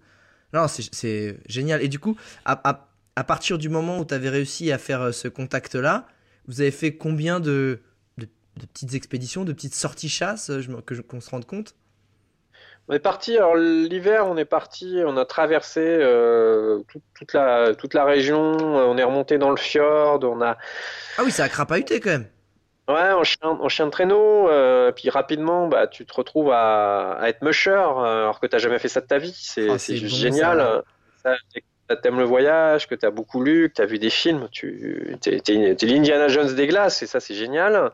Non, 0.55 0.69
c'est- 0.69 1.39
génial. 1.49 1.83
Et 1.83 1.89
du 1.89 1.99
coup, 1.99 2.17
à, 2.45 2.69
à- 2.69 2.89
à 3.17 3.25
partir 3.25 3.59
du 3.59 3.69
moment 3.69 3.99
où 4.01 4.05
tu 4.05 4.15
avais 4.15 4.29
réussi 4.31 4.73
à 4.73 4.79
faire 4.79 5.03
euh, 5.03 5.13
ce 5.13 5.29
contact-là, 5.29 6.07
vous 6.49 6.61
avez 6.61 6.71
fait 6.71 6.97
combien 6.97 7.41
de, 7.41 7.81
de, 8.19 8.29
de 8.59 8.67
petites 8.67 8.95
expéditions, 8.95 9.45
de 9.45 9.53
petites 9.53 9.75
sorties 9.75 10.09
chasse, 10.09 10.51
euh, 10.51 10.63
que 10.87 10.95
qu'on 11.03 11.21
se 11.21 11.31
rende 11.31 11.47
compte? 11.47 11.75
On 12.89 12.95
est 12.95 13.01
parti, 13.01 13.37
alors 13.37 13.57
l'hiver, 13.57 14.27
on 14.29 14.37
est 14.37 14.45
parti, 14.45 15.01
on 15.05 15.17
a 15.17 15.25
traversé 15.25 15.81
euh, 15.81 16.81
tout- 16.89 17.03
toute 17.15 17.33
la, 17.33 17.75
toute 17.75 17.95
la 17.95 18.05
région, 18.05 18.39
on 18.39 18.97
est 18.97 19.03
remonté 19.03 19.39
dans 19.39 19.51
le 19.51 19.57
fjord, 19.57 20.21
on 20.23 20.41
a, 20.41 20.57
Ah 21.19 21.25
oui, 21.25 21.31
ça 21.33 21.45
a 21.45 21.49
crapahuté 21.51 22.01
quand 22.01 22.11
même. 22.11 22.29
Ouais, 22.89 23.13
en 23.13 23.25
chien, 23.25 23.49
en 23.49 23.69
chien 23.69 23.87
de 23.87 23.91
traîneau, 23.91 24.49
euh, 24.49 24.93
puis 24.93 25.11
rapidement, 25.11 25.69
bah, 25.69 25.87
tu 25.87 26.07
te 26.07 26.15
retrouves 26.15 26.51
à, 26.53 27.13
à 27.15 27.29
être 27.29 27.43
musher, 27.43 27.71
euh, 27.71 28.23
alors 28.23 28.41
que 28.41 28.47
t'as 28.47 28.59
jamais 28.59 28.79
fait 28.79 28.89
ça 28.89 29.01
de 29.01 29.07
ta 29.07 29.19
vie, 29.19 29.35
c'est 29.37 29.69
Ah, 29.71 29.77
juste 29.79 30.03
bon, 30.05 30.17
génial. 30.21 30.83
ça. 31.23 31.35
Ça, 31.89 31.95
t'aimes 31.95 32.19
le 32.19 32.25
voyage, 32.25 32.89
que 32.89 32.97
t'as 32.97 33.11
beaucoup 33.11 33.45
lu, 33.45 33.69
que 33.69 33.75
t'as 33.75 33.87
vu 33.87 34.01
des 34.01 34.11
films, 34.11 34.49
tu 34.51 35.17
t'es, 35.21 35.39
t'es 35.39 35.87
l'Indiana 35.87 36.27
Jones 36.27 36.53
des 36.53 36.67
glaces, 36.67 37.01
et 37.03 37.07
ça 37.07 37.21
c'est 37.21 37.35
génial. 37.35 37.93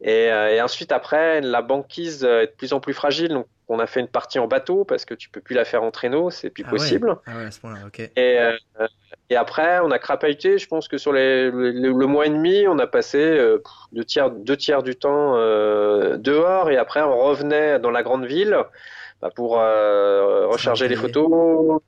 Et, 0.00 0.30
euh, 0.30 0.50
et 0.54 0.62
ensuite 0.62 0.92
après, 0.92 1.40
la 1.40 1.60
banquise 1.60 2.22
est 2.22 2.46
de 2.46 2.52
plus 2.52 2.72
en 2.72 2.78
plus 2.78 2.94
fragile, 2.94 3.30
donc 3.30 3.48
on 3.66 3.80
a 3.80 3.86
fait 3.88 3.98
une 3.98 4.08
partie 4.08 4.38
en 4.38 4.46
bateau 4.46 4.84
parce 4.84 5.04
que 5.04 5.14
tu 5.14 5.30
peux 5.30 5.40
plus 5.40 5.54
la 5.56 5.64
faire 5.64 5.82
en 5.82 5.90
traîneau, 5.90 6.30
c'est 6.30 6.50
plus 6.50 6.62
Ah 6.64 6.70
ouais. 6.70 6.78
possible. 6.78 7.16
Ah 7.26 7.36
ouais, 7.38 7.46
à 7.46 7.50
ce 7.50 7.58
point-là, 7.58 7.78
ok. 7.86 7.98
Et, 7.98 8.38
euh, 8.38 8.56
et 9.30 9.36
après, 9.36 9.80
on 9.80 9.90
a 9.90 9.98
crapahuté. 9.98 10.58
Je 10.58 10.68
pense 10.68 10.86
que 10.86 10.98
sur 10.98 11.12
le, 11.12 12.06
mois 12.06 12.26
et 12.26 12.30
demi, 12.30 12.66
on 12.68 12.78
a 12.78 12.86
passé 12.86 13.18
euh, 13.18 13.62
deux 13.92 14.04
tiers, 14.04 14.30
deux 14.30 14.56
tiers 14.56 14.82
du 14.82 14.96
temps 14.96 15.36
euh, 15.36 16.16
dehors. 16.18 16.70
Et 16.70 16.76
après, 16.76 17.00
on 17.02 17.16
revenait 17.18 17.78
dans 17.78 17.90
la 17.90 18.02
grande 18.02 18.26
ville 18.26 18.56
bah, 19.24 19.30
pour 19.34 19.58
euh, 19.58 20.46
recharger 20.48 20.86
les 20.86 20.96
photos. 20.96 21.80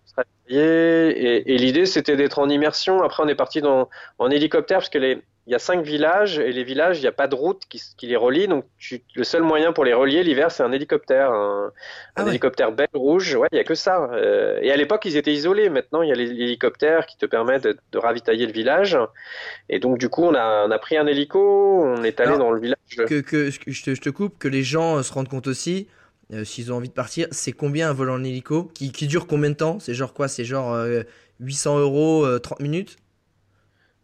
Et, 0.48 0.56
et 0.56 1.58
l'idée, 1.58 1.84
c'était 1.84 2.16
d'être 2.16 2.38
en 2.38 2.48
immersion. 2.48 3.02
Après, 3.02 3.22
on 3.22 3.28
est 3.28 3.34
parti 3.34 3.60
dans, 3.60 3.90
en 4.18 4.30
hélicoptère 4.30 4.78
parce 4.78 4.88
que 4.88 4.96
les, 4.96 5.18
il 5.46 5.52
y 5.52 5.54
a 5.54 5.58
cinq 5.58 5.84
villages 5.84 6.38
et 6.38 6.50
les 6.50 6.64
villages, 6.64 6.98
il 6.98 7.02
n'y 7.02 7.08
a 7.08 7.12
pas 7.12 7.28
de 7.28 7.34
route 7.34 7.62
qui, 7.68 7.82
qui 7.98 8.06
les 8.06 8.16
relie. 8.16 8.48
Donc, 8.48 8.64
tu, 8.78 9.02
le 9.14 9.22
seul 9.22 9.42
moyen 9.42 9.74
pour 9.74 9.84
les 9.84 9.92
relier 9.92 10.22
l'hiver, 10.22 10.50
c'est 10.50 10.62
un 10.62 10.72
hélicoptère, 10.72 11.30
un, 11.30 11.72
Ah 12.14 12.22
un 12.22 12.24
ouais. 12.24 12.30
hélicoptère 12.30 12.72
belle 12.72 12.88
rouge. 12.94 13.34
Ouais, 13.34 13.48
il 13.52 13.56
y 13.56 13.60
a 13.60 13.64
que 13.64 13.74
ça. 13.74 14.08
Euh, 14.12 14.58
et 14.62 14.72
à 14.72 14.76
l'époque, 14.76 15.04
ils 15.04 15.18
étaient 15.18 15.34
isolés. 15.34 15.68
Maintenant, 15.68 16.00
il 16.00 16.08
y 16.08 16.12
a 16.12 16.16
les 16.16 16.30
hélicoptères 16.30 17.04
qui 17.04 17.18
te 17.18 17.26
permettent 17.26 17.64
de, 17.64 17.76
de 17.92 17.98
ravitailler 17.98 18.46
le 18.46 18.52
village. 18.52 18.96
Et 19.68 19.78
donc, 19.78 19.98
du 19.98 20.08
coup, 20.08 20.24
on 20.24 20.34
a, 20.34 20.64
on 20.66 20.70
a 20.70 20.78
pris 20.78 20.96
un 20.96 21.06
hélico, 21.06 21.82
on 21.84 22.02
est 22.02 22.18
allé 22.18 22.28
Alors, 22.28 22.38
dans 22.38 22.50
le 22.52 22.60
village. 22.60 22.78
Que, 22.96 23.20
que 23.20 23.50
je, 23.50 23.60
te, 23.82 23.94
je 23.94 24.00
te 24.00 24.08
coupe, 24.10 24.38
que 24.38 24.48
les 24.48 24.62
gens 24.62 24.96
euh, 24.96 25.02
se 25.02 25.12
rendent 25.12 25.28
compte 25.28 25.48
aussi, 25.48 25.86
euh, 26.32 26.44
s'ils 26.44 26.72
ont 26.72 26.76
envie 26.76 26.88
de 26.88 26.94
partir, 26.94 27.28
c'est 27.30 27.52
combien 27.52 27.90
un 27.90 27.92
vol 27.92 28.10
en 28.10 28.22
hélico 28.24 28.64
qui, 28.74 28.92
qui 28.92 29.06
dure 29.06 29.26
combien 29.26 29.50
de 29.50 29.54
temps? 29.56 29.78
C'est 29.80 29.94
genre 29.94 30.12
quoi? 30.14 30.28
C'est 30.28 30.44
genre 30.44 30.72
euh, 30.74 31.02
800 31.40 31.78
euros, 31.78 32.24
euh, 32.26 32.38
30 32.38 32.60
minutes? 32.60 32.96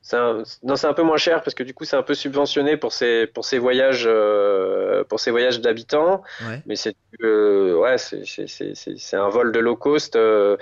C'est 0.05 0.17
un, 0.17 0.43
non, 0.65 0.75
c'est 0.75 0.89
un 0.89 0.95
peu 0.95 1.03
moins 1.05 1.17
cher 1.17 1.43
parce 1.45 1.55
que 1.55 1.63
du 1.63 1.75
coup, 1.75 1.85
c'est 1.85 1.95
un 1.97 2.03
peu 2.03 2.15
subventionné 2.15 2.77
pour 2.77 2.93
ces, 2.93 3.29
pour 3.29 3.45
ces 3.45 3.59
voyages, 3.59 4.03
euh, 4.07 5.05
pour 5.05 5.21
ces 5.21 5.31
voyages 5.31 5.61
d'habitants. 5.61 6.23
Ouais. 6.41 6.61
Mais 6.67 6.75
c'est, 6.75 6.97
euh, 7.23 7.77
ouais, 7.77 7.99
c'est, 7.99 9.15
un 9.17 9.29
vol 9.29 9.53
de 9.53 9.61
low 9.61 9.77
cost. 9.77 10.17
euh, 10.17 10.57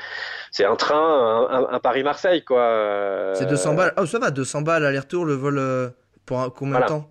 c'est 0.51 0.67
un 0.67 0.77
train, 0.77 0.97
un, 1.51 1.65
un- 1.65 1.69
un 1.75 1.81
Paris-Marseille, 1.81 2.45
quoi. 2.45 2.61
Euh, 2.61 3.35
C'est 3.35 3.47
200 3.47 3.75
balles. 3.75 3.95
Oh, 3.97 4.05
ça 4.07 4.19
va, 4.19 4.31
200 4.31 4.61
balles 4.63 4.85
aller-retour, 4.85 5.25
le 5.25 5.35
vol 5.35 5.59
euh, 5.59 5.89
pour 6.27 6.41
un- 6.41 6.51
combien 6.51 6.73
Voilà. 6.73 6.87
de 6.87 6.89
temps? 6.89 7.11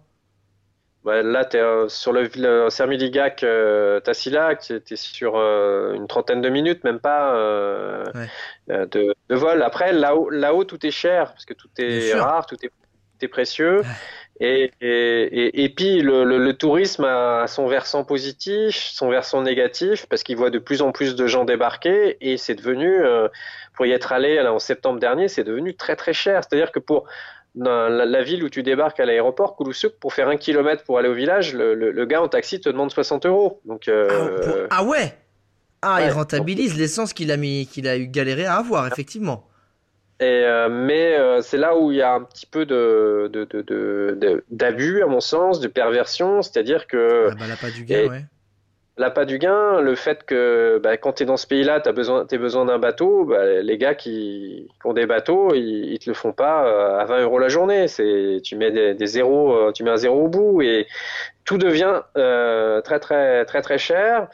Ouais, 1.05 1.23
là, 1.23 1.45
tu 1.45 1.55
es 1.57 1.61
sur 1.87 2.11
le, 2.11 2.29
le 2.35 2.69
Sermiligac, 2.69 3.43
euh, 3.43 4.01
Tassilac, 4.01 4.59
tu 4.59 4.73
es 4.75 4.95
sur 4.97 5.37
euh, 5.37 5.93
une 5.93 6.07
trentaine 6.07 6.41
de 6.41 6.49
minutes, 6.49 6.83
même 6.83 6.99
pas 6.99 7.33
euh, 7.35 8.03
Ouais. 8.13 8.27
euh, 8.71 8.85
de, 8.85 9.15
de 9.29 9.35
vol. 9.35 9.63
Après, 9.63 9.93
là-haut, 9.93 10.29
là-haut, 10.29 10.65
tout 10.65 10.85
est 10.85 10.91
cher, 10.91 11.31
parce 11.31 11.45
que 11.45 11.53
tout 11.53 11.69
est 11.77 12.13
rare, 12.13 12.45
tout 12.45 12.57
est, 12.63 12.67
tout 12.67 13.25
est 13.25 13.27
précieux. 13.29 13.81
Et, 14.41 14.71
et, 14.81 14.87
et, 14.89 15.63
et 15.63 15.69
puis, 15.69 16.01
le, 16.01 16.23
le, 16.25 16.37
le 16.37 16.53
tourisme 16.53 17.05
a 17.05 17.45
son 17.47 17.67
versant 17.67 18.03
positif, 18.03 18.75
son 18.75 19.09
versant 19.09 19.41
négatif, 19.41 20.05
parce 20.07 20.23
qu'il 20.23 20.35
voit 20.37 20.49
de 20.49 20.59
plus 20.59 20.81
en 20.81 20.91
plus 20.91 21.15
de 21.15 21.27
gens 21.27 21.45
débarquer, 21.45 22.17
et 22.21 22.37
c'est 22.37 22.55
devenu, 22.55 23.01
euh, 23.03 23.27
pour 23.75 23.85
y 23.85 23.91
être 23.91 24.11
allé 24.11 24.35
là, 24.35 24.53
en 24.53 24.59
septembre 24.59 24.99
dernier, 24.99 25.27
c'est 25.29 25.43
devenu 25.45 25.75
très 25.75 25.95
très 25.95 26.13
cher. 26.13 26.41
C'est-à-dire 26.43 26.71
que 26.71 26.79
pour 26.79 27.05
la, 27.55 27.89
la 27.89 28.23
ville 28.23 28.43
où 28.43 28.49
tu 28.49 28.63
débarques 28.63 28.99
à 28.99 29.05
l'aéroport, 29.05 29.55
Kouloussouk, 29.55 29.93
pour 29.99 30.13
faire 30.13 30.27
un 30.29 30.37
kilomètre 30.37 30.83
pour 30.83 30.97
aller 30.99 31.09
au 31.09 31.13
village, 31.13 31.53
le, 31.53 31.73
le, 31.73 31.91
le 31.91 32.05
gars 32.05 32.21
en 32.21 32.27
taxi 32.27 32.61
te 32.61 32.69
demande 32.69 32.91
60 32.91 33.25
euros. 33.25 33.59
Donc, 33.65 33.83
ah, 33.87 33.91
euh, 33.91 34.41
pour- 34.41 34.55
ah 34.69 34.83
ouais? 34.83 35.13
Ah, 35.81 35.99
il 36.05 36.11
rentabilise 36.11 36.77
l'essence 36.77 37.13
qu'il 37.13 37.31
a, 37.31 37.37
mis, 37.37 37.65
qu'il 37.67 37.87
a 37.87 37.97
eu 37.97 38.07
galéré 38.07 38.45
à 38.45 38.55
avoir, 38.57 38.85
effectivement. 38.87 39.47
et, 40.19 40.25
euh, 40.25 40.67
mais 40.69 41.15
euh, 41.17 41.41
c'est 41.41 41.57
là 41.57 41.77
où 41.77 41.91
il 41.91 41.97
y 41.97 42.01
a 42.01 42.13
un 42.13 42.21
petit 42.23 42.45
peu 42.45 42.65
de, 42.65 43.29
de, 43.31 43.45
de, 43.45 44.43
d'abus, 44.49 45.01
à 45.01 45.07
mon 45.07 45.21
sens, 45.21 45.61
de 45.61 45.67
perversion. 45.69 46.41
C'est-à-dire 46.41 46.85
que 46.87 47.29
Ah 47.31 47.35
bah, 47.39 47.47
l'appât 47.47 47.71
du 47.71 47.85
gain, 47.85 47.97
et- 48.03 48.09
ouais. 48.09 48.25
L'appât 48.99 49.25
du 49.25 49.39
gain, 49.39 49.79
le 49.79 49.95
fait 49.95 50.23
que 50.25 50.79
bah, 50.83 50.97
quand 50.97 51.13
tu 51.13 51.23
es 51.23 51.25
dans 51.25 51.37
ce 51.37 51.47
pays-là, 51.47 51.79
tu 51.79 51.89
as 51.89 51.93
besoin, 51.93 52.25
besoin 52.25 52.65
d'un 52.65 52.77
bateau, 52.77 53.23
bah, 53.25 53.61
les 53.61 53.77
gars 53.77 53.95
qui, 53.95 54.67
qui 54.81 54.87
ont 54.87 54.93
des 54.93 55.05
bateaux, 55.05 55.55
ils, 55.55 55.93
ils 55.93 55.99
te 55.99 56.09
le 56.09 56.13
font 56.13 56.33
pas 56.33 56.67
euh, 56.67 56.99
à 56.99 57.05
20 57.05 57.21
euros 57.21 57.39
la 57.39 57.47
journée. 57.47 57.87
C'est, 57.87 58.41
tu 58.43 58.57
mets 58.57 58.71
des, 58.71 58.93
des 58.93 59.07
zéros, 59.07 59.53
euh, 59.53 59.71
tu 59.71 59.83
mets 59.83 59.91
un 59.91 59.97
zéro 59.97 60.25
au 60.25 60.27
bout 60.27 60.61
et 60.61 60.85
tout 61.45 61.57
devient 61.57 62.01
euh, 62.17 62.81
très 62.81 62.99
très 62.99 63.45
très 63.45 63.61
très 63.61 63.77
cher. 63.77 64.27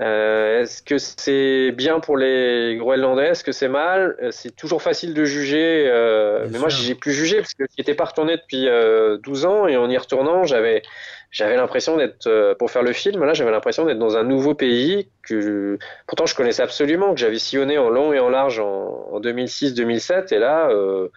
Euh, 0.00 0.62
est-ce 0.62 0.82
que 0.82 0.96
c'est 0.98 1.72
bien 1.72 1.98
pour 1.98 2.16
les 2.16 2.76
Groenlandais? 2.78 3.28
Est-ce 3.28 3.42
que 3.42 3.50
c'est 3.52 3.68
mal? 3.68 4.16
Euh, 4.22 4.30
C'est 4.30 4.54
toujours 4.54 4.80
facile 4.80 5.12
de 5.12 5.24
juger, 5.24 5.88
euh, 5.88 6.46
mais 6.50 6.58
moi 6.58 6.70
sûr. 6.70 6.84
j'ai 6.84 6.94
pu 6.94 7.12
juger 7.12 7.38
parce 7.38 7.54
que 7.54 7.64
j'y 7.64 7.80
étais 7.80 7.94
pas 7.94 8.04
retourné 8.04 8.36
depuis 8.36 8.68
euh, 8.68 9.18
12 9.18 9.44
ans 9.44 9.66
et 9.66 9.76
en 9.76 9.90
y 9.90 9.96
retournant, 9.96 10.44
j'avais 10.44 10.82
j'avais 11.30 11.56
l'impression 11.56 11.96
d'être 11.96 12.26
euh, 12.26 12.54
pour 12.54 12.70
faire 12.70 12.82
le 12.82 12.92
film 12.92 13.22
là, 13.24 13.34
j'avais 13.34 13.50
l'impression 13.50 13.84
d'être 13.84 13.98
dans 13.98 14.16
un 14.16 14.22
nouveau 14.24 14.54
pays 14.54 15.10
que 15.22 15.78
pourtant 16.06 16.26
je 16.26 16.34
connaissais 16.34 16.62
absolument, 16.62 17.12
que 17.12 17.20
j'avais 17.20 17.38
sillonné 17.38 17.76
en 17.76 17.90
long 17.90 18.12
et 18.12 18.20
en 18.20 18.30
large 18.30 18.60
en, 18.60 19.08
en 19.12 19.20
2006-2007 19.20 20.32
et 20.32 20.38
là, 20.38 20.70
euh, 20.70 21.08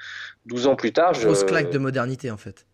12 0.48 0.68
ans 0.68 0.76
plus 0.76 0.92
tard, 0.92 1.14
je 1.14 1.26
Grosse 1.26 1.44
claque 1.44 1.70
de 1.70 1.78
modernité, 1.78 2.32
en 2.32 2.38
fait. 2.38 2.66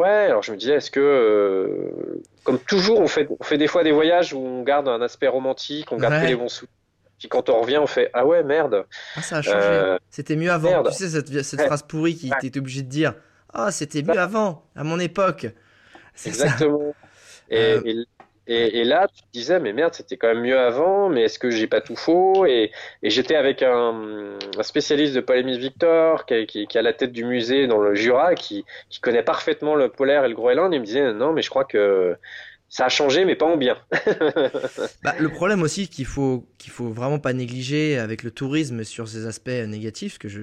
Ouais, 0.00 0.08
alors 0.26 0.42
je 0.42 0.52
me 0.52 0.56
disais, 0.56 0.74
est-ce 0.74 0.90
que, 0.90 1.00
euh, 1.00 2.22
comme 2.44 2.58
toujours, 2.58 3.00
on 3.00 3.06
fait, 3.06 3.28
on 3.38 3.44
fait 3.44 3.58
des 3.58 3.66
fois 3.66 3.84
des 3.84 3.92
voyages 3.92 4.32
où 4.32 4.38
on 4.38 4.62
garde 4.62 4.88
un 4.88 5.02
aspect 5.02 5.28
romantique, 5.28 5.92
on 5.92 5.96
garde 5.98 6.14
Ouais. 6.14 6.22
que 6.22 6.26
les 6.28 6.36
bons 6.36 6.48
souvenirs. 6.48 6.74
Puis 7.18 7.28
quand 7.28 7.50
on 7.50 7.60
revient, 7.60 7.76
on 7.78 7.86
fait, 7.86 8.08
ah 8.14 8.24
ouais, 8.24 8.42
merde. 8.42 8.86
Ah, 9.16 9.20
ça 9.20 9.36
a 9.38 9.42
changé. 9.42 9.58
Euh, 9.60 9.98
C'était 10.08 10.36
mieux 10.36 10.50
avant. 10.50 10.70
merde. 10.70 10.88
Tu 10.88 10.94
sais, 10.94 11.08
cette, 11.10 11.42
cette 11.42 11.60
Ouais. 11.60 11.66
phrase 11.66 11.82
pourrie 11.82 12.16
qui 12.16 12.30
t'es 12.40 12.56
obligé 12.58 12.82
de 12.82 12.88
dire 12.88 13.12
Ah, 13.52 13.70
c'était 13.72 14.02
mieux 14.02 14.18
avant, 14.18 14.64
à 14.74 14.84
mon 14.84 14.98
époque. 14.98 15.48
Ça. 16.14 16.30
Exactement. 16.30 16.94
Et, 17.50 17.58
Euh. 17.58 17.80
et, 17.84 17.96
et- 18.54 18.80
et 18.80 18.84
là, 18.84 19.08
tu 19.14 19.22
te 19.22 19.28
disais, 19.32 19.60
mais 19.60 19.72
merde, 19.72 19.94
c'était 19.94 20.16
quand 20.16 20.28
même 20.28 20.42
mieux 20.42 20.58
avant, 20.58 21.08
mais 21.08 21.22
est-ce 21.22 21.38
que 21.38 21.50
j'ai 21.50 21.66
pas 21.68 21.80
tout 21.80 21.96
faux? 21.96 22.46
Et, 22.46 22.72
et 23.02 23.10
j'étais 23.10 23.36
avec 23.36 23.62
un, 23.62 24.38
un 24.58 24.62
spécialiste 24.62 25.14
de 25.14 25.20
Paul 25.20 25.38
Émile 25.38 25.58
Victor, 25.60 26.26
qui, 26.26 26.34
est- 26.34 26.46
qui, 26.46 26.66
qui 26.66 26.78
à 26.78 26.82
la 26.82 26.92
tête 26.92 27.12
du 27.12 27.24
musée 27.24 27.66
dans 27.66 27.78
le 27.78 27.94
Jura, 27.94 28.34
qui, 28.34 28.64
qui 28.90 29.00
connaît 29.00 29.22
parfaitement 29.22 29.74
le 29.76 29.90
polaire 29.90 30.24
et 30.24 30.28
le 30.28 30.34
Groenland, 30.34 30.72
et 30.72 30.76
il 30.76 30.80
me 30.80 30.86
disait, 30.86 31.12
non, 31.12 31.32
mais 31.32 31.42
je 31.42 31.50
crois 31.50 31.64
que 31.64 32.16
ça 32.68 32.86
a 32.86 32.88
changé, 32.88 33.24
mais 33.24 33.36
pas 33.36 33.46
en 33.46 33.56
bien. 33.56 33.76
Bah, 35.02 35.14
le 35.18 35.30
problème 35.30 35.62
aussi 35.62 35.88
qu'il 35.88 36.04
faut 36.04 36.46
qu'il 36.58 36.70
faut 36.72 36.90
vraiment 36.90 37.18
pas 37.18 37.32
négliger 37.32 37.98
avec 37.98 38.22
le 38.22 38.30
tourisme 38.30 38.84
sur 38.84 39.08
ses 39.08 39.26
aspects 39.26 39.48
euh, 39.48 39.66
négatifs, 39.66 40.18
que 40.18 40.28
je 40.28 40.40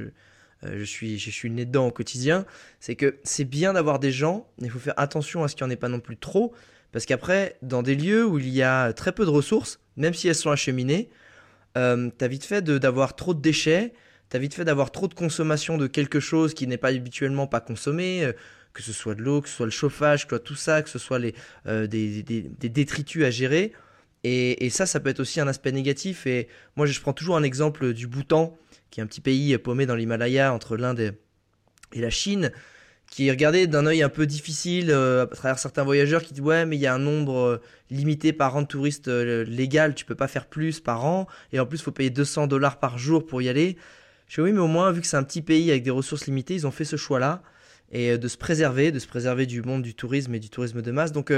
euh, 0.64 0.78
je 0.80 0.84
suis 0.84 1.20
je 1.20 1.30
suis 1.30 1.50
né 1.52 1.66
dedans 1.66 1.88
au 1.88 1.92
quotidien, 1.92 2.46
c'est 2.80 2.96
que 2.96 3.20
c'est 3.24 3.46
bien 3.46 3.74
d'avoir 3.74 4.00
des 4.00 4.12
gens, 4.12 4.48
mais 4.60 4.68
il 4.68 4.72
faut 4.72 4.80
faire 4.80 4.96
attention 4.98 5.44
à 5.44 5.48
ce 5.48 5.56
qu'il 5.56 5.66
n'y 5.66 5.70
en 5.72 5.74
ait 5.74 5.78
pas 5.78 5.90
non 5.90 6.00
plus 6.00 6.18
trop, 6.18 6.54
parce 6.98 7.06
qu'après 7.06 7.58
dans 7.62 7.84
des 7.84 7.94
lieux 7.94 8.26
où 8.26 8.40
il 8.40 8.50
y 8.50 8.64
a 8.64 8.92
très 8.92 9.12
peu 9.12 9.24
de 9.24 9.30
ressources, 9.30 9.80
même 9.98 10.16
si 10.16 10.28
elles 10.30 10.34
sont 10.34 10.50
acheminées, 10.50 11.12
euh, 11.78 12.10
t'as 12.18 12.28
vite 12.28 12.44
fait 12.44 12.64
d'avoir 12.64 13.16
trop 13.16 13.36
de 13.36 13.40
déchets, 13.40 13.94
t'as 14.30 14.40
vite 14.40 14.56
fait 14.56 14.66
d'avoir 14.66 14.92
trop 14.92 15.08
de 15.08 15.14
consommation 15.14 15.78
de 15.78 15.86
quelque 15.86 16.20
chose 16.20 16.56
qui 16.56 16.66
n'est 16.66 16.80
pas 16.80 16.88
habituellement 16.88 17.46
pas 17.46 17.60
consommé, 17.60 18.26
euh, 18.26 18.34
que 18.74 18.82
ce 18.82 18.94
soit 18.94 19.14
de 19.14 19.22
l'eau, 19.22 19.42
que 19.42 19.48
ce 19.48 19.58
soit 19.58 19.68
le 19.68 19.72
chauffage, 19.72 20.26
que 20.26 20.30
ce 20.32 20.38
soit 20.38 20.44
tout 20.44 20.56
ça, 20.56 20.82
que 20.82 20.90
ce 20.90 20.98
soit 20.98 21.20
euh, 21.68 21.86
des, 21.86 22.24
détritus 22.24 23.26
à 23.26 23.30
gérer. 23.30 23.74
Et, 24.24 24.66
et 24.66 24.72
ça, 24.72 24.88
ça 24.88 25.00
peut 25.00 25.10
être 25.10 25.20
aussi 25.20 25.40
un 25.40 25.48
aspect 25.48 25.72
négatif. 25.72 26.26
Et 26.26 26.48
moi, 26.78 26.88
je 26.88 27.00
prends 27.00 27.14
toujours 27.14 27.38
un 27.38 27.44
exemple 27.44 27.94
du 27.94 28.08
Bhoutan, 28.08 28.58
qui 28.90 29.02
est 29.02 29.04
un 29.04 29.08
petit 29.08 29.22
pays 29.22 29.56
paumé 29.60 29.86
dans 29.86 29.96
l'Himalaya 29.96 30.52
entre 30.52 30.78
l'Inde 30.78 31.14
et 31.94 32.02
la 32.02 32.10
Chine, 32.10 32.52
qui 33.10 33.28
est 33.28 33.32
regardé 33.32 33.68
d'un 33.68 33.86
œil 33.86 34.04
un 34.04 34.10
peu 34.10 34.26
difficile 34.26 34.92
euh, 34.92 35.24
à 35.24 35.28
travers 35.28 35.60
certains 35.60 35.84
voyageurs 35.84 36.22
qui 36.22 36.34
disent 36.34 36.44
ouais 36.44 36.66
mais 36.66 36.76
il 36.76 36.80
y 36.80 36.88
a 36.88 36.94
un 36.94 37.00
nombre 37.00 37.38
euh, 37.38 37.62
limité 37.90 38.34
par 38.34 38.56
an 38.56 38.62
de 38.62 38.68
touristes 38.68 39.08
euh, 39.08 39.44
légal, 39.46 39.96
tu 39.96 40.06
peux 40.06 40.16
pas 40.16 40.28
faire 40.28 40.46
plus 40.46 40.80
par 40.80 41.06
an 41.06 41.28
et 41.54 41.60
en 41.60 41.66
plus 41.66 41.82
faut 41.82 41.92
payer 41.92 42.10
200 42.10 42.48
dollars 42.48 42.80
par 42.80 42.98
jour 42.98 43.26
pour 43.26 43.42
y 43.42 43.50
aller. 43.50 43.78
Je 44.28 44.36
dis 44.36 44.42
oui 44.42 44.52
mais 44.52 44.60
au 44.60 44.68
moins 44.68 44.92
vu 44.92 45.02
que 45.02 45.08
c'est 45.08 45.18
un 45.18 45.24
petit 45.24 45.42
pays 45.42 45.72
avec 45.72 45.84
des 45.84 45.90
ressources 45.90 46.28
limitées, 46.28 46.56
ils 46.56 46.68
ont 46.68 46.72
fait 46.72 46.86
ce 46.86 46.96
choix 46.96 47.20
là 47.20 47.42
et 47.92 48.12
euh, 48.12 48.18
de 48.18 48.28
se 48.28 48.38
préserver, 48.38 48.92
de 48.92 49.00
se 49.00 49.08
préserver 49.08 49.46
du 49.46 49.62
monde 49.62 49.82
du 49.82 49.96
tourisme 49.96 50.36
et 50.36 50.40
du 50.40 50.50
tourisme 50.50 50.82
de 50.82 50.92
masse. 50.92 51.14
Donc 51.14 51.34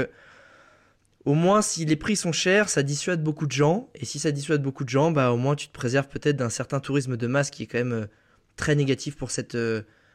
au 1.24 1.34
moins 1.34 1.62
si 1.62 1.84
les 1.84 1.96
prix 1.96 2.16
sont 2.16 2.32
chers, 2.32 2.68
ça 2.68 2.82
dissuade 2.82 3.22
beaucoup 3.22 3.46
de 3.46 3.52
gens 3.52 3.88
et 3.94 4.04
si 4.04 4.18
ça 4.18 4.32
dissuade 4.32 4.62
beaucoup 4.62 4.84
de 4.84 4.88
gens, 4.88 5.12
bah 5.12 5.30
au 5.30 5.36
moins 5.36 5.54
tu 5.54 5.68
te 5.68 5.72
préserves 5.72 6.08
peut-être 6.08 6.36
d'un 6.36 6.50
certain 6.50 6.80
tourisme 6.80 7.16
de 7.16 7.26
masse 7.28 7.50
qui 7.50 7.62
est 7.62 7.66
quand 7.66 7.78
même 7.78 8.08
très 8.56 8.74
négatif 8.74 9.16
pour 9.16 9.30
cette 9.30 9.56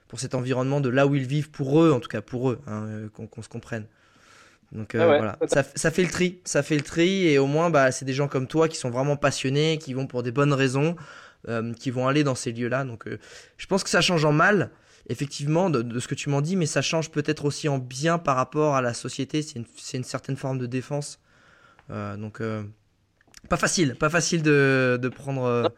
pour 0.07 0.19
cet 0.19 0.35
environnement 0.35 0.81
de 0.81 0.89
là 0.89 1.07
où 1.07 1.15
ils 1.15 1.25
vivent, 1.25 1.49
pour 1.49 1.81
eux, 1.81 1.91
en 1.91 1.99
tout 1.99 2.09
cas 2.09 2.21
pour 2.21 2.51
eux, 2.51 2.59
hein, 2.67 2.85
euh, 2.87 3.09
qu'on 3.09 3.41
se 3.41 3.49
comprenne. 3.49 3.87
Donc 4.71 4.95
euh, 4.95 4.99
Ah 5.01 5.07
ouais, 5.07 5.17
voilà, 5.17 5.37
ça, 5.47 5.63
ça 5.75 5.91
fait 5.91 6.03
le 6.03 6.09
tri, 6.09 6.39
ça 6.43 6.63
fait 6.63 6.75
le 6.75 6.81
tri, 6.81 7.27
et 7.27 7.37
au 7.37 7.47
moins 7.47 7.69
bah, 7.69 7.91
c'est 7.91 8.05
des 8.05 8.13
gens 8.13 8.27
comme 8.27 8.47
toi 8.47 8.67
qui 8.67 8.77
sont 8.77 8.89
vraiment 8.89 9.15
passionnés, 9.15 9.77
qui 9.77 9.93
vont 9.93 10.07
pour 10.07 10.23
des 10.23 10.31
bonnes 10.31 10.53
raisons, 10.53 10.95
euh, 11.47 11.73
qui 11.73 11.91
vont 11.91 12.07
aller 12.07 12.23
dans 12.23 12.35
ces 12.35 12.51
lieux-là. 12.51 12.83
Donc 12.83 13.07
euh, 13.07 13.19
je 13.57 13.67
pense 13.67 13.83
que 13.83 13.89
ça 13.89 14.01
change 14.01 14.25
en 14.25 14.31
mal, 14.31 14.71
effectivement, 15.07 15.69
de, 15.69 15.81
de 15.81 15.99
ce 15.99 16.07
que 16.07 16.15
tu 16.15 16.29
m'en 16.29 16.41
dis, 16.41 16.55
mais 16.55 16.65
ça 16.65 16.81
change 16.81 17.09
peut-être 17.11 17.45
aussi 17.45 17.69
en 17.69 17.77
bien 17.77 18.17
par 18.17 18.35
rapport 18.35 18.75
à 18.75 18.81
la 18.81 18.93
société, 18.93 19.41
c'est 19.43 19.59
une, 19.59 19.65
c'est 19.77 19.97
une 19.97 20.03
certaine 20.03 20.35
forme 20.35 20.57
de 20.57 20.65
défense. 20.65 21.19
Euh, 21.91 22.17
donc 22.17 22.41
euh, 22.41 22.63
pas 23.49 23.57
facile, 23.57 23.95
pas 23.95 24.09
facile 24.09 24.41
de, 24.43 24.99
de 25.01 25.09
prendre... 25.09 25.71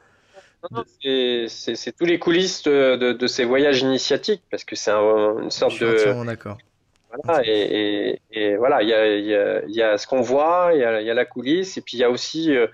c'est- 1.47 1.97
tous 1.97 2.05
les 2.05 2.19
coulisses 2.19 2.63
de, 2.63 2.95
de- 2.95 3.13
de 3.13 3.27
ces 3.27 3.45
voyages 3.45 3.81
initiatiques, 3.81 4.43
parce 4.51 4.63
que 4.63 4.75
c'est 4.75 4.91
un- 4.91 5.39
une 5.39 5.51
je 5.51 5.55
sorte 5.55 5.73
suis 5.73 5.85
de, 5.85 6.23
d'accord. 6.25 6.57
Voilà, 7.23 7.41
et, 7.45 7.51
et- 8.09 8.21
et 8.31 8.57
voilà, 8.57 8.81
il 8.83 8.89
y 8.89 8.93
a, 8.93 9.07
y 9.17 9.33
a- 9.33 9.61
y 9.65 9.81
a 9.81 9.97
ce 9.97 10.05
qu'on 10.07 10.21
voit, 10.21 10.71
il 10.73 10.79
y 10.79 10.83
a, 10.83 10.99
il 11.01 11.07
y 11.07 11.11
a 11.11 11.13
la 11.13 11.25
coulisse, 11.25 11.77
et 11.77 11.81
puis 11.81 11.97
il 11.97 12.01
y 12.01 12.03
a 12.03 12.09
aussi 12.09 12.55
euh, 12.55 12.67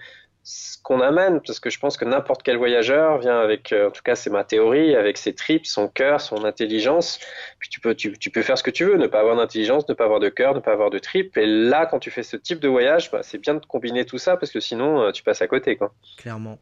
ce 0.45 0.77
qu'on 0.83 0.99
amène, 0.99 1.39
parce 1.45 1.59
que 1.59 1.69
je 1.69 1.79
pense 1.79 1.95
que 1.95 2.03
n'importe 2.03 2.41
quel 2.43 2.57
voyageur 2.57 3.19
vient 3.19 3.39
avec, 3.39 3.71
euh, 3.71 3.87
en 3.87 3.91
tout 3.91 4.01
cas 4.03 4.15
c'est 4.15 4.29
ma 4.31 4.43
théorie, 4.43 4.95
avec 4.95 5.17
ses 5.17 5.33
tripes, 5.35 5.65
son 5.65 5.87
cœur, 5.87 6.19
son 6.19 6.43
intelligence. 6.43 7.19
Puis 7.59 7.69
tu 7.69 7.79
peux, 7.79 7.95
tu, 7.95 8.17
tu 8.17 8.29
peux 8.31 8.41
faire 8.41 8.57
ce 8.57 8.63
que 8.63 8.71
tu 8.71 8.83
veux, 8.85 8.97
ne 8.97 9.07
pas 9.07 9.19
avoir 9.21 9.37
d'intelligence, 9.37 9.87
ne 9.87 9.93
pas 9.93 10.03
avoir 10.05 10.19
de 10.19 10.29
cœur, 10.29 10.53
ne 10.55 10.59
pas 10.59 10.73
avoir 10.73 10.89
de 10.89 10.99
tripes. 10.99 11.37
Et 11.37 11.45
là, 11.45 11.85
quand 11.85 11.99
tu 11.99 12.11
fais 12.11 12.23
ce 12.23 12.35
type 12.35 12.59
de 12.59 12.67
voyage, 12.67 13.11
bah, 13.11 13.21
c'est 13.23 13.37
bien 13.37 13.53
de 13.53 13.65
combiner 13.65 14.03
tout 14.05 14.17
ça, 14.17 14.35
parce 14.35 14.51
que 14.51 14.59
sinon 14.59 15.01
euh, 15.03 15.11
tu 15.11 15.23
passes 15.23 15.41
à 15.43 15.47
côté, 15.47 15.77
quoi. 15.77 15.93
clairement. 16.17 16.57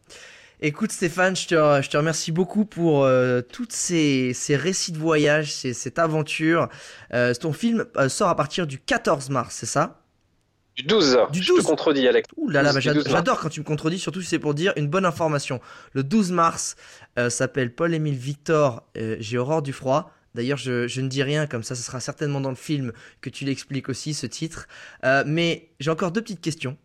Écoute 0.63 0.91
Stéphane, 0.91 1.35
je 1.35 1.47
te, 1.47 1.55
je 1.81 1.89
te 1.89 1.97
remercie 1.97 2.31
beaucoup 2.31 2.65
pour 2.65 3.03
euh, 3.03 3.41
toutes 3.41 3.71
ces, 3.73 4.31
ces 4.33 4.55
récits 4.55 4.91
de 4.91 4.99
voyage, 4.99 5.51
ces- 5.51 5.73
cette 5.73 5.97
aventure. 5.97 6.69
Euh, 7.13 7.33
ton 7.33 7.51
film 7.51 7.85
euh, 7.97 8.09
sort 8.09 8.29
à 8.29 8.35
partir 8.35 8.67
du 8.67 8.77
14 8.77 9.31
mars, 9.31 9.55
c'est 9.59 9.65
ça? 9.65 10.03
Du 10.77 10.83
12, 10.83 11.17
Du 11.31 11.41
je 11.41 11.47
12. 11.47 11.63
te 11.63 11.67
contredis, 11.67 12.07
Alex. 12.07 12.29
Ouh 12.37 12.47
là 12.49 12.61
là, 12.61 12.73
bah, 12.73 12.79
Du 12.79 12.83
j'ad- 12.85 12.93
12 12.93 13.05
mars. 13.05 13.15
j'adore 13.15 13.39
quand 13.39 13.49
tu 13.49 13.59
me 13.59 13.65
contredis, 13.65 13.97
surtout 13.97 14.21
si 14.21 14.27
c'est 14.27 14.39
pour 14.39 14.53
dire 14.53 14.71
une 14.75 14.87
bonne 14.87 15.05
information. 15.05 15.59
Le 15.93 16.03
12 16.03 16.31
mars 16.31 16.75
euh, 17.17 17.31
s'appelle 17.31 17.73
Paul-Émile 17.73 18.15
Victor, 18.15 18.83
euh, 18.97 19.17
J'ai 19.19 19.39
horreur 19.39 19.63
du 19.63 19.73
froid. 19.73 20.11
D'ailleurs, 20.35 20.57
je, 20.59 20.87
je 20.87 21.01
ne 21.01 21.07
dis 21.09 21.23
rien, 21.23 21.47
comme 21.47 21.63
ça, 21.63 21.75
ce 21.75 21.81
sera 21.81 21.99
certainement 21.99 22.39
dans 22.39 22.51
le 22.51 22.55
film 22.55 22.93
que 23.19 23.29
tu 23.31 23.45
l'expliques 23.45 23.89
aussi, 23.89 24.13
ce 24.13 24.27
titre. 24.27 24.67
Euh, 25.05 25.23
mais 25.25 25.71
j'ai 25.79 25.89
encore 25.89 26.11
deux 26.11 26.21
petites 26.21 26.39
questions. 26.39 26.77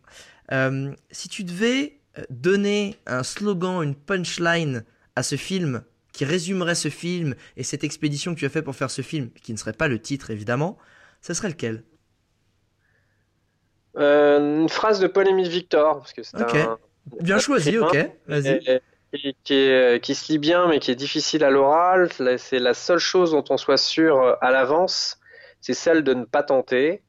Si 1.11 1.29
tu 1.29 1.43
devais 1.43 1.96
donner 2.29 2.95
un 3.05 3.23
slogan, 3.23 3.83
une 3.83 3.95
punchline 3.95 4.83
à 5.15 5.23
ce 5.23 5.35
film, 5.35 5.83
qui 6.13 6.25
résumerait 6.25 6.75
ce 6.75 6.89
film 6.89 7.35
et 7.57 7.63
cette 7.63 7.83
expédition 7.83 8.33
que 8.33 8.39
tu 8.39 8.45
as 8.45 8.49
fait 8.49 8.61
pour 8.61 8.75
faire 8.75 8.89
ce 8.91 9.01
film, 9.01 9.29
qui 9.43 9.51
ne 9.53 9.57
serait 9.57 9.73
pas 9.73 9.87
le 9.87 9.99
titre 9.99 10.31
évidemment, 10.31 10.77
ce 11.21 11.33
serait 11.33 11.49
lequel? 11.49 11.83
Euh, 13.97 14.61
une 14.61 14.69
phrase 14.69 14.99
de 14.99 15.07
Paul-Émile 15.07 15.49
Victor, 15.49 15.99
parce 15.99 16.13
que 16.13 16.23
c'est 16.23 16.41
Ok. 16.41 16.55
un, 16.55 16.77
Bien 17.21 17.39
choisi, 17.39 17.77
ok, 17.77 17.95
vas-y. 18.27 18.81
Qui, 19.43 19.71
qui 20.01 20.15
se 20.15 20.31
lit 20.31 20.37
bien, 20.37 20.67
mais 20.67 20.79
qui 20.79 20.91
est 20.91 20.95
difficile 20.95 21.43
à 21.43 21.49
l'oral. 21.49 22.09
C'est 22.37 22.59
la 22.59 22.73
seule 22.73 22.99
chose 22.99 23.31
dont 23.31 23.43
on 23.49 23.57
soit 23.57 23.77
sûr 23.77 24.21
euh, 24.21 24.33
à 24.41 24.51
l'avance, 24.51 25.17
c'est 25.61 25.73
celle 25.73 26.03
de 26.03 26.13
ne 26.13 26.25
pas 26.25 26.43
tenter, 26.43 27.01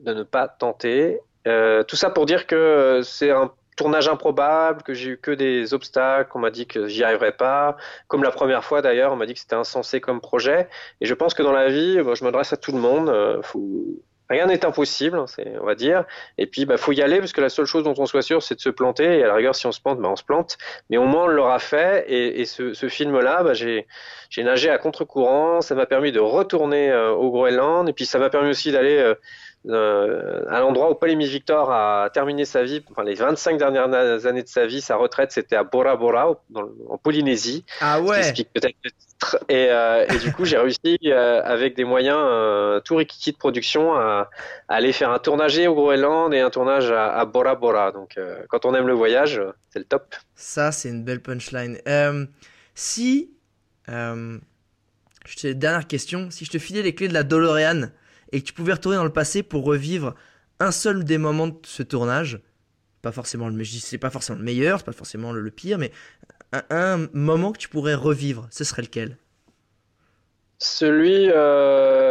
de 0.00 0.12
ne 0.12 0.22
pas 0.22 0.48
tenter. 0.48 1.18
Euh, 1.48 1.82
tout 1.84 1.96
ça 1.96 2.10
pour 2.10 2.26
dire 2.26 2.46
que 2.46 3.00
c'est 3.02 3.30
un 3.30 3.50
tournage 3.80 4.08
improbable, 4.08 4.82
que 4.82 4.92
j'ai 4.92 5.12
eu 5.12 5.16
que 5.16 5.30
des 5.30 5.72
obstacles, 5.72 6.30
on 6.34 6.38
m'a 6.38 6.50
dit 6.50 6.66
que 6.66 6.86
j'y 6.86 7.02
arriverais 7.02 7.32
pas. 7.32 7.78
Comme 8.08 8.22
la 8.22 8.30
première 8.30 8.62
fois 8.62 8.82
d'ailleurs, 8.82 9.10
on 9.12 9.16
m'a 9.16 9.24
dit 9.24 9.32
que 9.32 9.40
c'était 9.40 9.54
insensé 9.54 10.02
comme 10.02 10.20
projet. 10.20 10.68
Et 11.00 11.06
je 11.06 11.14
pense 11.14 11.32
que 11.32 11.42
dans 11.42 11.52
la 11.52 11.68
vie, 11.70 11.98
bon, 12.02 12.14
je 12.14 12.22
m'adresse 12.24 12.52
à 12.52 12.58
tout 12.58 12.72
le 12.72 12.78
monde. 12.78 13.08
euh, 13.08 13.40
Rien 14.28 14.46
n'est 14.46 14.64
impossible, 14.64 15.18
on 15.18 15.66
va 15.66 15.74
dire. 15.74 16.04
Et 16.38 16.46
puis, 16.46 16.64
bah, 16.64 16.76
faut 16.76 16.92
y 16.92 17.02
aller 17.02 17.18
parce 17.18 17.32
que 17.32 17.40
la 17.40 17.48
seule 17.48 17.64
chose 17.64 17.82
dont 17.82 17.94
on 17.98 18.06
soit 18.06 18.22
sûr, 18.22 18.44
c'est 18.44 18.54
de 18.54 18.60
se 18.60 18.68
planter. 18.68 19.18
Et 19.18 19.24
à 19.24 19.26
la 19.26 19.34
rigueur, 19.34 19.56
si 19.56 19.66
on 19.66 19.72
se 19.72 19.80
plante, 19.80 19.98
bah, 19.98 20.08
on 20.08 20.14
se 20.14 20.22
plante. 20.22 20.56
Mais 20.88 20.98
au 20.98 21.04
moins, 21.04 21.24
on 21.24 21.26
l'aura 21.26 21.58
fait. 21.58 22.04
Et, 22.08 22.44
ce, 22.44 22.88
film-là, 22.88 23.42
bah, 23.42 23.54
j'ai, 23.54 23.88
j'ai 24.28 24.44
nagé 24.44 24.70
à 24.70 24.78
contre-courant. 24.78 25.62
Ça 25.62 25.74
m'a 25.74 25.86
permis 25.86 26.12
de 26.12 26.20
retourner 26.20 26.92
euh, 26.92 27.10
au 27.10 27.32
Groenland. 27.32 27.88
Et 27.88 27.92
puis, 27.92 28.06
ça 28.06 28.20
m'a 28.20 28.30
permis 28.30 28.50
aussi 28.50 28.70
d'aller 28.70 28.98
euh, 28.98 29.16
euh, 29.68 30.42
à 30.48 30.60
l'endroit 30.60 30.90
où 30.90 30.94
Paul-Émile 30.94 31.28
Victor 31.28 31.70
a 31.70 32.08
terminé 32.12 32.44
sa 32.44 32.62
vie, 32.62 32.82
enfin, 32.90 33.04
les 33.04 33.14
25 33.14 33.58
dernières 33.58 34.26
années 34.26 34.42
de 34.42 34.48
sa 34.48 34.66
vie, 34.66 34.80
sa 34.80 34.96
retraite, 34.96 35.32
c'était 35.32 35.56
à 35.56 35.64
Bora 35.64 35.96
Bora, 35.96 36.40
dans 36.48 36.68
en 36.88 36.96
Polynésie. 36.96 37.64
Ah 37.80 37.96
Ce 37.98 38.02
qui 38.02 38.08
ouais 38.08 38.18
explique 38.18 38.52
peut-être 38.54 38.76
le 38.84 38.90
titre. 38.90 39.38
Et, 39.50 39.66
euh, 39.70 40.06
et 40.08 40.18
du 40.18 40.32
coup, 40.32 40.46
j'ai 40.46 40.56
réussi 40.56 40.98
euh, 41.04 41.42
avec 41.44 41.76
des 41.76 41.84
moyens 41.84 42.18
euh, 42.18 42.80
tout 42.80 42.96
rikiki 42.96 43.32
de 43.32 43.36
production 43.36 43.94
à, 43.94 44.30
à 44.68 44.74
aller 44.74 44.92
faire 44.92 45.10
un 45.10 45.18
tournage 45.18 45.58
au 45.58 45.74
Groenland 45.74 46.32
et 46.32 46.40
un 46.40 46.50
tournage 46.50 46.90
à, 46.90 47.12
à 47.18 47.24
Bora 47.26 47.54
Bora. 47.54 47.92
Donc, 47.92 48.16
euh, 48.16 48.42
quand 48.48 48.64
on 48.64 48.74
aime 48.74 48.86
le 48.86 48.94
voyage, 48.94 49.38
euh, 49.38 49.52
c'est 49.68 49.78
le 49.78 49.84
top. 49.84 50.14
Ça, 50.34 50.72
c'est 50.72 50.88
une 50.88 51.04
belle 51.04 51.20
punchline. 51.20 51.78
Euh, 51.86 52.24
si. 52.74 53.30
Euh, 53.90 54.38
je 55.26 55.36
te, 55.36 55.46
dernière 55.48 55.86
question. 55.86 56.30
Si 56.30 56.46
je 56.46 56.50
te 56.50 56.58
filais 56.58 56.82
les 56.82 56.94
clés 56.94 57.08
de 57.08 57.14
la 57.14 57.24
DeLorean 57.24 57.90
et 58.32 58.40
que 58.40 58.46
tu 58.46 58.52
pouvais 58.52 58.72
retourner 58.72 58.96
dans 58.96 59.04
le 59.04 59.12
passé 59.12 59.42
pour 59.42 59.64
revivre 59.64 60.14
un 60.58 60.72
seul 60.72 61.04
des 61.04 61.18
moments 61.18 61.48
de 61.48 61.56
ce 61.64 61.82
tournage, 61.82 62.40
pas 63.02 63.12
forcément 63.12 63.48
le, 63.48 63.98
pas 63.98 64.10
forcément 64.10 64.38
le 64.38 64.44
meilleur, 64.44 64.78
c'est 64.78 64.86
pas 64.86 64.92
forcément 64.92 65.32
le, 65.32 65.50
pire, 65.50 65.78
mais 65.78 65.90
un, 66.52 66.62
un 66.70 67.08
moment 67.12 67.52
que 67.52 67.58
tu 67.58 67.68
pourrais 67.68 67.94
revivre, 67.94 68.46
ce 68.50 68.64
serait 68.64 68.82
lequel? 68.82 69.16
Celui 70.58 71.30
euh, 71.30 72.09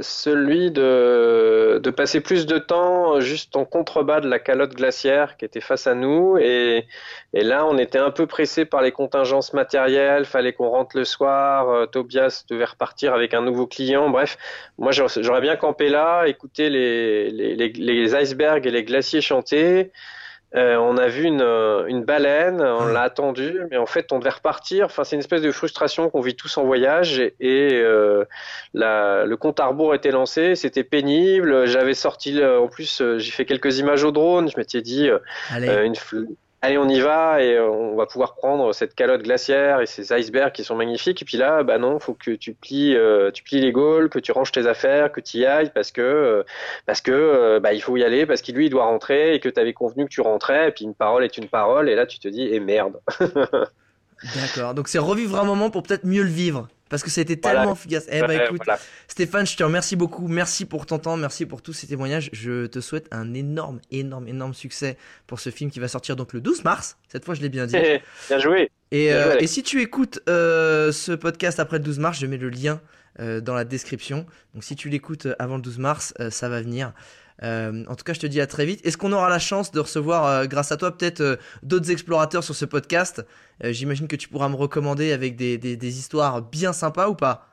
celui 0.00 0.70
de, 0.70 1.80
de 1.82 1.90
passer 1.90 2.20
plus 2.20 2.46
de 2.46 2.58
temps 2.58 3.20
juste 3.20 3.56
en 3.56 3.64
contrebas 3.64 4.20
de 4.20 4.28
la 4.28 4.38
calotte 4.38 4.74
glaciaire 4.74 5.36
qui 5.36 5.44
était 5.44 5.60
face 5.60 5.86
à 5.86 5.94
nous. 5.94 6.38
Et, 6.38 6.86
et 7.32 7.42
là, 7.42 7.66
on 7.66 7.78
était 7.78 7.98
un 7.98 8.10
peu 8.10 8.26
pressé 8.26 8.64
par 8.64 8.82
les 8.82 8.92
contingences 8.92 9.52
matérielles. 9.52 10.24
Fallait 10.24 10.52
qu'on 10.52 10.68
rentre 10.68 10.96
le 10.96 11.04
soir. 11.04 11.68
Euh, 11.68 11.86
Tobias 11.86 12.44
devait 12.48 12.64
repartir 12.64 13.14
avec 13.14 13.34
un 13.34 13.42
nouveau 13.42 13.66
client. 13.66 14.10
Bref, 14.10 14.36
moi, 14.78 14.92
j'aurais 14.92 15.40
bien 15.40 15.56
campé 15.56 15.88
là, 15.88 16.24
écouter 16.26 16.70
les, 16.70 17.30
les, 17.30 17.54
les, 17.54 17.68
les 17.68 18.14
icebergs 18.14 18.66
et 18.66 18.70
les 18.70 18.84
glaciers 18.84 19.20
chanter. 19.20 19.92
Euh, 20.54 20.76
on 20.76 20.96
a 20.96 21.08
vu 21.08 21.24
une, 21.24 21.42
euh, 21.42 21.86
une 21.86 22.04
baleine, 22.04 22.62
on 22.62 22.86
l'a 22.86 23.02
attendu, 23.02 23.60
mais 23.70 23.76
en 23.76 23.84
fait 23.84 24.12
on 24.12 24.18
devait 24.18 24.30
repartir. 24.30 24.86
Enfin, 24.86 25.04
c'est 25.04 25.14
une 25.14 25.20
espèce 25.20 25.42
de 25.42 25.50
frustration 25.50 26.08
qu'on 26.08 26.22
vit 26.22 26.36
tous 26.36 26.56
en 26.56 26.64
voyage 26.64 27.20
et, 27.20 27.34
euh, 27.74 28.24
la, 28.72 29.26
le 29.26 29.36
compte 29.36 29.60
à 29.60 29.66
rebours 29.66 29.94
était 29.94 30.10
lancé. 30.10 30.54
C'était 30.54 30.84
pénible. 30.84 31.66
J'avais 31.66 31.94
sorti, 31.94 32.42
en 32.42 32.68
plus, 32.68 33.02
j'ai 33.18 33.30
fait 33.30 33.44
quelques 33.44 33.78
images 33.78 34.04
au 34.04 34.10
drone. 34.10 34.48
Je 34.50 34.56
m'étais 34.56 34.80
dit 34.80 35.10
une, 35.50 35.94
allez, 36.62 36.78
on 36.78 36.88
y 36.88 37.00
va 37.00 37.42
et 37.42 37.54
euh, 37.54 37.68
on 37.68 37.96
va 37.96 38.06
pouvoir 38.06 38.34
prendre 38.34 38.72
cette 38.72 38.94
calotte 38.94 39.22
glaciaire 39.22 39.80
et 39.80 39.86
ces 39.86 40.12
icebergs 40.12 40.52
qui 40.52 40.64
sont 40.64 40.74
magnifiques. 40.74 41.22
Et 41.22 41.24
puis 41.24 41.36
là, 41.36 41.62
bah 41.62 41.78
non, 41.78 41.98
faut 42.00 42.14
que 42.14 42.32
tu 42.32 42.54
plies, 42.54 42.96
euh, 42.96 43.30
tu 43.30 43.42
plies 43.42 43.60
les 43.60 43.72
gaules, 43.72 44.08
que 44.08 44.18
tu 44.18 44.32
ranges 44.32 44.52
tes 44.52 44.66
affaires, 44.66 45.12
que 45.12 45.20
tu 45.20 45.38
y 45.38 45.46
ailles 45.46 45.70
parce 45.74 45.92
que, 45.92 46.00
euh, 46.00 46.42
parce 46.86 47.00
que, 47.00 47.58
bah, 47.60 47.72
il 47.72 47.82
faut 47.82 47.96
y 47.96 48.04
aller 48.04 48.26
parce 48.26 48.42
qu'il 48.42 48.54
lui, 48.54 48.66
il 48.66 48.70
doit 48.70 48.84
rentrer 48.84 49.34
et 49.34 49.40
que 49.40 49.48
tu 49.48 49.60
avais 49.60 49.72
convenu 49.72 50.04
que 50.04 50.10
tu 50.10 50.20
rentrais. 50.20 50.68
Et 50.68 50.72
puis 50.72 50.84
une 50.84 50.94
parole 50.94 51.24
est 51.24 51.36
une 51.36 51.48
parole. 51.48 51.88
Et 51.88 51.94
là, 51.94 52.06
tu 52.06 52.18
te 52.18 52.28
dis, 52.28 52.48
eh 52.50 52.60
merde. 52.60 53.00
D'accord. 54.34 54.74
Donc 54.74 54.88
c'est 54.88 54.98
revivre 54.98 55.38
un 55.38 55.44
moment 55.44 55.70
pour 55.70 55.82
peut-être 55.84 56.04
mieux 56.04 56.22
le 56.22 56.30
vivre. 56.30 56.68
Parce 56.88 57.02
que 57.02 57.10
c'était 57.10 57.36
tellement 57.36 57.74
efficace. 57.74 58.06
Eh 58.10 58.20
ben 58.20 58.40
écoute, 58.42 58.62
Stéphane, 59.08 59.46
je 59.46 59.56
te 59.56 59.62
remercie 59.62 59.96
beaucoup. 59.96 60.28
Merci 60.28 60.64
pour 60.64 60.86
ton 60.86 60.98
temps, 60.98 61.16
merci 61.16 61.46
pour 61.46 61.62
tous 61.62 61.72
ces 61.72 61.86
témoignages. 61.86 62.30
Je 62.32 62.66
te 62.66 62.80
souhaite 62.80 63.06
un 63.10 63.34
énorme, 63.34 63.80
énorme, 63.90 64.28
énorme 64.28 64.54
succès 64.54 64.96
pour 65.26 65.40
ce 65.40 65.50
film 65.50 65.70
qui 65.70 65.80
va 65.80 65.88
sortir 65.88 66.16
donc 66.16 66.32
le 66.32 66.40
12 66.40 66.64
mars. 66.64 66.96
Cette 67.08 67.24
fois, 67.24 67.34
je 67.34 67.42
l'ai 67.42 67.48
bien 67.48 67.66
dit. 67.66 67.76
bien 68.28 68.38
joué. 68.38 68.70
Et, 68.90 69.12
euh, 69.12 69.36
et, 69.38 69.46
si 69.46 69.62
tu 69.62 69.82
écoutes 69.82 70.20
euh, 70.28 70.92
ce 70.92 71.12
podcast 71.12 71.60
après 71.60 71.78
le 71.78 71.84
12 71.84 71.98
mars, 71.98 72.18
je 72.18 72.26
mets 72.26 72.38
le 72.38 72.48
lien 72.48 72.80
euh, 73.20 73.40
dans 73.40 73.54
la 73.54 73.64
description. 73.64 74.24
Donc 74.54 74.64
si 74.64 74.76
tu 74.76 74.88
l'écoutes 74.88 75.28
avant 75.38 75.56
le 75.56 75.62
12 75.62 75.78
mars, 75.78 76.14
ça 76.30 76.48
va 76.48 76.62
venir. 76.62 76.92
Euh, 77.42 77.84
en 77.86 77.94
tout 77.94 78.04
cas, 78.04 78.12
je 78.12 78.20
te 78.20 78.26
dis 78.26 78.40
à 78.40 78.46
très 78.46 78.66
vite. 78.66 78.84
Est-ce 78.84 78.96
qu'on 78.96 79.12
aura 79.12 79.28
la 79.28 79.38
chance 79.38 79.70
de 79.70 79.80
recevoir, 79.80 80.26
euh, 80.26 80.44
grâce 80.46 80.72
à 80.72 80.76
toi, 80.76 80.96
peut-être 80.96 81.20
euh, 81.20 81.36
d'autres 81.62 81.90
explorateurs 81.90 82.44
sur 82.44 82.54
ce 82.54 82.64
podcast? 82.64 83.24
J'imagine 83.60 84.06
que 84.06 84.14
tu 84.14 84.28
pourras 84.28 84.48
me 84.48 84.54
recommander 84.54 85.12
avec 85.12 85.34
des, 85.34 85.58
des, 85.58 85.98
histoires 85.98 86.42
bien 86.42 86.72
sympas 86.72 87.08
ou 87.08 87.16
pas? 87.16 87.48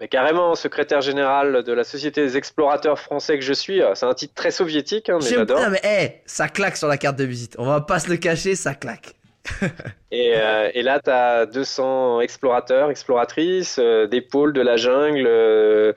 Mais 0.00 0.08
carrément, 0.08 0.54
secrétaire 0.54 1.02
général 1.02 1.62
de 1.64 1.72
la 1.72 1.84
Société 1.84 2.22
des 2.22 2.38
explorateurs 2.38 2.98
français 2.98 3.38
que 3.38 3.44
je 3.44 3.52
suis, 3.52 3.82
c'est 3.94 4.06
un 4.06 4.14
titre 4.14 4.32
très 4.34 4.50
soviétique, 4.50 5.10
hein, 5.10 5.18
mais 5.20 5.28
j'adore. 5.28 5.60
mais 5.70 5.80
hey, 5.82 6.14
ça 6.24 6.48
claque 6.48 6.78
sur 6.78 6.88
la 6.88 6.96
carte 6.96 7.18
de 7.18 7.24
visite. 7.24 7.56
On 7.58 7.66
va 7.66 7.82
pas 7.82 7.98
se 7.98 8.08
le 8.08 8.16
cacher, 8.16 8.54
ça 8.54 8.74
claque. 8.74 9.17
et, 10.10 10.32
euh, 10.36 10.70
et, 10.74 10.82
là, 10.82 11.00
tu 11.00 11.10
as 11.10 11.46
200 11.46 12.20
explorateurs, 12.20 12.90
exploratrices, 12.90 13.78
euh, 13.78 14.06
des 14.06 14.20
pôles 14.20 14.52
de 14.52 14.60
la 14.60 14.76
jungle, 14.76 15.26
euh, 15.26 15.92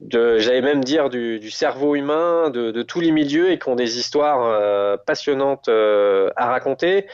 de, 0.00 0.38
j'allais 0.38 0.62
même 0.62 0.84
dire 0.84 1.10
du, 1.10 1.38
du 1.38 1.50
cerveau 1.50 1.94
humain, 1.94 2.50
de, 2.50 2.70
de, 2.70 2.82
tous 2.82 3.00
les 3.00 3.10
milieux 3.10 3.50
et 3.50 3.58
qui 3.58 3.68
ont 3.68 3.76
des 3.76 3.98
histoires 3.98 4.98
passionnantes 5.04 5.68
à 5.68 6.46
raconter 6.46 7.06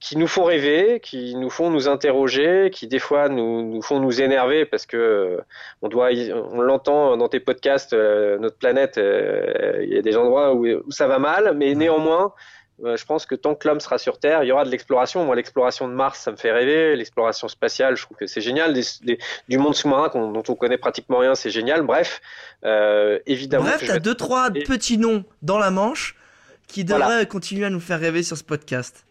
qui 0.00 0.16
nous 0.16 0.28
font 0.28 0.44
rêver, 0.44 1.00
qui 1.00 1.34
nous 1.34 1.50
font 1.50 1.70
nous 1.70 1.88
interroger, 1.88 2.70
qui 2.70 2.86
des 2.86 3.00
fois 3.00 3.28
nous, 3.28 3.62
nous 3.62 3.82
font 3.82 3.98
nous 3.98 4.22
énerver 4.22 4.64
parce 4.64 4.86
que 4.86 5.40
on 5.82 5.88
doit, 5.88 6.10
on 6.52 6.60
l'entend 6.60 7.16
dans 7.16 7.28
tes 7.28 7.40
podcasts, 7.40 7.94
notre 7.94 8.56
planète, 8.58 8.96
il 8.96 9.92
y 9.92 9.98
a 9.98 10.02
des 10.02 10.16
endroits 10.16 10.54
où, 10.54 10.68
où, 10.68 10.90
ça 10.92 11.08
va 11.08 11.18
mal, 11.18 11.54
mais 11.56 11.74
néanmoins, 11.74 12.26
euh, 12.26 12.57
je 12.84 13.04
pense 13.04 13.26
que 13.26 13.34
tant 13.34 13.54
que 13.54 13.66
l'homme 13.66 13.80
sera 13.80 13.98
sur 13.98 14.18
Terre, 14.18 14.44
il 14.44 14.46
y 14.46 14.52
aura 14.52 14.64
de 14.64 14.70
l'exploration. 14.70 15.24
Moi, 15.24 15.34
l'exploration 15.34 15.88
de 15.88 15.94
Mars, 15.94 16.20
ça 16.20 16.30
me 16.30 16.36
fait 16.36 16.52
rêver. 16.52 16.94
L'exploration 16.94 17.48
spatiale, 17.48 17.96
je 17.96 18.02
trouve 18.02 18.16
que 18.16 18.26
c'est 18.26 18.40
génial. 18.40 18.74
du 19.48 19.58
monde 19.58 19.74
sous-marin 19.74 20.08
dont 20.14 20.42
on 20.48 20.54
connaît 20.54 20.78
pratiquement 20.78 21.18
rien, 21.18 21.34
c'est 21.34 21.50
génial. 21.50 21.82
Bref, 21.82 22.20
euh, 22.64 23.18
évidemment. 23.26 23.64
Bref, 23.64 23.84
t'as 23.86 23.98
deux 23.98 24.14
trois 24.14 24.50
petits 24.50 24.98
noms 24.98 25.24
dans 25.42 25.58
la 25.58 25.70
Manche 25.70 26.14
qui 26.68 26.84
devraient 26.84 27.26
continuer 27.26 27.66
à 27.66 27.70
nous 27.70 27.80
faire 27.80 27.98
rêver 27.98 28.22
sur 28.22 28.36
ce 28.36 28.44
podcast. 28.44 29.04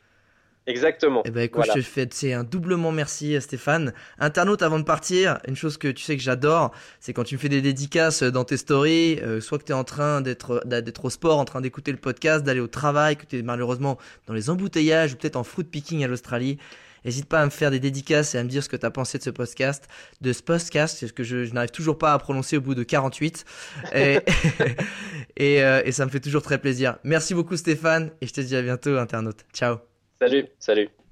Exactement. 0.67 1.23
Eh 1.25 1.31
ben 1.31 1.43
écoute, 1.43 1.63
je 1.65 1.71
te 1.71 1.81
fais 1.81 2.07
c'est 2.11 2.33
un 2.33 2.43
doublement 2.43 2.91
merci 2.91 3.39
Stéphane. 3.41 3.93
Internaute 4.19 4.61
avant 4.61 4.79
de 4.79 4.83
partir, 4.83 5.39
une 5.47 5.55
chose 5.55 5.77
que 5.77 5.87
tu 5.87 6.03
sais 6.03 6.17
que 6.17 6.21
j'adore, 6.21 6.71
c'est 6.99 7.13
quand 7.13 7.23
tu 7.23 7.35
me 7.35 7.39
fais 7.39 7.49
des 7.49 7.61
dédicaces 7.61 8.21
dans 8.21 8.43
tes 8.43 8.57
stories, 8.57 9.19
euh, 9.21 9.39
soit 9.39 9.59
que 9.59 9.63
tu 9.63 9.71
es 9.71 9.75
en 9.75 9.85
train 9.85 10.19
d'être 10.19 10.61
d'être 10.65 11.05
au 11.05 11.09
sport, 11.09 11.39
en 11.39 11.45
train 11.45 11.61
d'écouter 11.61 11.91
le 11.91 11.97
podcast, 11.97 12.43
d'aller 12.43 12.59
au 12.59 12.67
travail, 12.67 13.15
que 13.15 13.25
tu 13.25 13.39
es 13.39 13.41
malheureusement 13.41 13.97
dans 14.27 14.33
les 14.33 14.49
embouteillages 14.49 15.13
ou 15.13 15.15
peut-être 15.15 15.37
en 15.37 15.43
fruit 15.43 15.63
picking 15.63 16.03
à 16.03 16.07
l'Australie. 16.07 16.57
N'hésite 17.05 17.27
pas 17.27 17.41
à 17.41 17.45
me 17.45 17.49
faire 17.49 17.71
des 17.71 17.79
dédicaces 17.79 18.35
et 18.35 18.37
à 18.37 18.43
me 18.43 18.49
dire 18.49 18.61
ce 18.61 18.67
que 18.67 18.75
tu 18.75 18.85
as 18.85 18.91
pensé 18.91 19.17
de 19.17 19.23
ce 19.23 19.29
podcast, 19.29 19.87
de 20.19 20.33
ce 20.33 20.43
podcast, 20.43 21.05
ce 21.07 21.13
que 21.13 21.23
je, 21.23 21.45
je 21.45 21.53
n'arrive 21.53 21.71
toujours 21.71 21.97
pas 21.97 22.11
à 22.11 22.17
prononcer 22.19 22.57
au 22.57 22.61
bout 22.61 22.75
de 22.75 22.83
48. 22.83 23.45
Et, 23.95 24.19
et, 25.37 25.63
euh, 25.63 25.81
et 25.85 25.93
ça 25.93 26.05
me 26.05 26.11
fait 26.11 26.19
toujours 26.19 26.41
très 26.41 26.57
plaisir. 26.57 26.97
Merci 27.05 27.33
beaucoup 27.33 27.55
Stéphane 27.55 28.11
et 28.19 28.27
je 28.27 28.33
te 28.33 28.41
dis 28.41 28.57
à 28.57 28.61
bientôt 28.61 28.97
internaute. 28.97 29.45
Ciao. 29.53 29.96
Salut, 30.19 30.49
salut. 30.59 31.06